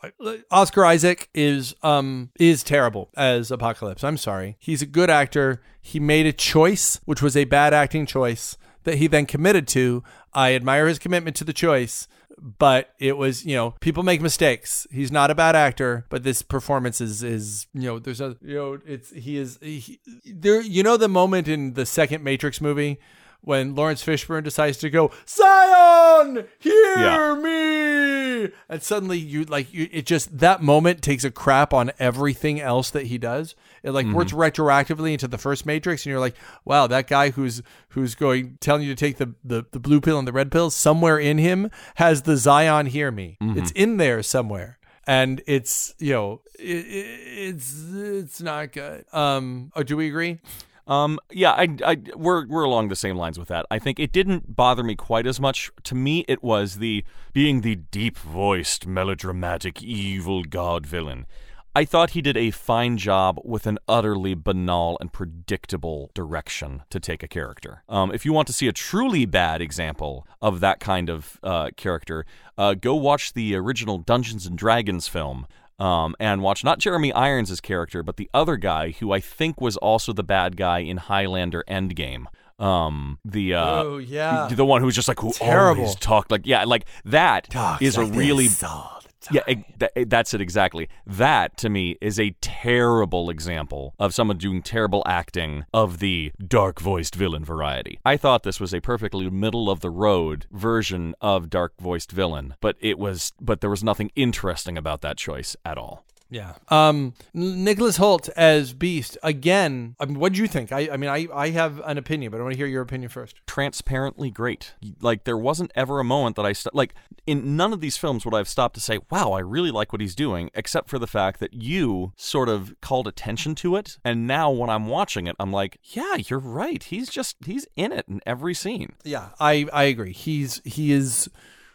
Oscar 0.50 0.84
Isaac 0.84 1.28
is 1.34 1.74
um 1.82 2.30
is 2.38 2.62
terrible 2.62 3.10
as 3.16 3.50
Apocalypse. 3.50 4.04
I'm 4.04 4.16
sorry. 4.16 4.56
He's 4.58 4.82
a 4.82 4.86
good 4.86 5.10
actor. 5.10 5.62
He 5.80 6.00
made 6.00 6.26
a 6.26 6.32
choice, 6.32 7.00
which 7.04 7.22
was 7.22 7.36
a 7.36 7.44
bad 7.44 7.72
acting 7.72 8.06
choice 8.06 8.56
that 8.84 8.96
he 8.96 9.06
then 9.06 9.26
committed 9.26 9.68
to. 9.68 10.02
I 10.32 10.54
admire 10.54 10.86
his 10.88 10.98
commitment 10.98 11.36
to 11.36 11.44
the 11.44 11.52
choice, 11.52 12.08
but 12.40 12.94
it 12.98 13.16
was, 13.16 13.44
you 13.44 13.54
know, 13.54 13.74
people 13.80 14.02
make 14.02 14.20
mistakes. 14.20 14.86
He's 14.90 15.12
not 15.12 15.30
a 15.30 15.34
bad 15.34 15.54
actor, 15.54 16.06
but 16.08 16.22
this 16.22 16.42
performance 16.42 17.00
is 17.00 17.22
is, 17.22 17.66
you 17.74 17.82
know, 17.82 17.98
there's 17.98 18.20
a 18.20 18.36
you 18.42 18.54
know, 18.56 18.78
it's 18.86 19.10
he 19.10 19.36
is 19.36 19.58
he, 19.60 20.00
there 20.24 20.60
you 20.60 20.82
know 20.82 20.96
the 20.96 21.08
moment 21.08 21.48
in 21.48 21.74
the 21.74 21.86
second 21.86 22.24
Matrix 22.24 22.60
movie 22.60 22.98
when 23.42 23.74
Laurence 23.74 24.04
Fishburne 24.04 24.44
decides 24.44 24.76
to 24.78 24.90
go, 24.90 25.10
Zion, 25.26 26.46
hear 26.58 26.94
Yeah. 26.96 27.34
me, 27.34 28.52
and 28.68 28.82
suddenly 28.82 29.18
you 29.18 29.44
like 29.44 29.72
you, 29.72 29.88
it 29.92 30.06
just 30.06 30.38
that 30.38 30.62
moment 30.62 31.02
takes 31.02 31.24
a 31.24 31.30
crap 31.30 31.72
on 31.74 31.92
everything 31.98 32.60
else 32.60 32.90
that 32.90 33.06
he 33.06 33.18
does. 33.18 33.54
It 33.82 33.92
like 33.92 34.06
works 34.06 34.32
retroactively 34.32 35.12
into 35.12 35.26
the 35.28 35.38
first 35.38 35.64
Matrix, 35.66 36.04
and 36.04 36.10
you're 36.10 36.20
like, 36.20 36.36
wow, 36.64 36.86
that 36.86 37.06
guy 37.06 37.30
who's 37.30 37.62
who's 37.90 38.14
going 38.14 38.58
telling 38.60 38.82
you 38.82 38.94
to 38.94 38.98
take 39.06 39.16
the 39.18 39.34
the, 39.44 39.64
the 39.70 39.80
blue 39.80 40.00
pill 40.00 40.18
and 40.18 40.28
the 40.28 40.32
red 40.32 40.50
pill, 40.52 40.70
somewhere 40.70 41.18
in 41.18 41.38
him 41.38 41.70
has 41.96 42.22
the 42.22 42.36
Zion, 42.36 42.86
hear 42.86 43.10
me. 43.10 43.36
It's 43.40 43.70
in 43.72 43.96
there 43.96 44.22
somewhere. 44.22 44.78
And 45.06 45.42
it's 45.46 45.94
you 45.98 46.12
know 46.12 46.42
it, 46.58 46.62
it, 46.86 47.20
it's 47.56 47.74
it's 47.92 48.40
not 48.42 48.72
good. 48.72 49.04
Um, 49.12 49.72
oh, 49.74 49.82
do 49.82 49.96
we 49.96 50.08
agree? 50.08 50.38
Um, 50.86 51.18
yeah, 51.30 51.52
I, 51.52 51.68
I, 51.84 51.96
we're 52.14 52.46
we're 52.46 52.64
along 52.64 52.88
the 52.88 52.96
same 52.96 53.16
lines 53.16 53.38
with 53.38 53.48
that. 53.48 53.66
I 53.70 53.78
think 53.78 54.00
it 54.00 54.12
didn't 54.12 54.56
bother 54.56 54.82
me 54.82 54.96
quite 54.96 55.26
as 55.26 55.40
much. 55.40 55.70
To 55.84 55.94
me, 55.94 56.24
it 56.26 56.42
was 56.42 56.76
the 56.76 57.04
being 57.32 57.60
the 57.60 57.76
deep-voiced, 57.76 58.86
melodramatic, 58.86 59.82
evil 59.82 60.42
god 60.42 60.86
villain. 60.86 61.26
I 61.72 61.84
thought 61.84 62.10
he 62.10 62.20
did 62.20 62.36
a 62.36 62.50
fine 62.50 62.96
job 62.96 63.38
with 63.44 63.64
an 63.68 63.78
utterly 63.86 64.34
banal 64.34 64.98
and 65.00 65.12
predictable 65.12 66.10
direction 66.14 66.82
to 66.90 66.98
take 66.98 67.22
a 67.22 67.28
character. 67.28 67.84
Um, 67.88 68.12
if 68.12 68.24
you 68.24 68.32
want 68.32 68.48
to 68.48 68.52
see 68.52 68.66
a 68.66 68.72
truly 68.72 69.24
bad 69.24 69.62
example 69.62 70.26
of 70.42 70.58
that 70.58 70.80
kind 70.80 71.08
of 71.08 71.38
uh, 71.44 71.70
character, 71.76 72.26
uh, 72.58 72.74
go 72.74 72.96
watch 72.96 73.34
the 73.34 73.54
original 73.54 73.98
Dungeons 73.98 74.46
and 74.46 74.58
Dragons 74.58 75.06
film 75.06 75.46
um, 75.80 76.14
and 76.20 76.42
watch 76.42 76.62
not 76.62 76.78
Jeremy 76.78 77.12
Irons' 77.12 77.60
character, 77.60 78.02
but 78.04 78.16
the 78.18 78.30
other 78.32 78.56
guy 78.56 78.90
who 78.92 79.10
I 79.12 79.18
think 79.20 79.60
was 79.60 79.76
also 79.78 80.12
the 80.12 80.22
bad 80.22 80.56
guy 80.56 80.80
in 80.80 80.98
Highlander 80.98 81.64
Endgame. 81.66 82.26
Um, 82.58 83.18
the 83.24 83.54
uh, 83.54 83.82
Oh, 83.84 83.96
yeah. 83.98 84.46
the, 84.50 84.56
the 84.56 84.66
one 84.66 84.82
who's 84.82 84.94
just 84.94 85.08
like 85.08 85.18
who 85.18 85.32
Terrible. 85.32 85.82
always 85.82 85.96
talked 85.96 86.30
like 86.30 86.42
yeah, 86.44 86.64
like 86.64 86.84
that 87.06 87.48
is 87.80 87.96
a 87.96 88.04
really 88.04 88.44
yeah, 88.44 88.99
yeah. 89.30 89.42
e- 89.48 89.64
eh, 89.96 90.04
that's 90.06 90.34
it 90.34 90.40
exactly. 90.40 90.88
That 91.06 91.56
to 91.58 91.68
me 91.68 91.96
is 92.00 92.18
a 92.18 92.30
terrible 92.40 93.30
example 93.30 93.94
of 93.98 94.14
someone 94.14 94.38
doing 94.38 94.62
terrible 94.62 95.02
acting 95.06 95.64
of 95.72 95.98
the 95.98 96.32
dark 96.46 96.80
voiced 96.80 97.14
villain 97.14 97.44
variety. 97.44 97.98
I 98.04 98.16
thought 98.16 98.42
this 98.42 98.60
was 98.60 98.74
a 98.74 98.80
perfectly 98.80 99.28
middle 99.30 99.70
of 99.70 99.80
the 99.80 99.90
road 99.90 100.46
version 100.50 101.14
of 101.20 101.50
dark 101.50 101.74
voiced 101.80 102.12
villain, 102.12 102.54
but 102.60 102.76
it 102.80 102.98
was 102.98 103.32
but 103.40 103.60
there 103.60 103.70
was 103.70 103.84
nothing 103.84 104.10
interesting 104.16 104.78
about 104.78 105.00
that 105.02 105.16
choice 105.16 105.56
at 105.64 105.78
all. 105.78 106.04
Yeah. 106.30 106.54
Um, 106.68 107.14
Nicholas 107.34 107.98
Hoult 107.98 108.28
as 108.36 108.72
Beast 108.72 109.18
again. 109.22 109.96
I 109.98 110.06
mean, 110.06 110.18
what 110.18 110.32
do 110.32 110.40
you 110.40 110.46
think? 110.46 110.70
I, 110.72 110.88
I 110.92 110.96
mean, 110.96 111.10
I, 111.10 111.26
I 111.34 111.50
have 111.50 111.80
an 111.84 111.98
opinion, 111.98 112.30
but 112.30 112.38
I 112.40 112.42
want 112.44 112.52
to 112.52 112.56
hear 112.56 112.66
your 112.66 112.82
opinion 112.82 113.08
first. 113.10 113.40
transparently 113.46 114.30
great. 114.30 114.74
Like 115.00 115.24
there 115.24 115.36
wasn't 115.36 115.72
ever 115.74 115.98
a 116.00 116.04
moment 116.04 116.36
that 116.36 116.46
I 116.46 116.52
st- 116.52 116.74
like 116.74 116.94
in 117.26 117.56
none 117.56 117.72
of 117.72 117.80
these 117.80 117.96
films 117.96 118.24
would 118.24 118.34
I 118.34 118.38
have 118.38 118.48
stopped 118.48 118.74
to 118.74 118.80
say, 118.80 118.98
"Wow, 119.10 119.32
I 119.32 119.40
really 119.40 119.70
like 119.70 119.92
what 119.92 120.00
he's 120.00 120.14
doing," 120.14 120.50
except 120.54 120.88
for 120.88 120.98
the 120.98 121.06
fact 121.06 121.40
that 121.40 121.52
you 121.52 122.12
sort 122.16 122.48
of 122.48 122.74
called 122.80 123.06
attention 123.08 123.54
to 123.56 123.76
it, 123.76 123.98
and 124.04 124.26
now 124.26 124.50
when 124.50 124.70
I'm 124.70 124.86
watching 124.86 125.26
it, 125.26 125.36
I'm 125.40 125.52
like, 125.52 125.78
"Yeah, 125.82 126.16
you're 126.16 126.38
right. 126.38 126.82
He's 126.82 127.10
just 127.10 127.36
he's 127.44 127.66
in 127.76 127.90
it 127.92 128.06
in 128.08 128.20
every 128.24 128.54
scene." 128.54 128.92
Yeah, 129.04 129.30
I, 129.40 129.66
I 129.72 129.84
agree. 129.84 130.12
He's 130.12 130.60
he 130.64 130.92
is 130.92 131.28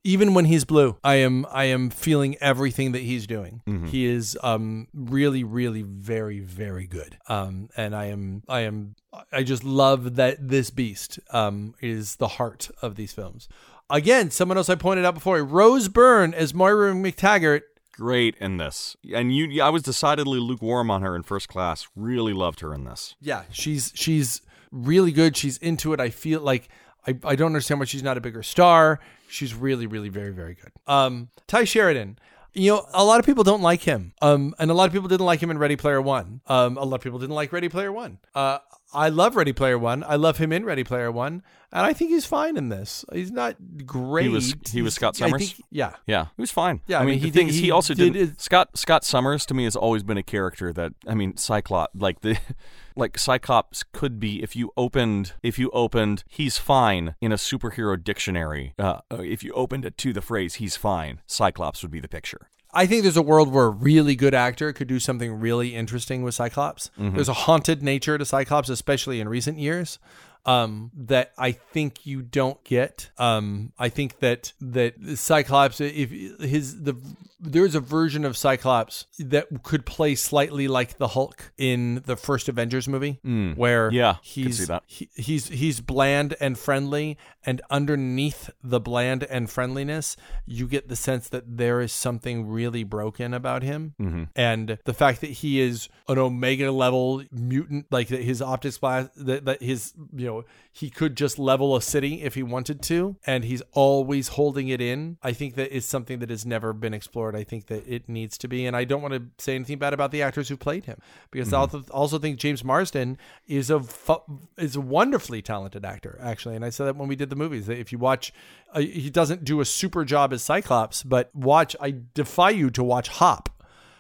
even 0.05 0.35
when 0.35 0.45
he's 0.45 0.63
blue, 0.63 0.97
I 1.03 1.15
am 1.15 1.45
I 1.51 1.65
am 1.65 1.89
feeling 1.89 2.37
everything 2.39 2.93
that 2.93 3.01
he's 3.01 3.27
doing. 3.27 3.61
He 3.87 4.05
is 4.05 4.37
um 4.43 4.87
really 4.93 5.43
really 5.43 5.81
very 5.81 6.39
very 6.39 6.87
good. 6.87 7.17
Um 7.27 7.69
and 7.75 7.93
I 7.95 8.05
am 8.05 8.43
I 8.47 8.61
am 8.61 8.95
I 9.33 9.43
just 9.43 9.63
love 9.63 10.15
that 10.15 10.47
this 10.47 10.69
beast 10.69 11.19
um 11.31 11.73
is 11.81 12.15
the 12.17 12.27
heart 12.27 12.69
of 12.81 12.95
these 12.95 13.11
films. 13.11 13.49
Again, 13.89 14.31
someone 14.31 14.57
else 14.57 14.69
I 14.69 14.75
pointed 14.75 15.05
out 15.05 15.15
before, 15.15 15.43
Rose 15.43 15.89
Byrne 15.89 16.33
as 16.33 16.53
Moira 16.53 16.93
MacTaggert. 16.93 17.61
Great 17.91 18.35
in 18.41 18.57
this, 18.57 18.97
and 19.13 19.33
you, 19.33 19.61
I 19.63 19.69
was 19.69 19.81
decidedly 19.81 20.37
lukewarm 20.39 20.91
on 20.91 21.01
her 21.01 21.15
in 21.15 21.23
first 21.23 21.47
class. 21.47 21.87
Really 21.95 22.33
loved 22.33 22.59
her 22.59 22.73
in 22.73 22.83
this. 22.83 23.15
Yeah, 23.21 23.43
she's 23.51 23.93
she's 23.95 24.41
really 24.69 25.13
good. 25.13 25.37
She's 25.37 25.57
into 25.59 25.93
it. 25.93 25.99
I 26.01 26.09
feel 26.09 26.41
like 26.41 26.67
I, 27.07 27.17
I 27.23 27.35
don't 27.35 27.47
understand 27.47 27.79
why 27.79 27.85
she's 27.85 28.03
not 28.03 28.17
a 28.17 28.21
bigger 28.21 28.43
star. 28.43 28.99
She's 29.27 29.53
really, 29.53 29.87
really 29.87 30.09
very, 30.09 30.31
very 30.31 30.55
good. 30.55 30.71
Um, 30.87 31.29
Tye 31.47 31.63
Sheridan. 31.63 32.17
You 32.53 32.71
know, 32.71 32.85
a 32.93 33.03
lot 33.03 33.19
of 33.19 33.25
people 33.25 33.43
don't 33.43 33.61
like 33.61 33.81
him. 33.81 34.13
Um, 34.21 34.55
and 34.59 34.71
a 34.71 34.73
lot 34.73 34.85
of 34.85 34.93
people 34.93 35.09
didn't 35.09 35.25
like 35.25 35.41
him 35.41 35.51
in 35.51 35.57
Ready 35.57 35.75
Player 35.75 36.01
One. 36.01 36.39
Um, 36.47 36.77
a 36.77 36.85
lot 36.85 36.95
of 36.95 37.01
people 37.01 37.19
didn't 37.19 37.35
like 37.35 37.51
Ready 37.51 37.67
Player 37.67 37.91
One. 37.91 38.17
Uh, 38.33 38.59
I 38.95 39.09
love 39.09 39.35
Ready 39.35 39.53
Player 39.53 39.77
One. 39.77 40.03
I 40.07 40.15
love 40.15 40.37
him 40.37 40.51
in 40.53 40.63
Ready 40.65 40.83
Player 40.83 41.11
One, 41.11 41.43
and 41.71 41.85
I 41.85 41.93
think 41.93 42.09
he's 42.11 42.25
fine 42.25 42.55
in 42.57 42.69
this. 42.69 43.03
He's 43.13 43.31
not 43.31 43.55
great. 43.85 44.23
He 44.23 44.29
was- 44.29 44.55
he 44.71 44.81
was 44.81 44.93
Scott 44.95 45.15
Summers? 45.15 45.51
think- 45.53 45.65
yeah, 45.69 45.91
Yeah, 46.07 46.25
he 46.35 46.41
was 46.41 46.51
fine. 46.51 46.81
Yeah, 46.87 46.99
I, 46.99 47.01
I 47.01 47.05
mean, 47.05 47.19
he 47.19 47.29
did- 47.29 47.49
he 47.49 47.61
he 47.63 47.71
also 47.71 47.93
did 47.93 48.15
it- 48.15 48.41
Scott 48.41 48.69
Scott 48.77 49.03
Summers 49.03 49.45
to 49.47 49.53
me 49.53 49.65
has 49.65 49.75
always 49.75 50.03
been 50.03 50.17
a 50.17 50.23
character 50.23 50.71
that 50.73 50.93
I 51.07 51.13
mean, 51.13 51.35
Cyclops 51.37 51.93
like 51.99 52.21
the 52.21 52.37
like 52.95 53.17
Cyclops 53.19 53.83
could 53.91 54.19
be 54.19 54.41
if 54.41 54.55
you 54.55 54.71
opened 54.77 55.33
if 55.43 55.59
you 55.59 55.69
opened 55.71 56.23
he's 56.29 56.57
fine 56.57 57.15
in 57.19 57.31
a 57.33 57.35
superhero 57.35 58.01
dictionary. 58.01 58.73
Uh, 58.79 59.01
if 59.11 59.43
you 59.43 59.51
opened 59.53 59.83
it 59.85 59.97
to 59.99 60.13
the 60.13 60.21
phrase 60.21 60.55
he's 60.55 60.77
fine, 60.77 61.19
Cyclops 61.27 61.81
would 61.81 61.91
be 61.91 61.99
the 61.99 62.07
picture. 62.07 62.47
I 62.75 62.85
think 62.85 63.03
there's 63.03 63.17
a 63.17 63.21
world 63.21 63.51
where 63.51 63.65
a 63.65 63.69
really 63.69 64.15
good 64.15 64.33
actor 64.33 64.73
could 64.73 64.87
do 64.87 64.99
something 64.99 65.39
really 65.39 65.73
interesting 65.73 66.23
with 66.23 66.35
Cyclops. 66.35 66.91
Mm-hmm. 66.99 67.15
There's 67.15 67.29
a 67.29 67.33
haunted 67.33 67.81
nature 67.81 68.17
to 68.17 68.25
Cyclops, 68.25 68.67
especially 68.69 69.21
in 69.21 69.29
recent 69.29 69.57
years, 69.57 69.97
um, 70.45 70.91
that 70.95 71.31
I 71.37 71.51
think 71.53 72.05
you 72.05 72.21
don't 72.21 72.63
get. 72.63 73.09
Um, 73.17 73.73
I 73.79 73.89
think 73.89 74.19
that 74.19 74.53
that 74.61 74.95
Cyclops, 75.17 75.81
if 75.81 76.11
his 76.11 76.83
the 76.83 76.95
there's 77.39 77.75
a 77.75 77.79
version 77.79 78.25
of 78.25 78.35
Cyclops 78.35 79.05
that 79.19 79.47
could 79.63 79.85
play 79.85 80.15
slightly 80.15 80.67
like 80.67 80.97
the 80.97 81.09
Hulk 81.09 81.51
in 81.57 82.01
the 82.05 82.15
first 82.15 82.49
Avengers 82.49 82.87
movie, 82.87 83.19
where 83.55 83.91
Yeah, 83.91 84.15
he's 84.23 84.67
he, 84.87 85.09
he's 85.15 85.47
he's 85.49 85.79
bland 85.79 86.35
and 86.39 86.57
friendly, 86.57 87.17
and 87.45 87.61
underneath 87.69 88.49
the 88.63 88.79
bland 88.79 89.23
and 89.23 89.49
friendliness, 89.49 90.17
you 90.45 90.67
get 90.67 90.87
the 90.89 90.95
sense 90.95 91.29
that 91.29 91.57
there 91.57 91.81
is 91.81 91.91
something 91.93 92.47
really 92.47 92.83
broken 92.83 93.33
about 93.33 93.61
him, 93.63 93.93
Mm-hmm. 94.01 94.23
and 94.35 94.77
the 94.85 94.93
fact 94.93 95.21
that 95.21 95.29
he 95.29 95.59
is 95.59 95.87
an 96.07 96.17
Omega 96.17 96.71
level 96.71 97.23
mutant, 97.31 97.85
like 97.91 98.07
that 98.09 98.21
his 98.21 98.41
optics 98.41 98.77
blast, 98.77 99.09
that, 99.17 99.45
that 99.45 99.61
his 99.61 99.93
you 100.15 100.25
know 100.27 100.34
he 100.71 100.89
could 100.89 101.15
just 101.15 101.39
level 101.39 101.75
a 101.75 101.81
city 101.81 102.21
if 102.21 102.35
he 102.35 102.43
wanted 102.43 102.81
to, 102.83 103.15
and 103.25 103.45
he's 103.45 103.61
always 103.71 104.29
holding 104.29 104.67
it 104.67 104.81
in. 104.81 105.17
I 105.23 105.31
think 105.31 105.55
that 105.55 105.73
is 105.73 105.85
something 105.85 106.19
that 106.19 106.29
has 106.29 106.45
never 106.45 106.73
been 106.73 106.93
explored. 106.93 107.35
I 107.35 107.43
think 107.43 107.67
that 107.67 107.87
it 107.87 108.09
needs 108.09 108.37
to 108.39 108.47
be, 108.47 108.65
and 108.65 108.75
I 108.75 108.83
don't 108.83 109.01
want 109.01 109.13
to 109.13 109.23
say 109.37 109.55
anything 109.55 109.77
bad 109.77 109.93
about 109.93 110.11
the 110.11 110.21
actors 110.21 110.49
who 110.49 110.57
played 110.57 110.85
him 110.85 110.99
because 111.31 111.53
I 111.53 111.57
also, 111.57 111.83
also 111.91 112.19
think 112.19 112.39
James 112.39 112.63
Marsden 112.63 113.17
is 113.47 113.69
a 113.69 113.79
fu- 113.79 114.23
is 114.57 114.75
a 114.75 114.81
wonderfully 114.81 115.41
talented 115.41 115.85
actor 115.85 116.19
actually, 116.21 116.55
and 116.55 116.65
I 116.65 116.69
said 116.69 116.85
that 116.85 116.97
when 116.97 117.07
we 117.07 117.15
did 117.15 117.29
the 117.29 117.35
movies 117.35 117.67
that 117.67 117.77
if 117.77 117.91
you 117.91 117.97
watch, 117.97 118.33
uh, 118.73 118.81
he 118.81 119.09
doesn't 119.09 119.45
do 119.45 119.61
a 119.61 119.65
super 119.65 120.03
job 120.03 120.33
as 120.33 120.43
Cyclops, 120.43 121.03
but 121.03 121.33
watch. 121.33 121.75
I 121.79 121.95
defy 122.13 122.49
you 122.49 122.69
to 122.71 122.83
watch 122.83 123.07
Hop 123.07 123.49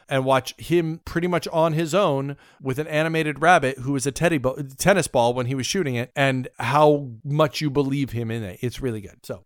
and 0.09 0.25
watch 0.25 0.53
him 0.59 1.01
pretty 1.05 1.27
much 1.27 1.47
on 1.49 1.73
his 1.73 1.93
own 1.93 2.37
with 2.61 2.79
an 2.79 2.87
animated 2.87 3.41
rabbit 3.41 3.79
who 3.79 3.93
was 3.93 4.05
a 4.05 4.11
teddy 4.11 4.37
ball, 4.37 4.57
tennis 4.77 5.07
ball 5.07 5.33
when 5.33 5.45
he 5.47 5.55
was 5.55 5.65
shooting 5.65 5.95
it, 5.95 6.11
and 6.15 6.47
how 6.59 7.09
much 7.23 7.61
you 7.61 7.69
believe 7.69 8.11
him 8.11 8.29
in 8.31 8.43
it. 8.43 8.59
It's 8.61 8.81
really 8.81 9.01
good. 9.01 9.25
So, 9.25 9.43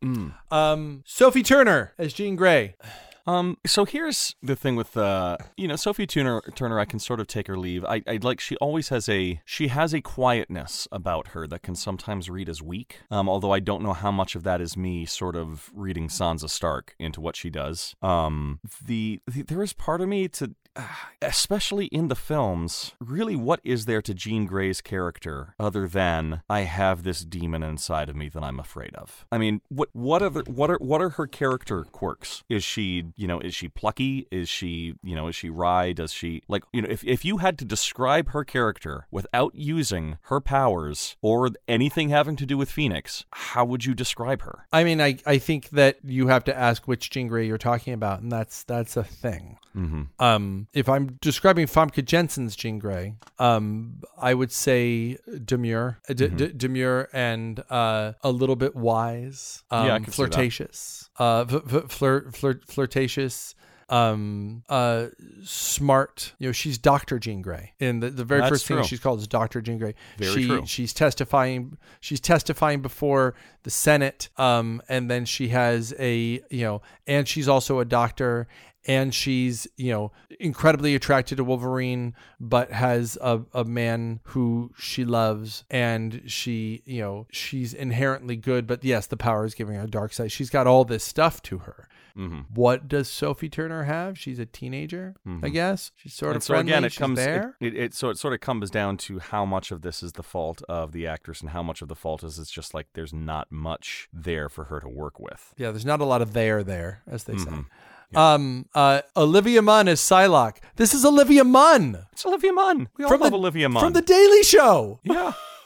um, 0.52 1.04
Sophie 1.06 1.44
Turner 1.44 1.94
as 1.98 2.14
Jean 2.14 2.36
Grey. 2.36 2.76
Um, 3.28 3.58
so 3.66 3.86
here's 3.86 4.36
the 4.42 4.56
thing 4.56 4.76
with 4.76 4.96
uh, 4.98 5.38
you 5.58 5.68
know, 5.68 5.76
Sophie 5.76 6.08
Turner. 6.08 6.42
Turner, 6.56 6.80
I 6.80 6.86
can 6.86 7.00
sort 7.00 7.20
of 7.20 7.28
take 7.28 7.48
her 7.48 7.58
leave. 7.58 7.86
I, 7.86 8.02
I 8.08 8.20
like 8.22 8.40
she 8.40 8.56
always 8.58 8.90
has 8.90 9.08
a 9.10 9.42
she 9.46 9.68
has 9.68 9.94
a 9.94 10.02
quietness 10.02 10.88
about 10.92 11.30
her 11.30 11.48
that 11.48 11.62
can 11.62 11.76
sometimes 11.76 12.30
read 12.30 12.50
as 12.50 12.62
weak. 12.62 13.02
Um, 13.12 13.30
although 13.30 13.52
I 13.52 13.60
don't 13.60 13.84
know 13.84 13.94
how 13.94 14.12
much 14.12 14.36
of 14.36 14.44
that 14.44 14.62
is 14.62 14.76
me 14.76 15.06
sort 15.06 15.36
of 15.36 15.72
reading 15.74 16.08
Sansa 16.08 16.50
Stark 16.50 16.96
into 17.00 17.22
what 17.22 17.36
she 17.36 17.50
does. 17.50 17.96
Um, 18.02 18.60
the, 18.84 19.22
the 19.28 19.44
there 19.44 19.64
is 19.64 19.74
part 19.74 20.02
of 20.02 20.08
me 20.08 20.28
to 20.30 20.56
especially 21.22 21.88
in 21.88 22.08
the 22.08 22.16
films, 22.16 22.94
really 23.00 23.36
what 23.36 23.60
is 23.64 23.86
there 23.86 24.02
to 24.02 24.14
Jean 24.14 24.46
Grey's 24.46 24.82
character 24.82 25.56
other 25.60 25.88
than 25.88 26.42
I 26.50 26.62
have 26.62 27.04
this 27.04 27.24
demon 27.24 27.64
inside 27.64 28.10
of 28.10 28.16
me 28.16 28.30
that 28.30 28.44
I'm 28.44 28.60
afraid 28.60 28.96
of? 28.96 29.26
I 29.32 29.38
mean, 29.38 29.62
what 29.70 29.90
what 29.94 30.20
the, 30.20 30.44
what 30.52 30.70
are 30.70 30.78
what 30.78 31.02
are 31.02 31.10
her 31.12 31.28
character 31.28 31.84
quirks? 31.84 32.44
Is 32.50 32.64
she, 32.64 33.06
you 33.16 33.28
know, 33.28 33.40
is 33.40 33.54
she 33.56 33.68
plucky? 33.68 34.28
Is 34.32 34.50
she, 34.50 34.96
you 35.04 35.16
know, 35.16 35.28
is 35.28 35.36
she 35.36 35.50
wry? 35.50 35.92
Does 35.94 36.12
she 36.14 36.42
like, 36.48 36.64
you 36.74 36.82
know, 36.82 36.88
if 36.90 37.04
if 37.04 37.24
you 37.26 37.38
had 37.38 37.58
to 37.60 37.66
describe 37.66 38.30
her 38.30 38.44
character 38.44 39.06
without 39.12 39.54
using 39.56 40.18
her 40.24 40.40
powers 40.42 41.16
or 41.22 41.50
anything 41.68 42.10
having 42.10 42.36
to 42.38 42.46
do 42.46 42.58
with 42.58 42.72
Phoenix, 42.72 43.26
how 43.32 43.66
would 43.66 43.86
you 43.86 43.94
describe 43.94 44.42
her? 44.44 44.66
I 44.72 44.84
mean, 44.84 45.02
I, 45.02 45.18
I 45.26 45.38
think 45.38 45.70
that 45.70 45.98
you 46.04 46.28
have 46.28 46.44
to 46.46 46.58
ask 46.58 46.88
which 46.88 47.10
Jean 47.10 47.28
Grey 47.28 47.48
you're 47.48 47.58
talking 47.58 47.94
about, 47.94 48.22
and 48.22 48.32
that's 48.32 48.64
that's 48.64 48.98
a 48.98 49.04
thing. 49.04 49.58
Mm-hmm. 49.76 50.04
Um, 50.20 50.68
if 50.74 50.90
I'm 50.90 51.18
describing 51.22 51.68
Famke 51.68 52.04
Janssen's 52.04 52.56
Jean 52.56 52.80
Grey, 52.80 53.16
um, 53.38 54.02
I 54.18 54.34
would 54.34 54.52
say 54.52 55.18
demure, 55.46 56.00
uh, 56.10 56.14
d- 56.14 56.28
d- 56.28 56.54
demure, 56.56 57.08
and 57.14 57.64
uh, 57.70 58.14
a 58.24 58.32
little 58.32 58.56
bit 58.56 58.76
wise. 58.76 59.64
Um, 59.72 59.86
Yeah, 59.88 59.94
I 59.96 60.00
can 60.00 60.12
see 60.12 60.24
that. 60.24 60.32
flirtatious. 60.34 61.10
Uh, 61.20 61.46
f- 61.50 61.74
f- 61.74 61.92
flirt, 61.92 62.36
flirt, 62.36 62.66
flirtatious. 62.68 62.99
Um, 63.88 64.62
uh, 64.70 65.08
smart. 65.44 66.34
You 66.38 66.50
know, 66.50 66.52
she's 66.52 66.78
Doctor 66.78 67.18
Jean 67.18 67.42
Grey. 67.42 67.74
In 67.80 68.02
the, 68.02 68.12
the 68.12 68.24
very 68.24 68.42
That's 68.42 68.52
first 68.52 68.68
thing 68.68 68.78
true. 68.78 68.84
she's 68.86 69.00
called 69.00 69.20
is 69.20 69.28
Doctor 69.28 69.62
Jean 69.62 69.80
Grey. 69.80 69.96
Very 70.20 70.44
she, 70.44 70.48
true. 70.48 70.66
She's 70.68 70.94
testifying. 70.94 71.76
She's 72.00 72.20
testifying 72.20 72.84
before 72.84 73.34
the 73.64 73.72
Senate. 73.72 74.30
Um, 74.38 74.84
and 74.88 75.10
then 75.10 75.26
she 75.26 75.48
has 75.48 75.96
a 75.98 76.40
you 76.52 76.64
know, 76.64 76.84
and 77.08 77.28
she's 77.28 77.48
also 77.48 77.80
a 77.80 77.86
doctor 77.86 78.48
and 78.86 79.14
she's 79.14 79.68
you 79.78 79.92
know 79.92 80.12
incredibly 80.40 80.96
attracted 80.96 81.36
to 81.38 81.44
Wolverine, 81.44 82.16
but 82.40 82.72
has 82.72 83.18
a, 83.22 83.42
a 83.54 83.64
man 83.66 84.20
who 84.24 84.72
she 84.78 85.06
loves, 85.06 85.64
and 85.70 86.24
she 86.26 86.82
you 86.86 87.02
know 87.02 87.28
she's 87.32 87.74
inherently 87.74 88.36
good, 88.36 88.68
but 88.68 88.84
yes, 88.84 89.08
the 89.08 89.18
power 89.18 89.46
is 89.46 89.54
giving 89.54 89.76
her 89.76 89.84
a 89.84 89.88
dark 89.88 90.14
side. 90.14 90.32
She's 90.32 90.50
got 90.50 90.68
all 90.68 90.86
this 90.86 91.04
stuff 91.04 91.42
to 91.44 91.60
her. 91.60 91.88
Mm-hmm. 92.18 92.40
What 92.54 92.88
does 92.88 93.10
Sophie 93.10 93.50
Turner 93.50 93.84
have? 93.84 94.18
She's 94.18 94.40
a 94.40 94.46
teenager, 94.46 95.16
I 95.44 95.50
guess. 95.50 95.92
She's 95.96 96.14
sort 96.14 96.32
And 96.32 96.38
of 96.38 96.44
so 96.44 96.54
friendly. 96.54 96.72
again, 96.74 96.84
it 96.86 96.92
She's 96.92 97.00
comes 97.00 97.18
there. 97.18 97.56
It, 97.60 97.74
it, 97.76 97.84
it 97.84 97.94
so 97.94 98.10
it 98.10 98.18
sort 98.18 98.34
of 98.34 98.40
comes 98.40 98.70
down 98.70 98.98
to 98.98 99.20
how 99.20 99.46
much 99.46 99.72
of 99.72 99.82
this 99.82 100.02
is 100.04 100.14
the 100.14 100.24
fault 100.24 100.62
of 100.70 100.92
the 100.92 101.08
actress 101.08 101.42
and 101.42 101.50
how 101.52 101.64
much 101.64 101.82
of 101.82 101.88
the 101.88 101.96
fault 101.96 102.24
is 102.24 102.40
it's 102.40 102.52
just 102.52 102.74
like 102.74 102.88
there's 102.94 103.14
not 103.14 103.52
much 103.52 104.10
there 104.14 104.50
for 104.50 104.66
her 104.66 104.80
to 104.80 104.90
work 104.90 105.20
with. 105.20 105.54
yeah, 105.58 105.72
there's 105.72 105.86
not 105.86 106.02
a 106.02 106.06
lot 106.06 106.22
of 106.22 106.34
there 106.34 106.64
there, 106.64 107.02
as 107.08 107.24
they 107.26 107.38
say. 107.38 107.50
Mhm. 107.52 107.66
Um, 108.16 108.66
uh, 108.74 109.02
Olivia 109.16 109.62
Munn 109.62 109.88
is 109.88 110.00
Psylocke. 110.00 110.58
This 110.78 110.96
is 110.96 111.06
Olivia 111.06 111.44
Munn 111.44 112.06
It's 112.12 112.26
Olivia 112.26 112.52
Munn. 112.52 112.90
We 112.98 113.04
all 113.04 113.12
From 113.12 113.22
love 113.22 113.32
the- 113.32 113.38
Olivia 113.38 113.70
Munn. 113.70 113.84
from 113.84 113.94
the 113.94 114.02
Daily 114.02 114.42
Show. 114.44 115.00
yeah, 115.04 115.34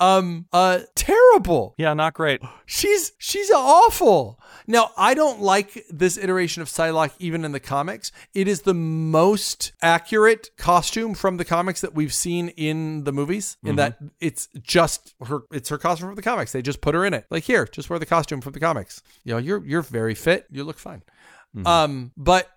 Um, 0.00 0.46
uh, 0.52 0.80
terrible. 0.96 1.74
yeah, 1.78 1.94
not 1.94 2.14
great. 2.14 2.40
She's 2.66 3.12
she's 3.18 3.50
awful. 3.50 4.40
Now 4.66 4.90
I 4.96 5.12
don't 5.14 5.40
like 5.42 5.84
this 5.90 6.16
iteration 6.16 6.62
of 6.62 6.68
Psylocke 6.68 7.12
even 7.18 7.44
in 7.44 7.52
the 7.52 7.60
comics. 7.60 8.10
It 8.32 8.48
is 8.48 8.62
the 8.62 8.72
most 8.74 9.72
accurate 9.82 10.48
costume 10.56 11.14
from 11.14 11.36
the 11.36 11.44
comics 11.44 11.82
that 11.82 11.94
we've 11.94 12.12
seen 12.14 12.48
in 12.48 13.04
the 13.04 13.12
movies. 13.12 13.58
In 13.62 13.76
that 13.76 13.98
it's 14.20 14.48
just 14.62 15.14
her, 15.26 15.42
it's 15.52 15.68
her 15.68 15.76
costume 15.78 16.08
from 16.08 16.16
the 16.16 16.22
comics. 16.22 16.52
They 16.52 16.62
just 16.62 16.80
put 16.80 16.94
her 16.94 17.04
in 17.04 17.12
it. 17.12 17.26
Like 17.30 17.44
here, 17.44 17.66
just 17.66 17.90
wear 17.90 17.98
the 17.98 18.06
costume 18.06 18.40
from 18.40 18.54
the 18.54 18.60
comics. 18.60 19.02
You 19.24 19.34
know, 19.34 19.38
you're 19.38 19.64
you're 19.64 19.82
very 19.82 20.14
fit. 20.14 20.46
You 20.50 20.64
look 20.64 20.78
fine. 20.78 21.02
Um, 21.66 22.10
but 22.16 22.48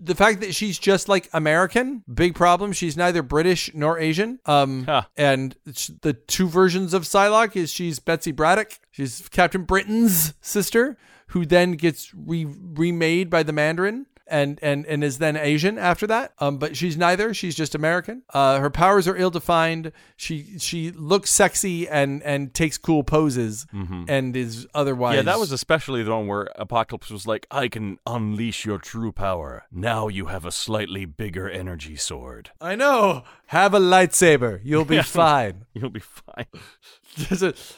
the 0.00 0.14
fact 0.14 0.40
that 0.40 0.54
she's 0.54 0.78
just 0.78 1.08
like 1.08 1.28
American, 1.32 2.02
big 2.12 2.34
problem. 2.34 2.72
She's 2.72 2.96
neither 2.96 3.22
British 3.22 3.70
nor 3.74 3.98
Asian. 3.98 4.38
Um, 4.46 4.84
Huh. 4.84 5.02
and 5.16 5.56
the 6.02 6.12
two 6.12 6.48
versions 6.48 6.92
of 6.94 7.02
Psylocke 7.04 7.56
is 7.56 7.70
she's 7.72 7.98
Betsy 7.98 8.32
Braddock. 8.32 8.78
She's 8.90 9.28
Captain 9.30 9.62
Britain's 9.64 10.34
sister, 10.40 10.96
who 11.28 11.44
then 11.46 11.72
gets 11.72 12.12
re- 12.14 12.46
remade 12.48 13.30
by 13.30 13.42
the 13.42 13.52
Mandarin. 13.52 14.06
And, 14.28 14.58
and 14.60 14.84
and 14.86 15.04
is 15.04 15.18
then 15.18 15.36
Asian 15.36 15.78
after 15.78 16.04
that. 16.08 16.32
Um, 16.40 16.58
but 16.58 16.76
she's 16.76 16.96
neither. 16.96 17.32
She's 17.32 17.54
just 17.54 17.76
American. 17.76 18.22
Uh, 18.34 18.58
her 18.58 18.70
powers 18.70 19.06
are 19.06 19.16
ill 19.16 19.30
defined. 19.30 19.92
She 20.16 20.58
she 20.58 20.90
looks 20.90 21.30
sexy 21.30 21.86
and 21.88 22.22
and 22.24 22.52
takes 22.52 22.76
cool 22.76 23.04
poses 23.04 23.66
and 24.08 24.36
is 24.36 24.66
otherwise. 24.74 25.14
Yeah, 25.16 25.22
that 25.22 25.38
was 25.38 25.52
especially 25.52 26.02
the 26.02 26.10
one 26.10 26.26
where 26.26 26.48
Apocalypse 26.56 27.08
was 27.08 27.26
like, 27.28 27.46
"I 27.52 27.68
can 27.68 27.98
unleash 28.04 28.64
your 28.64 28.78
true 28.78 29.12
power. 29.12 29.64
Now 29.70 30.08
you 30.08 30.26
have 30.26 30.44
a 30.44 30.50
slightly 30.50 31.04
bigger 31.04 31.48
energy 31.48 31.94
sword. 31.94 32.50
I 32.60 32.74
know. 32.74 33.22
Have 33.50 33.74
a 33.74 33.78
lightsaber. 33.78 34.60
You'll 34.64 34.84
be 34.84 35.02
fine. 35.22 35.66
You'll 35.72 35.90
be 35.90 36.00
fine." 36.00 36.46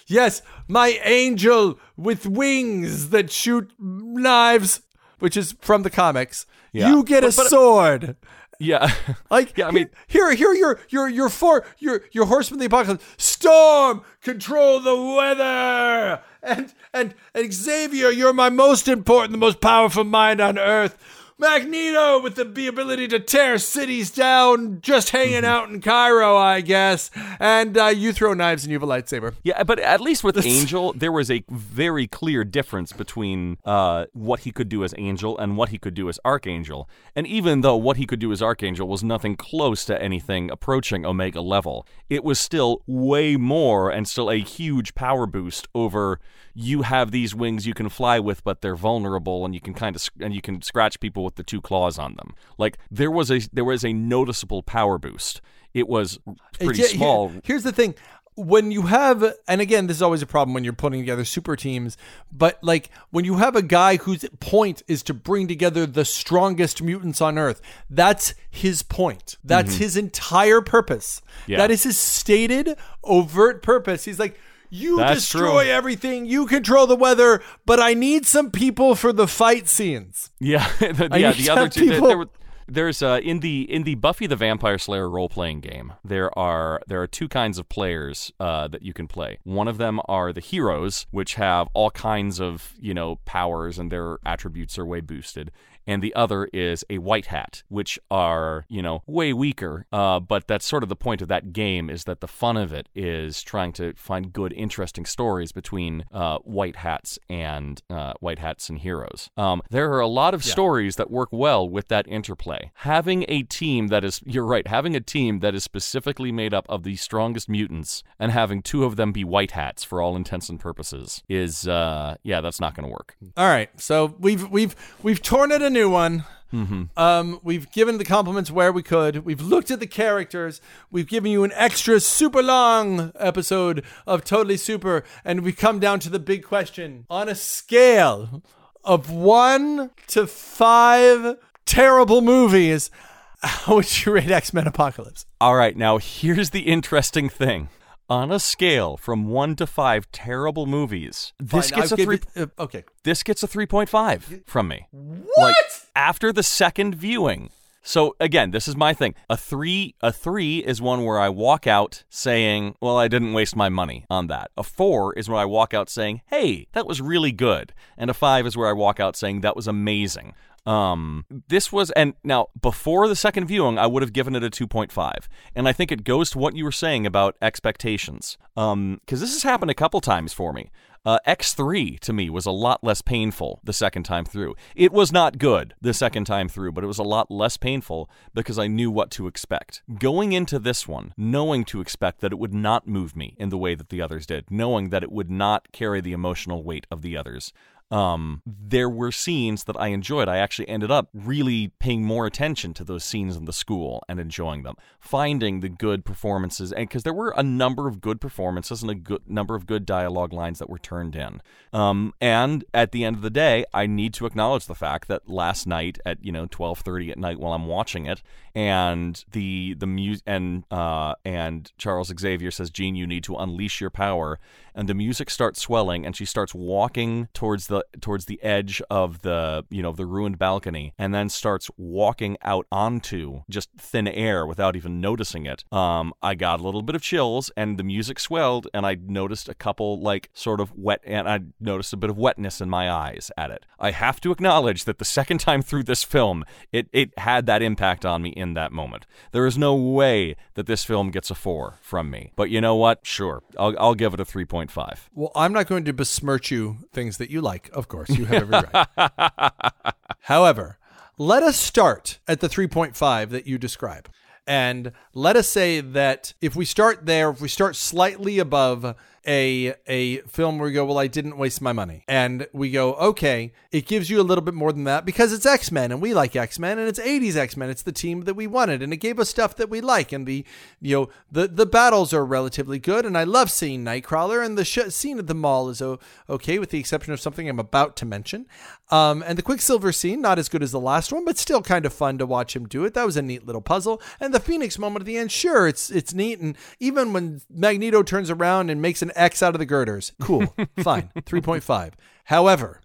yes, 0.06 0.42
my 0.66 0.98
angel 1.04 1.78
with 1.96 2.26
wings 2.26 3.10
that 3.10 3.30
shoot 3.30 3.70
knives, 3.78 4.80
which 5.18 5.36
is 5.36 5.54
from 5.60 5.82
the 5.82 5.90
comics. 5.90 6.46
Yeah. 6.72 6.90
You 6.90 7.02
get 7.04 7.24
a 7.24 7.28
But- 7.28 7.36
but- 7.36 7.46
uh, 7.46 7.48
sword. 7.48 8.16
Yeah, 8.60 8.92
Like 9.30 9.56
Yeah, 9.56 9.68
I 9.68 9.70
mean- 9.70 9.88
here, 10.08 10.32
here, 10.34 10.52
your 10.52 10.80
your 10.88 11.08
your 11.08 11.28
four 11.28 11.64
your 11.78 12.02
your 12.10 12.26
horseman 12.26 12.56
of 12.58 12.60
the 12.60 12.66
apocalypse. 12.66 13.04
Storm, 13.16 14.02
control 14.20 14.80
the 14.80 14.96
weather, 14.96 16.22
and 16.42 16.72
and 16.92 17.14
and 17.34 17.52
Xavier, 17.54 18.10
you're 18.10 18.32
my 18.32 18.50
most 18.50 18.88
important, 18.88 19.30
the 19.32 19.38
most 19.38 19.60
powerful 19.60 20.02
mind 20.02 20.40
on 20.40 20.58
earth. 20.58 20.98
Magneto 21.38 22.20
with 22.20 22.34
the 22.34 22.44
b- 22.44 22.66
ability 22.66 23.06
to 23.08 23.20
tear 23.20 23.58
cities 23.58 24.10
down, 24.10 24.80
just 24.80 25.08
Mm-hmm. 25.08 25.16
hanging 25.16 25.44
out 25.44 25.68
in 25.68 25.80
Cairo, 25.80 26.36
I 26.36 26.60
guess. 26.60 27.10
And 27.40 27.78
uh, 27.78 27.86
you 27.86 28.12
throw 28.12 28.34
knives 28.34 28.64
and 28.64 28.72
you 28.72 28.78
have 28.78 28.82
a 28.88 28.90
lightsaber. 28.92 29.34
Yeah, 29.42 29.62
but 29.62 29.78
at 29.78 30.00
least 30.00 30.22
with 30.24 30.44
Angel, 30.44 30.92
there 30.92 31.12
was 31.12 31.30
a 31.30 31.44
very 31.48 32.06
clear 32.06 32.44
difference 32.44 32.92
between 32.92 33.56
uh, 33.64 34.06
what 34.12 34.40
he 34.40 34.50
could 34.50 34.68
do 34.68 34.82
as 34.84 34.94
Angel 34.98 35.38
and 35.38 35.56
what 35.56 35.68
he 35.70 35.78
could 35.78 35.94
do 35.94 36.08
as 36.08 36.18
Archangel. 36.24 36.88
And 37.14 37.26
even 37.26 37.60
though 37.62 37.76
what 37.76 37.96
he 37.96 38.06
could 38.06 38.18
do 38.18 38.32
as 38.32 38.42
Archangel 38.42 38.88
was 38.88 39.02
nothing 39.04 39.36
close 39.36 39.84
to 39.86 40.00
anything 40.02 40.50
approaching 40.50 41.06
Omega 41.06 41.40
level, 41.40 41.86
it 42.10 42.24
was 42.24 42.38
still 42.40 42.82
way 42.86 43.36
more 43.36 43.90
and 43.90 44.08
still 44.08 44.30
a 44.30 44.40
huge 44.40 44.94
power 44.94 45.26
boost 45.26 45.68
over 45.74 46.20
you 46.60 46.82
have 46.82 47.12
these 47.12 47.36
wings 47.36 47.68
you 47.68 47.74
can 47.74 47.88
fly 47.88 48.18
with, 48.18 48.42
but 48.42 48.62
they're 48.62 48.74
vulnerable 48.74 49.44
and 49.44 49.54
you 49.54 49.60
can 49.60 49.74
kind 49.74 49.94
of 49.94 50.08
and 50.18 50.34
you 50.34 50.40
can 50.42 50.60
scratch 50.60 50.98
people 50.98 51.22
with 51.28 51.36
the 51.36 51.42
two 51.44 51.60
claws 51.60 51.98
on 51.98 52.14
them. 52.14 52.34
Like 52.56 52.78
there 52.90 53.10
was 53.10 53.30
a 53.30 53.40
there 53.52 53.64
was 53.64 53.84
a 53.84 53.92
noticeable 53.92 54.62
power 54.62 54.98
boost. 54.98 55.40
It 55.74 55.86
was 55.88 56.18
pretty 56.58 56.80
Yeah, 56.80 56.86
here- 56.88 56.96
small. 56.96 57.32
here's 57.44 57.62
the 57.62 57.72
thing. 57.72 57.94
When 58.34 58.70
you 58.70 58.82
have, 58.82 59.34
and 59.48 59.60
again, 59.60 59.88
this 59.88 59.96
is 59.96 60.02
always 60.02 60.22
a 60.22 60.26
problem 60.26 60.54
when 60.54 60.62
you're 60.62 60.72
putting 60.72 61.00
together 61.00 61.24
super 61.24 61.56
teams, 61.56 61.96
but 62.30 62.56
like 62.62 62.88
when 63.10 63.24
you 63.24 63.34
have 63.38 63.56
a 63.56 63.62
guy 63.62 63.96
whose 63.96 64.24
point 64.38 64.84
is 64.86 65.02
to 65.04 65.14
bring 65.14 65.48
together 65.48 65.86
the 65.86 66.04
strongest 66.04 66.80
mutants 66.80 67.20
on 67.20 67.36
Earth, 67.36 67.60
that's 67.90 68.34
his 68.48 68.84
point. 68.84 69.36
That's 69.42 69.74
his 69.78 69.96
entire 69.96 70.60
purpose. 70.60 71.20
Mm-hmm. 71.42 71.50
Yeah. 71.52 71.58
That 71.58 71.72
is 71.72 71.82
his 71.82 71.98
stated, 71.98 72.76
overt 73.02 73.60
purpose. 73.60 74.04
He's 74.04 74.20
like, 74.20 74.38
you 74.70 74.96
That's 74.98 75.20
destroy 75.20 75.64
true. 75.64 75.72
everything, 75.72 76.26
you 76.26 76.46
control 76.46 76.86
the 76.86 76.96
weather, 76.96 77.42
but 77.66 77.80
I 77.80 77.94
need 77.94 78.26
some 78.26 78.50
people 78.50 78.94
for 78.94 79.12
the 79.12 79.26
fight 79.28 79.68
scenes. 79.68 80.30
Yeah, 80.40 80.68
the, 80.78 81.08
yeah. 81.18 81.32
The 81.32 81.50
other 81.50 81.68
two. 81.68 81.86
There, 81.86 81.94
people- 81.94 82.08
there 82.08 82.18
were, 82.18 82.28
there's 82.70 83.02
uh, 83.02 83.20
in 83.22 83.40
the 83.40 83.62
in 83.72 83.84
the 83.84 83.94
Buffy 83.94 84.26
the 84.26 84.36
Vampire 84.36 84.76
Slayer 84.76 85.08
role 85.08 85.30
playing 85.30 85.60
game. 85.60 85.94
There 86.04 86.36
are 86.38 86.82
there 86.86 87.00
are 87.00 87.06
two 87.06 87.26
kinds 87.28 87.58
of 87.58 87.68
players 87.70 88.30
uh, 88.38 88.68
that 88.68 88.82
you 88.82 88.92
can 88.92 89.08
play. 89.08 89.38
One 89.44 89.68
of 89.68 89.78
them 89.78 90.00
are 90.06 90.34
the 90.34 90.42
heroes, 90.42 91.06
which 91.10 91.34
have 91.36 91.68
all 91.72 91.90
kinds 91.90 92.40
of 92.40 92.74
you 92.78 92.92
know 92.92 93.16
powers 93.24 93.78
and 93.78 93.90
their 93.90 94.18
attributes 94.26 94.78
are 94.78 94.84
way 94.84 95.00
boosted. 95.00 95.50
And 95.88 96.02
the 96.02 96.14
other 96.14 96.44
is 96.52 96.84
a 96.88 96.98
White 96.98 97.26
Hat, 97.26 97.62
which 97.68 97.98
are, 98.10 98.64
you 98.68 98.82
know, 98.82 99.02
way 99.06 99.32
weaker. 99.32 99.86
Uh, 99.92 100.20
but 100.20 100.46
that's 100.46 100.66
sort 100.66 100.82
of 100.84 100.88
the 100.88 100.94
point 100.96 101.20
of 101.22 101.28
that 101.28 101.52
game 101.52 101.88
is 101.90 102.04
that 102.04 102.20
the 102.20 102.28
fun 102.28 102.56
of 102.56 102.72
it 102.72 102.88
is 102.94 103.42
trying 103.42 103.72
to 103.72 103.94
find 103.94 104.32
good, 104.32 104.52
interesting 104.52 105.04
stories 105.06 105.50
between 105.50 106.04
uh, 106.12 106.38
White 106.40 106.76
Hats 106.76 107.18
and 107.28 107.82
uh, 107.90 108.12
White 108.20 108.38
Hats 108.38 108.68
and 108.68 108.78
heroes. 108.78 109.30
Um, 109.36 109.62
there 109.70 109.90
are 109.92 110.00
a 110.00 110.06
lot 110.06 110.34
of 110.34 110.44
Yeah. 110.44 110.52
stories 110.52 110.96
that 110.96 111.10
work 111.10 111.30
well 111.32 111.68
with 111.68 111.88
that 111.88 112.06
interplay. 112.06 112.70
Having 112.74 113.24
a 113.28 113.42
team 113.44 113.88
that 113.88 114.04
is, 114.04 114.20
you're 114.26 114.44
right, 114.44 114.66
having 114.68 114.94
a 114.94 115.00
team 115.00 115.40
that 115.40 115.54
is 115.54 115.64
specifically 115.64 116.30
made 116.30 116.52
up 116.52 116.66
of 116.68 116.82
the 116.82 116.96
strongest 116.96 117.48
mutants 117.48 118.02
and 118.18 118.30
having 118.30 118.60
two 118.62 118.84
of 118.84 118.96
them 118.96 119.10
be 119.12 119.24
White 119.24 119.52
Hats 119.52 119.82
for 119.84 120.02
all 120.02 120.16
intents 120.16 120.50
and 120.50 120.60
purposes 120.60 121.22
is, 121.28 121.66
uh, 121.66 122.16
yeah, 122.22 122.40
that's 122.42 122.60
not 122.60 122.74
going 122.74 122.86
to 122.86 122.92
work. 122.92 123.16
All 123.36 123.48
right, 123.48 123.70
so 123.80 124.14
we've 124.18 124.48
we've 124.50 124.76
we've 125.02 125.22
torn 125.22 125.50
it 125.50 125.62
new 125.78 125.88
one. 125.90 126.24
Mm-hmm. 126.52 126.84
Um, 126.96 127.40
we've 127.42 127.70
given 127.70 127.98
the 127.98 128.04
compliments 128.04 128.50
where 128.50 128.72
we 128.72 128.82
could. 128.82 129.24
We've 129.24 129.40
looked 129.40 129.70
at 129.70 129.80
the 129.80 129.86
characters. 129.86 130.60
We've 130.90 131.06
given 131.06 131.30
you 131.30 131.44
an 131.44 131.52
extra 131.54 132.00
super 132.00 132.42
long 132.42 133.12
episode 133.18 133.84
of 134.06 134.24
Totally 134.24 134.56
Super, 134.56 135.04
and 135.24 135.42
we 135.42 135.52
come 135.52 135.78
down 135.78 136.00
to 136.00 136.10
the 136.10 136.18
big 136.18 136.42
question: 136.42 137.04
on 137.10 137.28
a 137.28 137.34
scale 137.34 138.42
of 138.82 139.10
one 139.10 139.90
to 140.08 140.26
five 140.26 141.36
terrible 141.66 142.22
movies, 142.22 142.90
how 143.42 143.76
would 143.76 144.06
you 144.06 144.12
rate 144.12 144.30
X 144.30 144.54
Men 144.54 144.66
Apocalypse? 144.66 145.26
All 145.40 145.54
right, 145.54 145.76
now 145.76 145.98
here's 145.98 146.50
the 146.50 146.62
interesting 146.62 147.28
thing. 147.28 147.68
On 148.10 148.32
a 148.32 148.38
scale 148.38 148.96
from 148.96 149.28
one 149.28 149.54
to 149.56 149.66
five 149.66 150.10
terrible 150.12 150.64
movies, 150.64 151.34
this 151.38 151.68
Fine, 151.70 151.78
gets 151.80 151.92
I'll 151.92 151.96
a 151.96 151.96
give 151.98 152.06
three. 152.06 152.20
it- 152.42 152.50
uh, 152.58 152.62
okay. 152.62 152.84
this 153.04 153.22
gets 153.22 153.42
a 153.42 153.46
three 153.46 153.66
point 153.66 153.90
five 153.90 154.42
from 154.46 154.68
me. 154.68 154.86
What? 154.92 155.56
after 155.94 156.32
the 156.32 156.42
second 156.42 156.94
viewing. 156.94 157.50
So 157.82 158.16
again, 158.20 158.50
this 158.50 158.66
is 158.68 158.76
my 158.76 158.92
thing. 158.94 159.14
A 159.30 159.36
three, 159.36 159.94
a 160.02 160.10
three 160.12 160.58
is 160.58 160.80
one 160.80 161.04
where 161.04 161.18
I 161.18 161.28
walk 161.28 161.66
out 161.66 162.04
saying, 162.10 162.76
"Well, 162.80 162.96
I 162.98 163.08
didn't 163.08 163.32
waste 163.34 163.56
my 163.56 163.68
money 163.68 164.04
on 164.10 164.26
that." 164.28 164.50
A 164.56 164.62
four 164.62 165.12
is 165.14 165.28
where 165.28 165.38
I 165.40 165.44
walk 165.46 165.72
out 165.74 165.88
saying, 165.90 166.22
"Hey, 166.26 166.66
that 166.72 166.86
was 166.86 167.00
really 167.02 167.32
good," 167.32 167.72
and 167.96 168.10
a 168.10 168.14
five 168.14 168.46
is 168.46 168.56
where 168.56 168.68
I 168.68 168.72
walk 168.72 169.00
out 169.00 169.16
saying, 169.16 169.40
"That 169.42 169.56
was 169.56 169.66
amazing." 169.68 170.34
Um, 170.66 171.24
this 171.48 171.72
was, 171.72 171.90
and 171.92 172.14
now 172.22 172.48
before 172.60 173.08
the 173.08 173.16
second 173.16 173.46
viewing, 173.46 173.78
I 173.78 173.86
would 173.86 174.02
have 174.02 174.12
given 174.12 174.36
it 174.36 174.44
a 174.44 174.50
2.5. 174.50 175.26
And 175.54 175.68
I 175.68 175.72
think 175.72 175.90
it 175.90 176.04
goes 176.04 176.30
to 176.30 176.38
what 176.38 176.56
you 176.56 176.64
were 176.64 176.72
saying 176.72 177.06
about 177.06 177.36
expectations. 177.40 178.36
Um, 178.56 179.00
cause 179.06 179.20
this 179.20 179.32
has 179.32 179.42
happened 179.42 179.70
a 179.70 179.74
couple 179.74 180.00
times 180.00 180.32
for 180.32 180.52
me. 180.52 180.70
Uh, 181.04 181.18
X3 181.26 181.98
to 182.00 182.12
me 182.12 182.28
was 182.28 182.44
a 182.44 182.50
lot 182.50 182.82
less 182.84 183.00
painful 183.00 183.60
the 183.64 183.72
second 183.72 184.02
time 184.02 184.24
through. 184.24 184.54
It 184.74 184.92
was 184.92 185.10
not 185.10 185.38
good 185.38 185.74
the 185.80 185.94
second 185.94 186.24
time 186.26 186.48
through, 186.48 186.72
but 186.72 186.84
it 186.84 186.88
was 186.88 186.98
a 186.98 187.04
lot 187.04 187.30
less 187.30 187.56
painful 187.56 188.10
because 188.34 188.58
I 188.58 188.66
knew 188.66 188.90
what 188.90 189.10
to 189.12 189.26
expect. 189.26 189.82
Going 189.98 190.32
into 190.32 190.58
this 190.58 190.86
one, 190.86 191.14
knowing 191.16 191.64
to 191.66 191.80
expect 191.80 192.20
that 192.20 192.32
it 192.32 192.38
would 192.38 192.52
not 192.52 192.86
move 192.86 193.16
me 193.16 193.34
in 193.38 193.48
the 193.48 193.56
way 193.56 193.74
that 193.74 193.88
the 193.88 194.02
others 194.02 194.26
did, 194.26 194.50
knowing 194.50 194.90
that 194.90 195.02
it 195.02 195.12
would 195.12 195.30
not 195.30 195.72
carry 195.72 196.00
the 196.00 196.12
emotional 196.12 196.62
weight 196.62 196.86
of 196.90 197.02
the 197.02 197.16
others, 197.16 197.52
um, 197.90 198.42
there 198.46 198.88
were 198.88 199.10
scenes 199.10 199.64
that 199.64 199.76
I 199.78 199.88
enjoyed. 199.88 200.28
I 200.28 200.38
actually 200.38 200.68
ended 200.68 200.90
up 200.90 201.08
really 201.14 201.68
paying 201.78 202.04
more 202.04 202.26
attention 202.26 202.74
to 202.74 202.84
those 202.84 203.04
scenes 203.04 203.36
in 203.36 203.46
the 203.46 203.52
school 203.52 204.04
and 204.08 204.20
enjoying 204.20 204.62
them, 204.62 204.76
finding 205.00 205.60
the 205.60 205.70
good 205.70 206.04
performances, 206.04 206.70
and 206.70 206.88
because 206.88 207.02
there 207.02 207.14
were 207.14 207.32
a 207.36 207.42
number 207.42 207.88
of 207.88 208.00
good 208.00 208.20
performances 208.20 208.82
and 208.82 208.90
a 208.90 208.94
good 208.94 209.22
number 209.26 209.54
of 209.54 209.66
good 209.66 209.86
dialogue 209.86 210.32
lines 210.32 210.58
that 210.58 210.68
were 210.68 210.78
turned 210.78 211.16
in. 211.16 211.40
Um, 211.72 212.12
and 212.20 212.64
at 212.74 212.92
the 212.92 213.04
end 213.04 213.16
of 213.16 213.22
the 213.22 213.30
day, 213.30 213.64
I 213.72 213.86
need 213.86 214.12
to 214.14 214.26
acknowledge 214.26 214.66
the 214.66 214.74
fact 214.74 215.08
that 215.08 215.28
last 215.28 215.66
night 215.66 215.98
at 216.04 216.22
you 216.22 216.32
know 216.32 216.46
twelve 216.46 216.80
thirty 216.80 217.10
at 217.10 217.18
night 217.18 217.40
while 217.40 217.54
I'm 217.54 217.66
watching 217.66 218.04
it, 218.04 218.22
and 218.54 219.24
the 219.32 219.74
the 219.74 219.86
music 219.86 220.24
and 220.26 220.64
uh, 220.70 221.14
and 221.24 221.72
Charles 221.78 222.12
Xavier 222.18 222.50
says, 222.50 222.70
"Jean, 222.70 222.96
you 222.96 223.06
need 223.06 223.24
to 223.24 223.36
unleash 223.36 223.80
your 223.80 223.90
power." 223.90 224.38
And 224.74 224.88
the 224.88 224.94
music 224.94 225.28
starts 225.28 225.60
swelling, 225.60 226.06
and 226.06 226.14
she 226.14 226.24
starts 226.24 226.54
walking 226.54 227.28
towards 227.34 227.66
the 227.66 227.77
towards 228.00 228.26
the 228.26 228.42
edge 228.42 228.82
of 228.90 229.22
the 229.22 229.64
you 229.70 229.82
know 229.82 229.92
the 229.92 230.06
ruined 230.06 230.38
balcony, 230.38 230.94
and 230.98 231.14
then 231.14 231.28
starts 231.28 231.70
walking 231.76 232.36
out 232.42 232.66
onto 232.70 233.42
just 233.48 233.70
thin 233.78 234.08
air 234.08 234.46
without 234.46 234.76
even 234.76 235.00
noticing 235.00 235.46
it. 235.46 235.64
Um, 235.72 236.12
I 236.22 236.34
got 236.34 236.60
a 236.60 236.62
little 236.62 236.82
bit 236.82 236.94
of 236.94 237.02
chills, 237.02 237.50
and 237.56 237.78
the 237.78 237.84
music 237.84 238.18
swelled, 238.18 238.68
and 238.74 238.86
I 238.86 238.96
noticed 239.00 239.48
a 239.48 239.54
couple 239.54 240.00
like 240.00 240.30
sort 240.32 240.60
of 240.60 240.72
wet, 240.76 241.00
and 241.04 241.28
I 241.28 241.40
noticed 241.60 241.92
a 241.92 241.96
bit 241.96 242.10
of 242.10 242.18
wetness 242.18 242.60
in 242.60 242.68
my 242.70 242.90
eyes 242.90 243.30
at 243.36 243.50
it. 243.50 243.66
I 243.78 243.90
have 243.90 244.20
to 244.22 244.32
acknowledge 244.32 244.84
that 244.84 244.98
the 244.98 245.04
second 245.04 245.38
time 245.38 245.62
through 245.62 245.84
this 245.84 246.04
film, 246.04 246.44
it 246.72 246.88
it 246.92 247.18
had 247.18 247.46
that 247.46 247.62
impact 247.62 248.04
on 248.04 248.22
me 248.22 248.30
in 248.30 248.54
that 248.54 248.72
moment. 248.72 249.06
There 249.32 249.46
is 249.46 249.58
no 249.58 249.74
way 249.74 250.36
that 250.54 250.66
this 250.66 250.84
film 250.84 251.10
gets 251.10 251.30
a 251.30 251.34
four 251.34 251.78
from 251.80 252.10
me, 252.10 252.32
but 252.36 252.50
you 252.50 252.60
know 252.60 252.76
what? 252.76 253.00
Sure, 253.04 253.42
I'll 253.58 253.74
I'll 253.78 253.94
give 253.94 254.14
it 254.14 254.20
a 254.20 254.24
three 254.24 254.44
point 254.44 254.70
five. 254.70 255.08
Well, 255.12 255.32
I'm 255.34 255.52
not 255.52 255.66
going 255.66 255.84
to 255.84 255.92
besmirch 255.92 256.50
you 256.50 256.78
things 256.92 257.18
that 257.18 257.30
you 257.30 257.40
like. 257.40 257.67
Of 257.70 257.88
course, 257.88 258.10
you 258.10 258.24
have 258.26 258.52
every 258.52 258.70
right. 258.72 259.94
However, 260.20 260.78
let 261.16 261.42
us 261.42 261.58
start 261.58 262.18
at 262.28 262.40
the 262.40 262.48
3.5 262.48 263.30
that 263.30 263.46
you 263.46 263.58
describe. 263.58 264.08
And 264.46 264.92
let 265.12 265.36
us 265.36 265.46
say 265.48 265.80
that 265.80 266.32
if 266.40 266.56
we 266.56 266.64
start 266.64 267.04
there, 267.04 267.30
if 267.30 267.40
we 267.40 267.48
start 267.48 267.76
slightly 267.76 268.38
above 268.38 268.94
a 269.26 269.74
a 269.86 270.18
film 270.22 270.58
where 270.58 270.68
we 270.68 270.72
go, 270.72 270.84
well, 270.84 270.98
I 270.98 271.06
didn't 271.06 271.36
waste 271.36 271.60
my 271.60 271.72
money, 271.72 272.04
and 272.08 272.46
we 272.52 272.70
go, 272.70 272.94
okay, 272.94 273.52
it 273.70 273.86
gives 273.86 274.08
you 274.08 274.20
a 274.20 274.22
little 274.22 274.42
bit 274.42 274.54
more 274.54 274.72
than 274.72 274.84
that 274.84 275.04
because 275.04 275.32
it's 275.32 275.46
X 275.46 275.70
Men 275.70 275.92
and 275.92 276.00
we 276.00 276.14
like 276.14 276.34
X 276.36 276.58
Men 276.58 276.78
and 276.78 276.88
it's 276.88 276.98
'80s 276.98 277.36
X 277.36 277.56
Men. 277.56 277.70
It's 277.70 277.82
the 277.82 277.92
team 277.92 278.22
that 278.22 278.34
we 278.34 278.46
wanted, 278.46 278.82
and 278.82 278.92
it 278.92 278.98
gave 278.98 279.18
us 279.18 279.28
stuff 279.28 279.56
that 279.56 279.68
we 279.68 279.80
like, 279.80 280.12
and 280.12 280.26
the 280.26 280.44
you 280.80 280.96
know 280.96 281.08
the 281.30 281.48
the 281.48 281.66
battles 281.66 282.12
are 282.12 282.24
relatively 282.24 282.78
good, 282.78 283.04
and 283.04 283.16
I 283.16 283.24
love 283.24 283.50
seeing 283.50 283.84
Nightcrawler, 283.84 284.44
and 284.44 284.56
the 284.56 284.64
sh- 284.64 284.90
scene 284.90 285.18
at 285.18 285.26
the 285.26 285.34
mall 285.34 285.68
is 285.68 285.82
o- 285.82 285.98
okay 286.28 286.58
with 286.58 286.70
the 286.70 286.78
exception 286.78 287.12
of 287.12 287.20
something 287.20 287.48
I'm 287.48 287.58
about 287.58 287.96
to 287.96 288.06
mention, 288.06 288.46
um, 288.90 289.22
and 289.26 289.36
the 289.36 289.42
Quicksilver 289.42 289.92
scene 289.92 290.20
not 290.20 290.38
as 290.38 290.48
good 290.48 290.62
as 290.62 290.72
the 290.72 290.80
last 290.80 291.12
one, 291.12 291.24
but 291.24 291.38
still 291.38 291.62
kind 291.62 291.84
of 291.84 291.92
fun 291.92 292.18
to 292.18 292.26
watch 292.26 292.56
him 292.56 292.66
do 292.66 292.84
it. 292.84 292.94
That 292.94 293.06
was 293.06 293.16
a 293.16 293.22
neat 293.22 293.46
little 293.46 293.60
puzzle, 293.60 294.00
and 294.20 294.32
the 294.32 294.40
Phoenix 294.40 294.78
moment 294.78 295.02
at 295.02 295.06
the 295.06 295.18
end, 295.18 295.32
sure, 295.32 295.68
it's 295.68 295.90
it's 295.90 296.14
neat, 296.14 296.38
and 296.40 296.56
even 296.80 297.12
when 297.12 297.40
Magneto 297.50 298.02
turns 298.02 298.30
around 298.30 298.70
and 298.70 298.80
makes 298.80 299.02
an 299.02 299.07
X 299.14 299.42
out 299.42 299.54
of 299.54 299.58
the 299.58 299.66
girders, 299.66 300.12
cool, 300.20 300.54
fine, 300.80 301.10
three 301.26 301.40
point 301.40 301.62
five. 301.62 301.94
However. 302.24 302.80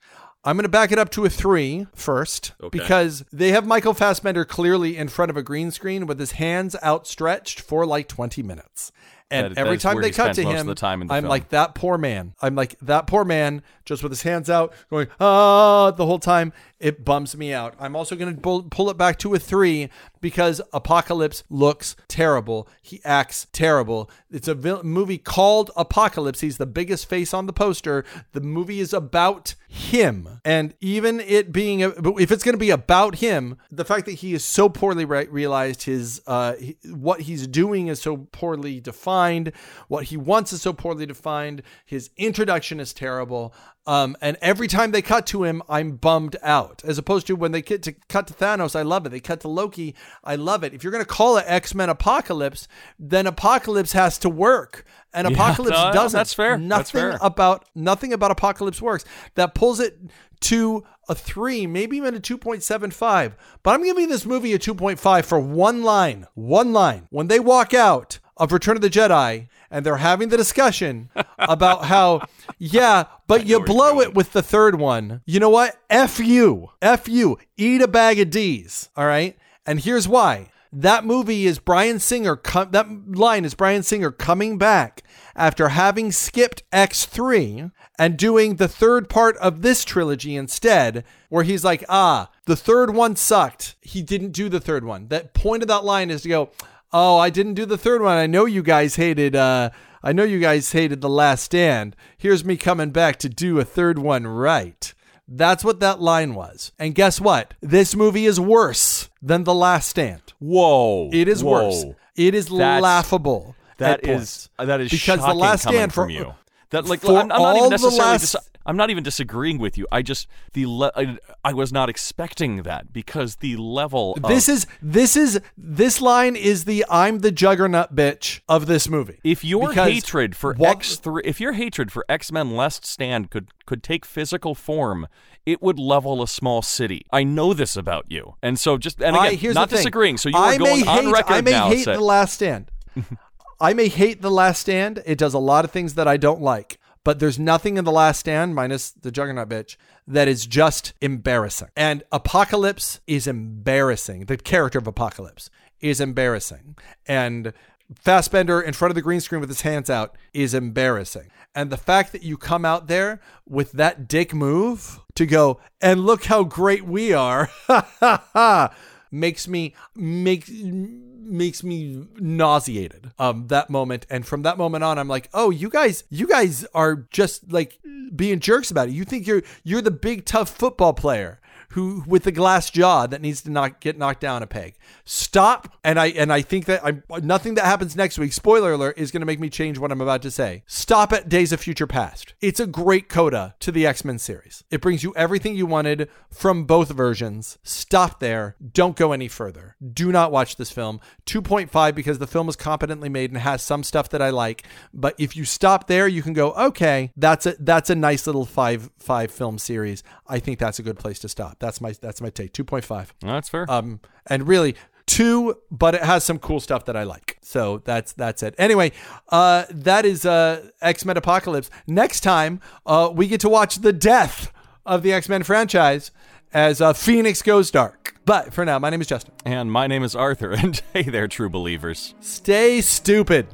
I'm 0.46 0.58
going 0.58 0.64
to 0.64 0.70
back 0.70 0.92
it 0.92 1.00
up 1.00 1.10
to 1.12 1.24
a 1.24 1.30
three 1.30 1.88
first 1.96 2.52
Okay. 2.62 2.78
because 2.78 3.24
they 3.32 3.52
have 3.54 3.66
Michael 3.66 3.94
Fassbender 3.94 4.44
clearly 4.44 4.98
in 4.98 5.08
front 5.08 5.30
of 5.32 5.38
a 5.38 5.42
green 5.42 5.72
screen 5.72 6.06
with 6.06 6.20
his 6.20 6.34
hands 6.34 6.76
outstretched 6.84 7.62
for 7.62 7.86
like 7.86 8.10
20 8.10 8.44
minutes. 8.44 8.92
And 9.32 9.46
That- 9.46 9.56
that 9.56 9.62
every 9.62 9.78
is 9.78 9.82
time 9.84 10.02
they 10.02 10.12
cut 10.12 10.36
to 10.36 10.44
him, 10.44 10.68
the 10.68 10.76
time 10.76 11.02
I'm 11.04 11.08
film. 11.08 11.26
like 11.30 11.48
that 11.50 11.76
poor 11.76 11.98
man. 11.98 12.34
I'm 12.42 12.56
like 12.56 12.78
that 12.82 13.08
poor 13.08 13.24
man 13.24 13.64
just 13.86 14.04
with 14.04 14.12
his 14.12 14.24
hands 14.24 14.50
out 14.50 14.74
going, 14.90 15.08
ah, 15.18 15.92
the 15.92 16.06
whole 16.06 16.20
time. 16.20 16.52
It 16.84 17.06
bums 17.06 17.38
me 17.38 17.54
out. 17.54 17.76
I'm 17.80 17.96
also 17.96 18.18
going 18.18 18.36
to 18.36 18.42
pull, 18.70 18.90
it 18.90 18.98
back 18.98 19.18
to 19.20 19.34
a 19.34 19.40
three 19.40 19.90
because 20.20 20.60
Apocalypse 20.74 21.44
looks 21.50 21.96
terrible. 22.10 22.68
He 22.82 23.00
acts 23.06 23.48
terrible. 23.54 24.10
It's 24.30 24.50
a 24.50 24.54
vil- 24.54 24.84
movie 24.84 25.18
called 25.18 25.72
Apocalypse. 25.78 26.42
He's 26.42 26.58
the 26.58 26.66
biggest 26.66 27.08
face 27.08 27.34
on 27.34 27.46
the 27.48 27.54
poster. 27.54 28.04
The 28.34 28.42
movie 28.42 28.82
is 28.82 28.94
about 28.94 29.56
him. 29.70 30.42
And 30.44 30.74
even 30.82 31.22
it 31.22 31.54
being, 31.54 31.84
a, 31.84 31.90
if 32.20 32.32
it's 32.34 32.44
going 32.44 32.54
to 32.54 32.60
be 32.60 32.70
about 32.70 33.16
him, 33.16 33.58
the 33.72 33.86
fact 33.86 34.06
that 34.06 34.16
he 34.16 34.34
is 34.34 34.44
so 34.44 34.68
poorly 34.68 35.06
re- 35.06 35.28
realized, 35.28 35.84
his, 35.84 36.22
uh, 36.28 36.56
he- 36.56 36.76
what 36.92 37.22
he's 37.22 37.48
doing 37.48 37.88
is 37.88 38.02
so 38.02 38.28
poorly 38.34 38.82
defined, 38.82 39.54
what 39.88 40.06
he 40.06 40.18
wants 40.18 40.52
is 40.52 40.62
so 40.62 40.74
poorly 40.74 41.06
defined, 41.06 41.64
his 41.86 42.10
introduction 42.18 42.82
is 42.82 42.94
terrible. 42.94 43.54
Um, 43.86 44.16
and 44.22 44.38
every 44.42 44.68
time 44.70 44.92
they 44.92 45.02
cut 45.02 45.28
to 45.28 45.44
him, 45.44 45.62
I'm 45.68 45.98
bummed 45.98 46.38
out. 46.42 46.82
As 46.86 46.98
opposed 46.98 47.28
to 47.28 47.36
when 47.36 47.52
they 47.52 47.62
get 47.62 47.84
to 47.84 47.92
cut 48.08 48.28
to 48.28 48.34
Thanos, 48.34 48.78
I 48.78 48.82
love 48.82 49.06
it. 49.06 49.10
They 49.10 49.20
cut 49.20 49.42
to 49.42 49.50
Loki, 49.50 49.94
I 50.24 50.36
love 50.38 50.64
it. 50.64 50.74
If 50.74 50.84
you're 50.84 50.92
going 50.94 51.04
to 51.04 51.10
call 51.10 51.36
it 51.38 51.44
X 51.48 51.76
Men 51.76 51.90
Apocalypse, 51.90 52.68
then 52.98 53.28
Apocalypse 53.28 53.92
has 53.92 54.18
to 54.20 54.30
work, 54.30 54.86
and 55.14 55.28
Yeah, 55.30 55.34
Apocalypse 55.34 55.78
no, 55.78 55.92
doesn't. 55.92 56.18
that's 56.18 56.34
fair. 56.34 56.58
Nothing 56.58 56.70
That's 56.70 56.92
fair. 56.92 57.18
about 57.22 57.66
nothing 57.76 58.14
about 58.14 58.32
Apocalypse 58.32 58.82
works. 58.82 59.04
That 59.36 59.54
pulls 59.54 59.82
it 59.82 60.00
to 60.42 60.84
a 61.10 61.16
three, 61.16 61.68
maybe 61.68 61.98
even 61.98 62.16
a 62.16 62.20
2.75. 62.20 63.34
But 63.64 63.72
I'm 63.72 63.84
giving 63.84 64.10
this 64.10 64.26
movie 64.26 64.54
a 64.54 64.60
2.5 64.60 65.26
for 65.26 65.40
one 65.40 65.84
line. 65.84 66.28
One 66.34 66.72
line. 66.74 67.08
When 67.10 67.28
they 67.28 67.40
walk 67.40 67.74
out 67.74 68.20
of 68.38 68.52
Return 68.52 68.76
of 68.78 68.82
the 68.82 68.90
Jedi 68.90 69.48
and 69.74 69.84
they're 69.84 69.98
having 69.98 70.30
the 70.30 70.38
discussion 70.38 71.10
about 71.40 71.86
how, 71.86 72.22
yeah, 72.60 73.06
but 73.28 73.46
you 73.46 73.54
know 73.54 73.60
where 73.60 73.68
you're 73.68 73.76
blow 73.76 74.00
it 74.02 74.14
with 74.14 74.32
the 74.32 74.44
third 74.44 74.80
one. 74.80 75.22
You 75.26 75.40
know 75.40 75.50
what? 75.50 75.76
F 75.90 76.20
you. 76.20 76.70
F 76.82 77.10
you. 77.10 77.40
Eat 77.58 77.82
a 77.82 77.88
bag 77.88 78.20
of 78.20 78.30
D's. 78.30 78.90
All 78.96 79.08
right. 79.08 79.36
And 79.66 79.80
here's 79.80 80.08
why. 80.08 80.52
That 80.72 81.06
movie 81.06 81.46
is 81.46 81.60
Bryan 81.60 82.00
Singer. 82.00 82.36
Com- 82.36 82.72
that 82.72 82.88
line 83.16 83.46
is 83.46 83.56
Bryan 83.56 83.84
Singer 83.84 84.12
coming 84.12 84.58
back 84.58 85.04
after 85.36 85.70
having 85.70 86.12
skipped 86.12 86.70
X3 86.72 87.72
and 87.98 88.18
doing 88.18 88.56
the 88.56 88.68
third 88.68 89.10
part 89.10 89.38
of 89.38 89.62
this 89.62 89.84
trilogy 89.84 90.36
instead, 90.36 91.04
where 91.30 91.44
he's 91.44 91.64
like, 91.64 91.84
ah, 91.90 92.30
the 92.46 92.56
third 92.56 92.94
one 92.94 93.16
sucked. 93.16 93.76
He 93.82 94.02
didn't 94.02 94.32
do 94.32 94.50
the 94.50 94.60
third 94.60 94.84
one. 94.84 95.08
That 95.08 95.34
point 95.34 95.64
of 95.64 95.68
that 95.70 95.84
line 95.84 96.10
is 96.10 96.24
to 96.24 96.30
go, 96.30 96.50
oh, 96.94 97.18
I 97.18 97.30
didn't 97.30 97.56
do 97.56 97.66
the 97.66 97.78
third 97.78 98.02
one. 98.02 98.18
I 98.18 98.28
know 98.28 98.46
you 98.46 98.62
guys 98.62 98.96
hated, 98.96 99.36
uh, 99.36 99.72
I 100.04 100.14
know 100.14 100.24
you 100.24 100.40
guys 100.40 100.72
hated 100.72 101.02
The 101.02 101.10
Last 101.10 101.44
Stand. 101.44 101.96
Here's 102.18 102.46
me 102.46 102.56
coming 102.58 102.92
back 102.92 103.18
to 103.20 103.30
do 103.30 103.60
a 103.60 103.66
third 103.66 104.00
one 104.00 104.28
right. 104.28 104.94
That's 105.28 105.64
what 105.64 105.80
that 105.80 106.02
line 106.02 106.36
was. 106.36 106.72
And 106.78 106.94
guess 106.94 107.20
what? 107.22 107.54
This 107.62 107.96
movie 107.96 108.26
is 108.26 108.40
worse 108.40 109.10
than 109.22 109.46
The 109.46 109.54
Last 109.54 109.90
Stand. 109.90 110.34
Whoa. 110.40 111.10
It 111.14 111.28
is 111.28 111.44
whoa. 111.44 111.68
worse. 111.70 111.86
It 112.16 112.36
is 112.36 112.48
That's- 112.48 112.82
laughable. 112.82 113.56
That 113.78 114.04
is 114.04 114.08
points. 114.08 114.50
that 114.70 114.82
is 114.82 114.92
because 114.92 115.00
shocking 115.20 115.26
the 115.28 115.34
last 115.34 115.64
coming 115.64 115.80
stand 115.80 115.94
from 115.94 116.08
for 116.08 116.12
you. 116.12 116.34
That 116.70 116.86
like 116.86 117.02
for 117.02 117.18
I'm, 117.18 117.32
I'm 117.32 117.42
not 117.42 117.56
even 117.58 117.64
the 117.66 117.70
necessarily. 117.72 118.00
last- 118.00 118.22
dis- 118.34 118.50
I'm 118.66 118.78
not 118.78 118.90
even 118.90 119.04
disagreeing 119.04 119.58
with 119.58 119.78
you. 119.78 119.88
I 119.92 120.02
just 120.02 120.28
the 120.54 120.66
le- 120.66 120.92
I, 120.96 121.18
I 121.44 121.54
was 121.54 121.74
not 121.74 121.90
expecting 121.90 122.64
that 122.64 122.94
because 122.94 123.38
the 123.38 123.56
level. 123.58 124.14
Of, 124.14 124.24
This 124.24 124.48
is 124.48 124.66
this 124.82 125.18
is 125.18 125.40
this 125.58 126.02
line 126.02 126.36
is 126.36 126.66
the 126.66 126.86
I'm 126.90 127.20
the 127.20 127.32
juggernaut 127.32 127.96
bitch 127.96 128.40
of 128.48 128.66
this 128.68 128.88
movie. 128.90 129.20
if 129.24 129.44
your 129.44 129.70
Because 129.70 129.92
hatred 129.92 130.36
for 130.36 130.54
what- 130.54 130.70
X 130.70 130.96
three, 130.98 131.22
if 131.26 131.42
your 131.42 131.54
hatred 131.54 131.92
for 131.92 132.06
X 132.08 132.32
Men 132.32 132.56
Last 132.56 132.86
Stand 132.86 133.30
could 133.30 133.50
could 133.66 133.84
take 133.84 134.06
physical 134.06 134.56
form, 134.56 135.08
it 135.46 135.62
would 135.62 135.78
level 135.80 136.22
a 136.24 136.28
small 136.28 136.62
city. 136.62 137.06
I 137.12 137.24
know 137.24 137.54
this 137.54 137.76
about 137.76 138.06
you, 138.10 138.36
and 138.42 138.58
so 138.60 138.78
just 138.78 139.02
and 139.02 139.16
again, 139.16 139.28
I, 139.32 139.36
here's 139.36 139.56
not 139.56 139.70
disagreeing. 139.70 140.18
So 140.18 140.30
you 140.30 140.38
I 140.38 140.56
are 140.56 140.58
going 140.58 140.82
may 140.82 140.88
on 140.88 141.04
hate, 141.06 141.12
record 141.12 141.34
I 141.34 141.42
may 141.42 141.52
now. 141.52 141.68
hate 141.70 141.84
say- 141.86 141.94
the 141.96 142.00
Last 142.02 142.34
Stand. 142.36 142.72
I 143.62 143.74
may 143.74 143.88
hate 143.88 144.22
the 144.22 144.32
Last 144.32 144.60
Stand. 144.62 145.02
It 145.06 145.18
does 145.18 145.34
a 145.34 145.40
lot 145.40 145.64
of 145.64 145.72
things 145.72 145.94
that 145.96 146.08
I 146.08 146.18
don't 146.18 146.42
like, 146.42 146.78
but 147.04 147.20
there's 147.20 147.40
nothing 147.40 147.78
in 147.78 147.86
the 147.86 147.92
Last 147.92 148.20
Stand, 148.20 148.56
minus 148.56 148.92
the 148.92 149.12
Juggernaut 149.12 149.50
bitch, 149.50 149.76
that 150.08 150.28
is 150.28 150.46
just 150.46 150.94
embarrassing. 151.02 151.70
And 151.76 152.04
Apocalypse 152.12 153.00
is 153.08 153.28
embarrassing. 153.28 154.26
The 154.26 154.38
character 154.38 154.80
of 154.80 154.88
Apocalypse 154.88 155.50
is 155.82 156.00
embarrassing, 156.00 156.76
and 157.06 157.54
Fassbender 157.96 158.62
in 158.62 158.74
front 158.74 158.92
of 158.92 158.96
the 158.96 159.02
green 159.02 159.20
screen 159.20 159.42
with 159.42 159.50
his 159.50 159.62
hands 159.62 159.90
out 159.90 160.18
is 160.34 160.54
embarrassing. 160.54 161.30
And 161.54 161.70
the 161.70 161.78
fact 161.78 162.12
that 162.12 162.24
you 162.24 162.38
come 162.38 162.66
out 162.66 162.88
there 162.88 163.20
with 163.48 163.74
that 163.74 164.08
dick 164.08 164.34
move 164.34 165.00
to 165.16 165.26
go 165.26 165.60
and 165.82 166.06
look 166.06 166.26
how 166.26 166.44
great 166.44 166.86
we 166.86 167.14
are, 167.14 167.50
ha 167.68 167.88
ha 168.00 168.28
ha, 168.34 168.76
makes 169.14 169.48
me 169.48 169.74
make 169.96 170.50
makes 170.50 171.64
me 171.64 172.06
nauseated 172.20 173.12
um 173.20 173.48
that 173.48 173.70
moment. 173.70 174.06
And 174.10 174.26
from 174.26 174.42
that 174.42 174.58
moment 174.58 174.84
on 174.84 174.98
i'm 174.98 175.08
like 175.08 175.30
oh 175.34 175.50
you 175.50 175.70
guys 175.70 176.04
you 176.10 176.28
guys 176.28 176.66
are 176.74 177.08
just 177.12 177.52
like 177.52 177.80
being 178.16 178.40
jerks 178.40 178.72
about 178.72 178.90
it. 178.90 178.92
You 178.92 179.06
think 179.06 179.28
you're 179.28 179.44
you're 179.64 179.82
the 179.82 179.92
big 179.92 180.26
tough 180.26 180.50
football 180.50 180.94
player 180.94 181.40
who 181.74 182.04
with 182.08 182.24
the 182.24 182.32
glass 182.32 182.70
jaw 182.70 183.06
that 183.08 183.22
needs 183.22 183.42
to 183.42 183.52
not 183.52 183.80
get 183.80 183.98
knocked 183.98 184.22
down 184.22 184.42
a 184.44 184.48
peg. 184.48 184.76
Stop 185.06 185.76
and 185.84 186.00
i 186.00 186.08
and 186.08 186.32
i 186.32 186.42
think 186.42 186.66
that 186.66 186.84
i'm 186.84 187.04
nothing 187.22 187.56
that 187.56 187.66
happens 187.66 187.96
next 187.96 188.18
week 188.18 188.32
spoiler 188.32 188.74
alert 188.74 188.98
is 188.98 189.12
going 189.12 189.22
to 189.22 189.26
make 189.26 189.40
me 189.40 189.50
change 189.50 189.78
what 189.78 189.92
i'm 189.92 190.02
about 190.02 190.22
to 190.22 190.32
say. 190.32 190.64
Stop 190.66 191.12
at 191.14 191.30
days 191.30 191.52
of 191.52 191.60
future 191.60 191.88
past. 191.88 192.34
It's 192.42 192.60
a 192.60 192.68
great 192.68 193.10
coda 193.10 193.56
to 193.60 193.72
the 193.72 193.86
x-men 193.86 194.20
series. 194.20 194.64
It 194.72 194.82
brings 194.82 195.04
you 195.04 195.14
everything 195.16 195.56
you 195.56 195.66
wanted 195.66 196.10
from 196.32 196.66
both 196.66 196.90
versions. 196.90 197.58
Stop 197.64 198.20
there. 198.20 198.56
Don't 198.72 198.96
go 198.96 199.12
any 199.12 199.28
further. 199.28 199.76
Do 199.94 200.12
not 200.12 200.32
watch 200.32 200.56
this 200.56 200.72
film. 200.72 201.00
2.5 201.26 201.96
because 201.96 202.20
the 202.20 202.28
film 202.28 202.50
is 202.50 202.56
competently 202.56 203.10
made 203.10 203.32
and 203.32 203.40
has 203.40 203.62
some 203.62 203.84
stuff 203.84 204.10
that 204.10 204.22
i 204.22 204.30
like 204.30 204.64
but 204.94 205.16
if 205.18 205.36
you 205.36 205.46
stop 205.46 205.88
there 205.88 206.08
you 206.08 206.22
can 206.22 206.34
go 206.34 206.54
okay 206.54 207.12
that's 207.18 207.46
a 207.46 207.56
that's 207.60 207.90
a 207.90 207.96
nice 207.96 208.28
little 208.28 208.46
five 208.46 208.90
five 209.04 209.32
film 209.32 209.58
series. 209.58 210.04
I 210.28 210.40
think 210.40 210.60
that's 210.60 210.80
a 210.80 210.84
good 210.84 210.98
place 210.98 211.20
to 211.20 211.30
stop 211.30 211.60
that's 211.64 211.80
my 211.82 211.94
that's 212.02 212.20
my 212.22 212.30
take 212.30 212.52
2.5 212.54 213.08
That's 213.22 213.50
fair. 213.50 213.66
um 213.72 214.00
and 214.28 214.48
really 214.48 214.76
two 215.06 215.56
but 215.72 215.96
it 215.96 216.02
has 216.04 216.24
some 216.24 216.40
cool 216.40 216.60
stuff 216.60 216.86
that 216.86 216.96
i 216.96 217.04
like 217.04 217.38
so 217.42 217.80
that's 217.84 218.14
that's 218.14 218.42
it 218.44 218.56
anyway 218.58 218.92
uh 219.30 219.64
that 219.70 220.06
is 220.06 220.26
uh 220.26 220.70
x-men 220.82 221.18
apocalypse 221.18 221.70
next 221.88 222.22
time 222.22 222.60
uh 222.86 223.10
we 223.14 223.28
get 223.28 223.42
to 223.42 223.50
watch 223.50 223.78
the 223.78 223.94
death 223.94 224.52
of 224.86 225.04
the 225.04 225.12
x-men 225.14 225.44
franchise 225.44 226.12
as 226.54 226.80
uh, 226.82 226.94
phoenix 226.94 227.42
goes 227.42 227.70
dark 227.72 228.16
but 228.26 228.54
for 228.54 228.64
now 228.64 228.78
my 228.80 228.90
name 228.90 229.02
is 229.02 229.08
justin 229.08 229.34
and 229.46 229.72
my 229.72 229.88
name 229.88 230.04
is 230.04 230.16
Arthur. 230.16 230.52
And 230.64 230.82
hey 230.94 231.04
there, 231.04 231.28
true 231.28 231.50
believers. 231.50 232.14
stay 232.22 232.80
stupid 232.82 233.48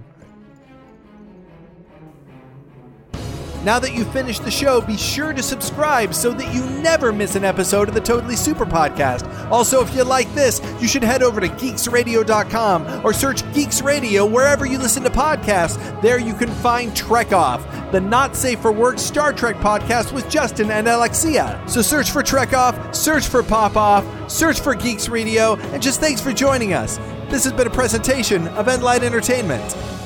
Now 3.70 3.78
that 3.78 3.94
you've 3.94 4.12
finished 4.12 4.44
the 4.44 4.50
show, 4.50 4.82
be 4.82 4.98
sure 4.98 5.32
to 5.32 5.44
subscribe 5.44 6.16
so 6.16 6.34
that 6.34 6.56
you 6.56 6.66
never 6.82 7.14
miss 7.14 7.36
an 7.36 7.44
episode 7.44 7.88
of 7.88 7.94
the 7.94 8.02
Totally 8.02 8.36
Super 8.36 8.66
Podcast. 8.66 9.30
Also, 9.52 9.80
if 9.80 9.94
you 9.94 10.04
like 10.04 10.34
this, 10.34 10.60
you 10.82 10.88
should 10.88 11.04
head 11.04 11.22
over 11.22 11.40
to 11.40 11.50
geeksradio.com 11.50 13.06
or 13.06 13.14
search 13.14 13.44
Geeks 13.54 13.84
Radio 13.84 14.26
wherever 14.26 14.66
you 14.66 14.80
listen 14.80 15.04
to 15.04 15.12
podcasts. 15.12 16.02
There 16.02 16.20
you 16.20 16.34
can 16.34 16.50
find 16.50 16.96
Trek 16.96 17.32
Off, 17.32 17.64
the 17.91 18.02
not 18.02 18.36
safe 18.36 18.60
for 18.60 18.72
work 18.72 18.98
Star 18.98 19.32
Trek 19.32 19.58
podcast 19.58 20.14
with 20.14 20.28
Justin 20.32 20.72
and 20.72 20.88
Alexia. 20.88 21.64
So 21.68 21.84
search 21.84 22.10
for 22.10 22.24
Trek 22.24 22.54
Off, 22.54 22.96
search 22.96 23.28
for 23.28 23.44
Pop 23.44 23.78
Off, 23.78 24.32
search 24.32 24.62
for 24.62 24.74
Geeks 24.74 25.10
Radio, 25.10 25.58
and 25.58 25.80
just 25.80 26.00
thanks 26.00 26.22
for 26.22 26.34
joining 26.34 26.74
us. 26.74 26.98
This 27.30 27.44
has 27.44 27.54
been 27.54 27.68
a 27.68 27.70
presentation 27.70 28.48
of 28.48 28.66
Endlight 28.66 29.04
Entertainment. 29.04 29.98